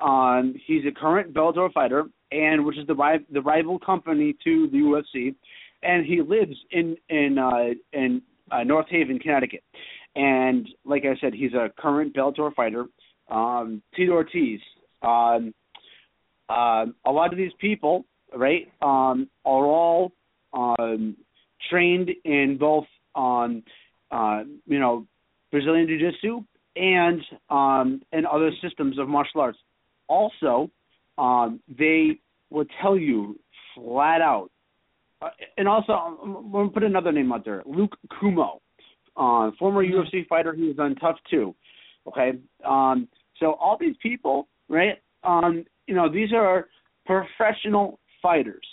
Um, 0.00 0.54
he's 0.66 0.84
a 0.86 0.92
current 0.92 1.34
Bellator 1.34 1.70
fighter, 1.72 2.04
and 2.32 2.64
which 2.64 2.78
is 2.78 2.86
the 2.86 3.24
the 3.30 3.42
rival 3.42 3.78
company 3.78 4.34
to 4.44 4.68
the 4.68 4.78
UFC, 4.78 5.34
and 5.82 6.06
he 6.06 6.22
lives 6.22 6.56
in 6.70 6.96
in 7.10 7.38
uh, 7.38 7.74
in 7.92 8.22
uh, 8.50 8.64
North 8.64 8.86
Haven, 8.88 9.18
Connecticut. 9.18 9.62
And 10.18 10.68
like 10.84 11.04
I 11.04 11.16
said, 11.20 11.32
he's 11.32 11.54
a 11.54 11.70
current 11.78 12.12
Bellator 12.12 12.52
fighter. 12.52 12.86
Um, 13.30 13.82
Tito 13.94 14.12
Ortiz. 14.12 14.58
Um, 15.00 15.54
um, 16.48 16.94
a 17.06 17.12
lot 17.12 17.30
of 17.32 17.36
these 17.36 17.52
people, 17.60 18.04
right, 18.34 18.66
um, 18.82 19.28
are 19.44 19.64
all 19.64 20.12
um, 20.52 21.16
trained 21.70 22.10
in 22.24 22.56
both, 22.58 22.86
um, 23.14 23.62
uh, 24.10 24.42
you 24.66 24.80
know, 24.80 25.06
Brazilian 25.52 25.86
Jiu-Jitsu 25.86 26.42
and 26.74 27.20
um, 27.48 28.02
and 28.12 28.26
other 28.26 28.50
systems 28.60 28.98
of 28.98 29.08
martial 29.08 29.40
arts. 29.40 29.58
Also, 30.08 30.70
um, 31.16 31.60
they 31.68 32.18
will 32.50 32.66
tell 32.82 32.98
you 32.98 33.38
flat 33.74 34.20
out. 34.20 34.50
Uh, 35.22 35.30
and 35.56 35.68
also, 35.68 35.92
um, 35.92 36.18
I'm 36.22 36.52
going 36.52 36.68
to 36.68 36.74
put 36.74 36.82
another 36.82 37.12
name 37.12 37.30
out 37.32 37.44
there: 37.44 37.62
Luke 37.66 37.96
Kumo, 38.18 38.60
uh, 39.18 39.50
former 39.58 39.84
UFC 39.84 40.26
fighter. 40.28 40.54
He 40.54 40.68
was 40.68 40.78
on 40.78 40.94
Tough 40.96 41.16
too. 41.30 41.54
Okay, 42.06 42.38
um, 42.64 43.08
so 43.38 43.52
all 43.54 43.76
these 43.78 43.96
people, 44.02 44.48
right? 44.68 44.96
Um, 45.24 45.64
you 45.86 45.94
know, 45.94 46.10
these 46.10 46.32
are 46.32 46.68
professional 47.04 47.98
fighters. 48.22 48.66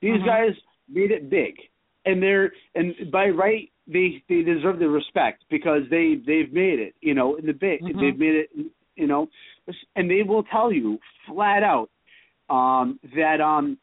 These 0.00 0.20
Mhm. 0.20 0.26
guys 0.26 0.54
made 0.88 1.10
it 1.10 1.28
big, 1.30 1.58
and 2.04 2.22
they're 2.22 2.52
and 2.74 3.10
by 3.10 3.28
right 3.28 3.70
they 3.86 4.22
they 4.28 4.42
deserve 4.42 4.78
the 4.78 4.88
respect 4.88 5.44
because 5.50 5.82
they 5.90 6.16
they've 6.16 6.52
made 6.52 6.78
it. 6.78 6.94
You 7.00 7.14
know, 7.14 7.36
in 7.36 7.46
the 7.46 7.52
big 7.52 7.82
Mhm. 7.82 8.00
they've 8.00 8.18
made 8.18 8.34
it. 8.34 8.50
You 8.96 9.08
know, 9.08 9.28
and 9.96 10.08
they 10.08 10.22
will 10.22 10.44
tell 10.44 10.72
you 10.72 11.00
flat 11.26 11.64
out 11.64 11.90
um, 12.48 13.00
that 13.16 13.40
um, 13.40 13.78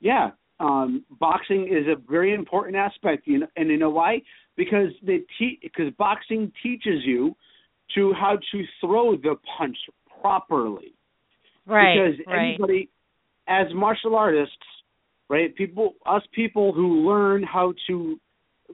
yeah, 0.00 0.30
um, 0.60 1.04
boxing 1.10 1.66
is 1.66 1.86
a 1.88 1.96
very 1.96 2.32
important 2.34 2.76
aspect. 2.76 3.26
You 3.26 3.40
know, 3.40 3.48
and 3.56 3.68
you 3.68 3.76
know 3.76 3.90
why? 3.90 4.22
Because 4.56 4.90
they 5.02 5.20
te- 5.38 5.58
because 5.62 5.92
boxing 5.98 6.52
teaches 6.62 7.04
you 7.04 7.34
to 7.94 8.12
how 8.12 8.38
to 8.52 8.64
throw 8.80 9.16
the 9.16 9.36
punch 9.56 9.76
properly 10.20 10.94
Right. 11.66 11.94
because 11.94 12.26
right. 12.26 12.48
anybody 12.50 12.88
as 13.48 13.66
martial 13.74 14.14
artists 14.14 14.56
right 15.28 15.54
people 15.54 15.94
us 16.06 16.22
people 16.32 16.72
who 16.72 17.08
learn 17.08 17.42
how 17.42 17.72
to 17.86 18.18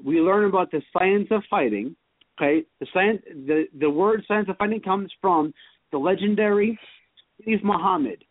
we 0.05 0.21
learn 0.21 0.45
about 0.45 0.71
the 0.71 0.83
science 0.93 1.29
of 1.31 1.43
fighting 1.51 1.95
okay 2.39 2.65
the 2.81 2.87
science 2.93 3.23
the 3.27 3.67
the 3.79 3.91
word 3.91 4.25
science 4.29 4.49
of 4.49 4.57
fighting 4.57 4.81
comes 4.81 5.11
from 5.21 5.53
the 5.93 5.99
legendary 5.99 6.79
steve 7.41 7.63
muhammad 7.65 8.25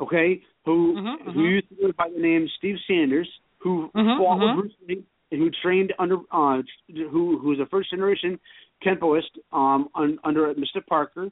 okay 0.00 0.40
who 0.64 0.96
Mhm, 0.96 1.24
who 1.24 1.30
mhm. 1.32 1.50
used 1.50 1.68
to 1.68 1.74
go 1.76 1.92
by 1.92 2.08
the 2.08 2.20
name 2.20 2.48
steve 2.56 2.76
sanders 2.86 3.28
who 3.58 3.90
Mhm, 3.94 4.16
fought 4.18 4.40
with 4.40 4.54
bruce 4.54 4.76
lee 4.88 5.04
who 5.40 5.50
trained 5.62 5.92
under 5.98 6.16
uh 6.30 6.62
who 7.10 7.38
who's 7.38 7.58
a 7.60 7.66
first 7.66 7.90
generation 7.90 8.38
kenpoist 8.84 9.32
um 9.52 9.88
un, 9.94 10.18
under 10.24 10.52
mr 10.54 10.84
parker 10.86 11.30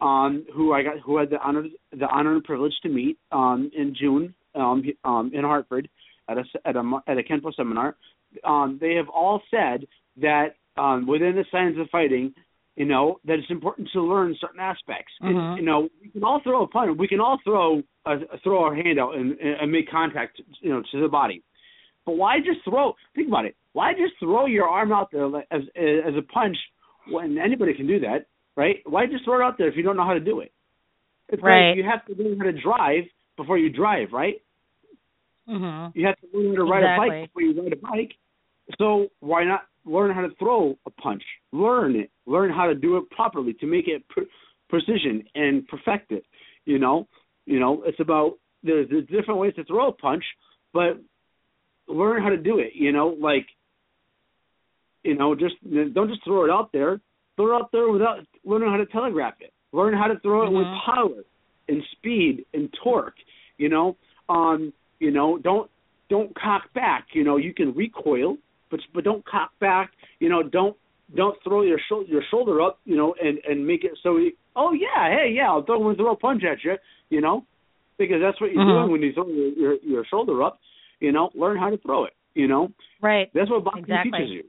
um, 0.00 0.46
who 0.54 0.72
I 0.72 0.82
got 0.84 1.00
who 1.00 1.16
had 1.18 1.28
the 1.30 1.40
honor 1.40 1.64
the 1.90 2.06
honor 2.06 2.34
and 2.34 2.44
privilege 2.44 2.74
to 2.82 2.88
meet 2.88 3.18
um, 3.32 3.70
in 3.76 3.94
June 3.98 4.32
um, 4.54 4.84
um, 5.04 5.32
in 5.34 5.42
Hartford 5.42 5.88
at 6.28 6.38
a 6.38 6.44
at 6.64 6.76
a 6.76 7.00
at 7.08 7.18
a 7.18 7.22
Kenpo 7.22 7.52
seminar. 7.54 7.96
Um, 8.44 8.78
they 8.80 8.94
have 8.94 9.08
all 9.08 9.42
said 9.50 9.88
that 10.20 10.54
um, 10.76 11.06
within 11.06 11.34
the 11.34 11.44
science 11.50 11.76
of 11.80 11.90
fighting, 11.90 12.32
you 12.76 12.84
know, 12.84 13.18
that 13.24 13.40
it's 13.40 13.50
important 13.50 13.88
to 13.92 14.00
learn 14.00 14.36
certain 14.40 14.60
aspects. 14.60 15.12
It- 15.20 15.24
Mhm. 15.34 15.56
you 15.56 15.62
know, 15.64 15.88
we 16.00 16.10
can 16.10 16.22
all 16.22 16.40
throw 16.44 16.62
a 16.62 16.68
punch. 16.68 16.96
We 16.96 17.08
can 17.08 17.18
all 17.18 17.38
throw 17.42 17.82
a, 18.04 18.38
throw 18.44 18.62
our 18.62 18.74
hand 18.76 19.00
out 19.00 19.16
and, 19.16 19.36
and 19.40 19.72
make 19.72 19.90
contact, 19.90 20.40
you 20.60 20.70
know, 20.70 20.82
to 20.92 21.00
the 21.00 21.08
body. 21.08 21.42
But 22.08 22.16
why 22.16 22.38
just 22.38 22.64
throw? 22.64 22.94
Think 23.14 23.28
about 23.28 23.44
it. 23.44 23.54
Why 23.74 23.92
just 23.92 24.14
throw 24.18 24.46
your 24.46 24.66
arm 24.66 24.92
out 24.92 25.10
there 25.12 25.26
as 25.26 25.60
as 25.76 26.14
a 26.16 26.22
punch 26.22 26.56
when 27.10 27.36
anybody 27.36 27.74
can 27.74 27.86
do 27.86 28.00
that, 28.00 28.24
right? 28.56 28.78
Why 28.86 29.04
just 29.04 29.24
throw 29.24 29.38
it 29.38 29.44
out 29.44 29.58
there 29.58 29.68
if 29.68 29.76
you 29.76 29.82
don't 29.82 29.94
know 29.94 30.06
how 30.06 30.14
to 30.14 30.20
do 30.20 30.40
it? 30.40 30.50
It's 31.28 31.42
Right. 31.42 31.68
like 31.68 31.76
you 31.76 31.84
have 31.84 32.06
to 32.06 32.14
learn 32.14 32.38
how 32.38 32.46
to 32.46 32.52
drive 32.52 33.04
before 33.36 33.58
you 33.58 33.68
drive, 33.68 34.14
right? 34.14 34.40
Mhm. 35.46 35.94
You 35.94 36.06
have 36.06 36.18
to 36.20 36.28
learn 36.32 36.56
how 36.56 36.64
to 36.64 36.70
ride 36.70 36.82
a 36.84 36.96
bike 36.96 37.26
before 37.26 37.42
you 37.42 37.60
ride 37.60 37.72
a 37.74 37.76
bike. 37.76 38.16
So 38.78 39.10
why 39.20 39.44
not 39.44 39.66
learn 39.84 40.10
how 40.10 40.22
to 40.22 40.30
throw 40.36 40.78
a 40.86 40.90
punch? 40.90 41.24
Learn 41.52 41.94
it. 41.94 42.10
Learn 42.24 42.48
how 42.48 42.68
to 42.68 42.74
do 42.74 42.96
it 42.96 43.10
properly 43.10 43.52
to 43.52 43.66
make 43.66 43.86
it 43.86 44.08
pre- 44.08 44.30
precision 44.70 45.28
and 45.34 45.68
perfect 45.68 46.10
it. 46.12 46.24
You 46.64 46.78
know, 46.78 47.06
you 47.44 47.60
know, 47.60 47.82
it's 47.82 48.00
about 48.00 48.38
there's, 48.62 48.88
there's 48.88 49.06
different 49.08 49.40
ways 49.40 49.54
to 49.56 49.64
throw 49.64 49.88
a 49.88 49.92
punch, 49.92 50.24
but 50.72 50.98
learn 51.88 52.22
how 52.22 52.28
to 52.28 52.36
do 52.36 52.58
it. 52.58 52.72
You 52.74 52.92
know, 52.92 53.16
like 53.20 53.46
you 55.04 55.14
know, 55.16 55.34
just 55.34 55.54
don't 55.94 56.08
just 56.08 56.24
throw 56.24 56.44
it 56.44 56.50
out 56.50 56.70
there. 56.72 57.00
Throw 57.36 57.56
it 57.56 57.60
out 57.60 57.72
there 57.72 57.88
without 57.88 58.18
learning 58.44 58.70
how 58.70 58.76
to 58.76 58.86
telegraph 58.86 59.34
it. 59.40 59.52
Learn 59.72 59.94
how 59.94 60.06
to 60.08 60.18
throw 60.20 60.46
it 60.46 60.50
with 60.50 60.66
Mhm. 60.66 60.80
power 60.84 61.24
and 61.68 61.82
speed 61.92 62.44
and 62.54 62.72
torque. 62.82 63.18
You 63.58 63.68
know, 63.68 63.96
um, 64.28 64.72
you 64.98 65.10
know, 65.10 65.38
don't 65.38 65.70
don't 66.08 66.34
cock 66.34 66.72
back. 66.72 67.14
You 67.14 67.22
know, 67.22 67.36
you 67.36 67.54
can 67.54 67.74
recoil, 67.74 68.38
but 68.70 68.80
but 68.92 69.04
don't 69.04 69.24
cock 69.24 69.56
back. 69.60 69.92
You 70.20 70.28
know, 70.28 70.42
don't 70.42 70.76
don't 71.14 71.40
throw 71.42 71.62
your 71.62 71.78
shoulder 71.88 72.08
your 72.10 72.22
shoulder 72.30 72.60
up. 72.60 72.80
You 72.84 72.96
know, 72.96 73.14
and 73.22 73.38
and 73.48 73.66
make 73.66 73.84
it 73.84 73.92
so. 74.02 74.16
You, 74.16 74.32
oh 74.56 74.72
yeah, 74.72 75.10
hey 75.10 75.30
yeah, 75.32 75.48
I'll 75.48 75.62
throw 75.62 75.94
throw 75.94 76.12
a 76.12 76.16
punch 76.16 76.44
at 76.44 76.64
you. 76.64 76.76
You 77.10 77.20
know, 77.20 77.44
because 77.98 78.20
that's 78.20 78.40
what 78.40 78.52
you're 78.52 78.64
Mhm. 78.64 78.80
doing 78.80 78.90
when 78.92 79.02
you 79.02 79.12
throw 79.12 79.28
your, 79.28 79.48
your 79.52 79.74
your 79.82 80.04
shoulder 80.06 80.42
up. 80.42 80.58
You 81.00 81.12
know, 81.12 81.30
learn 81.34 81.56
how 81.56 81.70
to 81.70 81.76
throw 81.78 82.04
it. 82.04 82.14
You 82.34 82.48
know, 82.48 82.72
Right. 83.00 83.30
that's 83.32 83.50
what 83.50 83.64
boxing 83.64 83.84
Exactly. 83.84 84.12
teaches 84.12 84.30
you. 84.30 84.44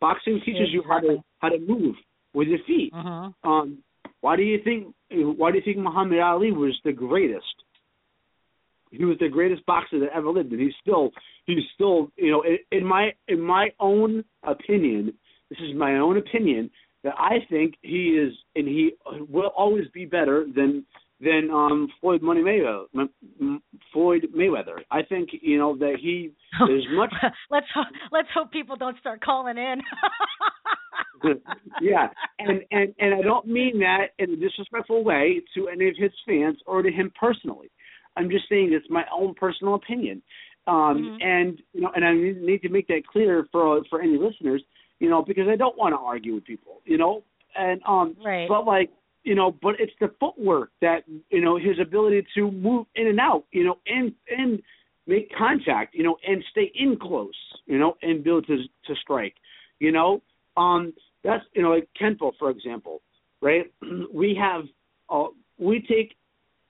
Boxing 0.00 0.40
teaches 0.40 0.72
you 0.72 0.82
how 0.82 1.00
to 1.00 1.22
how 1.40 1.48
to 1.48 1.58
move 1.58 1.96
with 2.34 2.48
your 2.48 2.60
feet. 2.60 2.92
Mhm. 2.92 3.34
Um, 3.44 3.82
why 4.20 4.36
do 4.36 4.42
you 4.42 4.58
think 4.58 4.94
why 5.10 5.50
do 5.50 5.58
you 5.58 5.64
think 5.64 5.78
Muhammad 5.78 6.20
Ali 6.20 6.52
was 6.52 6.78
the 6.84 6.92
greatest? 6.92 7.64
He 8.90 9.04
was 9.04 9.18
the 9.18 9.28
greatest 9.28 9.64
boxer 9.66 9.98
that 10.00 10.14
ever 10.14 10.30
lived, 10.30 10.52
and 10.52 10.60
he's 10.60 10.74
still 10.80 11.12
he's 11.46 11.64
still 11.74 12.10
you 12.16 12.30
know 12.30 12.42
in, 12.42 12.58
in 12.70 12.84
my 12.84 13.14
in 13.28 13.40
my 13.40 13.72
own 13.78 14.24
opinion, 14.42 15.14
this 15.48 15.58
is 15.60 15.74
my 15.74 15.98
own 15.98 16.16
opinion 16.16 16.70
that 17.02 17.14
I 17.18 17.40
think 17.48 17.76
he 17.82 18.10
is 18.18 18.32
and 18.56 18.66
he 18.68 18.92
will 19.28 19.52
always 19.56 19.88
be 19.88 20.04
better 20.04 20.46
than 20.54 20.84
than 21.20 21.50
um 21.50 21.88
Floyd 22.00 22.22
Money 22.22 22.40
Mayweather. 22.42 22.84
M- 23.40 23.62
Floyd 23.92 24.26
Mayweather. 24.36 24.78
I 24.90 25.02
think 25.02 25.30
you 25.42 25.58
know 25.58 25.76
that 25.76 25.96
he 26.00 26.32
is 26.70 26.84
much 26.92 27.12
let's 27.50 27.66
ho- 27.74 27.82
let's 28.10 28.28
hope 28.34 28.50
people 28.52 28.76
don't 28.76 28.98
start 28.98 29.20
calling 29.22 29.58
in. 29.58 29.80
yeah, 31.80 32.08
and 32.38 32.62
and 32.70 32.94
and 32.98 33.14
I 33.14 33.22
don't 33.22 33.46
mean 33.46 33.78
that 33.80 34.08
in 34.18 34.32
a 34.32 34.36
disrespectful 34.36 35.04
way 35.04 35.40
to 35.54 35.68
any 35.68 35.88
of 35.88 35.94
his 35.98 36.12
fans 36.26 36.58
or 36.66 36.82
to 36.82 36.90
him 36.90 37.12
personally. 37.18 37.70
I'm 38.16 38.30
just 38.30 38.48
saying 38.48 38.70
it's 38.72 38.86
my 38.90 39.04
own 39.14 39.34
personal 39.34 39.74
opinion, 39.74 40.22
um, 40.66 41.18
Mhm. 41.20 41.24
and 41.24 41.62
you 41.72 41.80
know, 41.82 41.90
and 41.94 42.04
I 42.04 42.12
need 42.14 42.40
need 42.42 42.62
to 42.62 42.68
make 42.68 42.86
that 42.88 43.06
clear 43.06 43.46
for 43.52 43.82
for 43.90 44.00
any 44.00 44.16
listeners, 44.16 44.62
you 44.98 45.08
know, 45.08 45.22
because 45.22 45.48
I 45.48 45.56
don't 45.56 45.76
want 45.76 45.94
to 45.94 45.98
argue 45.98 46.34
with 46.34 46.44
people, 46.44 46.80
you 46.84 46.98
know, 46.98 47.22
and 47.56 47.80
um, 47.86 48.16
Right. 48.24 48.48
but 48.48 48.66
like 48.66 48.90
you 49.22 49.34
know, 49.34 49.54
but 49.62 49.74
it's 49.78 49.92
the 50.00 50.12
footwork 50.18 50.70
that 50.80 51.04
you 51.30 51.40
know 51.40 51.56
his 51.56 51.78
ability 51.80 52.26
to 52.34 52.50
move 52.50 52.86
in 52.94 53.06
and 53.06 53.20
out, 53.20 53.44
you 53.52 53.64
know, 53.64 53.78
and 53.86 54.12
and 54.30 54.62
make 55.06 55.30
contact, 55.36 55.94
you 55.94 56.02
know, 56.02 56.16
and 56.26 56.42
stay 56.50 56.70
in 56.74 56.96
close, 57.00 57.34
you 57.66 57.78
know, 57.78 57.96
and 58.02 58.24
build 58.24 58.46
to 58.46 58.56
to 58.56 58.94
strike, 59.00 59.34
you 59.78 59.92
know. 59.92 60.22
Um, 60.56 60.92
that's 61.22 61.44
you 61.54 61.62
know, 61.62 61.70
like 61.70 61.88
Kenpo, 62.00 62.32
for 62.38 62.50
example, 62.50 63.02
right? 63.40 63.70
we 64.12 64.38
have 64.40 64.64
uh, 65.08 65.28
we 65.58 65.80
take 65.88 66.16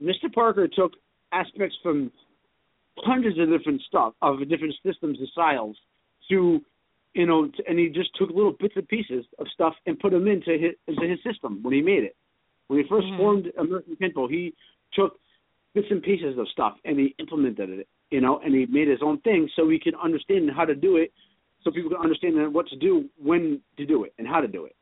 Mr. 0.02 0.32
Parker 0.32 0.66
took 0.68 0.92
aspects 1.32 1.76
from 1.82 2.10
hundreds 2.96 3.38
of 3.38 3.48
different 3.48 3.80
stuff 3.86 4.14
of 4.20 4.40
different 4.48 4.74
systems 4.84 5.18
and 5.18 5.28
styles 5.28 5.76
to 6.28 6.60
you 7.14 7.26
know, 7.26 7.50
and 7.66 7.78
he 7.78 7.88
just 7.88 8.10
took 8.16 8.30
little 8.30 8.52
bits 8.52 8.74
and 8.76 8.86
pieces 8.86 9.24
of 9.38 9.46
stuff 9.52 9.74
and 9.86 9.98
put 9.98 10.12
them 10.12 10.28
into 10.28 10.52
his 10.52 10.74
into 10.86 11.08
his 11.08 11.18
system 11.24 11.60
when 11.62 11.74
he 11.74 11.82
made 11.82 12.04
it. 12.04 12.16
When 12.70 12.78
he 12.78 12.84
1st 12.86 13.08
Mhm. 13.08 13.16
formed 13.16 13.52
American 13.58 13.96
Kenpo, 13.96 14.30
he 14.30 14.54
took 14.92 15.18
bits 15.74 15.88
and 15.90 16.00
pieces 16.00 16.38
of 16.38 16.48
stuff 16.50 16.78
and 16.84 17.00
he 17.00 17.16
implemented 17.18 17.68
it, 17.68 17.88
you 18.12 18.20
know, 18.20 18.38
and 18.38 18.54
he 18.54 18.64
made 18.66 18.86
his 18.86 19.02
own 19.02 19.18
thing 19.22 19.50
so 19.56 19.68
he 19.68 19.80
could 19.80 19.96
understand 19.96 20.48
how 20.52 20.64
to 20.64 20.76
do 20.76 20.96
it 20.96 21.12
so 21.64 21.72
people 21.72 21.90
can 21.90 21.98
understand 22.00 22.54
what 22.54 22.68
to 22.68 22.76
do, 22.76 23.10
when 23.20 23.60
to 23.76 23.84
do 23.84 24.04
it, 24.04 24.14
and 24.18 24.28
how 24.28 24.40
to 24.40 24.46
do 24.46 24.66
it. 24.66 24.76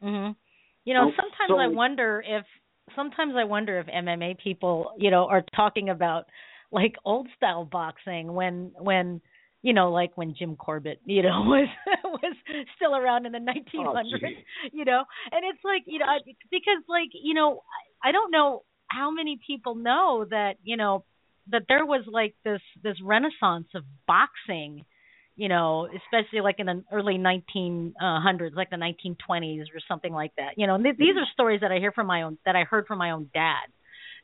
Mhm. 0.00 0.36
You 0.84 0.94
know, 0.94 1.08
Oh, 1.08 1.12
sometimes 1.16 1.48
so- 1.48 1.58
I 1.58 1.66
wonder 1.66 2.22
if 2.24 2.46
sometimes 2.94 3.34
I 3.34 3.42
wonder 3.42 3.80
if 3.80 3.88
MMA 3.88 4.34
people, 4.34 4.94
you 4.96 5.10
know, 5.10 5.26
are 5.26 5.42
talking 5.52 5.88
about 5.88 6.28
like 6.70 6.96
old 7.04 7.28
style 7.32 7.64
boxing 7.64 8.34
when 8.34 8.70
when 8.78 9.20
you 9.66 9.72
know, 9.72 9.90
like 9.90 10.12
when 10.14 10.36
Jim 10.38 10.54
Corbett, 10.54 11.00
you 11.04 11.24
know, 11.24 11.42
was 11.44 11.66
was 12.04 12.36
still 12.76 12.94
around 12.94 13.26
in 13.26 13.32
the 13.32 13.40
1900s, 13.40 14.04
gee. 14.20 14.44
you 14.72 14.84
know. 14.84 15.02
And 15.32 15.44
it's 15.44 15.58
like, 15.64 15.82
you 15.86 15.98
know, 15.98 16.04
I, 16.06 16.18
because 16.52 16.84
like, 16.88 17.08
you 17.12 17.34
know, 17.34 17.64
I 18.04 18.10
I 18.10 18.12
don't 18.12 18.30
know 18.30 18.62
how 18.86 19.10
many 19.10 19.40
people 19.44 19.74
know 19.74 20.24
that, 20.30 20.54
you 20.62 20.76
know, 20.76 21.04
that 21.50 21.62
there 21.68 21.84
was 21.84 22.04
like 22.06 22.36
this 22.44 22.60
this 22.84 22.94
renaissance 23.02 23.66
of 23.74 23.82
boxing 24.06 24.84
you 25.38 25.50
know, 25.50 25.86
especially 25.86 26.40
like 26.40 26.54
in 26.60 26.64
the 26.64 26.82
early 26.90 27.18
1900s, 27.18 28.54
like 28.54 28.70
the 28.70 28.76
1920s 28.76 29.64
or 29.64 29.80
something 29.86 30.10
like 30.10 30.32
that. 30.38 30.52
You 30.56 30.66
know, 30.66 30.76
and 30.76 30.84
th- 30.84 30.96
these 30.96 31.10
mm-hmm. 31.10 31.18
are 31.18 31.26
stories 31.34 31.60
that 31.60 31.70
I 31.70 31.78
hear 31.78 31.92
from 31.92 32.06
my 32.06 32.22
own 32.22 32.38
that 32.46 32.56
I 32.56 32.62
heard 32.62 32.86
from 32.86 32.96
my 32.96 33.10
own 33.10 33.28
dad. 33.34 33.66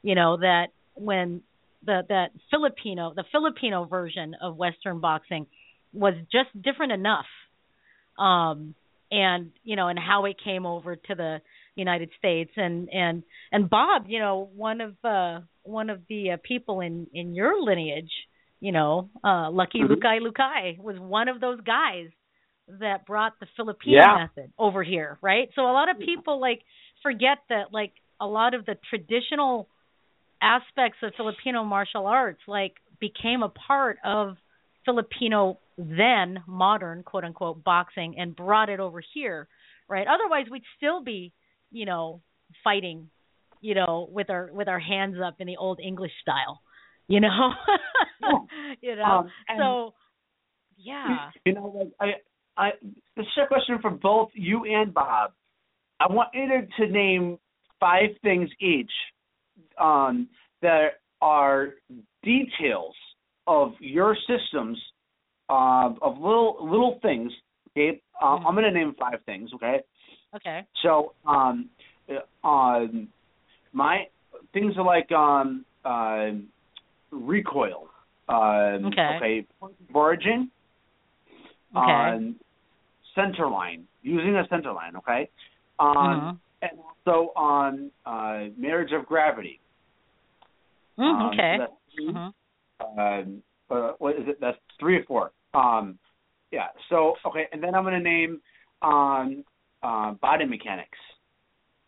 You 0.02 0.14
know, 0.14 0.39
that 0.39 0.69
when 0.94 1.43
the 1.85 2.03
that 2.09 2.31
Filipino, 2.51 3.13
the 3.15 3.25
Filipino 3.33 3.85
version 3.85 4.35
of 4.41 4.57
Western 4.57 5.01
boxing 5.01 5.47
was 5.93 6.15
just 6.31 6.51
different 6.63 6.93
enough. 6.93 7.27
Um 8.19 8.75
and 9.11 9.51
you 9.63 9.77
know, 9.77 9.89
and 9.89 9.99
how 9.99 10.25
it 10.25 10.37
came 10.43 10.65
over 10.67 10.97
to 10.97 11.15
the 11.15 11.41
United 11.77 12.11
States 12.19 12.53
and 12.57 12.89
and 12.93 13.23
and 13.51 13.69
Bob, 13.69 14.05
you 14.09 14.19
know, 14.19 14.51
one 14.55 14.81
of 14.81 14.95
uh 15.05 15.41
one 15.63 15.91
of 15.91 16.03
the 16.09 16.33
uh, 16.33 16.37
people 16.43 16.81
in 16.81 17.07
in 17.13 17.35
your 17.35 17.63
lineage, 17.63 18.13
you 18.61 18.73
know, 18.73 19.11
uh 19.25 19.51
Lucky 19.51 19.81
Mhm. 19.81 19.97
Lucaylucay 19.97 20.79
was 20.79 20.97
one 20.99 21.29
of 21.29 21.41
those 21.41 21.61
guys 21.61 22.09
that 22.81 23.07
brought 23.07 23.33
the 23.41 23.47
Filipino 23.57 23.93
Yeah. 23.93 24.15
method 24.15 24.53
over 24.59 24.83
here, 24.83 25.19
right? 25.21 25.49
So 25.55 25.63
a 25.63 25.73
lot 25.73 25.91
of 25.91 25.99
people 25.99 26.41
like 26.41 26.63
forget 27.03 27.39
that 27.49 27.73
like 27.73 27.93
a 28.21 28.27
lot 28.27 28.55
of 28.55 28.65
the 28.65 28.77
traditional 28.89 29.69
aspects 30.43 30.98
of 31.02 31.12
Filipino 31.16 31.64
martial 31.64 32.06
arts 32.06 32.40
like 32.47 32.74
became 33.01 33.43
a 33.43 33.48
part 33.48 33.98
of 34.05 34.36
Filipino 34.85 35.59
then 35.78 36.43
modern 36.47 37.02
quote 37.02 37.24
unquote 37.24 37.64
boxing 37.64 38.16
and 38.19 38.35
brought 38.36 38.69
it 38.69 38.81
over 38.81 39.02
here, 39.14 39.48
right? 39.89 40.06
Otherwise 40.06 40.47
we'd 40.51 40.62
still 40.77 41.02
be, 41.02 41.32
you 41.70 41.86
know, 41.86 42.20
fighting, 42.64 43.09
you 43.60 43.74
know, 43.74 44.09
with 44.10 44.28
our 44.28 44.51
with 44.52 44.69
our 44.69 44.81
hands 44.81 45.16
up 45.24 45.36
in 45.39 45.47
the 45.47 45.56
old 45.56 45.81
English 45.81 46.12
style, 46.20 46.60
you 47.09 47.20
know. 47.20 47.51
you 48.81 48.97
know. 48.97 49.28
Um, 49.48 49.59
so 49.59 49.94
yeah. 50.77 51.31
You 51.47 51.55
know, 51.55 51.73
like 52.01 52.14
I, 52.59 52.62
I, 52.62 52.70
this 53.16 53.27
is 53.27 53.43
a 53.43 53.47
question 53.47 53.78
for 53.81 53.90
both 53.90 54.31
you 54.35 54.64
and 54.64 54.93
Bob. 54.93 55.32
I 56.01 56.12
want 56.12 56.31
you 56.35 56.48
to, 56.48 56.86
to 56.86 56.93
name 56.93 57.39
five 57.78 58.10
things 58.23 58.51
each 58.60 58.90
um, 59.78 60.28
that 60.61 61.01
are 61.20 61.74
details 62.23 62.94
of 63.47 63.73
your 63.81 64.16
systems 64.27 64.78
uh, 65.49 65.90
of 66.01 66.15
little 66.19 66.57
little 66.61 66.99
things. 67.03 67.32
Okay, 67.70 68.01
uh, 68.20 68.36
I'm 68.36 68.55
going 68.55 68.65
to 68.65 68.70
name 68.70 68.94
five 68.99 69.20
things. 69.24 69.51
Okay, 69.55 69.81
Okay. 70.35 70.66
so 70.82 71.15
um, 71.27 71.69
uh, 72.09 72.47
um, 72.47 73.09
my 73.73 74.07
things 74.53 74.74
are 74.77 74.85
like 74.85 75.11
um, 75.12 75.65
uh, 75.85 76.31
recoil. 77.11 77.89
Um, 78.28 78.86
Okay. 78.86 79.16
Okay. 79.16 79.47
Origin. 79.93 80.51
Okay. 81.77 81.93
Um, 81.93 82.36
center 83.15 83.49
line. 83.49 83.86
Using 84.03 84.36
a 84.36 84.47
center 84.49 84.73
line. 84.73 84.97
Okay. 84.97 85.28
Um, 85.78 85.97
Mhm. 85.97 86.39
And 86.62 86.78
also 86.78 87.32
on 87.35 87.90
uh, 88.07 88.44
marriage 88.57 88.93
of 88.93 89.05
gravity. 89.07 89.59
Mm, 90.98 91.05
Um, 91.05 91.27
okay. 91.28 91.55
so 91.56 91.59
that's 91.59 91.73
three. 91.94 92.09
Mhm. 92.12 92.35
Um, 92.81 93.43
uh, 93.70 93.93
what 93.98 94.16
is 94.16 94.28
it? 94.28 94.40
That's 94.40 94.59
three 94.78 94.97
or 94.97 95.05
four. 95.05 95.32
Um, 95.55 95.98
yeah. 96.51 96.69
So 96.89 97.16
okay, 97.24 97.48
and 97.52 97.62
then 97.62 97.74
I'm 97.74 97.85
going 97.85 97.94
to 97.94 98.01
name 98.01 98.40
um, 98.82 99.44
uh, 99.82 100.12
body 100.12 100.44
mechanics. 100.44 100.98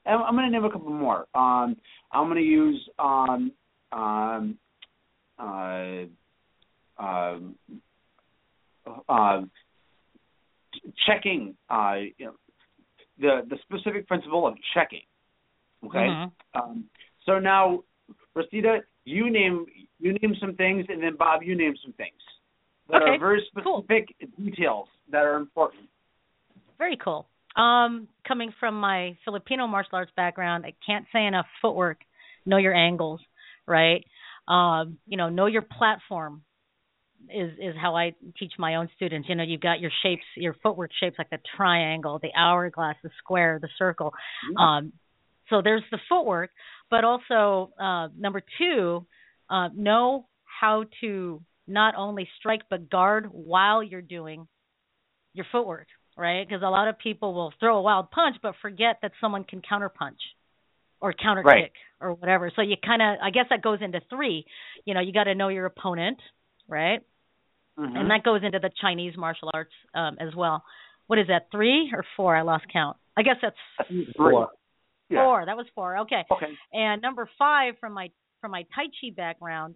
And 0.06 0.22
I'm 0.22 0.35
going 0.35 0.47
to 0.47 0.51
name 0.51 0.64
a 0.64 0.70
couple 0.70 0.90
more. 0.90 1.26
Um, 1.35 1.76
I'm 2.12 2.26
going 2.26 2.36
to 2.36 2.43
use 2.43 2.89
um, 2.98 3.52
um, 3.93 4.59
uh, 5.39 6.05
um, 6.98 7.55
uh, 9.09 9.43
checking. 11.06 11.56
Uh, 11.70 11.97
you 12.18 12.26
know, 12.26 12.35
the 13.18 13.47
the 13.48 13.59
specific 13.62 14.06
principle 14.06 14.47
of 14.47 14.55
checking. 14.72 15.02
Okay. 15.85 16.06
Mhm. 16.09 16.32
Um, 16.55 16.85
so 17.26 17.39
now, 17.39 17.82
Rosita, 18.35 18.81
you 19.05 19.31
name 19.31 19.66
you 19.98 20.12
name 20.15 20.35
some 20.40 20.55
things, 20.55 20.86
and 20.89 21.02
then 21.02 21.16
Bob, 21.16 21.43
you 21.43 21.56
name 21.56 21.74
some 21.82 21.93
things 21.94 22.12
that 22.90 23.02
Okay, 23.02 23.12
are 23.12 23.19
very 23.19 23.43
specific 23.48 24.15
details 24.36 24.89
that 25.11 25.23
are 25.23 25.36
important. 25.36 25.89
Very 26.78 26.98
cool. 27.02 27.27
Um, 27.56 28.09
coming 28.27 28.52
from 28.59 28.78
my 28.81 29.16
Filipino 29.24 29.66
martial 29.66 29.97
arts 29.97 30.11
background, 30.16 30.65
I 30.66 30.74
can't 30.85 31.06
say 31.12 31.24
enough 31.24 31.47
footwork. 31.62 31.98
Know 32.47 32.56
your 32.56 32.74
angles, 32.74 33.20
right? 33.66 34.05
Um, 34.48 34.98
you 35.06 35.16
know, 35.16 35.28
know 35.28 35.47
your 35.47 35.62
platform 35.62 36.43
is 37.32 37.52
is 37.59 37.74
how 37.81 37.97
I 37.97 38.12
teach 38.39 38.52
my 38.59 38.74
own 38.74 38.89
students. 38.97 39.28
You 39.28 39.36
know, 39.36 39.44
you've 39.44 39.61
got 39.61 39.81
your 39.81 39.93
shapes, 40.02 40.24
your 40.36 40.55
footwork 40.62 40.90
shapes 41.01 41.16
like 41.16 41.31
the 41.31 41.39
triangle, 41.56 42.19
the 42.20 42.31
hourglass, 42.36 42.97
the 43.02 43.11
square, 43.19 43.59
the 43.62 43.69
circle. 43.78 44.12
Um, 44.59 44.93
so 45.51 45.61
there's 45.62 45.82
the 45.90 45.98
footwork, 46.09 46.51
but 46.90 47.05
also 47.05 47.73
uh, 47.81 48.09
number 48.16 48.43
two, 48.59 49.06
uh, 49.51 49.69
know 49.74 50.27
how 50.61 50.85
to 51.01 51.43
not 51.66 51.94
only 51.97 52.28
strike 52.39 52.62
but 52.70 52.90
guard 52.90 53.27
while 53.31 53.82
you're 53.82 54.02
doing 54.02 54.47
your 55.32 55.47
footwork, 55.51 55.86
right? 56.16 56.47
Because 56.47 56.62
a 56.62 56.69
lot 56.70 56.89
of 56.89 56.98
people 56.98 57.35
will 57.35 57.52
throw 57.59 57.78
a 57.78 57.82
wild 57.82 58.11
punch 58.11 58.36
but 58.43 58.55
forget 58.62 58.98
that 59.02 59.12
someone 59.20 59.44
can 59.44 59.61
counter 59.69 59.89
punch 59.89 60.19
or 61.01 61.12
counter 61.12 61.43
kick 61.43 61.52
Right. 61.52 61.73
or 62.01 62.15
whatever. 62.15 62.51
So 62.55 62.62
you 62.62 62.77
kind 62.85 63.02
of, 63.02 63.19
I 63.23 63.31
guess 63.31 63.47
that 63.51 63.62
goes 63.62 63.81
into 63.82 64.01
three. 64.09 64.44
You 64.85 64.94
know, 64.94 65.01
you 65.01 65.12
got 65.12 65.24
to 65.24 65.35
know 65.35 65.48
your 65.48 65.66
opponent, 65.66 66.19
right? 66.69 67.01
Mhm. 67.78 67.98
And 67.98 68.11
that 68.11 68.23
goes 68.23 68.43
into 68.44 68.59
the 68.61 68.70
Chinese 68.81 69.16
martial 69.16 69.51
arts 69.52 69.73
um, 69.94 70.16
as 70.20 70.35
well. 70.35 70.65
What 71.09 71.19
is 71.19 71.27
that? 71.27 71.51
Three 71.51 71.90
or 71.93 72.05
four? 72.16 72.36
I 72.36 72.43
lost 72.43 72.65
count. 72.73 72.97
I 73.16 73.23
guess 73.23 73.36
that's 73.43 73.56
Four. 74.16 74.51
Yeah. 75.10 75.24
Four. 75.24 75.47
That 75.47 75.56
was 75.56 75.66
four. 75.74 75.98
Okay. 75.98 76.24
Okay. 76.31 76.52
And 76.72 77.02
number 77.02 77.28
five 77.39 77.74
from 77.81 77.93
my 77.93 78.10
from 78.40 78.51
my 78.51 78.62
Tai 78.74 78.85
Chi 79.01 79.10
background. 79.16 79.74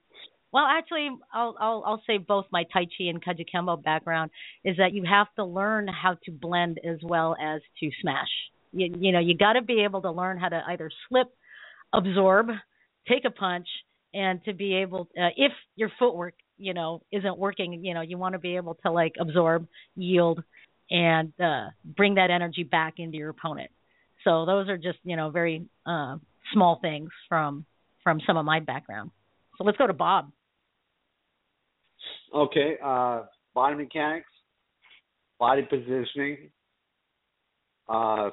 Well, 0.53 0.65
actually, 0.65 1.11
I'll 1.33 1.55
I'll 1.61 1.83
I'll 1.87 2.03
say 2.07 2.19
both 2.19 2.47
my 2.51 2.65
Tai 2.73 2.85
Chi 2.85 3.05
and 3.05 3.23
Kajukenbo 3.23 3.83
background 3.83 4.31
is 4.65 4.77
that 4.79 4.93
you 4.93 5.05
have 5.05 5.27
to 5.37 5.45
learn 5.45 5.89
how 5.89 6.17
to 6.25 6.31
blend 6.31 6.81
as 6.85 6.99
well 7.03 7.37
as 7.41 7.61
to 7.81 7.91
smash. 8.01 8.29
You 8.73 8.95
you 8.99 9.13
know 9.13 9.21
you 9.21 9.37
got 9.37 9.55
to 9.55 9.63
be 9.63 9.85
able 9.85 10.03
to 10.03 10.11
learn 10.11 10.39
how 10.39 10.49
to 10.49 10.63
either 10.69 10.91
slip, 11.09 11.29
absorb, 11.93 12.49
take 13.07 13.25
a 13.27 13.31
punch, 13.31 13.69
and 14.15 14.43
to 14.45 14.55
be 14.55 14.75
able 14.77 15.09
uh, 15.21 15.29
if 15.37 15.53
your 15.77 15.91
footwork 15.99 16.35
you 16.57 16.73
know 16.73 17.03
isn't 17.13 17.39
working, 17.39 17.85
you 17.85 17.93
know 17.93 18.01
you 18.01 18.17
want 18.17 18.33
to 18.33 18.39
be 18.39 18.57
able 18.57 18.75
to 18.87 18.91
like 18.91 19.13
absorb, 19.21 19.67
yield, 19.97 20.43
and 20.91 21.33
uh 21.41 21.67
bring 21.85 22.15
that 22.15 22.31
energy 22.31 22.63
back 22.63 22.95
into 22.97 23.19
your 23.19 23.31
opponent. 23.31 23.71
So 24.29 24.45
those 24.45 24.69
are 24.69 24.77
just 24.77 24.99
you 25.05 25.17
know 25.17 25.31
very 25.31 25.65
uh, 25.87 26.17
small 26.53 26.79
things 26.83 27.09
from 27.31 27.65
from 28.05 28.21
some 28.27 28.37
of 28.37 28.45
my 28.45 28.61
background. 28.61 29.11
So 29.57 29.65
let's 29.65 29.79
go 29.79 29.87
to 29.87 29.95
Bob. 29.95 30.31
Okay, 32.35 32.77
uh, 32.85 33.23
body 33.55 33.77
mechanics, 33.77 34.29
body 35.41 35.63
positioning, 35.63 36.51
uh, 37.89 38.29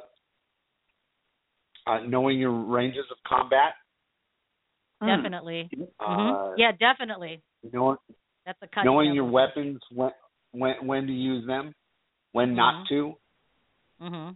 uh, 1.87 1.99
knowing 2.05 2.39
your 2.39 2.51
ranges 2.51 3.05
of 3.09 3.17
combat. 3.25 3.75
Definitely. 4.99 5.69
Uh, 5.97 6.05
hmm 6.05 6.53
Yeah, 6.57 6.73
definitely. 6.73 7.41
Knowing, 7.71 7.97
That's 8.45 8.59
a 8.61 8.83
knowing 8.83 9.13
your 9.13 9.31
weapons, 9.31 9.79
when 9.93 10.11
when 10.51 10.73
when 10.85 11.07
to 11.07 11.13
use 11.13 11.47
them, 11.47 11.73
when 12.33 12.53
not 12.53 12.85
to. 12.89 13.13
hmm 14.01 14.31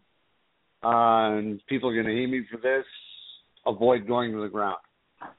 Uh, 0.84 1.38
and 1.38 1.62
people 1.68 1.90
are 1.90 1.94
going 1.94 2.06
to 2.06 2.14
hate 2.14 2.30
me 2.30 2.44
for 2.50 2.58
this. 2.58 2.86
Avoid 3.66 4.08
going 4.08 4.32
to 4.32 4.42
the 4.42 4.48
ground, 4.48 4.78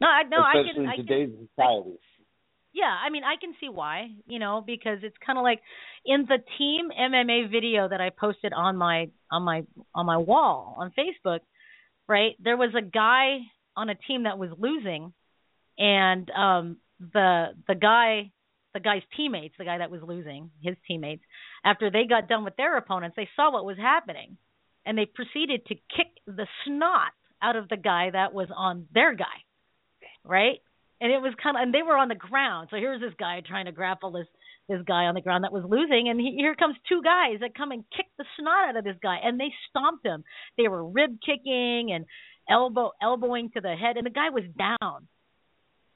No, 0.00 0.06
I 0.06 0.22
no, 0.24 0.38
I 0.38 0.60
especially 0.60 0.74
can. 0.74 0.86
I 0.86 0.94
in 0.94 0.96
can 0.96 1.06
today's 1.06 1.48
society. 1.56 1.98
Yeah, 2.72 2.84
I 2.84 3.10
mean, 3.10 3.24
I 3.24 3.34
can 3.40 3.54
see 3.60 3.68
why, 3.68 4.10
you 4.26 4.38
know, 4.38 4.62
because 4.64 4.98
it's 5.02 5.16
kind 5.24 5.38
of 5.38 5.42
like 5.42 5.60
in 6.04 6.26
the 6.28 6.38
team 6.58 6.90
MMA 6.96 7.50
video 7.50 7.88
that 7.88 8.00
I 8.00 8.10
posted 8.10 8.52
on 8.52 8.76
my 8.76 9.08
on 9.30 9.42
my 9.42 9.64
on 9.94 10.06
my 10.06 10.18
wall 10.18 10.76
on 10.78 10.92
Facebook, 10.96 11.40
right? 12.06 12.36
There 12.42 12.56
was 12.56 12.72
a 12.76 12.82
guy 12.82 13.38
on 13.76 13.88
a 13.88 13.94
team 13.94 14.24
that 14.24 14.38
was 14.38 14.50
losing 14.58 15.12
and 15.78 16.30
um 16.30 16.76
the 17.00 17.46
the 17.66 17.74
guy 17.74 18.30
the 18.72 18.80
guy's 18.80 19.02
teammates, 19.16 19.54
the 19.58 19.64
guy 19.64 19.78
that 19.78 19.90
was 19.90 20.00
losing, 20.02 20.50
his 20.62 20.76
teammates, 20.86 21.22
after 21.64 21.90
they 21.90 22.04
got 22.08 22.28
done 22.28 22.44
with 22.44 22.54
their 22.56 22.76
opponents, 22.76 23.16
they 23.16 23.28
saw 23.34 23.52
what 23.52 23.64
was 23.64 23.76
happening, 23.78 24.36
and 24.86 24.96
they 24.96 25.06
proceeded 25.06 25.66
to 25.66 25.74
kick 25.74 26.08
the 26.26 26.46
snot 26.64 27.12
out 27.42 27.56
of 27.56 27.68
the 27.68 27.76
guy 27.76 28.10
that 28.10 28.32
was 28.32 28.48
on 28.54 28.86
their 28.92 29.14
guy, 29.14 29.24
right? 30.24 30.58
And 31.00 31.10
it 31.10 31.18
was 31.18 31.34
kind 31.42 31.56
of, 31.56 31.62
and 31.62 31.72
they 31.72 31.82
were 31.82 31.96
on 31.96 32.08
the 32.08 32.14
ground. 32.14 32.68
So 32.70 32.76
here's 32.76 33.00
this 33.00 33.14
guy 33.18 33.42
trying 33.46 33.66
to 33.66 33.72
grapple 33.72 34.12
this 34.12 34.26
this 34.68 34.82
guy 34.86 35.06
on 35.06 35.14
the 35.14 35.20
ground 35.20 35.42
that 35.42 35.52
was 35.52 35.64
losing, 35.68 36.08
and 36.08 36.20
he, 36.20 36.36
here 36.36 36.54
comes 36.54 36.76
two 36.88 37.02
guys 37.02 37.40
that 37.40 37.56
come 37.56 37.72
and 37.72 37.82
kick 37.94 38.06
the 38.16 38.24
snot 38.38 38.68
out 38.68 38.76
of 38.76 38.84
this 38.84 38.96
guy, 39.02 39.16
and 39.22 39.38
they 39.38 39.52
stomped 39.68 40.06
him. 40.06 40.22
They 40.56 40.68
were 40.68 40.86
rib 40.86 41.18
kicking 41.26 41.90
and 41.92 42.06
elbow 42.48 42.92
elbowing 43.02 43.50
to 43.50 43.60
the 43.60 43.74
head, 43.74 43.96
and 43.96 44.06
the 44.06 44.10
guy 44.10 44.30
was 44.30 44.44
down, 44.56 45.08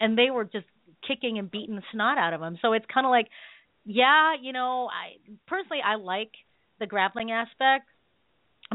and 0.00 0.18
they 0.18 0.30
were 0.30 0.44
just 0.44 0.66
kicking 1.06 1.38
and 1.38 1.50
beating 1.50 1.76
the 1.76 1.82
snot 1.92 2.18
out 2.18 2.32
of 2.32 2.42
him. 2.42 2.58
So 2.62 2.72
it's 2.72 2.86
kind 2.92 3.06
of 3.06 3.10
like, 3.10 3.28
yeah, 3.84 4.34
you 4.40 4.52
know, 4.52 4.88
I 4.88 5.18
personally 5.46 5.80
I 5.84 5.96
like 5.96 6.32
the 6.80 6.86
grappling 6.86 7.30
aspect, 7.30 7.86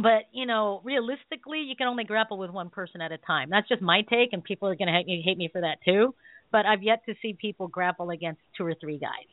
but 0.01 0.27
you 0.31 0.45
know, 0.45 0.81
realistically, 0.83 1.59
you 1.59 1.75
can 1.75 1.87
only 1.87 2.03
grapple 2.03 2.37
with 2.37 2.51
one 2.51 2.69
person 2.69 3.01
at 3.01 3.11
a 3.11 3.17
time. 3.17 3.49
That's 3.49 3.67
just 3.67 3.81
my 3.81 4.01
take, 4.09 4.33
and 4.33 4.43
people 4.43 4.67
are 4.67 4.75
going 4.75 4.87
to 4.87 4.93
hate 4.93 5.07
me, 5.07 5.21
hate 5.25 5.37
me 5.37 5.49
for 5.51 5.61
that 5.61 5.77
too. 5.85 6.13
But 6.51 6.65
I've 6.65 6.83
yet 6.83 7.05
to 7.07 7.15
see 7.21 7.37
people 7.39 7.67
grapple 7.67 8.09
against 8.09 8.41
two 8.57 8.65
or 8.65 8.75
three 8.75 8.97
guys. 8.97 9.27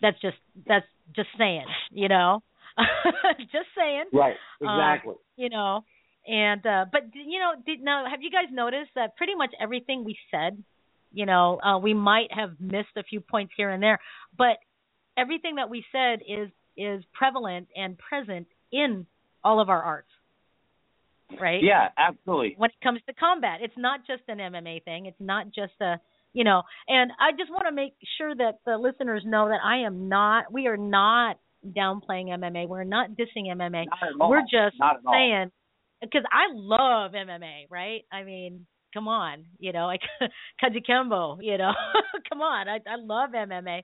That's 0.00 0.20
just 0.20 0.36
that's 0.66 0.86
just 1.14 1.28
saying, 1.38 1.66
you 1.90 2.08
know, 2.08 2.42
just 3.40 3.68
saying. 3.76 4.04
Right. 4.12 4.36
Um, 4.66 4.78
Exactly. 4.78 5.14
you 5.36 5.48
know, 5.48 5.84
and 6.26 6.64
uh 6.66 6.84
but 6.90 7.02
you 7.14 7.38
know, 7.38 7.52
did 7.64 7.80
now 7.82 8.04
have 8.10 8.22
you 8.22 8.30
guys 8.30 8.52
noticed 8.52 8.90
that 8.94 9.16
pretty 9.16 9.34
much 9.34 9.50
everything 9.60 10.04
we 10.04 10.16
said, 10.30 10.62
you 11.12 11.26
know, 11.26 11.60
uh 11.62 11.78
we 11.78 11.94
might 11.94 12.32
have 12.32 12.50
missed 12.60 12.96
a 12.96 13.02
few 13.02 13.20
points 13.20 13.52
here 13.56 13.70
and 13.70 13.82
there, 13.82 14.00
but 14.36 14.58
everything 15.16 15.56
that 15.56 15.70
we 15.70 15.84
said 15.92 16.20
is 16.26 16.50
is 16.76 17.02
prevalent 17.14 17.68
and 17.74 17.96
present 17.98 18.46
in 18.72 19.06
all 19.46 19.60
of 19.60 19.68
our 19.68 19.82
arts. 19.82 20.08
Right? 21.40 21.60
Yeah, 21.62 21.88
absolutely. 21.96 22.54
When 22.56 22.70
it 22.70 22.76
comes 22.82 23.00
to 23.08 23.14
combat, 23.14 23.58
it's 23.60 23.74
not 23.76 24.00
just 24.06 24.22
an 24.28 24.38
MMA 24.38 24.84
thing. 24.84 25.06
It's 25.06 25.20
not 25.20 25.46
just 25.46 25.72
a 25.80 26.00
you 26.32 26.44
know, 26.44 26.62
and 26.86 27.12
I 27.18 27.32
just 27.32 27.50
want 27.50 27.64
to 27.66 27.72
make 27.72 27.94
sure 28.18 28.34
that 28.34 28.58
the 28.66 28.76
listeners 28.76 29.22
know 29.24 29.48
that 29.48 29.60
I 29.64 29.86
am 29.86 30.08
not 30.08 30.52
we 30.52 30.66
are 30.66 30.76
not 30.76 31.38
downplaying 31.66 32.28
MMA. 32.28 32.68
We're 32.68 32.84
not 32.84 33.10
dissing 33.10 33.46
MMA. 33.46 33.86
Not. 34.18 34.28
We're 34.28 34.42
just 34.42 34.78
Not 34.78 34.96
at 34.96 35.02
all. 35.06 35.14
saying 35.14 35.50
because 36.02 36.24
I 36.30 36.52
love 36.52 37.12
MMA, 37.12 37.70
right? 37.70 38.04
I 38.12 38.22
mean, 38.24 38.66
come 38.92 39.08
on, 39.08 39.46
you 39.58 39.72
know, 39.72 39.86
like 39.86 40.02
Kajukenbo, 40.62 41.38
you 41.40 41.56
know, 41.58 41.72
come 42.28 42.42
on, 42.42 42.68
I 42.68 42.76
I 42.76 42.96
love 42.98 43.30
MMA. 43.30 43.82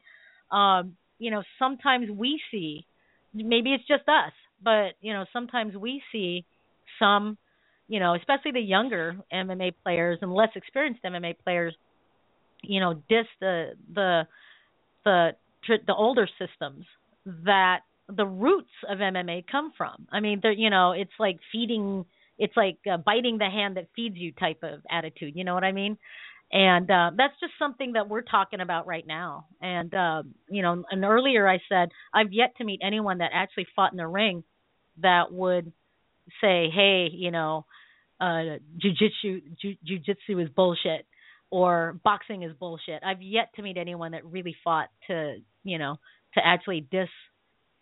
Um, 0.55 0.97
you 1.19 1.31
know, 1.31 1.43
sometimes 1.59 2.11
we 2.11 2.41
see, 2.51 2.87
maybe 3.33 3.71
it's 3.73 3.87
just 3.87 4.09
us, 4.09 4.33
but 4.63 4.95
you 5.01 5.13
know, 5.13 5.25
sometimes 5.33 5.77
we 5.77 6.03
see 6.13 6.45
some, 6.99 7.37
you 7.89 8.01
know, 8.01 8.15
especially 8.15 8.53
the 8.53 8.61
younger 8.61 9.17
MMA 9.33 9.75
players 9.83 10.19
and 10.23 10.33
less 10.33 10.51
experienced 10.55 11.03
MMA 11.05 11.37
players, 11.45 11.75
you 12.63 12.81
know, 12.81 12.95
diss 13.09 13.27
the 13.41 13.73
the 13.95 14.27
the 15.05 15.31
the 15.67 15.95
older 15.95 16.29
systems 16.39 16.85
that 17.45 17.81
the 18.09 18.27
roots 18.27 18.71
of 18.89 18.99
MMA 18.99 19.45
come 19.51 19.73
from. 19.77 20.07
I 20.11 20.21
mean, 20.21 20.41
they're 20.43 20.53
you 20.53 20.71
know, 20.71 20.93
it's 20.93 21.13
like 21.19 21.39
feeding, 21.51 22.05
it's 22.39 22.57
like 22.57 22.79
uh, 22.91 22.97
biting 22.99 23.39
the 23.39 23.49
hand 23.51 23.77
that 23.77 23.89
feeds 23.95 24.17
you 24.17 24.33
type 24.33 24.63
of 24.63 24.81
attitude. 24.91 25.35
You 25.37 25.45
know 25.45 25.55
what 25.55 25.65
I 25.65 25.73
mean? 25.73 25.97
And 26.53 26.91
uh, 26.91 27.13
that's 27.17 27.33
just 27.41 27.55
something 27.59 27.93
that 27.95 28.11
we're 28.11 28.23
talking 28.23 28.61
about 28.61 28.87
right 28.87 29.07
now. 29.07 29.47
And 29.61 29.93
uh, 29.95 30.23
you 30.51 30.63
know, 30.63 30.85
and 30.91 31.05
earlier 31.05 31.49
I 31.49 31.59
said 31.69 31.91
I've 32.13 32.33
yet 32.33 32.57
to 32.59 32.65
meet 32.65 32.81
anyone 32.83 33.19
that 33.19 33.31
actually 33.33 33.67
fought 33.75 33.93
in 33.93 33.99
the 33.99 34.07
ring 34.07 34.45
that 34.99 35.33
would 35.33 35.73
say, 36.41 36.71
"Hey, 36.71 37.09
you 37.13 37.31
know, 37.31 37.67
uh, 38.21 38.59
jujitsu 38.79 39.57
ju- 39.57 39.77
jujitsu 39.85 40.43
is 40.43 40.49
bullshit." 40.51 41.07
Or 41.51 42.01
boxing 42.03 42.45
is 42.45 42.55
bullshit. 42.55 43.03
I've 43.05 43.21
yet 43.21 43.51
to 43.57 43.63
meet 43.63 43.77
anyone 43.77 44.13
that 44.13 44.25
really 44.25 44.57
fought 44.65 44.89
to, 45.09 45.37
you 45.65 45.77
know, 45.77 45.99
to 46.33 46.41
actually 46.47 46.81
diss 46.81 47.11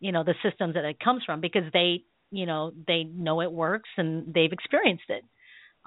you 0.01 0.13
know 0.13 0.25
the 0.25 0.35
systems 0.43 0.75
that 0.75 0.85
it 0.85 0.99
comes 0.99 1.23
from 1.25 1.41
because 1.41 1.65
they 1.73 2.03
you 2.31 2.47
know 2.47 2.73
they 2.87 3.05
know 3.05 3.41
it 3.43 3.53
works 3.53 3.89
and 3.97 4.33
they've 4.35 4.53
experienced 4.53 5.09
it 5.09 5.25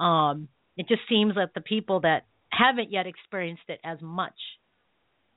um 0.02 0.48
it 0.78 0.88
just 0.88 1.02
seems 1.10 1.36
that 1.36 1.50
the 1.54 1.62
people 1.62 2.00
that 2.00 2.26
haven't 2.50 2.92
yet 2.92 3.08
experienced 3.08 3.64
it 3.68 3.80
as 3.84 3.98
much 4.02 4.34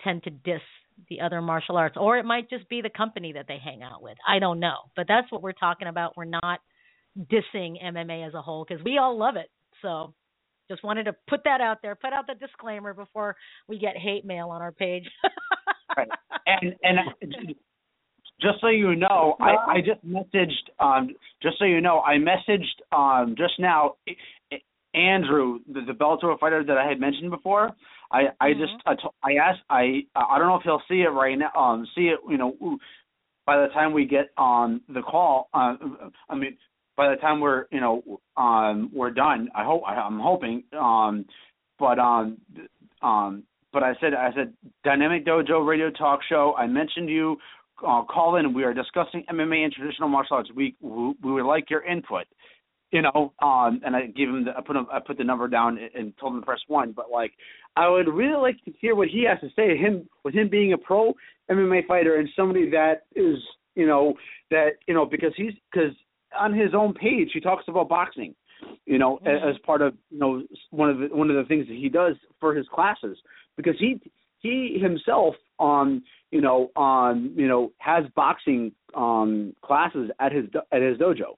tend 0.04 0.22
to 0.22 0.30
diss 0.30 0.60
the 1.08 1.20
other 1.20 1.40
martial 1.40 1.76
arts 1.76 1.96
or 1.98 2.18
it 2.18 2.24
might 2.24 2.48
just 2.48 2.68
be 2.68 2.80
the 2.80 2.90
company 2.90 3.32
that 3.32 3.46
they 3.48 3.58
hang 3.62 3.82
out 3.82 4.02
with 4.02 4.16
i 4.28 4.38
don't 4.38 4.60
know 4.60 4.76
but 4.94 5.06
that's 5.06 5.30
what 5.30 5.42
we're 5.42 5.52
talking 5.52 5.88
about 5.88 6.16
we're 6.16 6.24
not 6.24 6.60
dissing 7.30 7.82
mma 7.82 8.26
as 8.26 8.34
a 8.34 8.42
whole 8.42 8.64
because 8.66 8.82
we 8.84 8.98
all 8.98 9.18
love 9.18 9.36
it 9.36 9.50
so 9.82 10.14
just 10.68 10.82
wanted 10.82 11.04
to 11.04 11.14
put 11.28 11.40
that 11.44 11.60
out 11.60 11.78
there 11.82 11.94
put 11.94 12.12
out 12.12 12.26
the 12.26 12.34
disclaimer 12.34 12.94
before 12.94 13.36
we 13.68 13.78
get 13.78 13.96
hate 13.96 14.24
mail 14.24 14.48
on 14.48 14.62
our 14.62 14.72
page 14.72 15.04
Right. 15.96 16.08
And 16.48 16.76
and 16.84 16.98
just 18.40 18.60
so 18.60 18.68
you 18.68 18.94
know, 18.94 19.34
I, 19.40 19.56
I 19.68 19.76
just 19.80 20.06
messaged. 20.06 20.52
Um, 20.78 21.08
just 21.42 21.58
so 21.58 21.64
you 21.64 21.80
know, 21.80 22.02
I 22.02 22.18
messaged 22.18 22.96
um, 22.96 23.34
just 23.36 23.54
now 23.58 23.94
Andrew, 24.94 25.58
the, 25.66 25.80
the 25.84 25.92
Bellator 25.92 26.38
fighter 26.38 26.62
that 26.62 26.78
I 26.78 26.86
had 26.86 27.00
mentioned 27.00 27.30
before. 27.30 27.70
I 28.10 28.24
I 28.40 28.52
just 28.52 28.72
I, 28.86 28.94
to, 28.94 29.08
I 29.22 29.32
asked 29.34 29.60
I 29.70 30.02
I 30.14 30.38
don't 30.38 30.48
know 30.48 30.56
if 30.56 30.62
he'll 30.62 30.82
see 30.88 31.02
it 31.02 31.08
right 31.08 31.36
now. 31.38 31.50
Um, 31.58 31.86
see 31.94 32.08
it 32.08 32.20
you 32.28 32.38
know 32.38 32.78
by 33.46 33.56
the 33.60 33.68
time 33.72 33.92
we 33.92 34.04
get 34.04 34.30
on 34.36 34.80
the 34.88 35.02
call. 35.02 35.48
Uh, 35.54 35.74
I 36.28 36.34
mean 36.34 36.56
by 36.96 37.10
the 37.10 37.16
time 37.16 37.40
we're 37.40 37.66
you 37.70 37.80
know 37.80 38.20
um 38.36 38.90
we're 38.92 39.10
done. 39.10 39.48
I 39.54 39.64
hope 39.64 39.82
I, 39.86 39.94
I'm 39.94 40.18
hoping. 40.20 40.64
Um, 40.78 41.26
but 41.78 41.98
um 41.98 42.38
um 43.02 43.42
but 43.72 43.82
I 43.82 43.94
said 44.00 44.14
I 44.14 44.32
said 44.34 44.52
Dynamic 44.84 45.26
Dojo 45.26 45.66
Radio 45.66 45.90
Talk 45.90 46.20
Show. 46.28 46.54
I 46.56 46.66
mentioned 46.66 47.08
you. 47.08 47.36
Uh, 47.86 48.02
call 48.04 48.36
in. 48.36 48.54
We 48.54 48.64
are 48.64 48.72
discussing 48.72 49.22
MMA 49.30 49.64
and 49.64 49.72
traditional 49.72 50.08
martial 50.08 50.36
arts. 50.36 50.50
We 50.56 50.74
we, 50.80 51.14
we 51.22 51.32
would 51.32 51.44
like 51.44 51.68
your 51.68 51.84
input. 51.84 52.24
You 52.92 53.02
know, 53.02 53.32
um, 53.42 53.80
and 53.84 53.96
I 53.96 54.06
gave 54.06 54.28
him 54.28 54.44
the, 54.44 54.52
I 54.56 54.60
put 54.60 54.76
him, 54.76 54.86
I 54.92 55.00
put 55.00 55.18
the 55.18 55.24
number 55.24 55.48
down 55.48 55.76
and, 55.76 55.90
and 55.94 56.18
told 56.18 56.34
him 56.34 56.40
to 56.40 56.46
press 56.46 56.60
one. 56.68 56.92
But 56.92 57.10
like, 57.10 57.32
I 57.74 57.88
would 57.88 58.08
really 58.08 58.40
like 58.40 58.64
to 58.64 58.72
hear 58.80 58.94
what 58.94 59.08
he 59.08 59.26
has 59.28 59.40
to 59.40 59.48
say. 59.56 59.76
Him 59.76 60.08
with 60.24 60.34
him 60.34 60.48
being 60.48 60.72
a 60.72 60.78
pro 60.78 61.12
MMA 61.50 61.86
fighter 61.86 62.16
and 62.16 62.28
somebody 62.36 62.70
that 62.70 63.06
is 63.14 63.36
you 63.74 63.86
know 63.86 64.14
that 64.50 64.70
you 64.86 64.94
know 64.94 65.04
because 65.04 65.32
he's 65.36 65.52
because 65.72 65.92
on 66.38 66.52
his 66.52 66.74
own 66.74 66.94
page 66.94 67.30
he 67.32 67.40
talks 67.40 67.64
about 67.66 67.88
boxing 67.88 68.34
you 68.86 68.98
know, 68.98 69.18
mm-hmm. 69.18 69.48
as 69.48 69.56
part 69.64 69.82
of 69.82 69.94
you 70.10 70.18
know 70.18 70.42
one 70.70 70.90
of 70.90 70.98
the 70.98 71.06
one 71.08 71.30
of 71.30 71.36
the 71.36 71.44
things 71.44 71.66
that 71.68 71.76
he 71.76 71.88
does 71.88 72.16
for 72.40 72.54
his 72.54 72.66
classes 72.72 73.18
because 73.56 73.74
he 73.78 74.00
he 74.38 74.78
himself 74.80 75.34
um 75.58 76.02
you 76.30 76.40
know 76.40 76.70
um 76.76 77.32
you 77.36 77.48
know 77.48 77.72
has 77.78 78.04
boxing 78.14 78.72
um 78.94 79.54
classes 79.62 80.10
at 80.20 80.32
his 80.32 80.44
at 80.72 80.82
his 80.82 80.98
dojo 80.98 81.36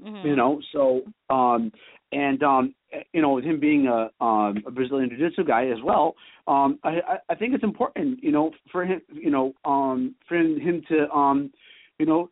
mm-hmm. 0.00 0.26
you 0.26 0.36
know 0.36 0.60
so 0.72 1.02
um 1.30 1.72
and 2.12 2.42
um 2.42 2.74
you 3.12 3.22
know 3.22 3.30
with 3.34 3.44
him 3.44 3.58
being 3.58 3.86
a 3.86 4.10
um 4.24 4.62
a 4.66 4.70
Brazilian 4.70 5.10
jiu-jitsu 5.10 5.44
guy 5.44 5.66
as 5.66 5.78
well 5.84 6.14
um 6.46 6.78
I 6.84 7.00
I 7.28 7.34
think 7.34 7.54
it's 7.54 7.64
important 7.64 8.22
you 8.22 8.32
know 8.32 8.50
for 8.70 8.84
him 8.84 9.00
you 9.12 9.30
know 9.30 9.54
um 9.64 10.14
for 10.28 10.36
him 10.36 10.82
to 10.88 11.10
um 11.10 11.50
you 11.98 12.06
know 12.06 12.30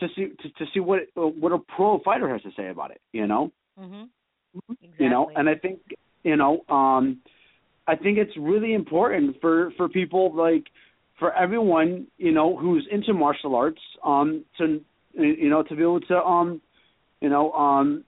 to 0.00 0.08
see 0.14 0.28
to, 0.42 0.48
to 0.50 0.70
see 0.72 0.80
what 0.80 1.00
what 1.14 1.52
a 1.52 1.58
pro 1.58 1.98
fighter 2.00 2.28
has 2.28 2.42
to 2.42 2.50
say 2.56 2.68
about 2.68 2.90
it 2.90 3.00
you 3.12 3.26
know 3.26 3.52
mhm 3.78 4.08
exactly. 4.54 5.04
you 5.04 5.10
know 5.10 5.30
and 5.34 5.48
i 5.48 5.54
think 5.54 5.78
you 6.24 6.36
know 6.36 6.64
um 6.68 7.20
i 7.86 7.96
think 7.96 8.18
it's 8.18 8.36
really 8.38 8.74
important 8.74 9.36
for 9.40 9.72
for 9.76 9.88
people 9.88 10.34
like 10.34 10.64
for 11.18 11.32
everyone 11.34 12.06
you 12.18 12.32
know 12.32 12.56
who's 12.56 12.86
into 12.90 13.14
martial 13.14 13.54
arts 13.54 13.80
um 14.04 14.44
to 14.58 14.80
you 15.14 15.48
know 15.48 15.62
to 15.62 15.76
be 15.76 15.82
able 15.82 16.00
to 16.00 16.16
um 16.16 16.60
you 17.22 17.28
know 17.28 17.52
um 17.52 18.04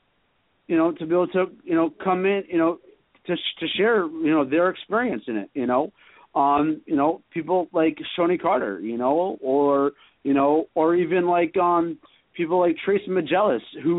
you 0.67 0.77
know 0.77 0.93
to 0.93 1.07
be 1.07 1.13
able 1.13 1.29
to 1.29 1.45
you 1.65 1.75
know 1.75 1.91
come 2.03 2.27
in 2.27 2.43
you 2.49 2.59
know 2.59 2.79
to 3.27 3.35
to 3.61 3.67
share 3.77 4.05
you 4.27 4.31
know 4.31 4.45
their 4.45 4.69
experience 4.69 5.25
in 5.27 5.37
it 5.37 5.51
you 5.55 5.67
know 5.67 5.93
um 6.35 6.81
you 6.87 6.97
know 6.97 7.23
people 7.31 7.69
like 7.73 7.97
Shonie 8.19 8.41
Carter 8.41 8.81
you 8.81 8.99
know 8.99 9.39
or 9.41 9.93
you 10.25 10.35
know 10.35 10.67
or 10.75 10.95
even 10.95 11.27
like 11.27 11.57
um 11.57 11.99
people 12.37 12.59
like 12.59 12.77
Trace 12.85 13.07
Magellis 13.09 13.61
who 13.83 13.95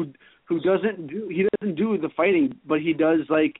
who 0.47 0.59
doesn't 0.59 1.07
do 1.07 1.27
he 1.29 1.47
doesn't 1.51 1.75
do 1.75 1.97
the 1.97 2.09
fighting, 2.09 2.55
but 2.67 2.79
he 2.81 2.93
does 2.93 3.21
like 3.29 3.55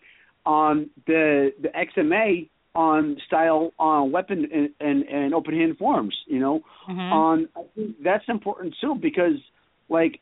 on 0.46 0.90
the 1.08 1.52
the 1.62 1.70
XMA 1.70 2.50
on 2.76 3.18
style 3.26 3.72
on 3.80 4.12
weapon 4.12 4.48
and, 4.54 4.70
and 4.80 5.04
and 5.04 5.34
open 5.34 5.54
hand 5.56 5.78
forms. 5.78 6.16
You 6.28 6.40
know, 6.40 6.62
Mhm. 6.88 7.12
on 7.12 7.48
I 7.56 7.64
think 7.74 8.04
that's 8.04 8.28
important 8.28 8.76
too 8.82 8.96
because 8.96 9.38
like 9.90 10.20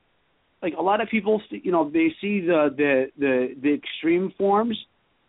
like 0.63 0.73
a 0.79 0.81
lot 0.81 1.01
of 1.01 1.09
people 1.09 1.41
you 1.51 1.71
know 1.71 1.89
they 1.89 2.07
see 2.21 2.39
the 2.41 2.69
the 2.75 3.07
the 3.19 3.55
the 3.61 3.73
extreme 3.73 4.31
forms 4.37 4.77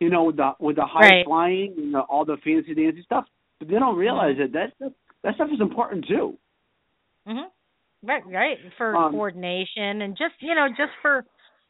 you 0.01 0.09
know 0.09 0.25
with 0.25 0.37
the 0.37 0.53
with 0.61 0.77
the 0.77 0.87
high 0.87 1.11
Right. 1.11 1.27
flying 1.27 1.75
and 1.77 1.95
the, 1.95 2.01
all 2.01 2.25
the 2.25 2.37
fancy 2.45 2.75
dancy 2.75 3.03
stuff 3.05 3.27
but 3.59 3.69
they 3.69 3.75
don't 3.75 3.97
realize 3.97 4.37
that 4.39 4.53
that 4.53 4.73
stuff, 4.77 4.93
that 5.23 5.35
stuff 5.35 5.49
is 5.53 5.61
important 5.61 6.07
too 6.09 6.39
Mhm. 7.27 7.51
Right, 8.03 8.27
right. 8.27 8.59
For 8.77 8.95
Um, 8.97 9.13
coordination 9.13 10.03
and 10.03 10.17
just 10.17 10.35
you 10.41 10.55
know, 10.55 10.69
just 10.69 10.93
for 11.03 11.25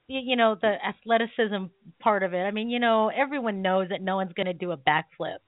you 0.09 0.37
know 0.37 0.57
the 0.61 0.75
athleticism 0.85 1.67
part 2.01 2.23
of 2.23 2.35
it. 2.35 2.43
I 2.43 2.51
mean, 2.51 2.69
you 2.71 2.81
know, 2.81 3.09
everyone 3.09 3.63
knows 3.63 3.89
that 3.91 4.03
no 4.03 4.17
one's 4.17 4.33
going 4.33 4.47
to 4.47 4.53
do 4.53 4.73
a 4.73 4.77
backflip. 4.77 5.39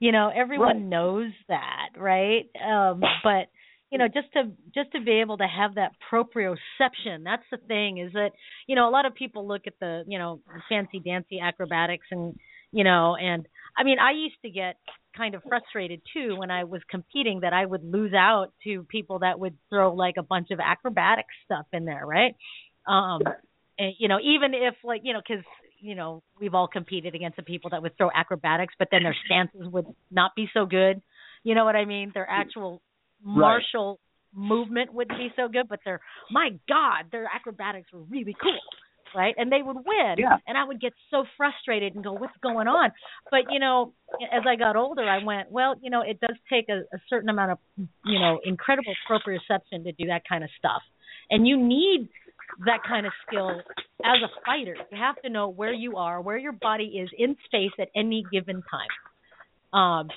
You 0.00 0.12
know, 0.12 0.30
everyone 0.34 0.66
Right. 0.66 0.82
knows 0.82 1.32
that, 1.48 1.90
right? 1.96 2.50
Um, 2.64 3.00
but 3.24 3.48
you 3.90 3.98
know, 3.98 4.06
just 4.06 4.32
to 4.34 4.50
just 4.74 4.92
to 4.92 5.00
be 5.00 5.20
able 5.20 5.38
to 5.38 5.46
have 5.46 5.74
that 5.76 5.92
proprioception. 6.12 7.24
That's 7.24 7.44
the 7.50 7.56
thing 7.66 7.98
is 7.98 8.12
that 8.12 8.30
you 8.66 8.76
know 8.76 8.88
a 8.88 8.92
lot 8.92 9.06
of 9.06 9.14
people 9.14 9.46
look 9.46 9.62
at 9.66 9.74
the 9.80 10.04
you 10.06 10.18
know 10.18 10.40
fancy 10.68 11.00
dancy 11.00 11.40
acrobatics 11.40 12.06
and 12.10 12.38
you 12.70 12.84
know 12.84 13.16
and 13.16 13.46
I 13.76 13.84
mean 13.84 13.98
I 13.98 14.12
used 14.12 14.36
to 14.42 14.50
get 14.50 14.76
kind 15.16 15.34
of 15.34 15.42
frustrated 15.48 16.02
too 16.12 16.36
when 16.36 16.50
I 16.50 16.64
was 16.64 16.82
competing 16.90 17.40
that 17.40 17.52
I 17.52 17.64
would 17.64 17.82
lose 17.82 18.12
out 18.12 18.52
to 18.64 18.82
people 18.84 19.20
that 19.20 19.40
would 19.40 19.56
throw 19.70 19.94
like 19.94 20.16
a 20.18 20.22
bunch 20.22 20.48
of 20.50 20.60
acrobatic 20.60 21.26
stuff 21.44 21.66
in 21.72 21.84
there, 21.86 22.04
right? 22.04 22.34
Um 22.86 23.22
and, 23.80 23.94
you 23.98 24.08
know, 24.08 24.18
even 24.20 24.54
if 24.54 24.74
like, 24.84 25.00
you 25.04 25.14
know, 25.14 25.22
cuz 25.26 25.42
you 25.80 25.94
know, 25.94 26.22
we've 26.40 26.54
all 26.54 26.68
competed 26.68 27.14
against 27.14 27.36
the 27.36 27.42
people 27.42 27.70
that 27.70 27.80
would 27.80 27.96
throw 27.96 28.10
acrobatics 28.14 28.74
but 28.78 28.88
then 28.90 29.02
their 29.02 29.16
stances 29.24 29.66
would 29.68 29.86
not 30.10 30.34
be 30.36 30.50
so 30.52 30.66
good. 30.66 31.00
You 31.42 31.54
know 31.54 31.64
what 31.64 31.76
I 31.76 31.86
mean? 31.86 32.10
Their 32.12 32.28
actual 32.28 32.82
martial 33.22 33.98
movement 34.34 34.92
wouldn't 34.92 35.18
be 35.18 35.28
so 35.36 35.48
good, 35.48 35.68
but 35.68 35.80
their 35.84 36.00
my 36.30 36.50
god, 36.68 37.06
their 37.12 37.28
acrobatics 37.34 37.92
were 37.92 38.02
really 38.02 38.36
cool. 38.40 38.58
Right? 39.16 39.34
And 39.38 39.50
they 39.50 39.62
would 39.62 39.76
win. 39.76 40.16
Yeah. 40.18 40.36
And 40.46 40.58
I 40.58 40.64
would 40.64 40.82
get 40.82 40.92
so 41.10 41.24
frustrated 41.38 41.94
and 41.94 42.04
go, 42.04 42.12
What's 42.12 42.36
going 42.42 42.68
on? 42.68 42.90
But 43.30 43.50
you 43.50 43.58
know, 43.58 43.94
as 44.30 44.42
I 44.46 44.56
got 44.56 44.76
older 44.76 45.02
I 45.08 45.24
went, 45.24 45.50
Well, 45.50 45.76
you 45.80 45.88
know, 45.88 46.02
it 46.02 46.20
does 46.20 46.36
take 46.50 46.68
a, 46.68 46.80
a 46.94 47.00
certain 47.08 47.30
amount 47.30 47.52
of 47.52 47.58
you 48.04 48.18
know, 48.18 48.38
incredible 48.44 48.92
proprioception 49.10 49.84
to 49.84 49.92
do 49.92 50.08
that 50.08 50.22
kind 50.28 50.44
of 50.44 50.50
stuff. 50.58 50.82
And 51.30 51.48
you 51.48 51.56
need 51.56 52.10
that 52.66 52.80
kind 52.86 53.06
of 53.06 53.12
skill 53.26 53.62
as 54.04 54.18
a 54.22 54.28
fighter. 54.44 54.76
You 54.92 54.98
have 54.98 55.20
to 55.22 55.30
know 55.30 55.48
where 55.48 55.72
you 55.72 55.96
are, 55.96 56.20
where 56.20 56.36
your 56.36 56.52
body 56.52 57.00
is 57.02 57.08
in 57.16 57.36
space 57.46 57.72
at 57.80 57.88
any 57.96 58.26
given 58.30 58.62
time. 58.62 59.80
Um 59.80 60.08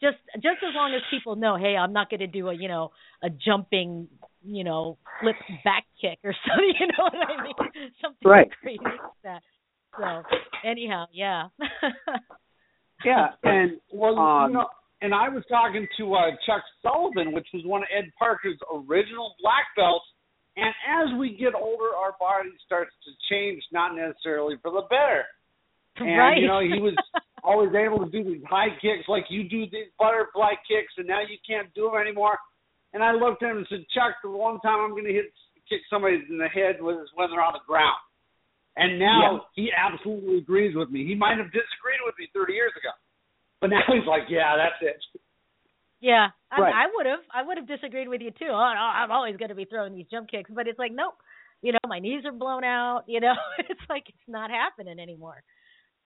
just 0.00 0.18
just 0.34 0.58
as 0.66 0.74
long 0.74 0.94
as 0.94 1.02
people 1.10 1.36
know, 1.36 1.56
hey, 1.56 1.76
I'm 1.76 1.92
not 1.92 2.10
going 2.10 2.20
to 2.20 2.26
do 2.26 2.48
a 2.48 2.54
you 2.54 2.68
know 2.68 2.90
a 3.22 3.30
jumping 3.30 4.08
you 4.44 4.64
know 4.64 4.98
flip 5.20 5.36
back 5.64 5.84
kick 6.00 6.18
or 6.24 6.34
something. 6.48 6.74
You 6.78 6.86
know 6.88 7.04
what 7.04 7.14
I 7.14 7.42
mean? 7.42 7.90
Something 8.02 8.28
Right. 8.28 8.48
crazy 8.62 8.84
like 8.84 9.00
that. 9.24 9.42
So 9.98 10.22
anyhow, 10.68 11.06
yeah. 11.12 11.48
Yeah, 13.04 13.28
and 13.44 13.78
Well, 13.92 14.18
um, 14.18 14.50
you 14.50 14.56
know, 14.56 14.66
and 15.02 15.14
I 15.14 15.28
was 15.28 15.44
talking 15.48 15.86
to 15.98 16.14
uh, 16.14 16.30
Chuck 16.46 16.62
Sullivan, 16.82 17.32
which 17.32 17.46
was 17.52 17.62
one 17.64 17.82
of 17.82 17.88
Ed 17.96 18.10
Parker's 18.18 18.58
original 18.72 19.34
black 19.42 19.66
belts. 19.76 20.06
And 20.56 20.72
as 20.88 21.18
we 21.18 21.36
get 21.36 21.54
older, 21.54 21.94
our 21.94 22.16
body 22.18 22.48
starts 22.64 22.92
to 23.04 23.10
change, 23.30 23.62
not 23.72 23.94
necessarily 23.94 24.56
for 24.62 24.70
the 24.70 24.82
better. 24.88 25.24
And 26.00 26.18
Right. 26.18 26.38
you 26.38 26.46
know, 26.46 26.60
he 26.60 26.80
was 26.80 26.96
always 27.46 27.70
able 27.72 28.04
to 28.04 28.10
do 28.10 28.26
these 28.26 28.42
high 28.50 28.74
kicks 28.82 29.06
like 29.08 29.24
you 29.30 29.48
do 29.48 29.64
these 29.70 29.88
butterfly 29.98 30.58
kicks, 30.66 30.92
and 30.98 31.06
now 31.06 31.22
you 31.22 31.38
can't 31.46 31.72
do 31.74 31.86
them 31.86 32.00
anymore. 32.02 32.36
And 32.92 33.02
I 33.02 33.12
looked 33.12 33.42
at 33.42 33.50
him 33.50 33.58
and 33.58 33.66
said, 33.70 33.86
Chuck, 33.94 34.18
the 34.22 34.30
one 34.30 34.58
time 34.60 34.82
I'm 34.82 34.90
going 34.90 35.06
to 35.06 35.12
hit 35.12 35.30
kick 35.68 35.80
somebody 35.90 36.22
in 36.28 36.38
the 36.38 36.48
head 36.48 36.82
was 36.82 37.08
when 37.14 37.30
they're 37.30 37.42
on 37.42 37.54
the 37.54 37.66
ground. 37.66 37.98
And 38.76 38.98
now 38.98 39.46
he 39.54 39.70
absolutely 39.72 40.38
agrees 40.38 40.76
with 40.76 40.90
me. 40.90 41.06
He 41.06 41.14
might 41.14 41.38
have 41.38 41.46
disagreed 41.46 42.02
with 42.04 42.14
me 42.18 42.28
30 42.34 42.52
years 42.52 42.72
ago, 42.76 42.92
but 43.60 43.70
now 43.70 43.82
he's 43.88 44.06
like, 44.06 44.28
yeah, 44.28 44.54
that's 44.56 44.80
it. 44.82 45.00
Yeah, 46.00 46.28
I, 46.52 46.60
Right. 46.60 46.74
I 46.74 46.86
would 46.94 47.06
have. 47.06 47.24
I 47.32 47.42
would 47.42 47.56
have 47.56 47.66
disagreed 47.66 48.08
with 48.08 48.20
you 48.20 48.30
too. 48.30 48.50
Oh, 48.50 48.54
I'm 48.54 49.10
always 49.10 49.36
going 49.36 49.48
to 49.48 49.54
be 49.54 49.64
throwing 49.64 49.94
these 49.94 50.06
jump 50.10 50.28
kicks, 50.28 50.50
but 50.54 50.68
it's 50.68 50.78
like, 50.78 50.92
nope. 50.92 51.14
You 51.62 51.72
know, 51.72 51.78
my 51.88 51.98
knees 51.98 52.24
are 52.26 52.32
blown 52.32 52.64
out. 52.64 53.04
You 53.08 53.20
know, 53.20 53.32
it's 53.58 53.80
like 53.88 54.04
it's 54.08 54.28
not 54.28 54.50
happening 54.50 55.00
anymore. 55.00 55.42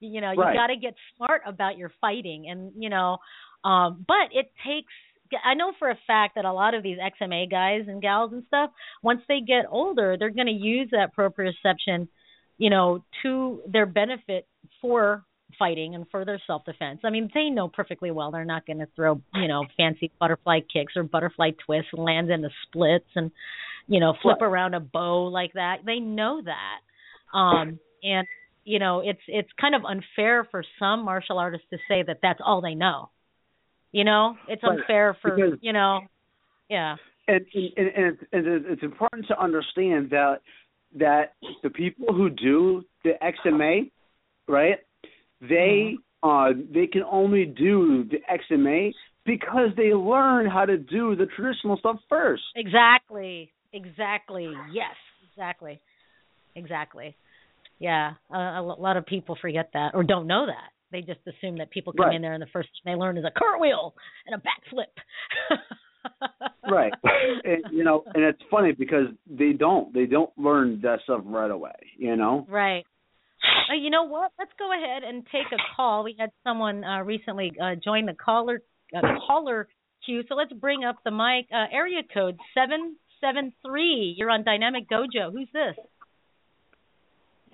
You 0.00 0.20
know, 0.20 0.32
you 0.32 0.40
Right. 0.40 0.54
got 0.54 0.68
to 0.68 0.76
get 0.76 0.94
smart 1.16 1.42
about 1.46 1.76
your 1.76 1.92
fighting, 2.00 2.48
and 2.48 2.72
you 2.76 2.88
know, 2.88 3.18
um, 3.64 4.04
but 4.06 4.32
it 4.32 4.50
takes. 4.66 4.92
I 5.44 5.54
know 5.54 5.72
for 5.78 5.90
a 5.90 5.98
fact 6.08 6.34
that 6.34 6.44
a 6.44 6.52
lot 6.52 6.74
of 6.74 6.82
these 6.82 6.98
XMA 6.98 7.48
guys 7.48 7.82
and 7.86 8.02
gals 8.02 8.32
and 8.32 8.42
stuff, 8.48 8.70
once 9.02 9.20
they 9.28 9.40
get 9.40 9.66
older, 9.70 10.16
they're 10.18 10.30
going 10.30 10.48
to 10.48 10.52
use 10.52 10.88
that 10.90 11.14
proprioception, 11.16 12.08
you 12.58 12.68
know, 12.68 13.04
to 13.22 13.62
their 13.68 13.86
benefit 13.86 14.48
for 14.80 15.24
fighting 15.58 15.94
and 15.94 16.06
for 16.10 16.24
their 16.24 16.40
self 16.46 16.64
defense. 16.64 17.00
I 17.04 17.10
mean, 17.10 17.30
they 17.34 17.48
know 17.50 17.68
perfectly 17.68 18.10
well 18.10 18.30
they're 18.30 18.44
not 18.44 18.66
going 18.66 18.78
to 18.78 18.88
throw, 18.96 19.20
you 19.34 19.48
know, 19.48 19.66
fancy 19.76 20.10
butterfly 20.18 20.60
kicks 20.72 20.94
or 20.96 21.02
butterfly 21.04 21.50
twists 21.64 21.90
and 21.92 22.04
land 22.04 22.30
into 22.30 22.48
splits 22.66 23.08
and, 23.14 23.30
you 23.86 24.00
know, 24.00 24.14
flip 24.22 24.40
around 24.40 24.74
a 24.74 24.80
bow 24.80 25.24
like 25.24 25.52
that. 25.54 25.78
They 25.84 25.98
know 25.98 26.40
that. 26.44 27.36
Um 27.36 27.78
and 28.02 28.26
you 28.64 28.78
know, 28.78 29.00
it's 29.00 29.20
it's 29.26 29.48
kind 29.60 29.74
of 29.74 29.82
unfair 29.84 30.46
for 30.50 30.64
some 30.78 31.04
martial 31.04 31.38
artists 31.38 31.66
to 31.70 31.78
say 31.88 32.02
that 32.06 32.18
that's 32.22 32.40
all 32.44 32.60
they 32.60 32.74
know. 32.74 33.10
You 33.92 34.04
know, 34.04 34.36
it's 34.48 34.62
unfair 34.62 35.16
for, 35.20 35.34
Because- 35.34 35.58
you 35.62 35.72
know, 35.72 36.00
yeah. 36.68 36.96
and 37.26 37.44
and, 37.54 37.72
and 37.76 38.06
it's, 38.06 38.22
and 38.32 38.46
it's 38.46 38.66
it's 38.68 38.82
important 38.82 39.26
to 39.28 39.42
understand 39.42 40.10
that 40.10 40.40
that 40.96 41.34
the 41.62 41.70
people 41.70 42.12
who 42.14 42.30
do 42.30 42.84
the 43.04 43.12
XMA, 43.22 43.90
right? 44.48 44.78
They 45.40 45.96
uh 46.22 46.50
they 46.72 46.86
can 46.86 47.02
only 47.10 47.46
do 47.46 48.04
the 48.04 48.18
XMA 48.30 48.92
because 49.24 49.70
they 49.76 49.92
learn 49.94 50.46
how 50.46 50.64
to 50.64 50.76
do 50.76 51.16
the 51.16 51.26
traditional 51.26 51.76
stuff 51.78 51.96
first. 52.08 52.42
Exactly. 52.56 53.50
Exactly. 53.72 54.52
Yes. 54.72 54.96
Exactly. 55.32 55.80
Exactly. 56.56 57.16
Yeah. 57.80 58.12
A, 58.32 58.36
a 58.36 58.62
lot 58.62 58.96
of 58.96 59.06
people 59.06 59.36
forget 59.40 59.70
that 59.74 59.92
or 59.94 60.04
don't 60.04 60.26
know 60.28 60.46
that. 60.46 60.70
They 60.92 61.00
just 61.00 61.20
assume 61.26 61.58
that 61.58 61.70
people 61.70 61.92
come 61.92 62.06
Right. 62.06 62.16
in 62.16 62.22
there 62.22 62.34
and 62.34 62.42
the 62.42 62.46
first 62.52 62.68
thing 62.68 62.92
they 62.92 62.98
learn 62.98 63.16
is 63.18 63.24
a 63.24 63.30
cartwheel 63.36 63.94
and 64.26 64.34
a 64.34 64.38
backflip. 64.38 65.58
right 66.70 66.92
and, 67.44 67.62
you 67.72 67.84
know 67.84 68.02
and 68.14 68.24
it's 68.24 68.40
funny 68.50 68.72
because 68.72 69.06
they 69.28 69.52
don't 69.52 69.92
they 69.92 70.06
don't 70.06 70.30
learn 70.38 70.80
that 70.82 70.98
stuff 71.04 71.20
right 71.26 71.50
away 71.50 71.72
you 71.98 72.16
know 72.16 72.46
Right. 72.48 72.84
Uh, 73.70 73.74
you 73.74 73.88
know 73.90 74.04
what? 74.04 74.32
Let's 74.38 74.50
go 74.58 74.70
ahead 74.72 75.02
and 75.02 75.24
take 75.32 75.46
a 75.52 75.56
call. 75.76 76.04
We 76.04 76.14
had 76.18 76.30
someone 76.44 76.84
uh, 76.84 77.00
recently 77.02 77.52
uh, 77.62 77.74
join 77.82 78.04
the 78.06 78.12
caller 78.14 78.62
uh, 78.94 79.00
caller 79.26 79.68
queue, 80.04 80.22
so 80.28 80.34
let's 80.34 80.52
bring 80.52 80.84
up 80.84 80.96
the 81.04 81.10
mic. 81.10 81.46
Uh, 81.52 81.64
area 81.72 82.00
code 82.12 82.38
seven 82.54 82.96
seven 83.20 83.52
three. 83.64 84.14
You're 84.18 84.30
on 84.30 84.44
Dynamic 84.44 84.88
Dojo. 84.90 85.32
Who's 85.32 85.48
this? 85.54 85.74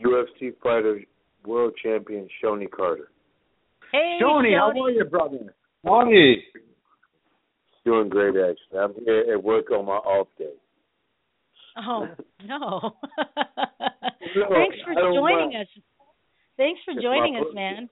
UFC 0.05 0.52
fighter, 0.62 1.01
world 1.44 1.74
champion 1.82 2.28
Shonie 2.43 2.70
Carter. 2.70 3.10
Hey, 3.93 4.18
Shonie, 4.20 4.56
how 4.56 4.70
are 4.70 4.90
you 4.90 5.05
brother 5.05 5.55
Tony. 5.85 6.43
Doing 7.85 8.09
great, 8.09 8.35
actually. 8.35 8.78
I'm 8.81 8.94
here 9.05 9.24
at 9.32 9.43
work 9.43 9.70
on 9.70 9.86
my 9.86 9.93
off 9.93 10.27
day. 10.39 10.52
Oh 11.78 12.09
no! 12.44 12.81
No, 14.35 14.48
Thanks 14.51 14.77
for 14.85 14.94
joining 14.94 15.52
mind. 15.52 15.56
us. 15.62 15.82
Thanks 16.56 16.81
for 16.85 16.93
It's 16.93 17.02
joining 17.02 17.36
us, 17.36 17.43
pleasure. 17.52 17.55
man. 17.55 17.89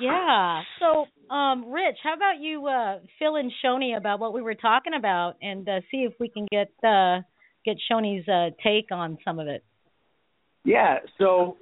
Yeah. 0.00 0.62
So, 0.78 1.34
um, 1.34 1.70
Rich, 1.72 1.96
how 2.02 2.14
about 2.14 2.40
you 2.40 2.66
uh, 2.66 3.00
fill 3.18 3.36
in 3.36 3.50
Shoni 3.64 3.96
about 3.96 4.20
what 4.20 4.32
we 4.32 4.42
were 4.42 4.54
talking 4.54 4.94
about 4.96 5.34
and 5.42 5.68
uh, 5.68 5.80
see 5.90 5.98
if 6.08 6.12
we 6.20 6.28
can 6.28 6.46
get 6.50 6.70
uh, 6.84 7.20
get 7.64 7.76
Shonie's 7.90 8.26
uh, 8.28 8.50
take 8.62 8.92
on 8.92 9.18
some 9.24 9.38
of 9.38 9.48
it. 9.48 9.64
Yeah 10.64 10.98
so 11.18 11.56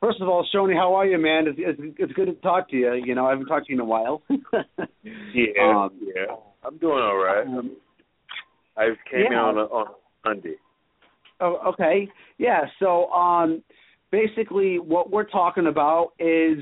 first 0.00 0.20
of 0.20 0.28
all 0.28 0.46
Shonie, 0.54 0.74
how 0.76 0.94
are 0.94 1.06
you 1.06 1.18
man 1.18 1.46
it's, 1.48 1.58
it's 1.58 1.96
it's 1.98 2.12
good 2.12 2.26
to 2.26 2.34
talk 2.34 2.68
to 2.70 2.76
you 2.76 2.94
you 2.94 3.14
know 3.14 3.26
i 3.26 3.30
haven't 3.30 3.46
talked 3.46 3.66
to 3.66 3.72
you 3.72 3.78
in 3.78 3.80
a 3.80 3.84
while 3.84 4.22
Yeah, 5.34 5.62
Um, 5.62 5.90
yeah. 6.02 6.34
I'm 6.64 6.78
doing 6.78 7.02
all 7.02 7.16
right. 7.16 7.46
I'm- 7.46 7.76
I 8.76 8.88
came 9.10 9.26
in 9.26 9.34
on 9.34 9.58
a, 9.58 9.62
on 9.64 9.86
Sunday. 10.24 10.54
Oh, 11.40 11.58
okay. 11.72 12.08
Yeah. 12.38 12.62
So, 12.78 13.10
um, 13.10 13.62
basically, 14.10 14.78
what 14.78 15.10
we're 15.10 15.28
talking 15.28 15.66
about 15.66 16.12
is 16.18 16.58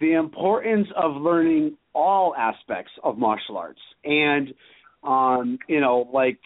the 0.00 0.14
importance 0.14 0.88
of 0.96 1.20
learning 1.20 1.76
all 1.94 2.34
aspects 2.34 2.90
of 3.04 3.18
martial 3.18 3.56
arts, 3.56 3.78
and 4.04 4.52
um, 5.04 5.58
you 5.68 5.80
know, 5.80 6.08
like 6.12 6.38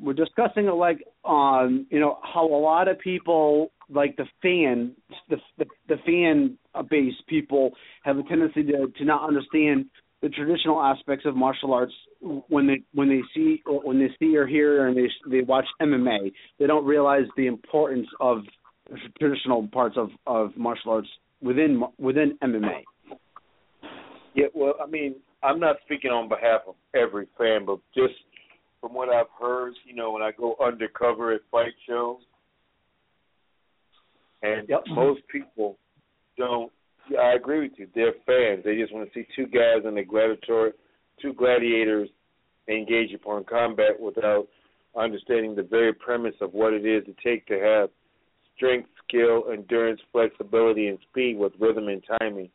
we're 0.00 0.12
discussing 0.12 0.66
it, 0.66 0.74
like 0.74 0.98
um, 1.24 1.86
you 1.90 2.00
know, 2.00 2.18
how 2.22 2.46
a 2.46 2.60
lot 2.60 2.88
of 2.88 2.98
people, 2.98 3.72
like 3.88 4.16
the 4.16 4.26
fan, 4.42 4.94
the 5.28 5.36
the, 5.58 5.64
the 5.88 5.96
fan 6.04 6.58
base 6.90 7.14
people, 7.28 7.72
have 8.02 8.18
a 8.18 8.22
tendency 8.24 8.62
to 8.64 8.92
to 8.98 9.04
not 9.04 9.26
understand 9.26 9.86
the 10.20 10.28
traditional 10.28 10.82
aspects 10.82 11.26
of 11.26 11.36
martial 11.36 11.72
arts 11.72 11.92
when 12.48 12.66
they 12.66 12.82
when 12.92 13.08
they 13.08 13.20
see 13.34 13.62
or 13.66 13.80
when 13.80 13.98
they 13.98 14.08
see 14.18 14.36
or 14.36 14.46
hear 14.46 14.86
and 14.86 14.96
they 14.96 15.08
they 15.30 15.42
watch 15.42 15.66
MMA. 15.80 16.32
They 16.58 16.66
don't 16.66 16.84
realize 16.84 17.26
the 17.36 17.46
importance 17.46 18.06
of 18.20 18.38
traditional 19.18 19.66
parts 19.68 19.96
of 19.96 20.10
of 20.26 20.56
martial 20.56 20.92
arts 20.92 21.08
within 21.40 21.82
within 21.98 22.38
MMA. 22.42 22.82
Yeah, 24.34 24.46
well, 24.52 24.74
I 24.82 24.86
mean, 24.86 25.16
I'm 25.44 25.60
not 25.60 25.76
speaking 25.84 26.10
on 26.10 26.28
behalf 26.28 26.62
of 26.66 26.74
every 26.94 27.26
fan, 27.36 27.66
but 27.66 27.78
just 27.94 28.14
from 28.80 28.94
what 28.94 29.10
I've 29.10 29.26
heard, 29.38 29.74
you 29.84 29.94
know, 29.94 30.10
when 30.10 30.22
I 30.22 30.30
go 30.32 30.56
undercover 30.64 31.32
at 31.32 31.42
fight 31.50 31.72
shows, 31.86 32.20
and 34.42 34.68
Yep. 34.68 34.84
most 34.88 35.20
people 35.28 35.78
don't. 36.38 36.72
Yeah, 37.10 37.20
I 37.20 37.34
agree 37.34 37.60
with 37.60 37.78
you. 37.78 37.86
They're 37.94 38.14
fans. 38.24 38.64
They 38.64 38.76
just 38.76 38.92
want 38.92 39.06
to 39.06 39.14
see 39.14 39.26
two 39.36 39.46
guys 39.46 39.84
in 39.86 39.94
the 39.94 40.02
gladiator, 40.02 40.72
two 41.20 41.34
gladiators 41.34 42.08
engage 42.66 43.12
upon 43.12 43.44
combat 43.44 44.00
without 44.00 44.48
understanding 44.96 45.54
the 45.54 45.62
very 45.62 45.92
premise 45.92 46.34
of 46.40 46.54
what 46.54 46.72
it 46.72 46.86
is 46.86 47.04
to 47.04 47.14
take 47.22 47.46
to 47.48 47.60
have 47.60 47.90
strength, 48.56 48.88
skill, 49.06 49.44
endurance, 49.52 50.00
flexibility, 50.12 50.88
and 50.88 50.98
speed 51.10 51.36
with 51.36 51.52
rhythm 51.58 51.88
and 51.88 52.02
timing, 52.18 52.48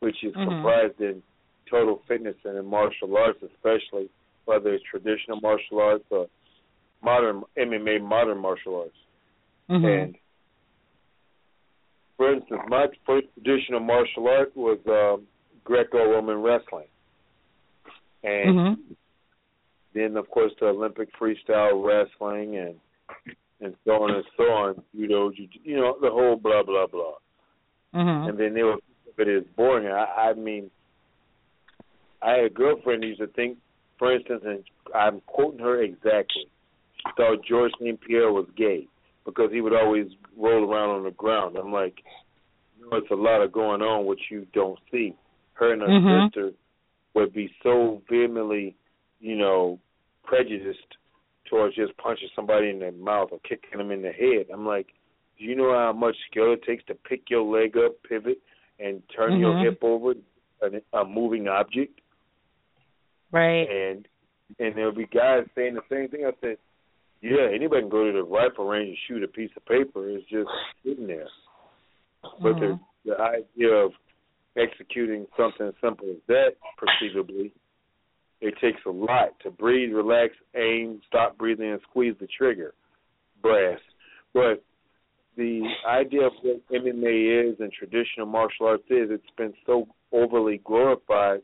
which 0.00 0.22
is 0.22 0.34
Mhm. 0.34 0.44
comprised 0.44 1.00
in 1.00 1.22
total 1.70 2.02
fitness 2.08 2.36
and 2.44 2.56
in 2.56 2.66
martial 2.66 3.16
arts, 3.16 3.42
especially 3.42 4.08
whether 4.44 4.72
it's 4.74 4.84
traditional 4.84 5.40
martial 5.40 5.80
arts 5.80 6.04
or 6.10 6.26
modern 7.02 7.42
MMA, 7.56 8.00
modern 8.00 8.38
martial 8.38 8.76
arts. 8.80 8.96
Mhm. 9.68 10.02
And 10.02 10.18
for 12.16 12.32
instance, 12.32 12.62
my 12.68 12.86
first 13.04 13.26
traditional 13.34 13.80
martial 13.80 14.28
art 14.28 14.56
was 14.56 14.78
um, 14.86 15.26
Greco-Roman 15.64 16.40
wrestling, 16.40 16.88
and 18.22 18.56
Mhm. 18.56 18.96
then 19.92 20.16
of 20.16 20.30
course 20.30 20.52
the 20.60 20.68
Olympic 20.68 21.12
freestyle 21.12 21.84
wrestling 21.84 22.56
and 22.56 22.80
and 23.60 23.74
so 23.84 24.02
on 24.02 24.14
and 24.14 24.24
so 24.36 24.44
on. 24.52 24.84
You 24.92 25.08
know, 25.08 25.30
you, 25.30 25.48
you 25.62 25.76
know 25.76 25.98
the 26.00 26.10
whole 26.10 26.36
blah 26.36 26.62
blah 26.62 26.86
blah. 26.86 27.14
Mhm. 27.94 28.28
And 28.28 28.38
then 28.38 28.54
they 28.54 28.62
were, 28.62 28.78
but 29.16 29.28
it's 29.28 29.48
boring. 29.56 29.86
I, 29.88 30.30
I 30.30 30.34
mean, 30.34 30.70
I 32.26 32.32
had 32.32 32.44
a 32.44 32.50
girlfriend 32.50 33.04
who 33.04 33.10
used 33.10 33.20
to 33.20 33.28
think, 33.28 33.56
for 33.98 34.12
instance, 34.12 34.42
and 34.44 34.64
I'm 34.94 35.20
quoting 35.26 35.60
her 35.60 35.80
exactly. 35.82 36.48
She 36.98 37.12
thought 37.16 37.44
George 37.48 37.70
St. 37.80 38.00
Pierre 38.00 38.32
was 38.32 38.48
gay 38.56 38.88
because 39.24 39.50
he 39.52 39.60
would 39.60 39.72
always 39.72 40.08
roll 40.36 40.68
around 40.70 40.90
on 40.90 41.04
the 41.04 41.12
ground. 41.12 41.56
I'm 41.56 41.72
like, 41.72 42.02
no, 42.80 42.98
it's 42.98 43.10
a 43.12 43.14
lot 43.14 43.42
of 43.42 43.52
going 43.52 43.80
on 43.80 44.06
which 44.06 44.22
you 44.30 44.46
don't 44.52 44.78
see. 44.90 45.14
Her 45.54 45.72
and 45.72 45.82
her 45.82 45.88
Mhm. 45.88 46.24
sister 46.26 46.52
would 47.14 47.32
be 47.32 47.54
so 47.62 48.02
vehemently, 48.08 48.74
you 49.20 49.36
know, 49.36 49.78
prejudiced 50.24 50.96
towards 51.44 51.76
just 51.76 51.96
punching 51.96 52.28
somebody 52.34 52.70
in 52.70 52.80
the 52.80 52.90
mouth 52.90 53.30
or 53.30 53.38
kicking 53.40 53.78
them 53.78 53.92
in 53.92 54.02
the 54.02 54.10
head. 54.12 54.46
I'm 54.52 54.66
like, 54.66 54.88
do 55.38 55.44
you 55.44 55.54
know 55.54 55.72
how 55.72 55.92
much 55.92 56.16
skill 56.26 56.52
it 56.52 56.62
takes 56.64 56.84
to 56.86 56.94
pick 56.94 57.30
your 57.30 57.42
leg 57.42 57.76
up, 57.76 58.02
pivot, 58.02 58.42
and 58.80 59.00
turn 59.10 59.38
your 59.38 59.54
Mhm. 59.54 59.62
hip 59.62 59.84
over, 59.84 60.14
a, 60.60 60.82
a 60.92 61.04
moving 61.04 61.46
object? 61.46 62.00
Right. 63.32 63.68
And 63.68 64.08
and 64.58 64.76
there'll 64.76 64.94
be 64.94 65.06
guys 65.06 65.44
saying 65.54 65.74
the 65.74 65.80
same 65.90 66.08
thing. 66.08 66.24
I 66.24 66.30
said, 66.40 66.56
yeah, 67.20 67.48
anybody 67.52 67.82
can 67.82 67.90
go 67.90 68.04
to 68.04 68.12
the 68.12 68.22
rifle 68.22 68.66
range 68.66 68.88
and 68.88 68.98
shoot 69.08 69.24
a 69.24 69.28
piece 69.28 69.50
of 69.56 69.64
paper. 69.66 70.08
It's 70.08 70.28
just 70.28 70.48
sitting 70.84 71.06
there. 71.06 71.28
But 72.40 72.54
the 72.54 72.78
mm-hmm. 72.78 73.08
the 73.08 73.20
idea 73.20 73.74
of 73.74 73.92
executing 74.56 75.26
something 75.36 75.66
as 75.66 75.74
simple 75.82 76.08
as 76.10 76.16
that 76.28 76.50
perceivably, 76.78 77.52
it 78.40 78.54
takes 78.60 78.80
a 78.86 78.90
lot 78.90 79.38
to 79.42 79.50
breathe, 79.50 79.92
relax, 79.92 80.34
aim, 80.54 81.00
stop 81.06 81.36
breathing, 81.36 81.70
and 81.70 81.80
squeeze 81.88 82.14
the 82.20 82.28
trigger. 82.38 82.74
Brass. 83.42 83.78
But 84.32 84.62
the 85.36 85.62
idea 85.86 86.26
of 86.26 86.32
what 86.42 86.62
MMA 86.72 87.50
is 87.50 87.56
and 87.60 87.72
traditional 87.72 88.26
martial 88.26 88.66
arts 88.66 88.84
is, 88.88 89.08
it's 89.10 89.24
been 89.36 89.52
so 89.66 89.86
overly 90.12 90.60
glorified 90.64 91.42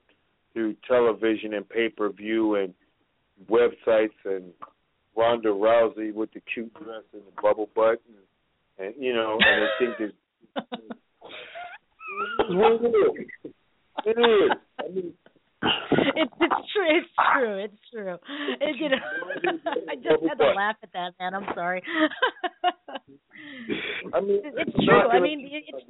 through 0.53 0.77
television 0.87 1.55
and 1.55 1.69
pay 1.69 1.89
per 1.89 2.11
view 2.11 2.57
and 2.57 2.74
websites 3.51 4.11
and 4.24 4.53
Ronda 5.16 5.49
Rousey 5.49 6.12
with 6.15 6.33
the 6.33 6.41
cute 6.53 6.73
dress 6.74 7.03
and 7.12 7.23
the 7.23 7.43
bubble 7.43 7.69
butt 7.74 8.01
and, 8.79 8.87
and 8.87 8.95
you 8.99 9.12
know, 9.12 9.39
and 9.41 9.65
I 9.65 9.69
think 9.79 9.99
that 9.99 10.12
it 12.49 12.57
is. 12.59 13.27
It 14.05 14.19
is. 14.19 14.51
I 14.81 14.89
mean, 14.89 15.12
it's 16.16 16.33
it's 16.41 16.73
true. 16.73 16.89
It's 16.89 17.09
true. 17.33 17.65
It's 17.65 17.74
true. 17.93 18.19
It, 18.61 18.77
you 18.79 18.89
know, 18.89 18.97
I 19.91 19.95
just 19.97 20.23
had 20.29 20.39
to 20.39 20.53
laugh 20.57 20.77
at 20.83 20.93
that, 20.93 21.12
man. 21.20 21.35
I'm 21.35 21.47
sorry. 21.55 21.83
I 24.15 24.20
mean, 24.20 24.41
it's 24.45 24.77
not 24.77 24.85
true. 24.85 25.11
I 25.11 25.20
mean, 25.20 25.49
it's 25.53 25.87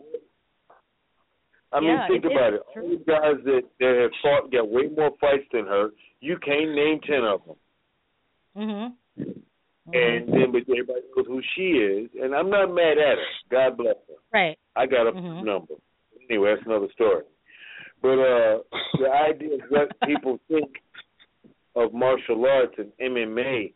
I 1.72 1.80
mean, 1.80 1.88
Yeah, 1.90 2.06
think 2.08 2.24
it- 2.24 2.32
about 2.32 2.52
it. 2.54 2.62
it's 2.68 2.76
All 2.76 2.88
the 2.90 2.96
guys 3.04 3.44
that 3.44 3.62
that 3.80 3.96
have 3.96 4.12
fought 4.22 4.50
got 4.52 4.68
way 4.68 4.88
more 4.88 5.10
fights 5.20 5.46
than 5.52 5.66
her. 5.66 5.90
You 6.20 6.36
can't 6.38 6.72
name 6.74 7.00
ten 7.00 7.24
of 7.24 7.44
them. 7.46 7.56
mhm. 8.56 8.94
And 9.94 10.28
then, 10.32 10.52
but 10.52 10.62
everybody 10.68 11.00
knows 11.16 11.26
who 11.26 11.42
she 11.54 11.72
is, 11.72 12.10
and 12.22 12.34
I'm 12.34 12.48
not 12.50 12.72
mad 12.72 12.98
at 12.98 13.18
her. 13.18 13.24
God 13.50 13.76
bless 13.76 13.96
her. 14.08 14.14
Right. 14.32 14.58
I 14.76 14.86
got 14.86 15.08
a 15.08 15.12
Mhm. 15.12 15.44
number. 15.44 15.74
Anyway, 16.30 16.54
that's 16.54 16.64
another 16.66 16.88
story. 16.92 17.24
But 18.00 18.18
uh 18.18 18.62
the 18.98 19.10
idea 19.10 19.54
of 19.54 19.62
what 19.70 20.00
people 20.06 20.38
think 20.48 20.80
of 21.74 21.92
martial 21.92 22.44
arts 22.46 22.74
and 22.78 22.92
MMA, 23.00 23.72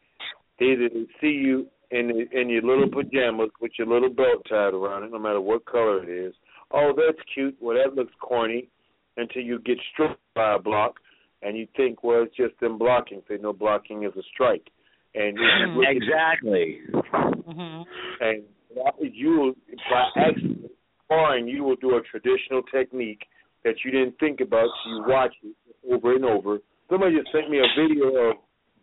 they 0.58 0.66
either 0.66 0.90
see 1.20 1.32
you 1.32 1.68
in 1.90 2.10
in 2.32 2.48
your 2.50 2.62
little 2.62 2.88
pajamas 2.88 3.50
with 3.60 3.72
your 3.78 3.86
little 3.88 4.10
belt 4.10 4.44
tied 4.48 4.74
around 4.74 5.04
it, 5.04 5.10
no 5.12 5.18
matter 5.18 5.40
what 5.40 5.64
color 5.64 6.02
it 6.02 6.08
is. 6.08 6.34
Oh, 6.72 6.92
that's 6.96 7.18
cute. 7.34 7.56
Well, 7.60 7.76
that 7.82 7.94
looks 7.94 8.12
corny. 8.20 8.68
Until 9.18 9.42
you 9.42 9.58
get 9.60 9.78
struck 9.94 10.18
by 10.34 10.56
a 10.56 10.58
block, 10.58 10.96
and 11.40 11.56
you 11.56 11.66
think, 11.74 12.04
well, 12.04 12.22
it's 12.24 12.36
just 12.36 12.58
them 12.60 12.76
blocking. 12.76 13.22
Say 13.28 13.38
no 13.40 13.52
blocking 13.54 14.02
is 14.04 14.12
a 14.14 14.22
strike. 14.34 14.68
And 15.14 15.38
if 15.38 15.40
you 15.60 15.66
look 15.76 15.86
at- 15.86 15.96
Exactly. 15.96 16.78
Mm-hmm. 17.48 17.82
and 18.20 18.42
you 19.00 19.56
by 19.90 20.08
accident 20.20 20.70
sparring 21.04 21.46
you 21.48 21.62
will 21.64 21.76
do 21.76 21.96
a 21.96 22.00
traditional 22.02 22.62
technique 22.64 23.22
that 23.64 23.74
you 23.84 23.90
didn't 23.90 24.18
think 24.18 24.40
about 24.40 24.66
so 24.84 24.90
you 24.90 25.04
watch 25.06 25.32
it 25.42 25.54
over 25.90 26.14
and 26.14 26.24
over 26.24 26.58
somebody 26.90 27.16
just 27.16 27.30
sent 27.32 27.48
me 27.48 27.58
a 27.58 27.80
video 27.80 28.30
of 28.30 28.36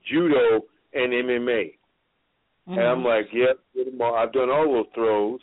judo 0.10 0.61
and 0.93 1.11
mma 1.14 1.73
and 2.68 2.80
i'm 2.80 3.03
like 3.03 3.26
yep 3.34 3.60
did 3.76 3.88
i've 4.01 4.31
done 4.34 4.49
all 4.49 4.72
those 4.73 4.85
throws 4.95 5.39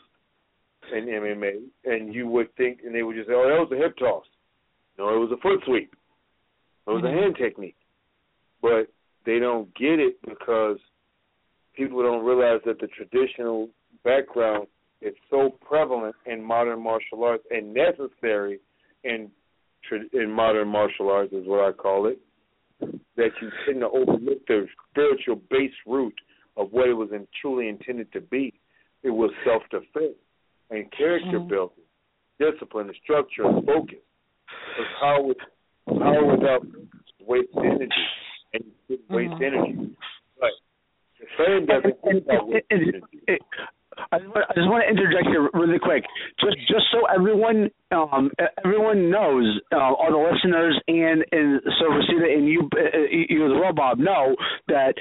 in 0.92 1.06
mma 1.06 1.52
and 1.84 2.14
you 2.14 2.26
would 2.26 2.54
think 2.56 2.80
and 2.84 2.94
they 2.94 3.02
would 3.02 3.16
just 3.16 3.28
say 3.28 3.34
oh 3.34 3.48
that 3.48 3.60
was 3.60 3.72
a 3.72 3.76
hip 3.76 3.96
toss 3.98 4.24
no 4.98 5.14
it 5.14 5.18
was 5.18 5.30
a 5.32 5.40
foot 5.40 5.60
sweep 5.66 5.94
it 6.86 6.90
was 6.90 7.02
a 7.04 7.06
mm-hmm. 7.06 7.18
hand 7.18 7.36
technique 7.36 7.76
but 8.62 8.88
they 9.26 9.38
don't 9.38 9.74
get 9.74 9.98
it 9.98 10.16
because 10.26 10.78
people 11.74 12.02
don't 12.02 12.24
realize 12.24 12.60
that 12.66 12.80
the 12.80 12.88
traditional 12.88 13.68
background 14.04 14.66
is 15.00 15.14
so 15.30 15.50
prevalent 15.66 16.14
in 16.26 16.42
modern 16.42 16.82
martial 16.82 17.24
arts 17.24 17.44
and 17.50 17.72
necessary 17.72 18.60
in 19.04 19.30
in 20.12 20.30
modern 20.30 20.68
martial 20.68 21.10
arts 21.10 21.32
is 21.32 21.46
what 21.46 21.66
I 21.66 21.72
call 21.72 22.06
it. 22.06 22.18
That 23.16 23.30
you 23.40 23.50
tend 23.66 23.80
to 23.80 23.88
overlook 23.88 24.46
the 24.46 24.66
spiritual 24.90 25.40
base 25.50 25.72
root 25.86 26.14
of 26.56 26.68
what 26.70 26.88
it 26.88 26.92
was 26.92 27.10
in, 27.12 27.26
truly 27.40 27.68
intended 27.68 28.12
to 28.12 28.20
be. 28.20 28.54
It 29.02 29.10
was 29.10 29.30
self 29.44 29.62
defense 29.70 30.16
and 30.70 30.90
character 30.92 31.38
Mhm. 31.40 31.48
building, 31.48 31.84
discipline, 32.38 32.88
and 32.88 32.96
structure, 33.02 33.44
and 33.44 33.66
focus. 33.66 33.98
Because 34.46 34.92
how 35.00 35.22
would 35.22 35.38
power 35.86 36.24
without 36.36 36.66
waste 37.20 37.48
energy, 37.56 38.06
and 38.54 38.64
you 38.64 38.72
shouldn't 38.88 39.10
waste 39.10 39.32
Mhm. 39.34 39.42
energy. 39.42 39.96
But 40.38 40.52
the 41.18 41.26
fan 41.36 41.66
doesn't 41.66 42.02
think 42.02 42.24
about 42.24 42.48
waste 42.48 42.66
energy. 42.70 43.02
I 44.12 44.18
just, 44.18 44.28
want, 44.30 44.46
I 44.48 44.54
just 44.54 44.68
want 44.68 44.82
to 44.84 44.88
interject 44.88 45.26
here 45.26 45.50
really 45.52 45.78
quick, 45.78 46.04
just 46.38 46.56
just 46.68 46.90
so 46.90 47.04
everyone 47.06 47.70
um, 47.90 48.30
everyone 48.64 49.10
knows, 49.10 49.60
uh, 49.72 49.76
all 49.76 50.10
the 50.10 50.16
listeners 50.32 50.80
and 50.88 51.24
and 51.32 51.60
so 51.78 51.86
Rosita 51.86 52.32
and 52.32 52.48
you 52.48 52.68
uh, 52.76 52.98
you 53.10 53.44
as 53.46 53.60
well, 53.60 53.72
Bob, 53.74 53.98
know 53.98 54.36
that 54.68 54.94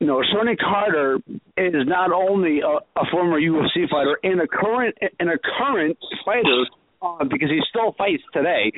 you 0.00 0.06
know 0.06 0.22
Shonie 0.22 0.56
Carter 0.58 1.18
is 1.56 1.86
not 1.86 2.12
only 2.12 2.60
a, 2.60 2.78
a 3.00 3.04
former 3.10 3.40
UFC 3.40 3.88
fighter 3.90 4.18
and 4.22 4.40
a 4.40 4.46
current 4.46 4.96
and 5.18 5.30
a 5.30 5.38
current 5.58 5.98
fighter. 6.24 6.64
Uh, 7.00 7.22
because 7.30 7.48
he 7.48 7.60
still 7.70 7.94
fights 7.96 8.24
today, 8.32 8.72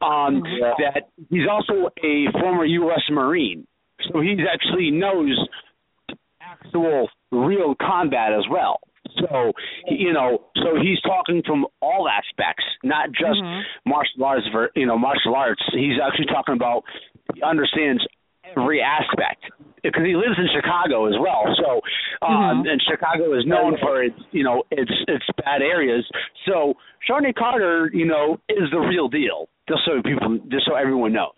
um, 0.00 0.42
that 0.78 1.10
he's 1.28 1.46
also 1.46 1.90
a 2.02 2.24
former 2.40 2.64
U.S. 2.64 3.02
Marine, 3.10 3.66
so 4.10 4.22
he 4.22 4.34
actually 4.50 4.90
knows 4.90 5.38
actual 6.40 7.10
real 7.30 7.74
combat 7.78 8.32
as 8.32 8.44
well. 8.50 8.80
So 9.20 9.52
you 9.88 10.12
know, 10.12 10.46
so 10.56 10.76
he's 10.80 11.00
talking 11.02 11.42
from 11.46 11.66
all 11.80 12.08
aspects, 12.08 12.64
not 12.82 13.10
just 13.10 13.40
martial 13.84 14.24
arts. 14.24 14.46
For 14.52 14.70
you 14.74 14.86
know, 14.86 14.98
martial 14.98 15.34
arts. 15.34 15.62
He's 15.72 15.98
actually 16.02 16.26
talking 16.26 16.54
about 16.54 16.82
he 17.34 17.42
understands 17.42 18.04
every 18.54 18.80
aspect 18.82 19.44
because 19.82 20.02
he 20.04 20.14
lives 20.14 20.38
in 20.38 20.46
Chicago 20.54 21.06
as 21.06 21.14
well. 21.18 21.44
So, 21.56 21.80
um, 22.26 22.64
and 22.66 22.80
Chicago 22.88 23.36
is 23.38 23.44
known 23.46 23.76
for 23.80 24.02
its 24.02 24.16
you 24.32 24.44
know 24.44 24.62
its 24.70 24.90
its 25.08 25.24
bad 25.44 25.62
areas. 25.62 26.04
So, 26.46 26.74
Shonie 27.08 27.34
Carter, 27.34 27.90
you 27.92 28.06
know, 28.06 28.38
is 28.48 28.70
the 28.70 28.78
real 28.78 29.08
deal. 29.08 29.48
Just 29.68 29.82
so 29.84 30.02
people, 30.02 30.38
just 30.50 30.66
so 30.66 30.74
everyone 30.74 31.12
knows. 31.12 31.32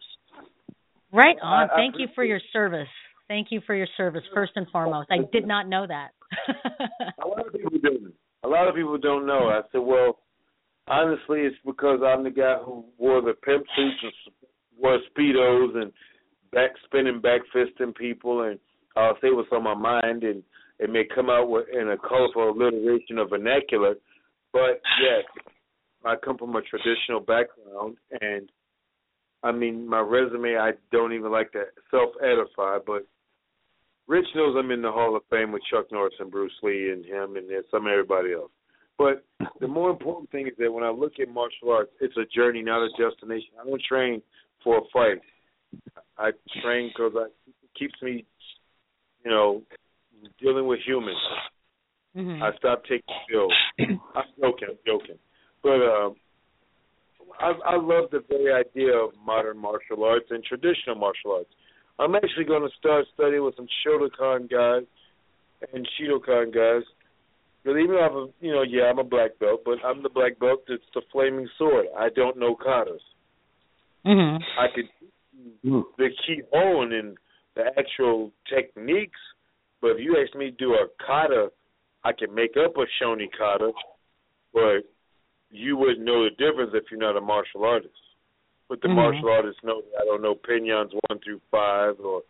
Right 1.13 1.37
on. 1.43 1.69
Thank 1.75 1.95
you 1.99 2.09
for 2.15 2.25
your 2.25 2.41
service. 2.53 2.89
Thank 3.29 3.49
you 3.51 3.61
for 3.67 3.75
your 3.75 3.89
service, 3.97 4.23
first 4.35 4.53
and 4.57 4.67
foremost. 4.71 5.09
I 5.11 5.19
did 5.33 5.47
not 5.47 5.69
know 5.69 5.87
that. 5.87 6.11
a 7.25 7.29
lot 7.29 7.47
of 7.47 7.53
people 7.53 7.79
don't. 7.83 8.13
A 8.45 8.49
lot 8.49 8.69
of 8.69 8.75
people 8.75 8.99
don't 8.99 9.27
know. 9.27 9.49
I 9.49 9.63
said, 9.73 9.79
well, 9.79 10.21
honestly, 10.87 11.41
it's 11.41 11.57
because 11.67 12.01
I'm 12.05 12.23
the 12.23 12.31
guy 12.31 12.57
who 12.65 12.85
wore 12.97 13.21
the 13.21 13.35
pimp 13.35 13.65
suits 13.77 13.97
and 14.03 14.13
wore 14.79 14.99
speedos 15.11 15.77
and 15.77 15.93
back 16.53 16.71
spinning, 16.85 17.21
back 17.21 17.41
fisting 17.55 17.95
people, 17.95 18.43
and 18.43 18.59
I'll 18.97 19.19
say 19.21 19.31
what's 19.31 19.49
on 19.53 19.65
my 19.65 19.75
mind, 19.75 20.25
and 20.25 20.43
it 20.79 20.91
may 20.91 21.05
come 21.13 21.31
out 21.31 21.49
with, 21.49 21.67
in 21.73 21.89
a 21.89 21.97
colorful 21.99 22.51
alliteration 22.51 23.19
of 23.19 23.31
vernacular, 23.31 23.95
but 24.53 24.81
yes, 25.03 25.25
I 26.05 26.15
come 26.17 26.39
from 26.39 26.57
a 26.57 26.63
traditional 26.63 27.21
background, 27.21 27.97
and 28.21 28.51
I 29.43 29.53
mean, 29.53 29.89
my 29.89 30.01
resume, 30.01 30.57
I 30.57 30.73
don't 30.91 31.13
even 31.13 31.31
like 31.31 31.53
to 31.53 31.65
self 31.91 32.11
edify, 32.23 32.79
but 32.85 33.07
Rich 34.09 34.27
knows 34.35 34.57
I'm 34.59 34.71
in 34.71 34.83
the 34.83 34.91
Hall 34.91 35.15
of 35.17 35.23
Fame 35.31 35.53
with 35.53 35.63
Chuck 35.71 35.93
Norris 35.93 36.15
and 36.19 36.31
Bruce 36.31 36.53
Lee 36.63 36.91
and 36.91 37.05
him 37.05 37.37
and 37.37 37.47
some 37.71 37.87
everybody 37.87 38.33
else. 38.33 38.51
But 38.97 39.25
the 39.61 39.69
more 39.69 39.91
important 39.91 40.31
thing 40.31 40.49
is 40.49 40.55
that 40.59 40.73
when 40.73 40.83
I 40.83 40.91
look 40.91 41.13
at 41.21 41.29
martial 41.29 41.71
arts, 41.71 41.93
it's 42.01 42.17
a 42.17 42.25
journey, 42.35 42.63
not 42.63 42.83
a 42.83 42.89
destination. 42.99 43.51
I 43.61 43.65
don't 43.65 43.83
train 43.89 44.23
for 44.65 44.79
a 44.79 44.81
fight. 44.93 45.21
I 46.19 46.31
train 46.63 46.91
because 46.95 47.13
it 47.47 47.55
keeps 47.79 47.95
me, 48.03 48.25
you 49.25 49.31
know, 49.31 49.63
dealing 50.41 50.67
with 50.67 50.81
humans. 50.87 51.19
Mm-hmm. 52.17 52.43
I 52.43 52.51
stopped 52.57 52.89
taking 52.89 53.15
pills. 53.31 53.53
I'm 53.79 54.25
joking, 54.41 54.69
I'm 54.71 54.79
joking. 54.87 55.19
But 55.63 55.81
um, 55.83 56.17
I, 57.41 57.53
I 57.67 57.77
love 57.77 58.11
the 58.11 58.25
very 58.29 58.53
idea 58.53 58.97
of 58.97 59.11
modern 59.25 59.59
martial 59.59 60.05
arts 60.05 60.27
and 60.31 60.43
traditional 60.43 60.97
martial 60.97 61.33
arts. 61.33 61.51
I'm 61.99 62.15
actually 62.15 62.45
going 62.45 62.63
to 62.63 62.75
start 62.79 63.07
studying 63.15 63.45
with 63.45 63.57
some 63.57 63.69
Shotokan 63.85 64.51
guys 64.51 64.87
and 65.73 65.89
Shidokan 65.99 66.55
guys. 66.55 66.87
But 67.65 67.73
even 67.73 67.97
though 67.97 68.01
I'm 68.01 68.17
a, 68.17 68.27
you 68.41 68.53
know, 68.53 68.63
yeah, 68.63 68.85
I'm 68.85 68.99
a 68.99 69.05
black 69.05 69.39
belt, 69.41 69.63
but 69.65 69.79
I'm 69.85 70.03
the 70.03 70.09
black 70.09 70.39
belt 70.39 70.61
that's 70.69 70.81
the 70.95 71.03
flaming 71.13 71.49
sword. 71.59 71.87
I 71.97 72.09
don't 72.15 72.39
know 72.39 72.57
katas. 72.57 73.03
Mm-hmm. 74.07 74.43
I 74.59 74.67
could 74.75 74.85
the 75.63 76.09
key 76.27 76.43
hone 76.53 76.93
in 76.93 77.17
the 77.55 77.65
actual 77.79 78.33
techniques, 78.49 79.21
but 79.81 79.93
if 79.93 80.01
you 80.01 80.17
ask 80.23 80.37
me 80.37 80.51
to 80.51 80.57
do 80.57 80.75
a 80.75 80.87
kata, 81.05 81.51
I 82.05 82.13
can 82.13 82.35
make 82.35 82.57
up 82.57 82.77
a 82.77 82.87
Shonie 83.03 83.29
kata, 83.37 83.73
but 84.53 84.83
you 85.51 85.77
wouldn't 85.77 86.05
know 86.05 86.25
the 86.25 86.31
difference 86.31 86.73
if 86.75 86.85
you're 86.91 87.01
not 87.01 87.17
a 87.17 87.21
martial 87.21 87.65
artist. 87.65 87.95
But 88.69 88.83
the 88.83 88.89
Mhm. 88.89 88.97
martial 88.97 89.31
artists 89.31 89.63
know 89.65 89.83
I 89.99 90.05
don't 90.05 90.21
know 90.21 90.35
Pinans 90.35 90.93
one 91.09 91.19
through 91.21 91.41
five 91.51 91.99
or 92.01 92.23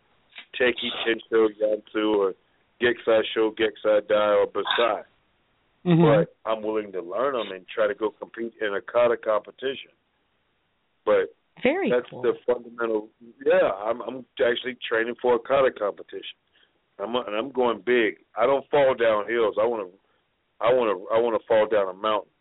Tekki 0.53 0.89
Tensho 1.03 1.49
Yansu 1.59 2.17
or 2.17 2.35
Gekisai 2.79 3.25
Sho 3.33 3.51
Gekisai 3.51 4.07
Dai 4.07 4.33
or 4.33 4.47
Bassai. 4.47 5.03
Mhm. 5.85 6.01
But 6.01 6.35
I'm 6.45 6.61
willing 6.61 6.91
to 6.93 7.01
learn 7.01 7.33
them 7.33 7.51
and 7.51 7.67
try 7.67 7.87
to 7.87 7.93
go 7.93 8.11
compete 8.11 8.53
in 8.61 8.73
a 8.73 8.81
kata 8.81 9.17
competition. 9.17 9.91
But 11.05 11.33
Very 11.63 11.89
that's 11.91 12.09
cool. 12.09 12.21
the 12.21 12.33
fundamental. 12.45 13.09
Yeah, 13.45 13.71
I'm 13.71 14.01
I'm 14.01 14.25
actually 14.45 14.77
training 14.87 15.15
for 15.21 15.35
a 15.35 15.39
kata 15.39 15.71
competition. 15.77 16.37
I'm 16.99 17.15
and 17.15 17.35
I'm 17.35 17.51
going 17.51 17.81
big. 17.85 18.17
I 18.37 18.45
don't 18.45 18.67
fall 18.69 18.93
down 18.95 19.27
hills. 19.27 19.55
I 19.61 19.65
want 19.65 19.87
to. 19.89 19.97
I 20.61 20.73
want 20.73 20.89
to. 20.91 21.15
I 21.15 21.19
want 21.19 21.39
to 21.41 21.47
fall 21.47 21.67
down 21.67 21.89
a 21.89 21.93
mountain. 21.93 22.31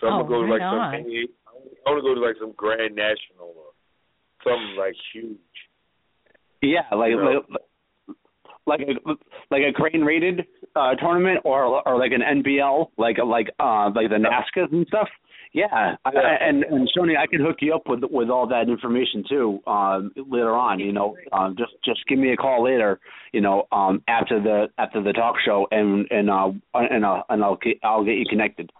So 0.00 0.06
I'm 0.08 0.20
Oh, 0.20 0.22
gonna 0.24 0.28
go 0.28 0.46
to 0.46 0.52
like 0.52 0.62
on. 0.62 0.92
some. 0.92 1.10
I 1.86 1.90
want 1.90 1.98
to 2.04 2.08
go 2.08 2.14
to 2.14 2.20
like 2.20 2.36
some 2.40 2.52
Grand 2.56 2.94
National 2.94 3.54
or 3.56 3.72
something 4.44 4.76
like 4.78 4.94
huge. 5.12 5.38
Yeah, 6.62 6.82
like 6.92 7.10
You 7.10 7.16
know? 7.16 7.42
like 7.48 7.60
like 8.66 8.80
a 8.80 9.10
like 9.50 9.62
a 9.62 9.72
crane 9.72 10.02
rated 10.02 10.44
uh 10.74 10.94
tournament 10.96 11.40
or 11.44 11.86
or 11.86 11.98
like 11.98 12.12
an 12.12 12.42
NBL 12.42 12.88
like 12.98 13.16
like 13.24 13.48
uh 13.60 13.90
like 13.94 14.08
the 14.10 14.16
NASKA 14.16 14.72
and 14.72 14.86
stuff. 14.88 15.08
Yeah, 15.56 15.96
I, 16.04 16.10
Yeah. 16.12 16.36
and 16.48 16.64
and 16.64 16.86
Shonie, 16.94 17.16
I 17.16 17.26
can 17.26 17.40
hook 17.40 17.56
you 17.62 17.74
up 17.74 17.88
with 17.88 18.00
with 18.10 18.28
all 18.28 18.46
that 18.48 18.68
information 18.68 19.24
too 19.26 19.60
um 19.66 20.12
later 20.16 20.54
on. 20.54 20.78
You 20.78 20.92
know, 20.92 21.16
um 21.32 21.56
just 21.56 21.72
just 21.82 22.00
give 22.08 22.18
me 22.18 22.32
a 22.32 22.36
call 22.36 22.62
later. 22.64 23.00
You 23.32 23.40
know, 23.40 23.66
um 23.72 24.02
after 24.06 24.38
the 24.38 24.68
after 24.76 25.02
the 25.02 25.14
talk 25.14 25.36
show 25.46 25.66
and 25.70 26.06
and 26.10 26.28
uh 26.28 26.50
and 26.74 27.04
uh, 27.06 27.22
and 27.30 27.42
I'll 27.42 27.56
get 27.56 27.78
I'll 27.82 28.04
get 28.04 28.16
you 28.20 28.26
connected 28.28 28.70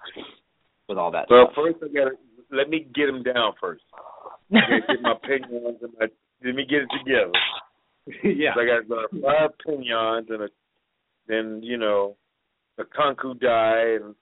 with 0.87 0.99
all 0.99 1.11
that. 1.13 1.27
Well, 1.31 1.47
stuff. 1.51 1.57
first 1.65 1.79
I 1.83 1.89
gotta 1.95 2.17
let 2.51 2.69
me 2.69 2.87
get 2.95 3.07
them 3.07 3.23
down 3.23 3.55
first. 3.59 3.83
Get 4.53 5.01
my 5.03 5.15
Pinans 5.27 5.81
and 5.83 5.95
my. 5.99 6.07
Let 6.45 6.55
me 6.55 6.67
get 6.69 6.83
it 6.83 6.91
together. 6.99 7.33
yeah. 8.23 8.53
So 8.55 8.61
I 8.61 8.67
got 8.67 8.95
uh, 8.95 9.09
five 9.23 9.51
Pinans 9.67 10.29
and 10.29 10.43
a, 10.43 10.49
then 11.27 11.61
you 11.63 11.79
know, 11.79 12.17
a 12.79 12.85
Kanku 12.85 13.41
Dai 13.41 13.97
and 14.05 14.15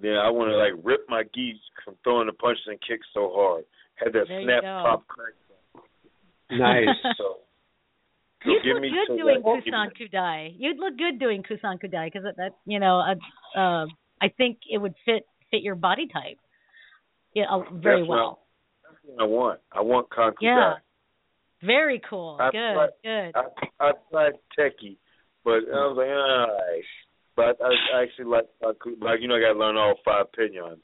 then 0.00 0.14
I 0.16 0.30
want 0.30 0.50
to 0.50 0.56
like 0.56 0.72
rip 0.84 1.06
my 1.08 1.22
gis 1.22 1.56
from 1.84 1.94
throwing 2.04 2.26
the 2.26 2.32
punches 2.32 2.64
and 2.66 2.78
kicks 2.80 3.06
so 3.14 3.30
hard. 3.34 3.64
Had 3.96 4.12
that 4.14 4.26
There 4.28 4.40
you 4.40 4.46
snap 4.46 4.62
go. 4.62 4.82
pop 4.84 5.06
crack. 5.06 5.34
Nice. 6.50 6.88
So, 7.18 7.24
so 8.44 8.50
You'd 8.50 8.62
give 8.64 8.74
look 8.74 8.82
me 8.82 8.90
good 8.90 9.08
so 9.08 9.16
doing 9.16 9.42
that- 9.42 9.94
Kusanku 9.96 10.10
Dai. 10.10 10.52
You'd 10.58 10.78
look 10.78 10.98
good 10.98 11.18
doing 11.18 11.42
Kusanku 11.42 11.90
Dai 11.90 12.06
because 12.08 12.24
that, 12.24 12.36
that, 12.36 12.52
you 12.66 12.78
know, 12.78 13.00
uh, 13.00 13.58
uh, 13.58 13.86
I 14.20 14.28
think 14.36 14.58
it 14.70 14.76
would 14.78 14.94
fit 15.06 15.24
fit 15.50 15.62
your 15.62 15.76
body 15.76 16.06
type. 16.12 16.36
Yeah, 17.34 17.44
uh, 17.50 17.60
very 17.72 18.00
That's 18.02 18.08
what 18.08 18.16
well. 18.18 18.38
That's 18.82 18.98
what 19.04 19.22
I 19.22 19.26
want. 19.26 19.60
I 19.72 19.80
want 19.80 20.10
kanku 20.10 20.34
Yeah. 20.42 20.74
die. 20.74 20.78
Very 21.66 22.02
cool. 22.10 22.36
I've 22.38 22.52
good, 22.52 22.74
tried- 22.74 22.90
good. 23.02 23.32
I 23.80 23.88
I 23.88 23.92
tried 24.10 24.32
Tekki, 24.58 24.98
but 25.42 25.64
I 25.72 25.86
was 25.88 25.96
like, 25.96 26.08
all 26.08 26.58
right. 26.58 26.84
But 27.36 27.58
I, 27.62 27.98
I 27.98 28.02
actually 28.02 28.26
like. 28.26 28.46
Like 28.62 29.20
you 29.20 29.28
know, 29.28 29.36
I 29.36 29.40
got 29.40 29.52
to 29.54 29.58
learn 29.58 29.76
all 29.76 29.94
five 30.04 30.26
Pinans. 30.38 30.78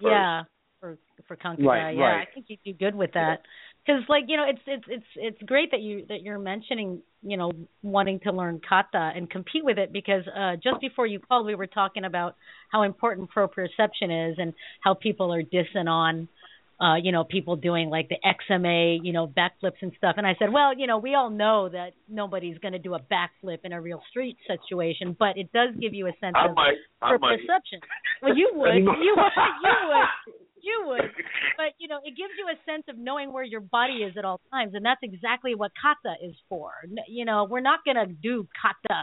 first. 0.00 0.12
Yeah, 0.12 0.42
for 0.80 0.98
for 1.26 1.36
Kung 1.36 1.56
Fu 1.56 1.66
Right, 1.66 1.92
Yeah, 1.92 2.02
right. 2.02 2.28
I 2.28 2.34
think 2.34 2.46
you 2.48 2.56
do 2.64 2.72
good 2.72 2.94
with 2.94 3.12
that. 3.14 3.40
Because 3.84 4.02
like 4.08 4.24
you 4.28 4.36
know, 4.36 4.44
it's 4.48 4.60
it's 4.66 4.84
it's 4.88 5.06
it's 5.16 5.42
great 5.42 5.70
that 5.70 5.80
you 5.80 6.04
that 6.08 6.22
you're 6.22 6.38
mentioning 6.38 7.02
you 7.22 7.36
know 7.36 7.50
wanting 7.82 8.20
to 8.20 8.32
learn 8.32 8.60
kata 8.66 9.12
and 9.14 9.28
compete 9.30 9.64
with 9.64 9.78
it 9.78 9.92
because 9.92 10.22
uh 10.36 10.56
just 10.56 10.80
before 10.80 11.06
you 11.06 11.18
called 11.18 11.46
we 11.46 11.54
were 11.54 11.66
talking 11.66 12.04
about 12.04 12.36
how 12.70 12.82
important 12.82 13.30
proprioception 13.34 14.30
is 14.30 14.36
and 14.38 14.52
how 14.80 14.94
people 14.94 15.32
are 15.32 15.42
dissing 15.42 15.88
on 15.88 16.28
uh 16.80 16.96
you 16.96 17.12
know 17.12 17.24
people 17.24 17.56
doing 17.56 17.88
like 17.90 18.08
the 18.08 18.16
XMA 18.24 18.98
you 19.02 19.12
know 19.12 19.26
backflips 19.26 19.80
and 19.80 19.92
stuff 19.96 20.14
and 20.16 20.26
I 20.26 20.34
said 20.38 20.52
well 20.52 20.76
you 20.76 20.86
know 20.86 20.98
we 20.98 21.14
all 21.14 21.30
know 21.30 21.68
that 21.68 21.92
nobody's 22.08 22.58
going 22.58 22.72
to 22.72 22.78
do 22.78 22.94
a 22.94 23.00
backflip 23.00 23.58
in 23.64 23.72
a 23.72 23.80
real 23.80 24.02
street 24.10 24.36
situation 24.46 25.16
but 25.18 25.36
it 25.36 25.52
does 25.52 25.70
give 25.80 25.94
you 25.94 26.06
a 26.06 26.12
sense 26.20 26.34
I 26.36 26.48
of 26.48 26.54
might. 26.54 26.74
I 27.02 27.12
might. 27.18 27.38
Well, 28.22 28.36
you 28.36 28.50
would, 28.54 28.74
you 28.76 28.84
would, 28.84 29.04
you 29.04 29.14
would, 29.88 30.34
you 30.62 30.82
would. 30.86 31.10
But 31.56 31.74
you 31.78 31.88
know, 31.88 31.98
it 32.04 32.16
gives 32.16 32.32
you 32.38 32.46
a 32.48 32.56
sense 32.70 32.84
of 32.88 32.96
knowing 32.98 33.32
where 33.32 33.44
your 33.44 33.60
body 33.60 34.04
is 34.04 34.16
at 34.16 34.24
all 34.24 34.40
times, 34.50 34.74
and 34.74 34.84
that's 34.84 35.00
exactly 35.02 35.54
what 35.54 35.72
kata 35.80 36.14
is 36.22 36.34
for. 36.48 36.72
You 37.08 37.24
know, 37.24 37.46
we're 37.48 37.60
not 37.60 37.80
gonna 37.84 38.06
do 38.06 38.48
kata, 38.60 39.02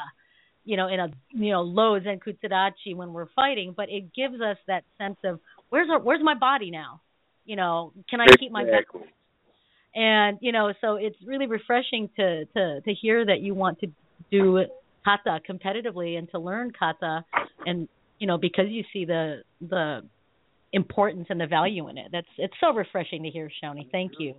you 0.63 0.77
know, 0.77 0.87
in 0.87 0.99
a 0.99 1.09
you 1.29 1.51
know 1.51 1.61
low 1.61 1.99
zenkutsudachi 1.99 2.95
when 2.95 3.13
we're 3.13 3.29
fighting, 3.35 3.73
but 3.75 3.89
it 3.89 4.13
gives 4.13 4.41
us 4.41 4.57
that 4.67 4.83
sense 4.97 5.17
of 5.23 5.39
where's 5.69 5.89
our, 5.89 5.99
where's 5.99 6.23
my 6.23 6.35
body 6.35 6.71
now? 6.71 7.01
You 7.45 7.55
know, 7.55 7.93
can 8.09 8.21
I 8.21 8.27
keep 8.39 8.51
my 8.51 8.63
back? 8.63 8.81
Exactly. 8.81 9.01
And 9.93 10.37
you 10.41 10.51
know, 10.51 10.73
so 10.81 10.95
it's 10.95 11.17
really 11.25 11.47
refreshing 11.47 12.09
to 12.17 12.45
to 12.45 12.81
to 12.81 12.93
hear 12.93 13.25
that 13.25 13.41
you 13.41 13.53
want 13.53 13.79
to 13.79 13.87
do 14.29 14.65
kata 15.03 15.39
competitively 15.49 16.17
and 16.17 16.29
to 16.31 16.39
learn 16.39 16.71
kata 16.77 17.25
and 17.65 17.87
you 18.19 18.27
know 18.27 18.37
because 18.37 18.65
you 18.69 18.83
see 18.93 19.05
the 19.05 19.41
the 19.59 20.01
importance 20.73 21.25
and 21.29 21.41
the 21.41 21.47
value 21.47 21.89
in 21.89 21.97
it 21.97 22.07
that's 22.11 22.27
it's 22.37 22.53
so 22.61 22.71
refreshing 22.73 23.23
to 23.23 23.29
hear 23.29 23.49
Shonie 23.61 23.89
thank 23.91 24.13
you 24.19 24.35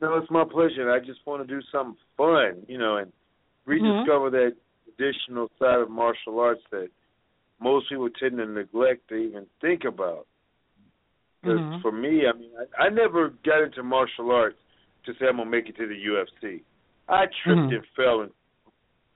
No, 0.00 0.16
it's 0.16 0.30
my 0.30 0.44
pleasure. 0.44 0.90
I 0.90 1.00
just 1.00 1.20
want 1.26 1.46
to 1.46 1.54
do 1.54 1.60
something 1.72 1.96
fun, 2.16 2.62
you 2.68 2.78
know, 2.78 2.96
and 2.96 3.12
rediscover 3.66 4.30
mm-hmm. 4.30 4.36
that 4.36 4.52
traditional 4.84 5.48
side 5.58 5.80
of 5.80 5.90
martial 5.90 6.38
arts 6.38 6.62
that 6.70 6.88
most 7.60 7.88
people 7.88 8.08
tend 8.10 8.38
to 8.38 8.46
neglect 8.46 9.08
to 9.08 9.16
even 9.16 9.46
think 9.60 9.82
about. 9.84 10.26
Because 11.42 11.60
Mhm. 11.60 11.82
for 11.82 11.92
me, 11.92 12.26
I 12.26 12.32
mean, 12.32 12.50
I, 12.78 12.86
I 12.86 12.88
never 12.88 13.30
got 13.44 13.62
into 13.62 13.82
martial 13.82 14.30
arts 14.32 14.58
to 15.04 15.14
say 15.14 15.28
I'm 15.28 15.36
gonna 15.36 15.50
make 15.50 15.68
it 15.68 15.76
to 15.76 15.86
the 15.86 15.94
UFC. 15.94 16.62
I 17.08 17.26
tripped 17.42 17.60
Mhm. 17.60 17.74
and 17.76 17.86
fell 17.96 18.20
in 18.22 18.30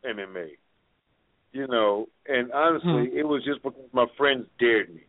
MMA, 0.04 0.56
you 1.52 1.66
know, 1.66 2.08
and 2.26 2.52
honestly, 2.52 3.08
Mhm. 3.08 3.14
it 3.16 3.24
was 3.24 3.44
just 3.44 3.62
because 3.62 3.92
my 3.92 4.06
friends 4.16 4.46
dared 4.58 4.94
me. 4.94 5.02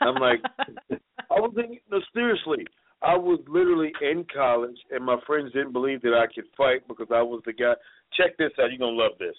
I'm 0.00 0.18
like, 0.18 0.42
I 1.30 1.40
was 1.40 1.56
in, 1.56 1.78
no, 1.90 2.00
seriously. 2.12 2.66
I 3.00 3.16
was 3.16 3.38
literally 3.46 3.94
in 4.00 4.24
college, 4.24 4.78
and 4.90 5.04
my 5.04 5.20
friends 5.20 5.52
didn't 5.52 5.72
believe 5.72 6.02
that 6.02 6.14
I 6.14 6.26
could 6.26 6.48
fight 6.56 6.86
because 6.88 7.10
I 7.12 7.22
was 7.22 7.42
the 7.44 7.52
guy. 7.52 7.74
Check 8.12 8.36
this 8.36 8.50
out. 8.58 8.70
You're 8.70 8.78
gonna 8.78 8.96
love 8.96 9.18
this. 9.18 9.36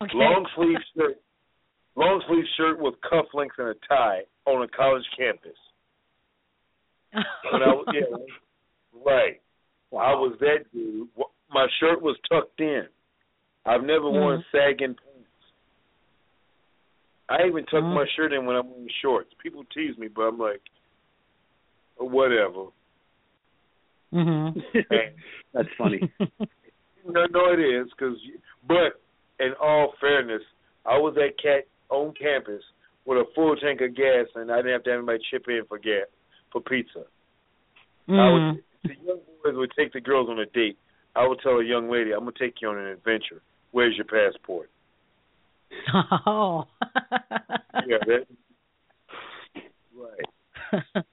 okay 0.00 0.16
Long 0.16 0.46
sleeve 0.54 0.78
shirt, 0.96 1.20
long 1.96 2.22
sleeve 2.28 2.46
shirt 2.56 2.78
with 2.78 3.00
cufflinks 3.00 3.58
and 3.58 3.68
a 3.68 3.74
tie 3.88 4.24
on 4.46 4.62
a 4.62 4.68
college 4.68 5.04
campus. 5.16 5.56
When 7.12 7.62
I 7.62 7.68
was, 7.68 7.86
yeah, 7.92 8.00
right. 9.04 9.40
I 9.92 10.14
was 10.14 10.36
that 10.40 10.64
dude. 10.72 11.08
My 11.50 11.66
shirt 11.80 12.00
was 12.00 12.16
tucked 12.30 12.60
in. 12.60 12.84
I've 13.66 13.82
never 13.82 14.04
Mm-hmm. 14.06 14.18
worn 14.20 14.44
sagging 14.50 14.94
pants. 14.96 15.28
I 17.28 17.46
even 17.46 17.64
tuck 17.66 17.82
Mm. 17.84 17.94
my 17.94 18.06
shirt 18.16 18.32
in 18.32 18.46
when 18.46 18.56
I'm 18.56 18.68
wearing 18.70 18.88
shorts. 19.02 19.30
People 19.42 19.64
tease 19.74 19.96
me, 19.98 20.08
but 20.08 20.22
I'm 20.22 20.38
like, 20.38 20.60
whatever. 21.98 22.66
Mhm. 24.12 24.62
That's 25.54 25.68
funny. 25.78 26.10
No, 27.04 27.26
no, 27.32 27.52
it 27.52 27.58
is. 27.58 27.88
Cause, 27.98 28.16
but 28.68 29.00
in 29.40 29.54
all 29.60 29.92
fairness, 30.00 30.42
I 30.86 30.96
was 30.98 31.16
at 31.16 31.36
Cat 31.42 31.64
on 31.90 32.14
campus 32.14 32.62
with 33.04 33.18
a 33.18 33.24
full 33.34 33.56
tank 33.56 33.80
of 33.80 33.94
gas, 33.96 34.26
and 34.34 34.50
I 34.50 34.56
didn't 34.56 34.72
have 34.72 34.84
to 34.84 34.90
have 34.90 34.98
anybody 34.98 35.22
chip 35.30 35.44
in 35.48 35.62
for 35.68 35.78
gas 35.78 36.06
for 36.52 36.60
pizza. 36.60 37.04
I 38.08 38.12
Mm. 38.12 38.52
would, 38.54 38.64
the 38.84 38.94
young 39.04 39.20
boys 39.44 39.54
would 39.56 39.72
take 39.76 39.92
the 39.92 40.00
girls 40.00 40.28
on 40.28 40.38
a 40.40 40.46
date. 40.46 40.76
I 41.14 41.26
would 41.26 41.40
tell 41.40 41.58
a 41.58 41.64
young 41.64 41.90
lady, 41.90 42.12
"I'm 42.12 42.20
gonna 42.20 42.32
take 42.38 42.60
you 42.60 42.68
on 42.68 42.78
an 42.78 42.86
adventure. 42.86 43.42
Where's 43.70 43.96
your 43.96 44.06
passport?" 44.06 44.70
Oh. 46.26 46.66
Yeah, 47.86 47.98
that. 48.06 48.26
Right. 49.94 51.04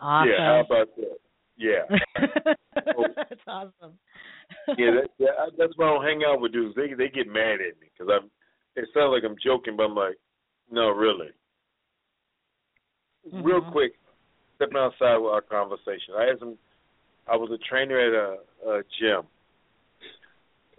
awesome. 0.00 0.28
Yeah. 0.30 0.38
How 0.38 0.60
about 0.60 0.88
that? 0.96 1.18
Yeah. 1.56 1.82
That's 3.16 3.40
awesome. 3.46 3.98
yeah, 4.78 4.90
that, 4.92 5.08
that, 5.18 5.30
that's 5.58 5.72
why 5.76 5.86
I 5.86 5.94
don't 5.94 6.04
hang 6.04 6.22
out 6.26 6.40
with 6.40 6.52
dudes. 6.52 6.74
They 6.74 6.94
they 6.94 7.08
get 7.08 7.26
mad 7.26 7.60
at 7.60 7.78
me 7.80 7.88
because 7.92 8.12
I'm. 8.12 8.30
It 8.74 8.88
sounds 8.94 9.12
like 9.12 9.22
I'm 9.24 9.36
joking, 9.44 9.76
but 9.76 9.84
I'm 9.84 9.94
like, 9.94 10.16
no, 10.72 10.90
really. 10.90 11.28
Real 13.30 13.60
Mhm. 13.60 13.70
quick, 13.72 13.92
stepping 14.56 14.78
outside 14.78 15.16
with 15.18 15.32
our 15.32 15.42
conversation. 15.42 16.14
I 16.16 16.24
had 16.24 16.38
some. 16.40 16.58
I 17.28 17.36
was 17.36 17.50
a 17.52 17.58
trainer 17.58 18.00
at 18.00 18.12
a, 18.14 18.70
a 18.78 18.82
gym, 18.98 19.22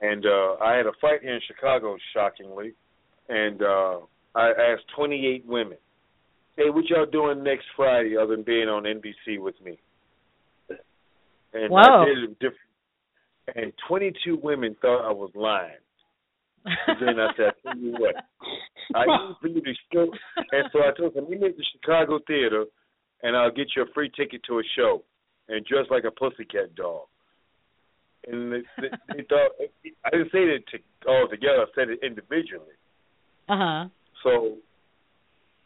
and 0.01 0.25
uh 0.25 0.55
I 0.59 0.73
had 0.75 0.87
a 0.87 0.93
fight 0.99 1.21
here 1.21 1.35
in 1.35 1.41
Chicago, 1.41 1.95
shockingly, 2.11 2.73
and 3.29 3.61
uh 3.61 3.99
I 4.35 4.51
asked 4.51 4.87
28 4.89 5.45
women, 5.45 5.77
"Hey, 6.57 6.69
what 6.69 6.85
y'all 6.89 7.05
doing 7.05 7.43
next 7.43 7.67
Friday 7.75 8.17
other 8.17 8.35
than 8.35 8.43
being 8.43 8.67
on 8.67 8.83
NBC 8.85 9.37
with 9.37 9.59
me?" 9.61 9.79
And 11.53 11.71
Whoa. 11.71 11.79
I 11.79 12.05
did 12.05 12.17
it 12.23 12.39
different. 12.39 12.59
And 13.55 13.73
22 13.87 14.37
women 14.37 14.75
thought 14.81 15.07
I 15.07 15.11
was 15.13 15.29
lying. 15.35 15.77
And 16.65 16.97
then 17.01 17.19
I 17.19 17.27
said, 17.35 17.45
I 17.47 17.73
tell 17.73 17.77
you 17.77 17.91
what, 17.93 18.15
I 18.95 19.05
need 19.05 19.35
for 19.41 19.47
you 19.47 19.61
to 19.61 19.73
show. 19.91 20.07
And 20.51 20.69
so 20.71 20.79
I 20.79 20.91
told 20.97 21.13
them, 21.13 21.29
meet 21.29 21.41
me 21.41 21.47
at 21.49 21.57
the 21.57 21.65
Chicago 21.73 22.19
Theater, 22.25 22.65
and 23.21 23.35
I'll 23.35 23.51
get 23.51 23.67
you 23.75 23.83
a 23.83 23.93
free 23.93 24.11
ticket 24.15 24.41
to 24.47 24.59
a 24.59 24.63
show, 24.75 25.03
and 25.49 25.65
dress 25.65 25.85
like 25.89 26.05
a 26.05 26.11
pussycat 26.11 26.75
doll. 26.75 27.09
And 28.27 28.53
they, 28.53 28.61
they, 28.77 28.87
they 29.09 29.23
thought 29.27 29.51
I 30.05 30.09
didn't 30.11 30.31
say 30.31 30.39
it 30.39 30.63
to 30.71 30.79
all 31.09 31.27
together. 31.29 31.63
I 31.63 31.65
said 31.75 31.89
it 31.89 31.99
individually. 32.01 32.77
Uh 33.49 33.57
huh. 33.57 33.85
So 34.23 34.57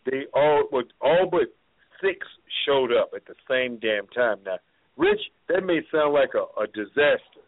they 0.05 0.25
all, 0.33 0.63
but 0.71 0.85
all 0.99 1.27
but 1.29 1.53
six 2.01 2.25
showed 2.65 2.91
up 2.91 3.11
at 3.15 3.25
the 3.25 3.35
same 3.47 3.77
damn 3.79 4.07
time. 4.07 4.37
Now, 4.45 4.57
Rich, 4.97 5.19
that 5.49 5.63
may 5.63 5.81
sound 5.91 6.13
like 6.13 6.31
a, 6.33 6.61
a 6.61 6.67
disaster. 6.67 7.45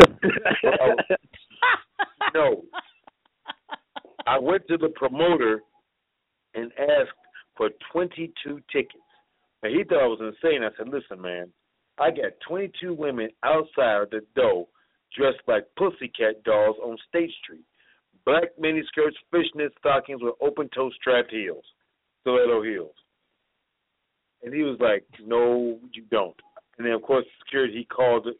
no. 2.34 2.64
I 4.26 4.38
went 4.38 4.66
to 4.68 4.78
the 4.78 4.88
promoter 4.90 5.60
and 6.54 6.72
asked 6.78 7.18
for 7.56 7.70
22 7.92 8.60
tickets. 8.72 8.98
Now, 9.62 9.70
he 9.70 9.84
thought 9.84 10.04
I 10.04 10.06
was 10.06 10.20
insane. 10.20 10.62
I 10.62 10.76
said, 10.76 10.88
listen, 10.88 11.20
man, 11.20 11.50
I 11.98 12.10
got 12.10 12.32
22 12.46 12.94
women 12.94 13.28
outside 13.42 14.08
the 14.10 14.20
door 14.34 14.66
dressed 15.16 15.42
like 15.46 15.64
pussycat 15.76 16.42
dolls 16.44 16.76
on 16.84 16.96
State 17.08 17.30
Street. 17.42 17.64
Black 18.24 18.56
miniskirts, 18.60 19.14
fishnet 19.30 19.72
stockings 19.78 20.22
with 20.22 20.34
open 20.40 20.68
toe 20.74 20.90
strap 21.00 21.26
heels, 21.30 21.64
stiletto 22.22 22.62
heels. 22.62 22.94
And 24.42 24.52
he 24.52 24.62
was 24.62 24.78
like, 24.80 25.04
no, 25.24 25.78
you 25.92 26.02
don't. 26.10 26.36
And 26.78 26.86
then, 26.86 26.94
of 26.94 27.02
course, 27.02 27.24
security, 27.44 27.74
he 27.78 27.84
called 27.84 28.26
it. 28.26 28.36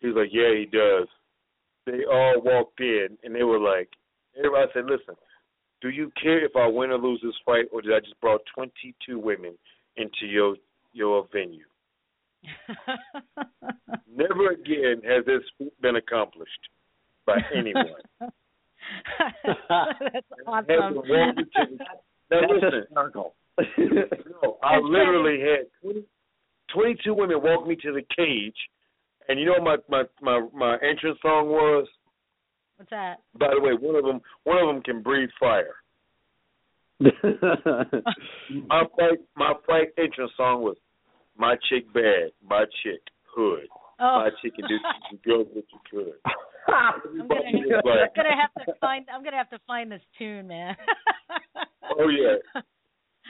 He 0.00 0.08
was 0.08 0.16
like, 0.16 0.30
yeah, 0.32 0.54
he 0.56 0.66
does. 0.66 1.08
They 1.90 2.04
all 2.04 2.40
walked 2.44 2.80
in, 2.80 3.16
and 3.24 3.34
they 3.34 3.42
were 3.44 3.58
like, 3.58 3.88
everybody 4.36 4.70
said, 4.74 4.84
listen, 4.84 5.14
do 5.80 5.88
you 5.88 6.10
care 6.20 6.44
if 6.44 6.54
I 6.54 6.66
win 6.66 6.90
or 6.90 6.98
lose 6.98 7.20
this 7.22 7.32
fight, 7.46 7.64
or 7.72 7.80
did 7.80 7.94
I 7.94 8.00
just 8.00 8.20
brought 8.20 8.42
22 8.54 9.18
women 9.18 9.54
into 9.96 10.26
your 10.26 10.56
your 10.92 11.26
venue? 11.32 11.64
Never 14.14 14.50
again 14.50 15.00
has 15.04 15.24
this 15.24 15.42
been 15.80 15.96
accomplished 15.96 16.68
by 17.26 17.38
anyone. 17.54 17.86
That's 18.20 18.32
I 19.68 19.92
had 20.10 20.64
to 20.66 20.74
awesome. 20.74 20.94
walk 20.96 21.34
into 21.36 21.44
the- 21.54 21.84
now 22.30 22.40
That's 22.40 22.52
listen, 22.52 22.80
hysterical. 22.88 23.34
no, 24.42 24.58
I 24.62 24.78
literally 24.78 25.40
had 25.40 25.66
20, 25.82 26.04
22 26.74 27.14
women 27.14 27.42
walk 27.42 27.66
me 27.66 27.76
to 27.76 27.92
the 27.92 28.02
cage, 28.16 28.56
and 29.28 29.38
you 29.38 29.46
know 29.46 29.54
what 29.58 29.88
my 29.88 30.04
my 30.22 30.40
my 30.40 30.48
my 30.54 30.74
entrance 30.76 31.18
song 31.22 31.48
was. 31.48 31.86
What's 32.76 32.90
that? 32.90 33.18
By 33.38 33.48
the 33.54 33.60
way, 33.60 33.72
one 33.72 33.96
of 33.96 34.04
them 34.04 34.20
one 34.44 34.58
of 34.58 34.66
them 34.66 34.82
can 34.82 35.02
breathe 35.02 35.30
fire. 35.38 35.74
My 37.00 38.82
fight 38.96 39.18
my 39.36 39.52
fight 39.66 39.88
entrance 39.96 40.32
song 40.36 40.62
was 40.62 40.76
"My 41.36 41.54
Chick 41.68 41.92
Bad, 41.92 42.32
My 42.44 42.64
Chick 42.82 43.00
Hood, 43.36 43.68
Oh. 44.00 44.24
My 44.24 44.30
Chick 44.42 44.56
can 44.56 44.66
do 44.66 44.78
girls 45.24 45.46
what 45.52 45.64
you 45.72 45.78
could." 45.90 46.14
I'm 46.68 47.00
gonna, 47.28 47.40
Everybody 47.46 47.64
was 47.68 47.82
like, 47.84 48.10
I'm 48.16 48.24
gonna 48.24 48.40
have 48.40 48.66
to 48.66 48.72
find. 48.80 49.06
I'm 49.14 49.22
gonna 49.24 49.36
have 49.36 49.50
to 49.50 49.58
find 49.66 49.90
this 49.92 50.02
tune, 50.18 50.48
man. 50.48 50.76
"Oh 51.98 52.08
yeah." 52.08 52.60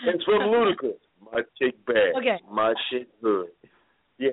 It's 0.06 0.24
from 0.24 0.42
Ludacris. 0.42 0.98
My 1.20 1.42
chick 1.60 1.74
bad. 1.86 2.14
Okay. 2.16 2.38
My 2.50 2.72
shit 2.90 3.08
good. 3.22 3.48
Yeah. 4.18 4.30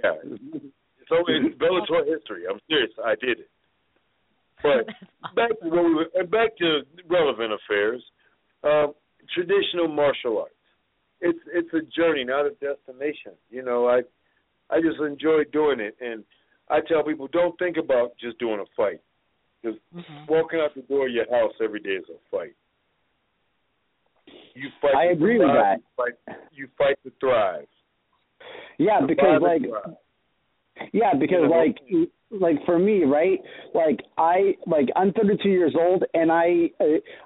So 1.10 1.18
it's 1.28 1.56
Bellator 1.58 2.06
history. 2.06 2.44
I'm 2.50 2.60
serious. 2.68 2.92
I 3.04 3.16
did 3.16 3.40
it. 3.40 3.50
But 4.64 4.88
back 5.36 5.52
to 5.62 5.70
what 5.70 5.86
we 5.86 5.94
were, 5.94 6.10
uh, 6.20 6.26
back 6.26 6.58
to 6.58 6.82
relevant 7.08 7.54
affairs. 7.54 8.04
Um, 8.64 8.94
traditional 9.34 9.88
martial 9.88 10.40
arts. 10.40 10.52
It's 11.22 11.40
it's 11.54 11.70
a 11.74 11.82
journey, 11.96 12.24
not 12.24 12.46
a 12.46 12.52
destination. 12.62 13.34
You 13.50 13.64
know, 13.64 13.88
I 13.88 14.02
I 14.70 14.82
just 14.82 15.00
enjoy 15.00 15.44
doing 15.54 15.80
it, 15.80 15.96
and 16.02 16.24
I 16.70 16.80
tell 16.82 17.04
people 17.04 17.28
don't 17.32 17.58
think 17.60 17.78
about 17.78 18.18
just 18.20 18.40
doing 18.40 18.60
a 18.60 18.66
fight. 18.76 19.00
Because 19.62 19.80
Mhm. 19.94 20.28
walking 20.28 20.60
out 20.60 20.76
the 20.76 20.82
door 20.84 21.08
of 21.08 21.14
your 21.14 21.30
house 21.32 21.54
every 21.62 21.80
day 21.80 21.96
is 21.96 22.10
a 22.10 22.18
fight. 22.30 22.54
You 24.54 24.70
fight. 24.82 24.96
I 24.96 25.08
to 25.08 25.14
agree 25.14 25.38
with 25.38 25.48
that. 25.48 25.78
You 25.78 25.84
fight, 25.96 26.38
you 26.52 26.68
fight 26.78 26.98
to 27.04 27.12
thrive. 27.20 27.68
Yeah, 28.78 29.02
because 29.02 29.26
Survive 29.26 29.42
like 29.42 29.62
thrive. 29.70 29.98
Yeah, 30.92 31.14
because 31.20 31.50
like 31.50 31.78
like 32.32 32.58
for 32.66 32.78
me, 32.78 33.04
right? 33.04 33.40
Like 33.74 34.00
I 34.18 34.56
like 34.66 34.88
I'm 34.96 35.12
32 35.14 35.50
years 35.50 35.76
old 35.80 36.04
and 36.14 36.32
I 36.32 36.70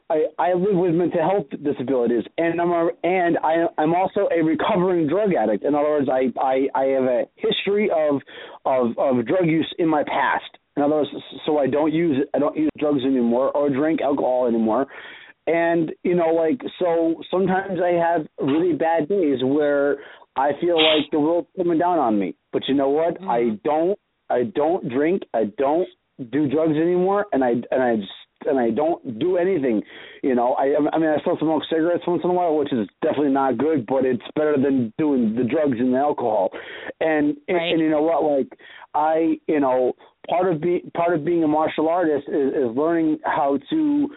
I 0.09 0.25
I 0.37 0.53
live 0.53 0.75
with 0.75 0.93
mental 0.93 1.21
health 1.21 1.47
disabilities 1.63 2.23
and 2.37 2.61
I'm 2.61 2.71
a, 2.71 2.89
and 3.03 3.37
I 3.43 3.65
I'm 3.77 3.93
also 3.93 4.27
a 4.31 4.43
recovering 4.43 5.07
drug 5.07 5.33
addict. 5.33 5.63
In 5.63 5.75
other 5.75 5.89
words, 5.89 6.09
I 6.11 6.31
I 6.39 6.67
I 6.75 6.83
have 6.85 7.03
a 7.03 7.23
history 7.35 7.89
of 7.89 8.21
of 8.65 8.97
of 8.97 9.25
drug 9.25 9.45
use 9.45 9.73
in 9.79 9.87
my 9.87 10.03
past. 10.03 10.57
In 10.77 10.83
other 10.83 10.95
words, 10.95 11.09
so 11.45 11.57
I 11.57 11.67
don't 11.67 11.93
use 11.93 12.17
I 12.35 12.39
don't 12.39 12.55
use 12.55 12.69
drugs 12.77 13.03
anymore 13.03 13.51
or 13.55 13.69
drink 13.69 14.01
alcohol 14.01 14.47
anymore. 14.47 14.87
And 15.47 15.91
you 16.03 16.15
know, 16.15 16.27
like 16.27 16.61
so 16.77 17.21
sometimes 17.31 17.79
I 17.83 17.93
have 17.93 18.27
really 18.39 18.73
bad 18.73 19.09
days 19.09 19.39
where 19.43 19.97
I 20.35 20.51
feel 20.61 20.77
like 20.77 21.09
the 21.11 21.19
world's 21.19 21.47
coming 21.57 21.79
down 21.79 21.99
on 21.99 22.19
me. 22.19 22.35
But 22.51 22.63
you 22.67 22.75
know 22.75 22.89
what? 22.89 23.21
I 23.21 23.41
mm-hmm. 23.41 23.55
don't 23.63 23.99
I 24.29 24.43
don't 24.43 24.89
drink, 24.89 25.23
I 25.33 25.45
don't 25.57 25.87
do 26.31 26.49
drugs 26.49 26.75
anymore 26.75 27.25
and 27.31 27.43
I 27.43 27.51
and 27.71 27.81
I 27.81 27.95
just 27.97 28.11
and 28.45 28.59
I 28.59 28.69
don't 28.69 29.19
do 29.19 29.37
anything. 29.37 29.81
You 30.23 30.35
know, 30.35 30.53
I 30.53 30.75
I 30.93 30.97
mean 30.97 31.09
I 31.09 31.19
still 31.21 31.37
smoke 31.39 31.63
cigarettes 31.69 32.03
once 32.07 32.21
in 32.23 32.29
a 32.29 32.33
while, 32.33 32.55
which 32.55 32.71
is 32.71 32.87
definitely 33.01 33.33
not 33.33 33.57
good, 33.57 33.85
but 33.85 34.05
it's 34.05 34.23
better 34.35 34.55
than 34.55 34.93
doing 34.97 35.35
the 35.35 35.43
drugs 35.43 35.77
and 35.79 35.93
the 35.93 35.97
alcohol. 35.97 36.49
And 36.99 37.35
and, 37.47 37.57
and 37.57 37.79
you 37.79 37.89
know 37.89 38.01
what, 38.01 38.23
like 38.23 38.57
I 38.93 39.39
you 39.47 39.59
know, 39.59 39.93
part 40.29 40.51
of 40.51 40.61
be 40.61 40.83
part 40.95 41.13
of 41.13 41.25
being 41.25 41.43
a 41.43 41.47
martial 41.47 41.89
artist 41.89 42.27
is, 42.27 42.53
is 42.53 42.77
learning 42.77 43.19
how 43.23 43.59
to 43.69 44.09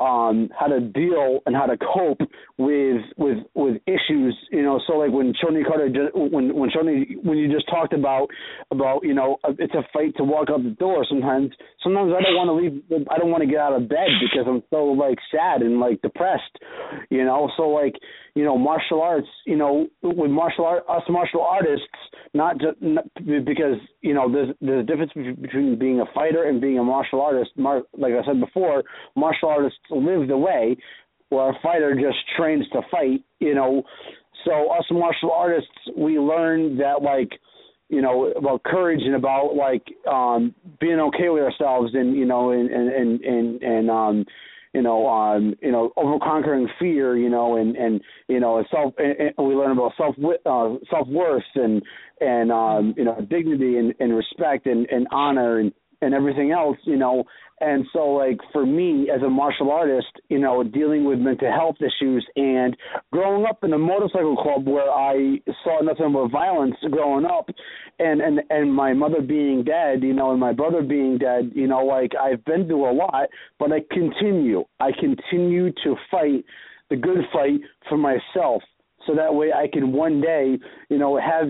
um 0.00 0.48
how 0.58 0.66
to 0.66 0.80
deal 0.80 1.40
and 1.46 1.54
how 1.54 1.66
to 1.66 1.76
cope 1.76 2.20
with 2.58 3.02
with 3.16 3.38
with 3.54 3.76
issues 3.86 4.36
you 4.50 4.62
know 4.62 4.80
so 4.86 4.94
like 4.94 5.12
when 5.12 5.32
Shonie 5.34 5.66
Carter 5.66 5.90
when 6.14 6.54
when 6.54 6.70
Shonie 6.70 7.22
when 7.22 7.38
you 7.38 7.52
just 7.52 7.68
talked 7.68 7.92
about 7.92 8.28
about 8.70 9.04
you 9.04 9.14
know 9.14 9.38
uh, 9.44 9.52
it's 9.58 9.74
a 9.74 9.82
fight 9.92 10.16
to 10.16 10.24
walk 10.24 10.48
out 10.50 10.62
the 10.62 10.70
door 10.70 11.04
sometimes 11.08 11.50
sometimes 11.82 12.12
I 12.16 12.22
don't 12.22 12.36
want 12.36 12.48
to 12.48 12.56
leave 12.56 13.06
I 13.10 13.18
don't 13.18 13.30
want 13.30 13.42
to 13.42 13.48
get 13.48 13.58
out 13.58 13.74
of 13.74 13.88
bed 13.88 14.08
because 14.20 14.46
I'm 14.48 14.62
so 14.70 14.84
like 14.84 15.18
sad 15.30 15.62
and 15.62 15.80
like 15.80 16.00
depressed 16.02 16.58
you 17.10 17.24
know? 17.24 17.50
So 17.56 17.68
like 17.68 17.94
you 18.34 18.44
know 18.44 18.56
martial 18.56 19.02
arts 19.02 19.28
you 19.46 19.56
know 19.56 19.86
with 20.02 20.30
martial 20.30 20.64
art 20.64 20.84
us 20.88 21.02
martial 21.08 21.42
artists 21.42 21.86
not 22.34 22.58
just 22.58 22.80
not, 22.80 23.04
because 23.24 23.76
you 24.02 24.14
know 24.14 24.30
there's 24.30 24.54
there's 24.60 24.84
a 24.84 24.86
difference 24.86 25.12
between 25.40 25.78
being 25.78 26.00
a 26.00 26.06
fighter 26.14 26.44
and 26.44 26.60
being 26.60 26.78
a 26.78 26.84
martial 26.84 27.20
artist. 27.20 27.50
Mar- 27.56 27.82
like 27.96 28.12
i 28.12 28.24
said 28.24 28.40
before 28.40 28.82
martial 29.16 29.48
artists 29.48 29.78
live 29.90 30.28
the 30.28 30.36
way 30.36 30.76
where 31.30 31.50
a 31.50 31.54
fighter 31.62 31.94
just 31.94 32.18
trains 32.36 32.64
to 32.72 32.80
fight 32.90 33.22
you 33.40 33.54
know. 33.54 33.82
So 34.44 34.70
us 34.70 34.84
martial 34.90 35.32
artists 35.32 35.70
we 35.96 36.18
learn 36.18 36.78
that 36.78 37.02
like 37.02 37.30
you 37.88 38.00
know 38.00 38.32
about 38.36 38.62
courage 38.62 39.02
and 39.02 39.14
about 39.14 39.54
like 39.54 39.82
um 40.10 40.54
being 40.80 41.00
okay 41.00 41.28
with 41.28 41.42
ourselves 41.42 41.90
and 41.94 42.16
you 42.16 42.24
know 42.24 42.52
and 42.52 42.70
and 42.70 42.88
and 42.88 43.20
and, 43.20 43.62
and 43.62 43.90
um 43.90 44.24
you 44.72 44.82
know, 44.82 45.08
um, 45.08 45.54
you 45.60 45.72
know, 45.72 45.92
over 45.96 46.18
conquering 46.18 46.68
fear, 46.78 47.16
you 47.16 47.28
know, 47.28 47.56
and 47.56 47.76
and 47.76 48.00
you 48.28 48.38
know, 48.38 48.64
self. 48.70 48.94
And, 48.98 49.32
and 49.36 49.48
we 49.48 49.54
learn 49.54 49.72
about 49.72 49.92
self 49.96 50.14
uh, 50.18 50.76
self 50.90 51.08
worth 51.08 51.42
and 51.54 51.82
and 52.20 52.52
um, 52.52 52.94
you 52.96 53.04
know, 53.04 53.20
dignity 53.28 53.78
and, 53.78 53.94
and 53.98 54.14
respect 54.14 54.66
and, 54.66 54.86
and 54.90 55.08
honor 55.10 55.58
and 55.58 55.72
and 56.00 56.14
everything 56.14 56.52
else, 56.52 56.76
you 56.84 56.96
know. 56.96 57.24
And 57.60 57.84
so, 57.92 58.06
like 58.08 58.38
for 58.52 58.64
me 58.64 59.10
as 59.14 59.22
a 59.22 59.28
martial 59.28 59.70
artist, 59.70 60.08
you 60.28 60.38
know, 60.38 60.62
dealing 60.62 61.04
with 61.04 61.18
mental 61.18 61.52
health 61.52 61.76
issues 61.78 62.26
and 62.36 62.74
growing 63.12 63.44
up 63.44 63.62
in 63.64 63.72
a 63.74 63.78
motorcycle 63.78 64.36
club 64.36 64.66
where 64.66 64.90
I 64.90 65.40
saw 65.62 65.82
nothing 65.82 66.12
but 66.12 66.28
violence 66.28 66.76
growing 66.90 67.26
up, 67.26 67.50
and 67.98 68.20
and 68.20 68.40
and 68.48 68.74
my 68.74 68.94
mother 68.94 69.20
being 69.20 69.62
dead, 69.62 70.02
you 70.02 70.14
know, 70.14 70.30
and 70.30 70.40
my 70.40 70.52
brother 70.52 70.82
being 70.82 71.18
dead, 71.18 71.52
you 71.54 71.66
know, 71.66 71.84
like 71.84 72.12
I've 72.20 72.44
been 72.46 72.66
through 72.66 72.90
a 72.90 72.94
lot, 72.94 73.28
but 73.58 73.72
I 73.72 73.80
continue. 73.90 74.64
I 74.80 74.90
continue 74.98 75.70
to 75.84 75.96
fight 76.10 76.44
the 76.88 76.96
good 76.96 77.18
fight 77.32 77.60
for 77.88 77.98
myself 77.98 78.62
so 79.06 79.14
that 79.14 79.34
way 79.34 79.52
I 79.52 79.66
can 79.72 79.92
one 79.92 80.20
day, 80.20 80.58
you 80.88 80.98
know, 80.98 81.18
have 81.18 81.48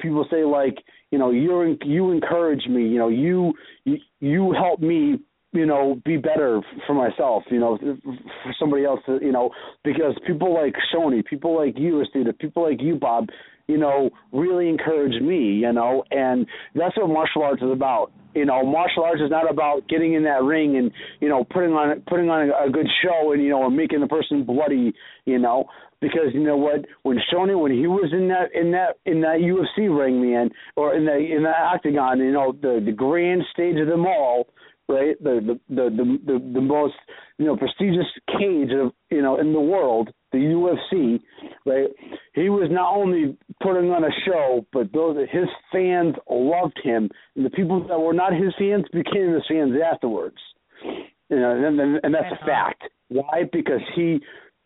people 0.00 0.26
say 0.30 0.44
like, 0.44 0.76
you 1.10 1.18
know, 1.18 1.30
you 1.30 1.76
you 1.84 2.10
encourage 2.10 2.66
me, 2.66 2.82
you 2.82 2.98
know, 2.98 3.08
you 3.08 3.52
you, 3.84 3.96
you 4.20 4.52
help 4.52 4.80
me, 4.80 5.18
you 5.52 5.66
know, 5.66 6.00
be 6.04 6.16
better 6.16 6.60
for 6.86 6.94
myself, 6.94 7.44
you 7.50 7.58
know, 7.58 7.78
for 7.78 8.54
somebody 8.58 8.84
else, 8.84 9.00
uh, 9.08 9.18
you 9.20 9.32
know, 9.32 9.50
because 9.84 10.14
people 10.26 10.52
like 10.52 10.74
Shonie, 10.92 11.24
people 11.24 11.56
like 11.56 11.78
you, 11.78 12.04
Estita, 12.04 12.38
people 12.38 12.68
like 12.68 12.82
you, 12.82 12.96
Bob, 12.96 13.28
you 13.66 13.78
know, 13.78 14.10
really 14.32 14.68
encourage 14.68 15.20
me, 15.22 15.38
you 15.38 15.72
know, 15.72 16.04
and 16.10 16.46
that's 16.74 16.96
what 16.96 17.08
martial 17.08 17.42
arts 17.42 17.62
is 17.62 17.70
about. 17.70 18.12
You 18.34 18.44
know, 18.44 18.64
martial 18.64 19.04
arts 19.04 19.22
is 19.22 19.30
not 19.30 19.50
about 19.50 19.88
getting 19.88 20.14
in 20.14 20.24
that 20.24 20.42
ring 20.42 20.76
and 20.76 20.92
you 21.20 21.28
know 21.28 21.44
putting 21.44 21.72
on 21.72 22.02
putting 22.06 22.28
on 22.28 22.50
a, 22.50 22.68
a 22.68 22.70
good 22.70 22.86
show 23.02 23.32
and 23.32 23.42
you 23.42 23.48
know 23.48 23.66
and 23.66 23.76
making 23.76 24.00
the 24.00 24.06
person 24.06 24.44
bloody, 24.44 24.92
you 25.24 25.38
know, 25.38 25.64
because 26.00 26.32
you 26.32 26.40
know 26.40 26.56
what? 26.56 26.84
When 27.02 27.18
Shonie 27.32 27.60
when 27.60 27.72
he 27.72 27.86
was 27.86 28.10
in 28.12 28.28
that 28.28 28.54
in 28.54 28.70
that 28.72 28.98
in 29.04 29.20
that 29.22 29.38
UFC 29.38 29.88
ring 29.96 30.20
man 30.20 30.50
or 30.76 30.94
in 30.94 31.04
the 31.04 31.16
in 31.16 31.42
the 31.42 31.50
octagon 31.50 32.18
you 32.18 32.32
know 32.32 32.52
the 32.52 32.82
the 32.84 32.92
grand 32.92 33.42
stage 33.52 33.78
of 33.80 33.88
them 33.88 34.06
all 34.06 34.48
right? 34.88 35.22
The 35.22 35.58
the 35.68 35.74
the 35.74 35.90
the 35.90 36.18
the, 36.26 36.52
the 36.54 36.60
most 36.60 36.94
you 37.38 37.46
know 37.46 37.56
prestigious 37.56 38.06
cage 38.38 38.70
of 38.72 38.92
you 39.10 39.22
know 39.22 39.38
in 39.38 39.52
the 39.52 39.60
world 39.60 40.10
the 40.32 40.38
UFC 40.38 41.20
right? 41.66 41.88
He 42.34 42.48
was 42.48 42.68
not 42.70 42.94
only 42.94 43.36
putting 43.62 43.90
on 43.90 44.04
a 44.04 44.10
show 44.26 44.64
but 44.72 44.92
those 44.92 45.16
his 45.30 45.48
fans 45.72 46.14
loved 46.30 46.78
him. 46.82 47.10
And 47.36 47.44
the 47.44 47.50
people 47.50 47.86
that 47.88 47.98
were 47.98 48.12
not 48.12 48.32
his 48.32 48.54
fans 48.58 48.84
became 48.92 49.32
his 49.32 49.44
fans 49.48 49.72
afterwards. 49.92 50.36
You 50.84 51.40
know 51.40 51.50
and 51.50 51.80
and, 51.80 52.00
and 52.02 52.14
that's 52.14 52.32
a 52.32 52.34
uh-huh. 52.34 52.46
fact. 52.46 52.82
Why? 53.08 53.44
Because 53.50 53.80
he 53.96 54.20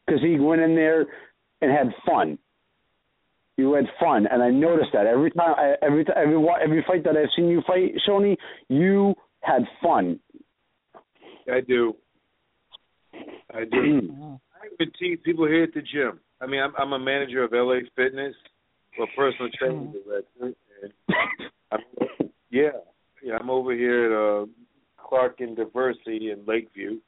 because 0.07 0.23
he 0.23 0.39
went 0.39 0.61
in 0.61 0.75
there 0.75 1.07
and 1.61 1.71
had 1.71 1.93
fun. 2.07 2.39
You 3.57 3.75
had 3.75 3.85
fun, 4.01 4.27
and 4.31 4.43
I 4.43 4.51
noticed 4.51 4.91
that 4.95 5.07
every 5.07 5.31
time, 5.31 5.55
I, 5.57 5.75
every 5.83 6.07
every 6.17 6.47
every 6.65 6.85
fight 6.87 7.05
that 7.05 7.17
I've 7.17 7.29
seen 7.37 7.49
you 7.49 7.63
fight, 7.67 7.93
Shonie, 8.09 8.37
you 8.69 9.15
had 9.41 9.63
fun. 9.83 10.19
I 11.53 11.61
do. 11.61 11.95
I 13.55 13.65
do. 13.71 14.39
I 14.55 14.67
even 14.81 14.93
teach 14.99 15.23
people 15.23 15.47
here 15.47 15.65
at 15.65 15.75
the 15.75 15.83
gym. 15.83 16.21
I 16.41 16.47
mean, 16.47 16.61
I'm, 16.63 16.73
I'm 16.79 16.93
a 16.93 16.99
manager 16.99 17.45
of 17.45 17.53
LA 17.53 17.81
Fitness, 17.95 18.35
a 19.01 19.07
personal 19.17 19.51
training 19.59 19.93
director, 19.93 20.57
and 20.83 20.93
I'm, 21.71 21.81
yeah, 22.51 22.71
yeah, 23.23 23.37
I'm 23.39 23.51
over 23.51 23.75
here 23.75 24.07
at 24.07 24.43
uh, 24.43 24.47
Clark 24.97 25.41
and 25.41 25.57
Diversey 25.57 26.33
in 26.33 26.43
Lakeview, 26.47 26.99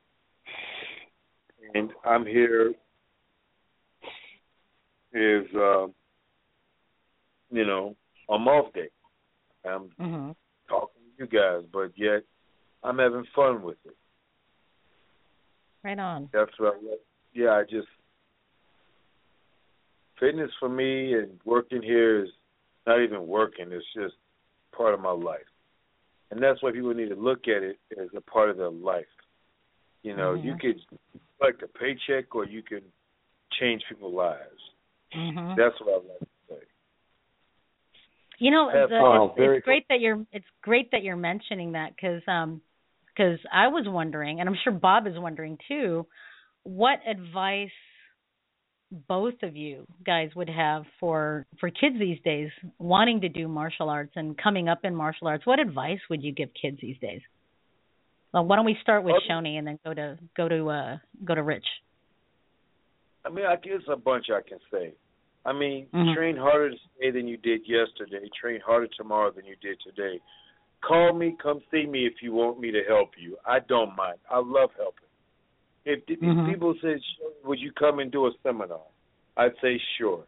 and 1.74 1.90
I'm 2.04 2.26
here 2.26 2.74
is 5.14 5.46
uh, 5.54 5.86
you 7.50 7.64
know 7.64 7.96
I'm 8.28 8.48
off 8.48 8.72
day. 8.74 8.88
I'm 9.64 9.88
mm-hmm. 10.00 10.30
talking 10.68 11.02
to 11.02 11.24
you 11.24 11.26
guys, 11.26 11.62
but 11.72 11.92
yet 11.96 12.24
I'm 12.82 12.98
having 12.98 13.24
fun 13.34 13.62
with 13.62 13.78
it. 13.86 13.96
Right 15.82 15.98
on. 15.98 16.28
That's 16.32 16.50
what. 16.58 16.74
I, 16.74 16.96
yeah, 17.32 17.50
I 17.50 17.62
just 17.62 17.88
fitness 20.20 20.50
for 20.60 20.68
me 20.68 21.14
and 21.14 21.40
working 21.44 21.82
here 21.82 22.24
is 22.24 22.30
not 22.86 23.02
even 23.02 23.26
working. 23.26 23.66
It's 23.70 23.84
just 23.94 24.14
part 24.76 24.94
of 24.94 25.00
my 25.00 25.10
life, 25.10 25.40
and 26.30 26.42
that's 26.42 26.62
why 26.62 26.72
people 26.72 26.94
need 26.94 27.10
to 27.10 27.14
look 27.14 27.48
at 27.48 27.62
it 27.62 27.78
as 28.00 28.08
a 28.16 28.20
part 28.20 28.50
of 28.50 28.56
their 28.56 28.70
life. 28.70 29.04
You 30.02 30.16
know, 30.16 30.34
mm-hmm. 30.34 30.46
you 30.46 30.56
could 30.60 30.80
collect 31.38 31.62
a 31.62 31.68
paycheck, 31.68 32.34
or 32.34 32.44
you 32.44 32.62
can 32.62 32.82
change 33.58 33.82
people's 33.88 34.14
lives. 34.14 34.60
Mm-hmm. 35.16 35.60
That's 35.60 35.74
what 35.80 35.90
I 35.90 35.96
like 35.96 36.18
to 36.20 36.26
say. 36.48 36.56
You 38.38 38.50
know, 38.50 38.70
the, 38.72 38.98
fun. 38.98 39.44
it's, 39.44 39.56
it's 39.56 39.64
great 39.64 39.86
that 39.88 40.00
you're 40.00 40.24
it's 40.32 40.46
great 40.62 40.90
that 40.92 41.02
you're 41.02 41.16
mentioning 41.16 41.72
that 41.72 41.90
because 41.94 42.22
um 42.26 42.60
because 43.14 43.38
I 43.52 43.68
was 43.68 43.84
wondering, 43.86 44.40
and 44.40 44.48
I'm 44.48 44.56
sure 44.64 44.72
Bob 44.72 45.06
is 45.06 45.14
wondering 45.16 45.56
too, 45.68 46.06
what 46.64 46.98
advice 47.08 47.70
both 49.08 49.34
of 49.42 49.56
you 49.56 49.86
guys 50.04 50.30
would 50.36 50.48
have 50.48 50.84
for 51.00 51.46
for 51.58 51.70
kids 51.70 51.96
these 51.98 52.18
days 52.24 52.50
wanting 52.78 53.20
to 53.22 53.28
do 53.28 53.48
martial 53.48 53.88
arts 53.88 54.12
and 54.14 54.36
coming 54.38 54.68
up 54.68 54.80
in 54.84 54.94
martial 54.94 55.26
arts. 55.26 55.46
What 55.46 55.58
advice 55.58 55.98
would 56.10 56.22
you 56.22 56.32
give 56.32 56.50
kids 56.60 56.78
these 56.80 56.98
days? 56.98 57.20
Well, 58.32 58.44
why 58.44 58.56
don't 58.56 58.64
we 58.64 58.76
start 58.82 59.04
with 59.04 59.14
Okay. 59.16 59.26
Shonie 59.30 59.58
and 59.58 59.66
then 59.66 59.78
go 59.84 59.94
to 59.94 60.18
go 60.36 60.48
to 60.48 60.68
uh 60.68 60.96
go 61.24 61.34
to 61.34 61.42
Rich. 61.42 61.66
I 63.24 63.30
mean, 63.30 63.46
I 63.46 63.56
guess 63.56 63.80
a 63.90 63.96
bunch 63.96 64.26
I 64.30 64.46
can 64.46 64.58
say. 64.70 64.92
I 65.44 65.52
mean, 65.52 65.88
Mhm. 65.92 66.14
train 66.14 66.36
harder 66.36 66.70
today 66.70 67.10
than 67.10 67.28
you 67.28 67.36
did 67.36 67.66
yesterday. 67.68 68.28
Train 68.30 68.60
harder 68.60 68.88
tomorrow 68.88 69.30
than 69.30 69.44
you 69.44 69.56
did 69.56 69.78
today. 69.80 70.20
Call 70.80 71.12
me, 71.12 71.36
come 71.38 71.62
see 71.70 71.86
me 71.86 72.06
if 72.06 72.22
you 72.22 72.32
want 72.32 72.58
me 72.60 72.70
to 72.70 72.82
help 72.84 73.18
you. 73.18 73.38
I 73.44 73.60
don't 73.60 73.94
mind. 73.96 74.18
I 74.30 74.38
love 74.38 74.70
helping. 74.76 75.08
If, 75.84 76.02
if 76.08 76.18
Mhm. 76.18 76.46
people 76.46 76.74
said, 76.80 77.00
"Would 77.44 77.60
you 77.60 77.72
come 77.72 77.98
and 77.98 78.10
do 78.10 78.26
a 78.26 78.32
seminar?" 78.42 78.86
I'd 79.36 79.56
say 79.60 79.78
sure. 79.96 80.26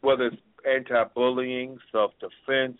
Whether 0.00 0.26
it's 0.26 0.42
anti-bullying, 0.64 1.78
self-defense, 1.90 2.78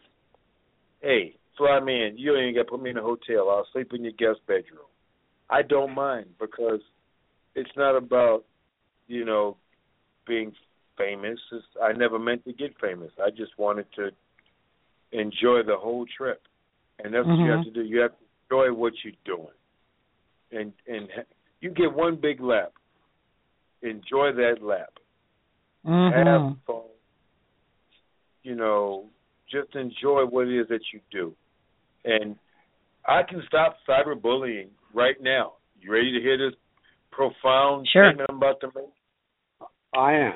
hey, 1.01 1.36
fly 1.56 1.80
me 1.80 2.05
in. 2.05 2.18
You 2.18 2.36
ain't 2.36 2.56
got 2.56 2.64
to 2.64 2.70
put 2.70 2.82
me 2.82 2.90
in 2.90 2.98
a 2.98 3.02
hotel. 3.02 3.51
I'll 3.51 3.66
sleep 3.72 3.93
in 3.94 4.05
your 4.05 4.12
guest 4.12 4.44
bedroom. 4.47 4.86
I 5.51 5.62
don't 5.62 5.94
mind 5.94 6.36
because 6.39 6.80
it's 7.55 7.74
not 7.76 7.97
about 7.97 8.44
you 9.06 9.24
know 9.24 9.56
being 10.26 10.55
famous. 10.99 11.39
It's, 11.53 11.65
I 11.83 11.93
never 11.93 12.19
meant 12.19 12.45
to 12.45 12.53
get 12.53 12.79
famous. 12.81 13.12
I 13.25 13.31
just 13.31 13.53
wanted 13.59 13.87
to 13.97 14.11
enjoy 15.12 15.62
the 15.62 15.77
whole 15.77 16.05
trip, 16.16 16.43
and 17.03 17.15
that's 17.15 17.27
what 17.27 17.39
you 17.39 17.51
have 17.51 17.61
Mhm. 17.61 17.65
to 17.65 17.70
do. 17.70 17.83
You 17.85 18.01
have 18.01 18.12
to 18.19 18.25
enjoy 18.51 18.73
what 18.73 18.93
you're 19.05 19.12
doing, 19.25 19.55
and 20.51 20.73
and 20.87 21.09
you 21.61 21.70
get 21.70 21.93
one 21.93 22.16
big 22.16 22.41
lap. 22.41 22.73
Enjoy 23.83 24.33
that 24.33 24.62
lap. 24.62 24.93
Mm-hmm. 25.87 26.29
Have 26.29 26.57
fun. 26.66 26.83
You 28.43 28.55
know, 28.57 29.09
just 29.51 29.75
enjoy 29.77 30.27
what 30.27 30.49
it 30.49 30.61
is 30.61 30.69
that 30.69 30.81
you 30.93 31.01
do, 31.11 31.35
and 32.05 32.37
I 33.07 33.23
can 33.23 33.43
stop 33.47 33.77
cyberbullying 33.89 34.69
right 34.93 35.16
now. 35.20 35.55
You 35.81 35.93
ready 35.93 36.12
to 36.12 36.20
hear 36.20 36.37
this 36.37 36.55
profound 37.11 37.89
Sure. 37.89 38.09
statement 38.09 38.29
I'm 38.31 38.37
about 38.37 38.61
to 38.61 38.70
make? 38.75 39.69
I 39.95 40.12
am. 40.12 40.35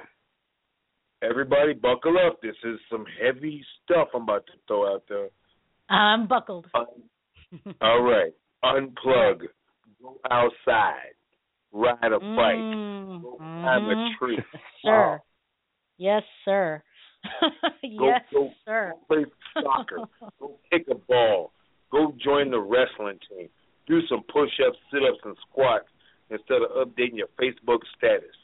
Everybody, 1.22 1.72
buckle 1.74 2.16
up. 2.26 2.40
This 2.42 2.56
is 2.64 2.78
some 2.90 3.04
heavy 3.22 3.64
stuff 3.84 4.08
I'm 4.14 4.22
about 4.22 4.44
to 4.46 4.52
throw 4.66 4.92
out 4.94 5.04
there. 5.08 5.28
I'm 5.88 6.26
buckled. 6.26 6.66
All 7.80 8.02
right, 8.02 8.32
unplug, 8.64 9.42
go 10.02 10.16
outside, 10.30 11.12
ride 11.70 12.12
a 12.12 12.18
bike, 12.18 12.56
Mm, 12.56 13.22
go 13.22 13.36
climb 13.36 13.84
a 13.90 13.94
mhm. 13.94 14.18
tree, 14.18 14.38
Sure. 14.82 15.22
Yes, 15.98 16.22
sir. 16.44 16.82
Go- 17.42 18.06
yes, 18.08 18.22
go- 18.32 18.50
sir. 18.64 18.94
play 19.06 19.24
soccer, 19.62 19.98
go 20.40 20.58
kick 20.72 20.86
a 20.90 20.94
ball, 20.94 21.52
go 21.92 22.12
join 22.24 22.50
the 22.50 22.58
wrestling 22.58 23.18
team, 23.28 23.48
do 23.86 24.00
some 24.08 24.22
push-ups, 24.32 24.78
sit-ups, 24.90 25.18
and 25.24 25.36
squats 25.50 25.86
instead 26.30 26.62
of 26.62 26.70
updating 26.88 27.18
your 27.18 27.28
Facebook 27.40 27.80
status. 27.96 28.34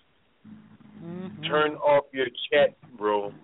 Mm-hmm. 1.05 1.45
Turn 1.45 1.73
off 1.77 2.05
your 2.13 2.27
chat 2.51 2.77
room 2.99 3.35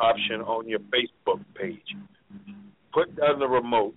option 0.00 0.40
on 0.42 0.68
your 0.68 0.80
Facebook 0.80 1.44
page. 1.54 1.96
Put 2.92 3.16
down 3.16 3.38
the 3.38 3.46
remote. 3.48 3.94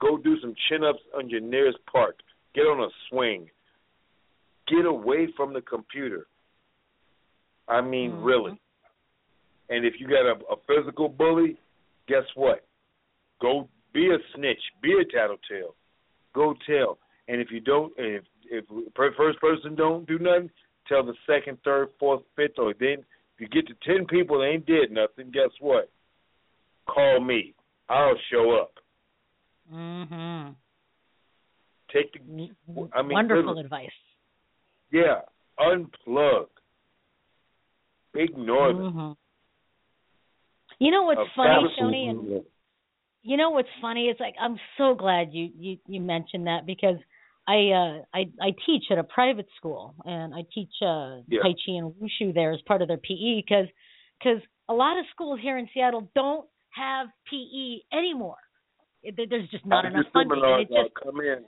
Go 0.00 0.16
do 0.16 0.36
some 0.40 0.54
chin 0.68 0.82
ups 0.84 1.00
on 1.16 1.28
your 1.30 1.40
nearest 1.40 1.78
park. 1.90 2.16
Get 2.54 2.62
on 2.62 2.80
a 2.82 2.88
swing. 3.08 3.48
Get 4.68 4.84
away 4.84 5.28
from 5.36 5.52
the 5.52 5.60
computer. 5.60 6.26
I 7.68 7.80
mean, 7.80 8.12
Mm-hmm. 8.12 8.24
really. 8.24 8.60
And 9.68 9.86
if 9.86 9.94
you 9.98 10.06
got 10.08 10.26
a, 10.26 10.34
a 10.52 10.56
physical 10.66 11.08
bully, 11.08 11.56
guess 12.08 12.24
what? 12.34 12.64
Go 13.40 13.68
be 13.94 14.08
a 14.10 14.18
snitch. 14.34 14.60
Be 14.82 14.92
a 15.00 15.04
tattletale. 15.04 15.74
Go 16.34 16.54
tell. 16.66 16.98
And 17.28 17.40
if 17.40 17.50
you 17.50 17.60
don't, 17.60 17.92
and 17.96 18.16
if 18.16 18.24
if 18.50 18.64
first 18.94 19.40
person 19.40 19.74
don't 19.74 20.06
do 20.06 20.18
nothing, 20.18 20.50
the 21.00 21.14
second, 21.26 21.56
third, 21.64 21.88
fourth, 21.98 22.22
fifth, 22.36 22.58
or 22.58 22.74
then 22.78 22.98
if 22.98 23.40
you 23.40 23.48
get 23.48 23.66
to 23.68 23.74
ten 23.86 24.06
people 24.06 24.38
that 24.40 24.46
ain't 24.46 24.66
did 24.66 24.90
nothing, 24.90 25.30
guess 25.32 25.50
what? 25.60 25.90
Call 26.86 27.20
me. 27.20 27.54
I'll 27.88 28.18
show 28.30 28.50
up. 28.60 28.74
Mhm. 29.72 30.54
Take 31.92 32.12
the. 32.12 32.50
I 32.92 33.02
mean, 33.02 33.12
Wonderful 33.12 33.58
advice. 33.58 33.90
Yeah, 34.90 35.20
unplug. 35.58 36.48
Ignore 38.14 38.72
them. 38.74 38.92
Mhm. 38.92 39.16
You 40.78 40.90
know 40.90 41.04
what's 41.04 41.20
A 41.20 41.26
funny, 41.34 41.74
Tony, 41.78 42.08
and 42.08 42.44
you 43.22 43.36
know 43.36 43.50
what's 43.50 43.68
funny 43.80 44.08
It's 44.08 44.18
like 44.20 44.34
I'm 44.40 44.58
so 44.76 44.94
glad 44.94 45.32
you 45.32 45.50
you 45.56 45.78
you 45.86 46.00
mentioned 46.00 46.46
that 46.46 46.66
because 46.66 46.96
I 47.46 47.70
uh 47.70 48.02
I 48.14 48.26
I 48.40 48.54
teach 48.66 48.84
at 48.90 48.98
a 48.98 49.04
private 49.04 49.48
school 49.56 49.94
and 50.04 50.34
I 50.34 50.42
teach 50.54 50.70
uh 50.80 51.18
Yeah. 51.28 51.42
Tai 51.42 51.52
Chi 51.64 51.72
and 51.72 51.92
Wushu 51.94 52.32
there 52.34 52.52
as 52.52 52.60
part 52.62 52.82
of 52.82 52.88
their 52.88 52.98
PE 52.98 53.42
because 53.42 53.66
because 54.18 54.40
a 54.68 54.74
lot 54.74 54.98
of 54.98 55.04
schools 55.10 55.40
here 55.42 55.58
in 55.58 55.68
Seattle 55.74 56.08
don't 56.14 56.46
have 56.70 57.08
PE 57.30 57.80
anymore. 57.92 58.36
It- 59.02 59.28
There's 59.28 59.48
just 59.50 59.66
not 59.66 59.84
enough 59.84 60.06
funding. 60.12 60.38
It 60.44 60.68
just 60.68 60.94
come 61.02 61.20
in. 61.20 61.44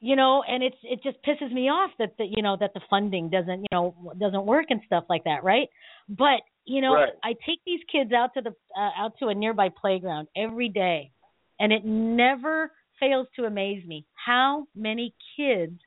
you 0.00 0.14
know 0.14 0.44
and 0.46 0.62
it's 0.62 0.76
it 0.84 1.02
just 1.02 1.16
pisses 1.24 1.52
me 1.52 1.68
off 1.68 1.90
that 1.98 2.16
the 2.18 2.24
you 2.24 2.40
know 2.40 2.56
that 2.60 2.72
the 2.74 2.80
funding 2.88 3.28
doesn't 3.30 3.60
you 3.62 3.66
know 3.72 4.14
doesn't 4.18 4.46
work 4.46 4.66
and 4.70 4.80
stuff 4.86 5.02
like 5.08 5.24
that 5.24 5.42
right 5.42 5.68
but 6.08 6.40
you 6.64 6.80
know 6.80 6.94
Right. 6.94 7.12
i 7.24 7.32
take 7.44 7.60
these 7.66 7.80
kids 7.90 8.12
out 8.12 8.30
to 8.34 8.40
the 8.40 8.54
uh, 8.80 8.90
out 8.96 9.14
to 9.18 9.26
a 9.26 9.34
nearby 9.34 9.68
playground 9.70 10.28
every 10.36 10.68
day 10.68 11.10
and 11.58 11.72
it 11.72 11.84
never 11.84 12.70
fails 13.00 13.26
to 13.36 13.44
amaze 13.44 13.84
me 13.86 14.06
how 14.14 14.66
many 14.74 15.14
kids 15.36 15.78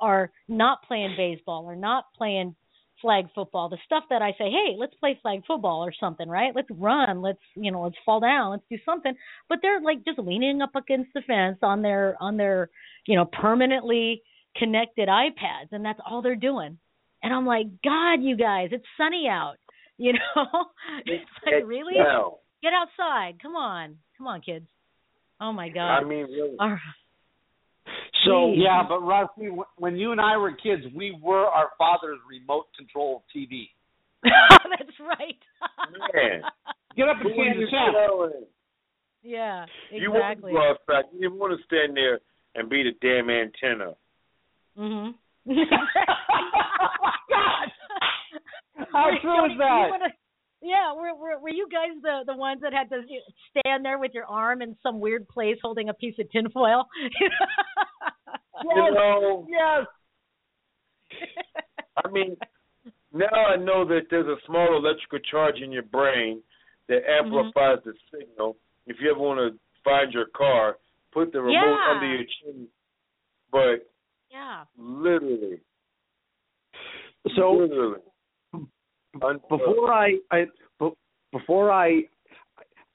are 0.00 0.30
not 0.48 0.82
playing 0.86 1.14
baseball 1.16 1.64
or 1.64 1.76
not 1.76 2.06
playing 2.16 2.54
flag 3.00 3.26
football. 3.34 3.68
The 3.68 3.78
stuff 3.84 4.04
that 4.10 4.22
i 4.22 4.30
say 4.32 4.50
hey 4.50 4.76
let's 4.78 4.94
play 4.94 5.18
flag 5.22 5.42
football 5.46 5.84
or 5.84 5.92
something 5.98 6.28
right? 6.28 6.54
Let's 6.54 6.68
run. 6.70 7.22
Let's 7.22 7.40
you 7.54 7.70
know 7.70 7.82
let's 7.82 7.96
fall 8.04 8.20
down. 8.20 8.50
Let's 8.52 8.64
do 8.70 8.78
something. 8.84 9.14
But 9.48 9.58
they're 9.62 9.80
like 9.80 10.04
just 10.04 10.18
leaning 10.18 10.62
up 10.62 10.74
against 10.76 11.12
the 11.14 11.22
fence 11.22 11.58
on 11.62 11.82
their 11.82 12.16
on 12.20 12.36
their 12.36 12.70
you 13.06 13.16
know 13.16 13.24
permanently 13.24 14.22
connected 14.56 15.08
ipads 15.08 15.72
and 15.72 15.84
that's 15.84 16.00
all 16.08 16.22
they're 16.22 16.36
doing. 16.36 16.78
And 17.22 17.32
i'm 17.32 17.46
like 17.46 17.66
god 17.84 18.22
you 18.22 18.36
guys 18.36 18.70
it's 18.72 18.84
sunny 18.96 19.26
out 19.28 19.56
you 19.98 20.14
know? 20.14 20.46
It's 21.06 21.30
like 21.46 21.64
really? 21.64 21.94
down. 21.94 22.32
get 22.62 22.72
outside. 22.72 23.40
Come 23.40 23.54
on. 23.54 23.98
Come 24.18 24.26
on 24.26 24.40
kids 24.40 24.66
oh 25.42 25.52
my 25.52 25.68
god 25.68 25.98
I 25.98 26.04
mean, 26.04 26.24
really. 26.30 26.56
All 26.58 26.70
right. 26.70 26.78
So 28.24 28.52
Geez. 28.54 28.62
yeah, 28.64 28.82
but 28.88 29.00
Rusty, 29.00 29.48
when 29.76 29.96
you 29.96 30.12
and 30.12 30.20
I 30.20 30.36
were 30.36 30.52
kids, 30.52 30.82
we 30.94 31.18
were 31.20 31.46
our 31.46 31.70
father's 31.76 32.20
remote 32.30 32.66
control 32.78 33.24
TV. 33.34 33.68
that's 34.22 34.98
right 35.00 35.36
Man. 36.14 36.42
Get 36.96 37.08
up 37.08 37.16
and 37.20 37.30
Who 37.30 37.36
change 37.36 37.56
you 37.58 37.66
the 37.66 37.70
channel. 37.70 37.92
telling? 38.06 38.44
yeah 39.24 39.66
You 39.90 40.10
want 40.12 40.22
to 40.22 40.46
exactly 40.46 40.52
go 40.52 40.70
outside. 40.70 41.04
You 41.12 41.20
didn't 41.22 41.38
want 41.38 41.58
to 41.58 41.64
stand 41.66 41.96
there 41.96 42.20
and 42.54 42.70
be 42.70 42.84
the 42.84 42.92
damn 43.02 43.28
antenna. 43.30 43.94
mhm 44.78 45.14
How 48.92 49.08
Wait, 49.10 49.20
true 49.22 49.36
Tony, 49.36 49.52
is 49.54 49.58
do 49.58 49.64
you 49.64 49.98
that? 49.98 50.12
Wanna- 50.62 50.74
yeah, 50.74 50.92
were, 50.94 51.14
were 51.14 51.38
were 51.40 51.50
you 51.50 51.68
guys 51.70 52.00
the 52.02 52.24
the 52.26 52.36
ones 52.36 52.60
that 52.62 52.72
had 52.72 52.88
to 52.90 53.02
stand 53.50 53.84
there 53.84 53.98
with 53.98 54.12
your 54.14 54.26
arm 54.26 54.62
in 54.62 54.76
some 54.82 55.00
weird 55.00 55.28
place 55.28 55.56
holding 55.62 55.88
a 55.88 55.94
piece 55.94 56.14
of 56.18 56.30
tinfoil? 56.30 56.86
You 58.64 58.76
know, 58.94 59.46
yes. 59.48 59.86
I 62.04 62.10
mean, 62.10 62.36
now 63.12 63.26
I 63.26 63.56
know 63.56 63.84
that 63.86 64.02
there's 64.10 64.26
a 64.26 64.36
small 64.46 64.76
electrical 64.76 65.18
charge 65.30 65.56
in 65.62 65.72
your 65.72 65.82
brain 65.82 66.42
that 66.88 67.00
amplifies 67.08 67.78
mm-hmm. 67.78 67.90
the 67.90 67.94
signal. 68.18 68.56
If 68.86 68.96
you 69.00 69.10
ever 69.10 69.20
want 69.20 69.38
to 69.38 69.58
find 69.84 70.12
your 70.12 70.26
car, 70.26 70.76
put 71.12 71.32
the 71.32 71.40
remote 71.40 71.52
Yeah. 71.52 71.92
under 71.94 72.06
your 72.06 72.24
chin. 72.24 72.68
But 73.50 73.90
yeah. 74.30 74.64
literally, 74.76 75.60
So 77.36 77.52
literally, 77.52 77.96
unplug. 77.98 78.11
Before 79.14 79.92
I, 79.92 80.16
I 80.30 80.44
before 81.32 81.70
I, 81.70 82.02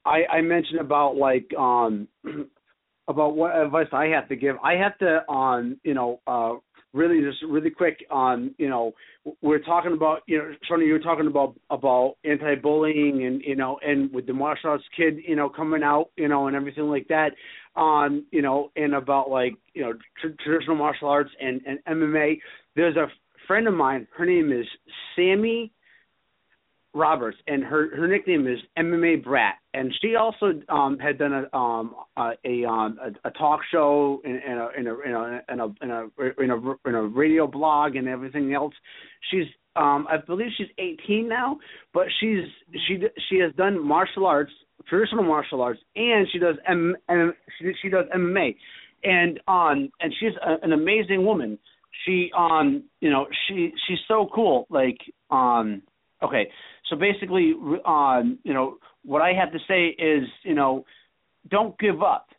I 0.05 0.25
I 0.31 0.41
mentioned 0.41 0.79
about 0.79 1.15
like 1.15 1.47
um 1.57 2.07
about 3.07 3.35
what 3.35 3.55
advice 3.55 3.87
I 3.91 4.05
have 4.07 4.27
to 4.29 4.35
give. 4.35 4.55
I 4.63 4.73
have 4.73 4.97
to 4.99 5.29
um 5.31 5.79
you 5.83 5.93
know 5.93 6.19
uh 6.27 6.53
really 6.93 7.21
just 7.21 7.43
really 7.47 7.69
quick 7.69 8.05
on 8.09 8.55
you 8.57 8.69
know 8.69 8.93
we're 9.41 9.59
talking 9.59 9.93
about 9.93 10.19
you 10.25 10.37
know 10.37 10.51
Shonie 10.69 10.87
you 10.87 10.93
were 10.93 10.99
talking 10.99 11.27
about 11.27 11.55
about 11.69 12.15
anti-bullying 12.23 13.25
and 13.25 13.41
you 13.41 13.55
know 13.55 13.77
and 13.85 14.11
with 14.13 14.25
the 14.25 14.33
martial 14.33 14.71
arts 14.71 14.83
kid 14.95 15.17
you 15.27 15.35
know 15.35 15.49
coming 15.49 15.83
out 15.83 16.09
you 16.15 16.27
know 16.27 16.47
and 16.47 16.55
everything 16.55 16.85
like 16.85 17.07
that 17.09 17.31
on 17.75 18.25
you 18.31 18.41
know 18.41 18.71
and 18.75 18.95
about 18.95 19.29
like 19.29 19.53
you 19.73 19.83
know 19.83 19.93
tr- 20.19 20.35
traditional 20.43 20.75
martial 20.75 21.09
arts 21.09 21.31
and 21.39 21.61
and 21.65 21.79
MMA. 21.87 22.39
There's 22.75 22.95
a 22.95 23.07
friend 23.47 23.67
of 23.67 23.73
mine. 23.73 24.07
Her 24.15 24.25
name 24.25 24.51
is 24.51 24.65
Sammy 25.15 25.71
Roberts, 26.93 27.37
and 27.47 27.63
her 27.63 27.95
her 27.95 28.07
nickname 28.07 28.47
is 28.47 28.59
MMA 28.77 29.23
Brat, 29.23 29.55
and 29.73 29.93
she 30.01 30.15
also 30.15 30.59
um 30.69 30.97
had 30.99 31.17
done 31.17 31.33
a 31.33 31.55
um 31.55 31.95
a 32.17 32.31
a, 32.45 32.65
um, 32.65 32.97
a, 33.01 33.27
a 33.27 33.31
talk 33.31 33.61
show 33.71 34.21
in, 34.23 34.31
in 34.31 34.57
a 34.57 34.69
in 34.77 34.87
a 34.87 34.99
in 34.99 35.13
a 35.13 35.41
in 35.51 35.59
a 35.59 35.65
in 35.81 35.91
a 35.91 36.41
in 36.41 36.51
a 36.51 36.89
in 36.89 36.95
a 36.95 37.03
radio 37.03 37.47
blog 37.47 37.95
and 37.95 38.07
everything 38.07 38.53
else. 38.53 38.73
She's 39.29 39.45
um 39.75 40.07
I 40.09 40.17
believe 40.17 40.47
she's 40.57 40.67
18 40.77 41.27
now, 41.27 41.57
but 41.93 42.07
she's 42.19 42.45
she 42.87 42.97
she 43.29 43.39
has 43.39 43.53
done 43.55 43.85
martial 43.85 44.25
arts, 44.25 44.51
traditional 44.87 45.23
martial 45.23 45.61
arts, 45.61 45.79
and 45.95 46.27
she 46.31 46.39
does 46.39 46.55
M, 46.67 46.95
M 47.09 47.33
she 47.59 47.71
she 47.81 47.89
does 47.89 48.05
MMA, 48.15 48.55
and 49.03 49.39
um 49.47 49.89
and 49.99 50.13
she's 50.19 50.33
a, 50.45 50.65
an 50.65 50.73
amazing 50.73 51.25
woman. 51.25 51.59
She 52.05 52.31
um 52.37 52.83
you 53.01 53.09
know 53.09 53.27
she 53.47 53.71
she's 53.87 53.99
so 54.07 54.29
cool 54.33 54.65
like 54.69 54.97
um 55.29 55.83
okay 56.23 56.49
so 56.89 56.95
basically 56.95 57.53
um 57.85 58.37
you 58.43 58.53
know 58.53 58.77
what 59.03 59.21
i 59.21 59.33
have 59.33 59.51
to 59.51 59.59
say 59.67 59.87
is 59.87 60.23
you 60.43 60.53
know 60.53 60.85
don't 61.49 61.77
give 61.79 62.01
up. 62.01 62.29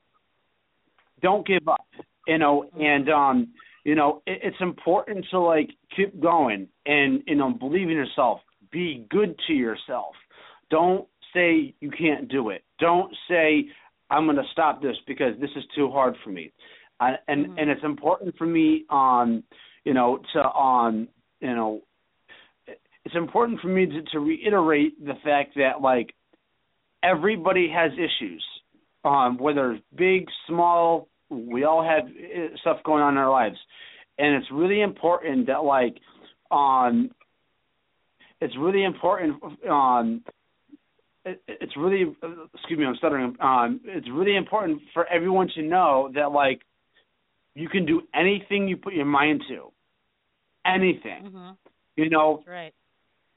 Don't 1.23 1.47
give 1.47 1.67
up 1.69 1.87
you 2.27 2.39
know 2.39 2.69
and 2.79 3.09
um 3.09 3.49
you 3.85 3.95
know 3.95 4.23
it, 4.27 4.41
it's 4.43 4.61
important 4.61 5.27
to 5.31 5.41
like 5.41 5.71
keep 5.97 6.21
going 6.21 6.69
and 6.87 7.23
you 7.27 7.35
know 7.35 7.51
believe 7.51 7.89
in 7.89 7.97
yourself. 7.97 8.41
Be 8.71 9.07
good 9.11 9.39
to 9.47 9.53
yourself. 9.55 10.15
Don't 10.71 11.09
say 11.35 11.75
you 11.81 11.91
can't 11.91 12.29
do 12.29 12.51
it. 12.51 12.63
Don't 12.79 13.15
say 13.29 13.67
i'm 14.11 14.25
going 14.25 14.37
to 14.37 14.43
stop 14.53 14.81
this 14.81 14.97
because 15.07 15.35
this 15.41 15.51
is 15.57 15.65
too 15.75 15.91
hard 15.91 16.15
for 16.23 16.31
me. 16.31 16.53
Uh, 17.01 17.13
and 17.29 17.47
Mm-hmm. 17.47 17.59
and 17.59 17.71
it's 17.71 17.85
important 17.85 18.37
for 18.37 18.47
me 18.47 18.85
um 18.91 19.43
you 19.85 19.95
know 19.95 20.21
to 20.33 20.45
um 20.51 21.09
you 21.41 21.55
know 21.55 21.81
it's 23.09 23.17
important 23.17 23.61
for 23.61 23.69
me 23.69 23.87
to, 23.87 24.03
to 24.13 24.19
reiterate 24.21 25.03
the 25.05 25.15
fact 25.25 25.55
that 25.57 25.81
like 25.81 26.15
everybody 27.03 27.69
has 27.75 27.93
issues 27.93 28.45
um 29.05 29.39
whether 29.39 29.73
it's 29.73 29.85
big 29.97 30.27
small 30.47 31.09
we 31.31 31.65
all 31.65 31.83
have 31.83 32.05
uh, 32.07 32.57
stuff 32.61 32.79
going 32.85 33.03
on 33.03 33.15
in 33.15 33.19
our 33.19 33.31
lives. 33.31 33.57
And 34.19 34.35
it's 34.37 34.51
really 34.51 34.81
important 34.81 35.47
that 35.47 35.65
like 35.65 35.97
um 36.51 37.11
it's 38.41 38.55
really 38.59 38.85
important 38.85 39.43
um 39.69 40.23
it, 41.25 41.43
it's 41.47 41.77
really 41.77 42.05
excuse 42.55 42.79
me 42.79 42.87
i'm 42.87 42.97
stuttering. 42.97 43.37
Um 43.41 43.81
it's 43.85 44.09
really 44.11 44.37
important 44.37 44.81
for 44.95 45.07
everyone 45.07 45.49
to 45.55 45.63
know 45.63 46.11
that 46.15 46.33
like 46.33 46.63
you 47.55 47.69
can 47.69 47.87
do 47.87 48.03
anything 48.15 48.69
you 48.69 48.77
put 48.77 48.95
your 48.95 49.07
mind 49.07 49.43
to. 49.49 49.73
Anything. 50.65 51.25
Mhm. 51.25 51.57
you 51.97 52.11
know? 52.11 52.37
That's 52.39 52.49
right. 52.49 52.75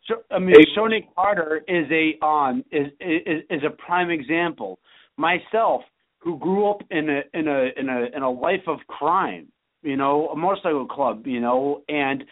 So, 0.08 0.16
I 0.32 0.40
mean, 0.40 0.56
Shonie 0.76 1.08
Carter 1.16 1.62
is 1.68 1.86
a 1.92 2.26
um 2.26 2.64
is, 2.72 2.88
is 3.00 3.44
is 3.50 3.62
a 3.66 3.70
prime 3.70 4.10
example. 4.10 4.80
Myself, 5.18 5.82
who 6.20 6.38
grew 6.38 6.70
up 6.70 6.82
in 6.90 7.10
a 7.10 7.22
in 7.38 7.48
a 7.48 7.70
in 7.78 7.90
a 7.90 8.16
in 8.16 8.24
a 8.24 8.30
life 8.30 8.68
of 8.68 8.80
crime, 8.88 9.48
you 9.84 9.98
know, 9.98 10.28
a 10.30 10.36
motorcycle 10.36 10.88
club, 10.88 11.26
you 11.26 11.40
know, 11.40 11.82
and 11.88 12.24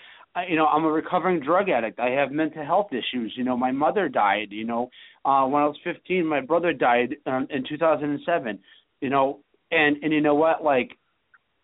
you 0.48 0.56
know, 0.56 0.68
I'm 0.68 0.86
a 0.86 0.91
recovering 0.91 1.40
drug 1.41 1.70
addict. 1.70 2.00
I 2.00 2.12
have 2.12 2.32
mental 2.32 2.64
health 2.64 2.90
issues. 2.91 3.34
You 3.36 3.44
know, 3.44 3.58
my 3.58 3.72
mother 3.72 4.08
died. 4.08 4.50
You 4.52 4.66
know, 4.66 4.90
uh, 5.26 5.46
when 5.46 5.64
I 5.64 5.66
was 5.66 5.78
15, 5.84 6.26
my 6.26 6.41
brother 6.41 6.72
died 6.72 7.16
um, 7.26 7.48
in 7.50 7.66
2007. 7.68 8.60
You 9.02 9.10
know, 9.10 9.40
and 9.72 9.98
and 10.04 10.14
you 10.14 10.22
know 10.22 10.36
what? 10.36 10.64
Like, 10.64 10.91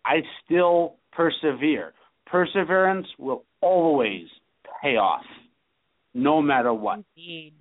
I 0.04 0.16
still 0.44 0.96
persevere. 1.12 1.94
Perseverance 2.26 3.06
will 3.18 3.44
always 3.60 4.26
pay 4.82 4.96
off, 4.96 5.24
no 6.16 6.42
matter 6.42 6.72
what. 6.72 7.00
Indeed. 7.16 7.54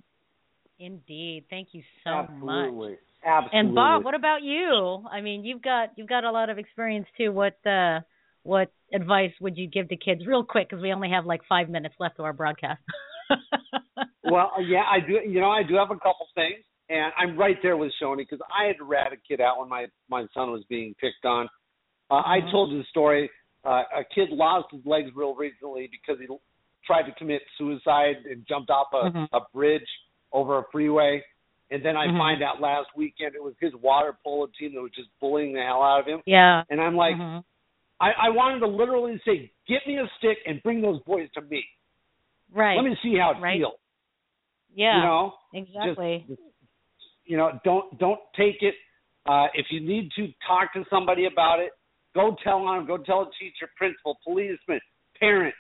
Indeed. 0.80 1.46
Thank 1.50 1.70
you 1.74 1.84
so 2.04 2.12
Absolutely. 2.12 2.92
much. 2.92 3.00
Absolutely. 3.26 3.60
And 3.60 3.76
Bob, 3.76 4.04
what 4.04 4.16
about 4.16 4.44
you? 4.44 5.04
I 5.12 5.22
mean, 5.22 5.44
you've 5.46 5.62
got 5.62 5.90
you've 5.96 6.10
got 6.10 6.24
a 6.24 6.32
lot 6.32 6.50
of 6.50 6.58
experience 6.58 7.08
too. 7.18 7.32
What 7.32 7.58
uh 7.66 8.02
what 8.44 8.72
advice 8.94 9.32
would 9.42 9.58
you 9.58 9.68
give 9.68 9.90
to 9.90 9.98
kids 9.98 10.26
real 10.26 10.44
quick 10.44 10.70
because 10.70 10.82
we 10.82 10.94
only 10.94 11.10
have 11.10 11.26
like 11.26 11.42
5 11.50 11.70
minutes 11.70 11.96
left 12.00 12.20
of 12.20 12.26
our 12.26 12.34
broadcast. 12.34 12.82
well, 14.24 14.52
yeah, 14.62 14.84
I 14.90 15.00
do. 15.00 15.20
You 15.28 15.40
know, 15.42 15.50
I 15.50 15.64
do 15.64 15.76
have 15.76 15.90
a 15.92 15.96
couple 15.96 16.28
things, 16.36 16.64
and 16.90 17.12
I'm 17.18 17.38
right 17.38 17.58
there 17.64 17.78
with 17.78 17.92
Shonie 18.02 18.18
because 18.30 18.40
I 18.56 18.68
had 18.68 18.78
to 18.78 18.84
rat 18.84 19.12
a 19.14 19.18
kid 19.28 19.42
out 19.42 19.60
when 19.60 19.70
my 19.70 19.88
my 20.10 20.26
son 20.34 20.52
was 20.52 20.64
being 20.70 20.94
picked 21.02 21.26
on. 21.26 21.48
Uh, 22.12 22.16
I 22.16 22.40
Mm-hmm. 22.40 22.52
told 22.52 22.72
you 22.72 22.78
the 22.80 22.86
story. 22.90 23.30
Uh, 23.66 23.82
a 23.98 24.04
kid 24.14 24.30
lost 24.30 24.68
his 24.72 24.82
legs 24.86 25.10
real 25.16 25.34
recently 25.34 25.90
because 25.92 26.22
he 26.22 26.28
tried 26.86 27.04
to 27.04 27.12
commit 27.14 27.42
suicide 27.58 28.18
and 28.30 28.46
jumped 28.48 28.70
off 28.70 28.88
a, 28.94 29.10
Mhm. 29.12 29.28
a 29.34 29.40
bridge 29.54 29.88
over 30.32 30.58
a 30.60 30.64
freeway. 30.72 31.24
And 31.72 31.84
then 31.84 31.98
I 31.98 32.08
Mhm. 32.08 32.18
find 32.18 32.44
out 32.44 32.62
last 32.62 32.88
weekend 32.96 33.34
it 33.36 33.42
was 33.44 33.56
his 33.60 33.74
water 33.76 34.16
polo 34.24 34.48
team 34.60 34.76
that 34.76 34.82
was 34.82 34.92
just 34.92 35.10
bullying 35.20 35.54
the 35.54 35.64
hell 35.64 35.82
out 35.82 36.00
of 36.02 36.06
him. 36.06 36.22
yeah. 36.26 36.64
And 36.70 36.80
I'm 36.80 36.96
like, 36.96 37.16
Mhm. 37.16 37.44
I, 38.00 38.12
I 38.12 38.30
wanted 38.30 38.60
to 38.60 38.68
literally 38.68 39.20
say, 39.26 39.52
get 39.68 39.86
me 39.88 39.98
a 39.98 40.08
stick 40.18 40.38
and 40.46 40.62
bring 40.64 40.82
those 40.82 41.02
boys 41.04 41.32
to 41.32 41.42
me. 41.42 41.66
Right. 42.52 42.76
Let 42.76 42.86
me 42.86 42.96
see 43.02 43.16
how 43.18 43.32
it 43.32 43.40
Right. 43.40 43.58
feels. 43.60 43.80
yeah. 44.76 44.98
You 44.98 45.04
know, 45.04 45.38
exactly. 45.54 46.26
just, 46.28 46.42
you 47.26 47.38
know, 47.38 47.60
don't 47.64 47.98
don't 47.98 48.20
take 48.36 48.62
it. 48.62 48.76
Uh, 49.26 49.48
if 49.56 49.72
you 49.72 49.80
need 49.80 50.12
to 50.12 50.32
talk 50.46 50.74
to 50.74 50.86
somebody 50.90 51.26
about 51.26 51.60
it, 51.60 51.72
go 52.14 52.36
tell 52.44 52.68
on 52.68 52.78
them. 52.78 52.86
Go 52.86 52.98
tell 52.98 53.22
a 53.22 53.32
teacher, 53.40 53.68
principal, 53.78 54.20
policeman, 54.24 54.80
parent, 55.20 55.56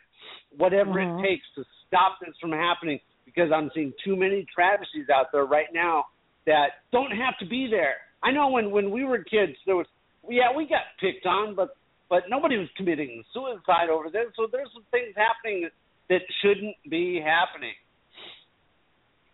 whatever 0.57 0.93
Mhm. 0.93 1.19
it 1.19 1.27
takes 1.27 1.45
to 1.56 1.64
stop 1.88 2.19
this 2.19 2.38
from 2.39 2.52
happening. 2.52 2.99
Because 3.26 3.52
I'm 3.52 3.69
seeing 3.72 3.93
too 4.03 4.15
many 4.15 4.45
travesties 4.45 5.10
out 5.10 5.31
there 5.31 5.45
right 5.45 5.72
now 5.73 6.06
that 6.45 6.81
don't 6.91 7.11
have 7.11 7.38
to 7.39 7.45
be 7.45 7.68
there. 7.68 7.97
I 8.23 8.31
know 8.31 8.49
when 8.49 8.72
when 8.72 8.91
we 8.91 9.03
were 9.03 9.23
kids, 9.23 9.57
there 9.65 9.76
was 9.76 9.88
yeah 10.30 10.52
we 10.56 10.65
got 10.65 10.84
picked 10.99 11.26
on, 11.26 11.56
but 11.56 11.76
but 12.07 12.30
nobody 12.30 12.57
was 12.57 12.69
committing 12.77 13.23
suicide 13.34 13.89
over 13.89 14.10
there. 14.10 14.31
So 14.35 14.47
there's 14.52 14.72
some 14.73 14.84
things 14.91 15.15
happening 15.15 15.64
that, 15.64 15.73
that 16.10 16.22
shouldn't 16.41 16.76
be 16.88 17.19
happening. 17.19 17.73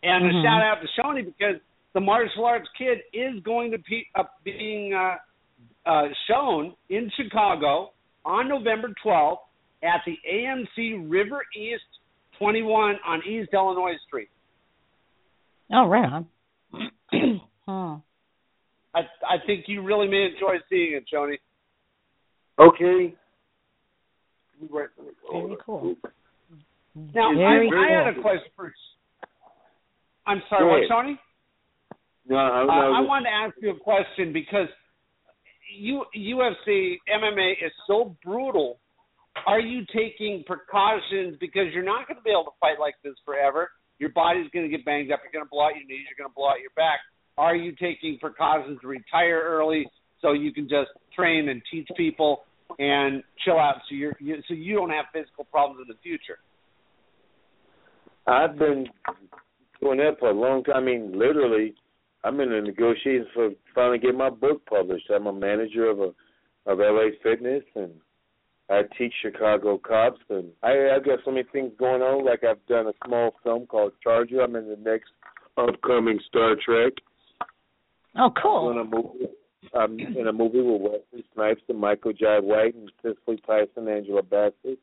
And 0.03 0.25
Mhm. 0.25 0.39
a 0.39 0.41
shout 0.43 0.61
out 0.61 0.81
to 0.81 0.87
Shonie 0.87 1.25
because 1.25 1.61
the 1.93 1.99
martial 1.99 2.45
arts 2.45 2.69
kid 2.77 3.03
is 3.13 3.39
going 3.41 3.71
to 3.71 3.77
be 3.77 4.07
uh, 4.15 4.23
being 4.43 4.93
uh, 4.93 5.17
uh, 5.85 6.07
shown 6.27 6.75
in 6.89 7.09
Chicago 7.11 7.91
on 8.23 8.47
November 8.47 8.93
12th 9.03 9.41
at 9.83 10.01
the 10.05 10.17
AMC 10.31 11.09
River 11.09 11.43
East 11.55 11.83
21 12.39 12.95
on 13.05 13.21
East 13.27 13.49
Illinois 13.53 13.95
Street. 14.07 14.29
Oh, 15.73 15.87
right 15.87 16.05
on. 16.11 16.27
huh. 17.65 17.97
I 18.93 18.99
I 19.27 19.37
think 19.45 19.65
you 19.67 19.81
really 19.83 20.07
may 20.07 20.29
enjoy 20.33 20.55
seeing 20.69 20.93
it, 20.95 21.05
Shonie. 21.13 21.37
Okay. 22.59 23.15
Very 24.71 24.87
cool. 25.65 25.95
Now 26.95 27.33
Very 27.33 27.69
I, 27.73 28.01
I 28.01 28.05
had 28.05 28.13
cool. 28.15 28.19
a 28.19 28.23
question 28.23 28.51
for. 28.55 28.73
I'm 30.27 30.41
sorry, 30.49 30.63
Go 30.63 30.67
what, 30.67 30.77
ahead. 30.77 30.89
Shonie? 30.91 31.19
No, 32.27 32.35
I, 32.37 32.61
Uh, 32.61 32.65
no, 32.65 32.71
I 32.71 32.99
wanted 33.01 33.25
to 33.25 33.31
ask 33.31 33.55
you 33.61 33.71
a 33.71 33.79
question 33.79 34.31
because 34.33 34.67
U, 35.79 36.05
UFC 36.15 36.97
MMA 37.09 37.53
is 37.65 37.71
so 37.87 38.15
brutal. 38.23 38.77
Are 39.47 39.59
you 39.59 39.85
taking 39.93 40.43
precautions 40.45 41.37
because 41.39 41.73
you're 41.73 41.83
not 41.83 42.07
going 42.07 42.17
to 42.17 42.23
be 42.23 42.31
able 42.31 42.45
to 42.45 42.57
fight 42.59 42.79
like 42.79 42.95
this 43.03 43.15
forever? 43.25 43.71
Your 43.97 44.09
body's 44.09 44.49
going 44.51 44.69
to 44.69 44.75
get 44.75 44.85
banged 44.85 45.11
up. 45.11 45.21
You're 45.23 45.31
going 45.31 45.45
to 45.45 45.49
blow 45.49 45.65
out 45.65 45.75
your 45.75 45.85
knees. 45.85 46.05
You're 46.09 46.17
going 46.17 46.29
to 46.29 46.35
blow 46.35 46.49
out 46.49 46.59
your 46.59 46.73
back. 46.75 46.99
Are 47.37 47.55
you 47.55 47.71
taking 47.73 48.17
precautions 48.19 48.79
to 48.81 48.87
retire 48.87 49.41
early 49.43 49.87
so 50.21 50.33
you 50.33 50.51
can 50.53 50.67
just 50.67 50.89
train 51.15 51.49
and 51.49 51.61
teach 51.71 51.87
people 51.95 52.43
and 52.79 53.23
chill 53.43 53.57
out 53.57 53.75
so 53.89 53.95
you're 53.95 54.15
you, 54.19 54.37
so 54.47 54.53
you 54.53 54.75
don't 54.75 54.89
have 54.89 55.05
physical 55.13 55.45
problems 55.45 55.81
in 55.81 55.87
the 55.87 55.99
future? 56.01 56.39
I've 58.27 58.57
been 58.57 58.87
doing 59.81 59.97
that 59.97 60.19
for 60.19 60.29
a 60.29 60.33
long 60.33 60.63
time. 60.63 60.75
I 60.75 60.81
mean, 60.81 61.17
literally, 61.17 61.73
I'm 62.23 62.39
in 62.39 62.49
the 62.49 62.61
negotiations 62.61 63.27
for 63.33 63.49
finally 63.73 63.97
getting 63.97 64.17
my 64.17 64.29
book 64.29 64.65
published. 64.65 65.09
I'm 65.13 65.27
a 65.27 65.33
manager 65.33 65.89
of 65.89 65.99
a 65.99 66.11
of 66.67 66.77
LA 66.77 67.09
Fitness, 67.23 67.63
and 67.75 67.91
I 68.71 68.83
teach 68.97 69.13
Chicago 69.21 69.77
cops, 69.77 70.21
and 70.29 70.49
I 70.63 70.95
I've 70.95 71.05
got 71.05 71.19
so 71.25 71.31
many 71.31 71.43
things 71.51 71.71
going 71.77 72.01
on. 72.01 72.25
Like 72.25 72.43
I've 72.43 72.65
done 72.67 72.87
a 72.87 72.93
small 73.05 73.33
film 73.43 73.65
called 73.67 73.93
Charger. 74.01 74.41
I'm 74.41 74.55
in 74.55 74.69
the 74.69 74.77
next 74.77 75.11
upcoming 75.57 76.19
Star 76.27 76.55
Trek. 76.63 76.93
Oh, 78.17 78.25
I'm 78.25 78.33
cool. 78.41 78.71
in 78.71 78.77
a 78.77 78.83
movie. 78.83 79.25
I'm 79.73 79.99
in 79.99 80.27
a 80.27 80.33
movie 80.33 80.61
with 80.61 80.81
Wesley 80.81 81.25
Snipes 81.33 81.61
and 81.69 81.79
Michael 81.79 82.13
Jai 82.13 82.39
White 82.39 82.75
and 82.75 82.91
Cicely 83.01 83.41
Tyson, 83.45 83.87
Angela 83.87 84.23
Bassett. 84.23 84.79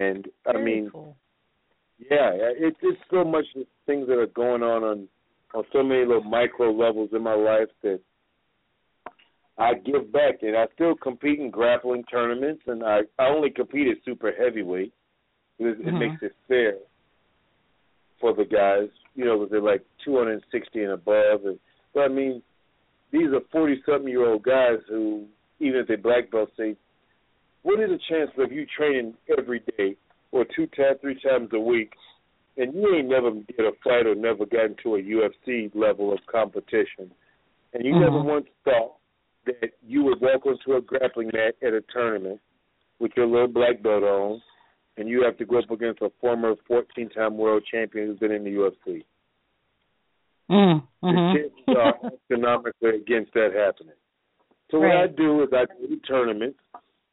And 0.00 0.26
I 0.46 0.52
Very 0.52 0.64
mean, 0.64 0.90
cool. 0.90 1.16
yeah, 1.98 2.30
it's 2.34 2.76
it's 2.82 3.00
so 3.10 3.24
much 3.24 3.46
things 3.86 4.06
that 4.08 4.18
are 4.18 4.26
going 4.26 4.62
on 4.62 4.84
on 4.84 5.08
on 5.54 5.64
so 5.72 5.82
many 5.82 6.04
little 6.04 6.22
micro 6.24 6.70
levels 6.72 7.10
in 7.12 7.22
my 7.22 7.34
life 7.34 7.68
that 7.82 8.00
I 9.58 9.74
give 9.74 10.12
back, 10.12 10.42
and 10.42 10.56
I 10.56 10.66
still 10.74 10.94
compete 10.94 11.40
in 11.40 11.50
grappling 11.50 12.04
tournaments, 12.04 12.62
and 12.66 12.84
I 12.84 13.00
I 13.18 13.26
only 13.28 13.50
compete 13.50 13.88
at 13.88 14.04
super 14.04 14.32
heavyweight. 14.32 14.92
It, 15.58 15.66
it 15.66 15.86
Mhm. 15.86 15.98
makes 15.98 16.22
it 16.22 16.34
fair 16.46 16.76
for 18.20 18.32
the 18.34 18.44
guys, 18.44 18.88
you 19.14 19.24
know, 19.24 19.38
because 19.38 19.50
they're 19.50 19.60
like 19.60 19.84
260 20.04 20.82
and 20.82 20.92
above, 20.92 21.44
and 21.44 21.58
but 21.94 22.02
I 22.02 22.08
mean, 22.08 22.42
these 23.10 23.28
are 23.32 23.40
40 23.50 23.82
something 23.84 24.08
year 24.08 24.26
old 24.26 24.42
guys 24.42 24.78
who, 24.88 25.26
even 25.60 25.80
if 25.80 25.88
they 25.88 25.96
black 25.96 26.30
belts, 26.30 26.52
say, 26.56 26.76
what 27.62 27.80
is 27.80 27.90
the 27.90 27.98
chance 28.08 28.30
of 28.38 28.52
you 28.52 28.66
training 28.66 29.14
every 29.36 29.60
day 29.76 29.96
or 30.30 30.44
two 30.44 30.66
times, 30.68 31.00
three 31.00 31.18
times 31.20 31.48
a 31.52 31.58
week, 31.58 31.92
and 32.56 32.74
you 32.74 32.94
ain't 32.94 33.08
never 33.08 33.30
get 33.30 33.60
a 33.60 33.72
fight 33.82 34.06
or 34.06 34.14
never 34.14 34.46
gotten 34.46 34.76
to 34.82 34.96
a 34.96 35.02
UFC 35.02 35.74
level 35.74 36.12
of 36.12 36.18
competition, 36.30 37.10
and 37.72 37.84
you 37.84 37.98
never 37.98 38.18
Mhm. 38.18 38.24
once 38.24 38.46
thought 38.64 38.97
that 39.60 39.70
you 39.86 40.02
would 40.04 40.20
walk 40.20 40.46
onto 40.46 40.74
a 40.74 40.80
grappling 40.80 41.30
mat 41.32 41.54
at 41.62 41.72
a 41.72 41.82
tournament 41.92 42.40
with 43.00 43.12
your 43.16 43.26
little 43.26 43.48
black 43.48 43.82
belt 43.82 44.02
on, 44.02 44.40
and 44.96 45.08
you 45.08 45.22
have 45.24 45.36
to 45.38 45.44
go 45.44 45.58
up 45.58 45.70
against 45.70 46.02
a 46.02 46.10
former 46.20 46.54
14-time 46.70 47.36
world 47.36 47.62
champion 47.70 48.08
who's 48.08 48.18
been 48.18 48.32
in 48.32 48.44
the 48.44 48.50
UFC. 48.50 49.04
Mm, 50.50 50.82
The 51.02 51.08
mhm. 51.08 51.34
chances 51.34 51.76
are 51.76 51.94
astronomically 52.12 52.96
against 52.96 53.32
that 53.34 53.52
happening. 53.54 53.94
So 54.70 54.80
what 54.80 54.96
I 54.96 55.06
do 55.06 55.42
is 55.42 55.48
I 55.52 55.64
do 55.80 55.88
to 55.88 56.00
tournaments, 56.06 56.58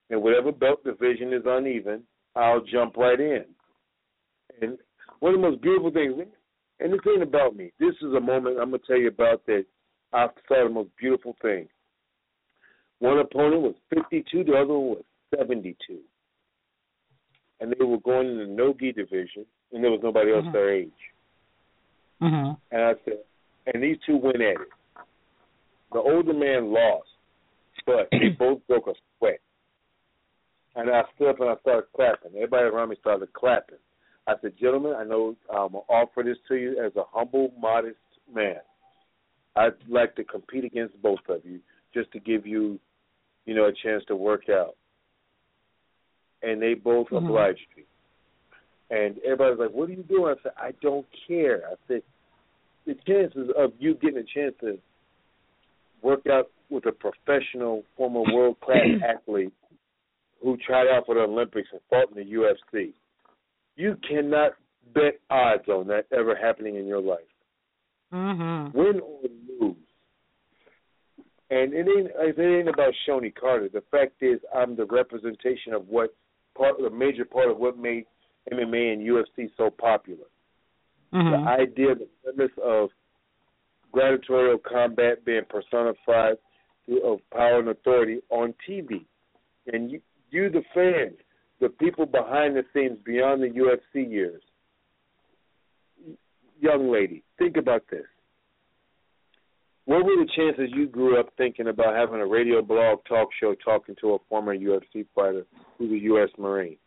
and 0.09 0.21
whatever 0.21 0.51
belt 0.51 0.83
division 0.83 1.33
is 1.33 1.43
uneven, 1.45 2.03
I'll 2.35 2.61
jump 2.61 2.97
right 2.97 3.19
in. 3.19 3.45
And 4.61 4.77
one 5.19 5.35
of 5.35 5.41
the 5.41 5.49
most 5.49 5.61
beautiful 5.61 5.91
things, 5.91 6.13
and 6.79 6.93
this 6.93 6.99
ain't 7.07 7.23
about 7.23 7.55
me. 7.55 7.71
This 7.79 7.95
is 8.01 8.13
a 8.13 8.19
moment 8.19 8.57
I'm 8.59 8.71
gonna 8.71 8.79
tell 8.85 8.97
you 8.97 9.07
about 9.07 9.45
that 9.45 9.65
I 10.13 10.27
saw 10.47 10.63
the 10.63 10.69
most 10.69 10.89
beautiful 10.97 11.35
thing. 11.41 11.67
One 12.99 13.19
opponent 13.19 13.61
was 13.61 13.75
52, 13.93 14.43
the 14.43 14.53
other 14.53 14.73
one 14.73 14.89
was 14.89 15.03
72, 15.37 15.99
and 17.59 17.71
they 17.71 17.83
were 17.85 17.99
going 17.99 18.29
in 18.29 18.37
the 18.37 18.45
no-gi 18.45 18.93
division, 18.93 19.45
and 19.71 19.83
there 19.83 19.91
was 19.91 20.01
nobody 20.01 20.33
else 20.33 20.45
Mhm. 20.45 20.51
their 20.53 20.69
age. 20.69 21.13
Mhm. 22.21 22.57
And 22.71 22.81
I 22.81 22.95
said, 23.03 23.23
and 23.67 23.83
these 23.83 23.99
two 24.05 24.17
went 24.17 24.41
at 24.41 24.61
it. 24.61 24.69
The 25.91 25.99
older 25.99 26.33
man 26.33 26.71
lost, 26.71 27.09
but 27.85 28.09
they 28.11 28.29
both 28.39 28.65
broke 28.67 28.87
a 28.87 28.93
sweat. 29.17 29.39
And 30.75 30.89
I 30.89 31.03
stood 31.15 31.29
up 31.29 31.39
and 31.39 31.49
I 31.49 31.55
started 31.57 31.91
clapping. 31.93 32.31
Everybody 32.35 32.65
around 32.65 32.89
me 32.89 32.97
started 32.97 33.31
clapping. 33.33 33.77
I 34.27 34.35
said, 34.41 34.57
gentlemen, 34.57 34.93
I 34.93 35.03
know 35.03 35.35
I'm 35.49 35.71
going 35.71 35.83
to 35.85 35.93
offer 35.93 36.23
this 36.23 36.37
to 36.47 36.55
you 36.55 36.79
as 36.83 36.95
a 36.95 37.03
humble, 37.11 37.53
modest 37.59 37.97
man. 38.33 38.59
I'd 39.55 39.73
like 39.87 40.15
to 40.15 40.23
compete 40.23 40.65
against 40.65 41.01
both 41.01 41.19
of 41.29 41.45
you 41.45 41.61
just 41.93 42.11
to 42.11 42.19
give 42.19 42.45
you, 42.45 42.79
you 43.45 43.53
know, 43.53 43.65
a 43.65 43.73
chance 43.73 44.03
to 44.05 44.15
work 44.15 44.49
out. 44.49 44.75
And 46.41 46.61
they 46.61 46.73
both 46.73 47.07
Mhm. 47.09 47.17
obliged 47.17 47.67
me. 47.75 47.83
And 48.89 49.17
everybody's 49.19 49.59
like, 49.59 49.71
"What 49.71 49.89
are 49.89 49.93
you 49.93 50.03
doing?" 50.03 50.35
I 50.37 50.41
said, 50.43 50.53
"I 50.57 50.71
don't 50.81 51.07
care." 51.27 51.67
I 51.67 51.75
said, 51.87 52.03
"The 52.85 52.95
chances 52.95 53.49
of 53.51 53.73
you 53.79 53.95
getting 53.95 54.17
a 54.17 54.23
chance 54.23 54.55
to 54.59 54.79
work 56.01 56.27
out 56.27 56.51
with 56.69 56.85
a 56.85 56.91
professional, 56.91 57.83
former 57.95 58.21
world 58.31 58.59
class 58.59 58.85
athlete 59.03 59.53
who 60.41 60.57
tried 60.57 60.87
out 60.87 61.05
for 61.07 61.15
the 61.15 61.21
Olympics 61.21 61.71
and 61.71 61.81
fought 61.89 62.09
in 62.09 62.15
the 62.15 62.23
UFC. 62.23 62.93
You 63.75 63.95
cannot 64.07 64.51
bet 64.93 65.19
odds 65.29 65.67
on 65.67 65.87
that 65.87 66.05
ever 66.11 66.35
happening 66.35 66.75
in 66.75 66.85
your 66.85 67.01
life. 67.01 67.19
Mm-hmm. 68.13 68.77
Win 68.77 68.99
or. 68.99 69.21
And 71.55 71.73
it 71.73 71.87
ain't 71.87 72.11
it 72.37 72.37
ain't 72.37 72.67
about 72.67 72.93
Shonie 73.07 73.33
Carter. 73.33 73.69
The 73.71 73.83
fact 73.89 74.15
is, 74.21 74.41
I'm 74.53 74.75
the 74.75 74.85
representation 74.85 75.73
of 75.73 75.87
what 75.87 76.13
part, 76.57 76.75
a 76.81 76.89
major 76.89 77.23
part 77.23 77.49
of 77.49 77.57
what 77.57 77.77
made 77.77 78.03
MMA 78.51 78.91
and 78.91 79.01
UFC 79.01 79.49
so 79.55 79.69
popular. 79.69 80.25
Mm-hmm. 81.13 81.31
The 81.31 81.49
idea, 81.49 81.95
the 81.95 82.07
premise 82.21 82.51
of 82.61 82.89
gladiatorial 83.93 84.57
combat 84.57 85.23
being 85.23 85.43
personified 85.49 86.35
of 87.05 87.19
power 87.31 87.59
and 87.59 87.69
authority 87.69 88.19
on 88.29 88.53
TV, 88.69 89.05
and 89.71 89.89
you, 89.89 90.01
you 90.31 90.49
the 90.49 90.61
fans, 90.73 91.17
the 91.61 91.69
people 91.69 92.05
behind 92.05 92.57
the 92.57 92.63
scenes 92.73 92.97
beyond 93.05 93.41
the 93.41 93.47
UFC 93.47 94.11
years. 94.11 94.41
Young 96.59 96.91
lady, 96.91 97.23
think 97.39 97.55
about 97.55 97.83
this. 97.89 98.03
What 99.85 100.03
were 100.03 100.15
the 100.15 100.27
chances 100.35 100.69
you 100.73 100.87
grew 100.87 101.19
up 101.19 101.27
thinking 101.37 101.67
about 101.67 101.95
having 101.95 102.19
a 102.19 102.25
radio 102.25 102.61
blog 102.61 102.99
talk 103.07 103.29
show 103.39 103.53
talking 103.63 103.95
to 104.01 104.15
a 104.15 104.17
former 104.27 104.57
UFC 104.57 105.05
fighter 105.13 105.45
who's 105.77 105.91
a 105.91 106.03
U.S. 106.05 106.29
Marine? 106.39 106.77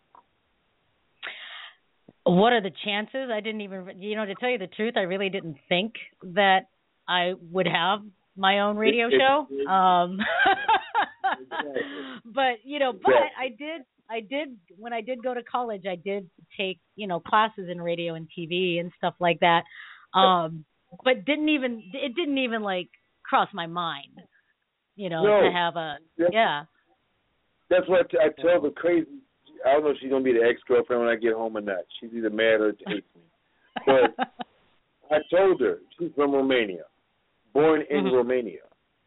What 2.24 2.52
are 2.52 2.60
the 2.60 2.72
chances? 2.84 3.30
I 3.32 3.40
didn't 3.40 3.60
even, 3.60 3.86
you 3.98 4.16
know, 4.16 4.26
to 4.26 4.34
tell 4.34 4.50
you 4.50 4.58
the 4.58 4.66
truth, 4.66 4.94
I 4.96 5.02
really 5.02 5.30
didn't 5.30 5.56
think 5.68 5.94
that 6.22 6.66
I 7.08 7.34
would 7.50 7.66
have 7.66 8.00
my 8.36 8.60
own 8.60 8.76
radio 8.76 9.08
show. 9.10 9.46
Um, 9.70 10.18
but 12.24 12.58
you 12.64 12.80
know, 12.80 12.92
but 12.92 13.12
I 13.38 13.48
did, 13.48 13.82
I 14.10 14.20
did 14.20 14.56
when 14.76 14.92
I 14.92 15.00
did 15.00 15.22
go 15.22 15.34
to 15.34 15.42
college, 15.42 15.84
I 15.88 15.96
did 15.96 16.28
take 16.56 16.78
you 16.96 17.06
know 17.06 17.20
classes 17.20 17.68
in 17.70 17.80
radio 17.80 18.14
and 18.14 18.28
TV 18.36 18.80
and 18.80 18.90
stuff 18.98 19.14
like 19.20 19.40
that. 19.40 19.62
Um, 20.18 20.64
but 21.04 21.24
didn't 21.24 21.48
even 21.48 21.82
it 21.92 22.14
didn't 22.14 22.38
even 22.38 22.62
like 22.62 22.88
cross 23.22 23.48
my 23.52 23.66
mind, 23.66 24.20
you 24.96 25.08
know, 25.10 25.22
No. 25.22 25.42
to 25.42 25.50
have 25.52 25.76
a 25.76 25.96
yeah. 26.32 26.64
That's 27.70 27.86
what 27.88 28.06
I 28.20 28.28
tell 28.40 28.60
the 28.62 28.70
crazy. 28.70 29.06
I 29.66 29.72
don't 29.72 29.84
know 29.84 29.90
if 29.90 29.96
she's 30.00 30.10
gonna 30.10 30.24
be 30.24 30.32
the 30.32 30.44
ex 30.48 30.60
girlfriend 30.66 31.02
when 31.02 31.10
I 31.10 31.16
get 31.16 31.34
home 31.34 31.56
or 31.56 31.60
not. 31.60 31.84
She's 32.00 32.10
either 32.14 32.30
mad 32.30 32.60
or 32.60 32.72
hates 32.86 33.06
me. 33.14 33.22
But 33.86 34.14
I 35.10 35.18
told 35.30 35.60
her 35.60 35.78
she's 35.98 36.10
from 36.14 36.32
Romania, 36.32 36.84
born 37.52 37.82
in 37.90 38.04
Mhm. 38.04 38.12
Romania, 38.12 38.62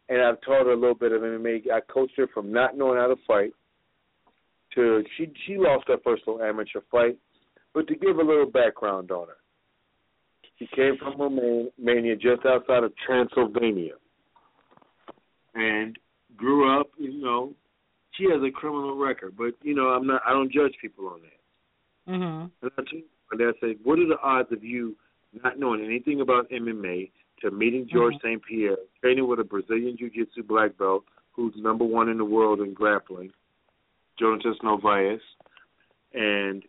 and 0.08 0.20
I've 0.22 0.40
taught 0.42 0.66
her 0.66 0.72
a 0.72 0.76
little 0.76 0.94
bit 0.94 1.12
of 1.12 1.22
MMA. 1.22 1.70
I 1.72 1.80
coached 1.80 2.16
her 2.16 2.26
from 2.28 2.52
not 2.52 2.76
knowing 2.76 2.98
how 2.98 3.08
to 3.08 3.16
fight 3.26 3.52
to 4.74 5.04
she 5.16 5.30
she 5.46 5.56
lost 5.58 5.88
her 5.88 5.98
first 6.04 6.26
little 6.26 6.42
amateur 6.42 6.80
fight, 6.90 7.16
but 7.74 7.86
to 7.88 7.94
give 7.96 8.18
a 8.18 8.22
little 8.22 8.46
background 8.46 9.10
on 9.10 9.28
her, 9.28 9.36
she 10.58 10.66
came 10.74 10.96
from 10.98 11.18
Romania, 11.18 12.16
just 12.16 12.44
outside 12.46 12.84
of 12.84 12.92
Transylvania, 13.06 13.94
and 15.54 15.98
grew 16.36 16.80
up. 16.80 16.90
You 16.98 17.20
know, 17.22 17.54
she 18.12 18.24
has 18.24 18.42
a 18.42 18.50
criminal 18.50 18.96
record, 18.96 19.34
but 19.36 19.54
you 19.62 19.74
know, 19.74 19.88
I'm 19.88 20.06
not. 20.06 20.22
I 20.26 20.30
don't 20.30 20.52
judge 20.52 20.74
people 20.80 21.08
on 21.08 21.20
that. 21.22 22.12
Mhm. 22.12 22.50
And 22.62 22.70
I 22.78 22.82
my 23.30 23.38
dad 23.38 23.54
said, 23.60 23.76
"What 23.82 23.98
are 23.98 24.06
the 24.06 24.20
odds 24.20 24.52
of 24.52 24.62
you 24.62 24.96
not 25.42 25.58
knowing 25.58 25.84
anything 25.84 26.20
about 26.20 26.50
MMA 26.50 27.10
to 27.40 27.50
meeting 27.50 27.88
George 27.90 28.14
Mm-hmm. 28.16 28.26
St. 28.26 28.42
Pierre, 28.44 28.76
training 29.00 29.26
with 29.26 29.40
a 29.40 29.44
Brazilian 29.44 29.96
Jiu-Jitsu 29.96 30.42
black 30.42 30.76
belt 30.76 31.04
who's 31.32 31.54
number 31.56 31.84
one 31.84 32.08
in 32.08 32.18
the 32.18 32.24
world 32.24 32.60
in 32.60 32.74
grappling, 32.74 33.32
Jonatas 34.20 34.60
Novaes, 34.62 35.20
and 36.12 36.62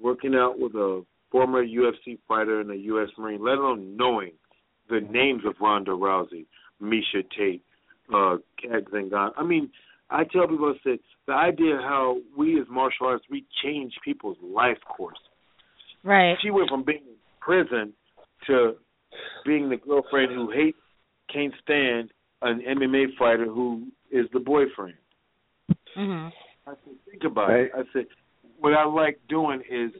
working 0.00 0.34
out 0.34 0.58
with 0.58 0.74
a 0.74 1.04
former 1.34 1.66
UFC 1.66 2.16
fighter 2.28 2.60
and 2.60 2.70
a 2.70 2.76
U.S. 2.76 3.08
Marine, 3.18 3.44
let 3.44 3.58
alone 3.58 3.96
knowing 3.96 4.30
the 4.88 5.00
names 5.00 5.42
of 5.44 5.56
Ronda 5.60 5.90
Rousey, 5.90 6.46
Miesha 6.80 7.28
Tate, 7.36 7.60
uh, 8.14 8.36
Cat 8.62 8.84
Zingano. 8.92 9.32
I 9.36 9.42
mean, 9.42 9.68
I 10.10 10.22
tell 10.22 10.46
people, 10.46 10.72
I 10.72 10.78
said, 10.84 11.00
the 11.26 11.32
idea 11.32 11.78
how 11.82 12.18
we 12.38 12.60
as 12.60 12.68
martial 12.70 13.08
arts, 13.08 13.24
we 13.28 13.44
change 13.64 13.94
people's 14.04 14.36
life 14.44 14.78
course. 14.96 15.18
Right. 16.04 16.36
She 16.40 16.50
went 16.50 16.68
from 16.68 16.84
being 16.84 16.98
in 16.98 17.16
prison 17.40 17.94
to 18.46 18.74
being 19.44 19.68
the 19.68 19.76
girlfriend 19.76 20.32
who 20.32 20.52
hates, 20.52 20.78
can't 21.32 21.52
stand 21.64 22.12
an 22.42 22.62
MMA 22.62 23.06
fighter 23.18 23.46
who 23.46 23.88
is 24.12 24.26
the 24.32 24.38
boyfriend. 24.38 24.94
Mm-hmm. 25.98 26.28
I 26.68 26.74
said, 26.84 26.94
think 27.10 27.24
about 27.24 27.50
it. 27.50 27.72
I 27.74 27.82
said, 27.92 28.04
what 28.58 28.72
I 28.74 28.84
like 28.84 29.18
doing 29.28 29.62
is 29.70 29.90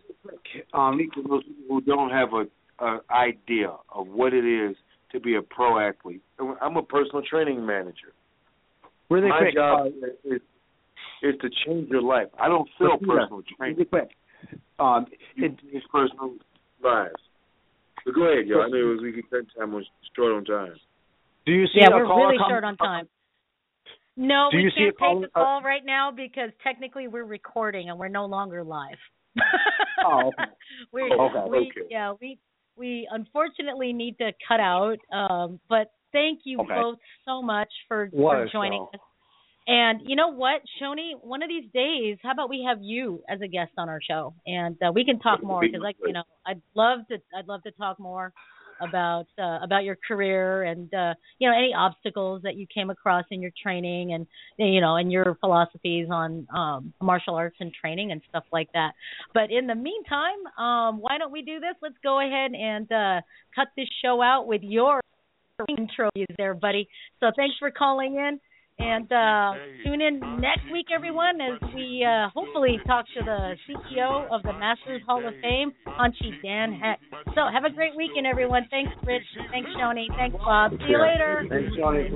um, 0.72 0.98
for 1.14 1.22
those 1.28 1.44
people 1.44 1.64
who 1.68 1.80
don't 1.82 2.10
have 2.10 2.28
a, 2.32 2.84
a 2.84 3.00
idea 3.10 3.74
of 3.94 4.08
what 4.08 4.32
it 4.32 4.44
is 4.44 4.76
to 5.12 5.20
be 5.20 5.36
a 5.36 5.42
pro 5.42 5.78
athlete. 5.78 6.22
I'm 6.60 6.76
a 6.76 6.82
personal 6.82 7.22
training 7.22 7.64
manager. 7.64 8.12
Really 9.10 9.28
My 9.28 9.38
quick, 9.38 9.54
job 9.54 9.86
uh, 9.86 10.06
is 10.24 10.40
is 11.22 11.34
to 11.40 11.48
change 11.64 11.88
your 11.88 12.02
life. 12.02 12.28
I 12.38 12.48
don't 12.48 12.68
sell 12.78 12.98
Let's 13.00 13.04
personal 13.06 13.42
training. 13.56 13.76
Really 13.76 13.84
quick. 13.84 14.10
Um, 14.78 15.06
You 15.36 15.48
change 15.48 15.84
personal 15.90 16.34
lives. 16.82 17.14
But 18.04 18.14
go 18.14 18.24
ahead, 18.24 18.46
yo. 18.46 18.60
I 18.60 18.68
know 18.68 18.96
we 19.00 19.12
could 19.12 19.30
cut 19.30 19.46
time 19.58 19.74
on 19.74 19.84
short 20.14 20.32
on 20.32 20.44
time. 20.44 20.74
do 21.46 21.52
you 21.52 21.66
see 21.66 21.80
Yeah, 21.80 21.88
we're 21.90 22.04
really 22.04 22.36
short 22.48 22.64
on 22.64 22.76
time. 22.76 23.08
No, 24.16 24.48
Do 24.50 24.58
we 24.58 24.70
can't 24.76 24.94
take 24.98 25.20
the 25.22 25.28
call 25.34 25.60
right 25.62 25.84
now 25.84 26.12
because 26.14 26.50
technically 26.62 27.08
we're 27.08 27.24
recording 27.24 27.90
and 27.90 27.98
we're 27.98 28.08
no 28.08 28.26
longer 28.26 28.62
live. 28.62 28.96
Oh, 30.04 30.28
okay. 30.28 30.50
we, 30.92 31.02
Okay, 31.02 31.50
we 31.50 31.58
okay. 31.58 31.88
yeah, 31.90 32.12
we 32.20 32.38
we 32.76 33.08
unfortunately 33.10 33.92
need 33.92 34.16
to 34.18 34.32
cut 34.46 34.60
out. 34.60 34.98
Um, 35.12 35.58
but 35.68 35.92
thank 36.12 36.40
you 36.44 36.60
Okay. 36.60 36.74
both 36.74 36.98
so 37.24 37.42
much 37.42 37.68
for, 37.88 38.08
for 38.10 38.48
joining 38.52 38.86
show. 38.92 38.98
us. 38.98 39.00
And 39.66 40.00
you 40.04 40.14
know 40.14 40.28
what, 40.28 40.60
Shonie, 40.80 41.12
one 41.22 41.42
of 41.42 41.48
these 41.48 41.70
days, 41.72 42.18
how 42.22 42.32
about 42.32 42.50
we 42.50 42.64
have 42.68 42.78
you 42.82 43.22
as 43.30 43.40
a 43.40 43.48
guest 43.48 43.72
on 43.78 43.88
our 43.88 44.00
show, 44.02 44.34
and 44.46 44.76
uh, 44.86 44.92
we 44.92 45.06
can 45.06 45.18
talk 45.18 45.42
more 45.42 45.62
because, 45.62 45.80
like, 45.82 45.96
you 46.04 46.12
know, 46.12 46.24
I'd 46.46 46.60
love 46.74 47.00
to, 47.08 47.16
I'd 47.36 47.48
love 47.48 47.62
to 47.62 47.70
talk 47.70 47.98
more 47.98 48.34
about 48.86 49.26
uh, 49.38 49.58
about 49.62 49.84
your 49.84 49.96
career 50.06 50.64
and 50.64 50.92
uh, 50.94 51.14
you 51.38 51.48
know 51.48 51.56
any 51.56 51.72
obstacles 51.76 52.42
that 52.42 52.56
you 52.56 52.66
came 52.72 52.90
across 52.90 53.24
in 53.30 53.40
your 53.40 53.50
training 53.62 54.12
and 54.12 54.26
you 54.58 54.80
know 54.80 54.96
and 54.96 55.10
your 55.10 55.36
philosophies 55.40 56.08
on 56.10 56.46
um, 56.54 56.92
martial 57.00 57.34
arts 57.34 57.56
and 57.60 57.72
training 57.72 58.12
and 58.12 58.20
stuff 58.28 58.44
like 58.52 58.70
that. 58.72 58.92
But 59.32 59.50
in 59.50 59.66
the 59.66 59.74
meantime, 59.74 60.46
um, 60.58 61.00
why 61.00 61.18
don't 61.18 61.32
we 61.32 61.42
do 61.42 61.60
this? 61.60 61.74
Let's 61.82 61.98
go 62.02 62.20
ahead 62.20 62.52
and 62.54 62.90
uh, 62.90 63.20
cut 63.54 63.68
this 63.76 63.88
show 64.02 64.22
out 64.22 64.46
with 64.46 64.62
your 64.62 65.00
intro 65.68 66.10
there, 66.36 66.54
buddy. 66.54 66.88
So 67.20 67.30
thanks 67.36 67.56
for 67.58 67.70
calling 67.70 68.16
in. 68.16 68.40
And 68.78 69.10
uh, 69.12 69.52
tune 69.84 70.00
in 70.02 70.20
next 70.40 70.66
week, 70.72 70.86
everyone, 70.94 71.40
as 71.40 71.60
we 71.74 72.04
uh, 72.04 72.28
hopefully 72.34 72.78
talk 72.86 73.06
to 73.16 73.24
the 73.24 73.54
CEO 73.68 74.26
of 74.30 74.42
the 74.42 74.52
Masters 74.52 75.00
Hall 75.06 75.26
of 75.26 75.32
Fame, 75.40 75.72
Hanshi 75.86 76.42
Dan 76.42 76.72
Heck. 76.74 76.98
So 77.34 77.42
have 77.52 77.64
a 77.64 77.70
great 77.70 77.94
weekend, 77.96 78.26
everyone. 78.26 78.66
Thanks, 78.70 78.90
Rich. 79.04 79.22
Thanks, 79.52 79.70
Shonie. 79.78 80.08
Thanks, 80.16 80.36
Bob. 80.44 80.72
See 80.72 80.90
you 80.90 81.00
later. 81.00 81.46
Thanks, 81.48 81.76
Johnny. 81.78 82.10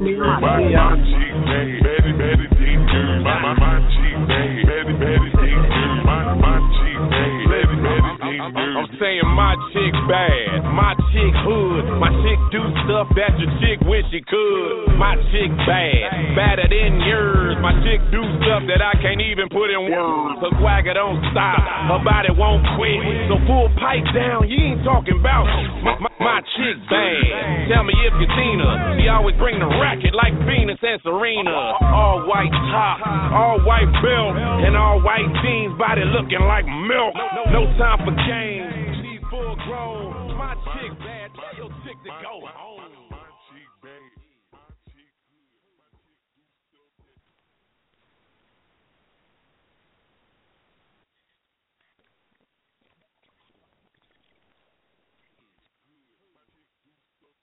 I'm 8.78 8.86
saying 8.98 9.26
my 9.34 9.54
chick 9.72 9.94
bad, 10.08 10.62
my 10.74 10.94
chick 11.14 11.34
hood, 11.46 11.84
my 11.98 12.10
chick 12.22 12.38
do 12.50 12.62
stuff 12.86 13.08
that 13.14 13.34
your 13.38 13.50
chick 13.62 13.78
wish 13.86 14.04
she 14.10 14.20
could. 14.22 14.96
My 14.98 15.14
chick 15.30 15.50
bad, 15.66 16.38
badder 16.48 16.68
than 16.72 17.04
yours. 17.04 17.60
My 17.60 17.76
chick 17.84 18.00
do 18.08 18.24
stuff 18.40 18.64
that 18.72 18.80
I 18.80 18.96
can't 19.04 19.20
even 19.20 19.52
put 19.52 19.68
in 19.68 19.92
words. 19.92 20.40
Her 20.40 20.52
swagger 20.56 20.96
don't 20.96 21.20
stop, 21.28 21.60
her 21.60 22.00
body 22.00 22.32
won't 22.32 22.64
quit. 22.80 23.28
So 23.28 23.36
full 23.44 23.68
pipe 23.76 24.08
down, 24.16 24.48
you 24.48 24.56
ain't 24.56 24.80
talking 24.80 25.20
about 25.20 25.44
my, 25.84 26.00
my, 26.00 26.12
my 26.16 26.38
chick 26.56 26.76
bad. 26.88 27.68
Tell 27.68 27.84
me 27.84 27.92
if 27.92 28.14
you 28.16 28.28
seen 28.32 28.64
her. 28.64 28.96
She 28.96 29.12
always 29.12 29.36
bring 29.36 29.60
the 29.60 29.68
racket 29.68 30.16
like 30.16 30.32
Venus 30.48 30.80
and 30.80 30.96
Serena. 31.04 31.76
All 31.84 32.24
white 32.24 32.54
top, 32.72 32.96
all 33.36 33.60
white 33.68 33.90
belt, 34.00 34.32
and 34.64 34.72
all 34.72 35.04
white 35.04 35.28
jeans, 35.44 35.76
body 35.76 36.04
looking 36.08 36.40
like 36.48 36.64
milk. 36.64 37.12
No 37.52 37.68
time 37.76 38.00
for 38.08 38.14
games. 38.24 38.77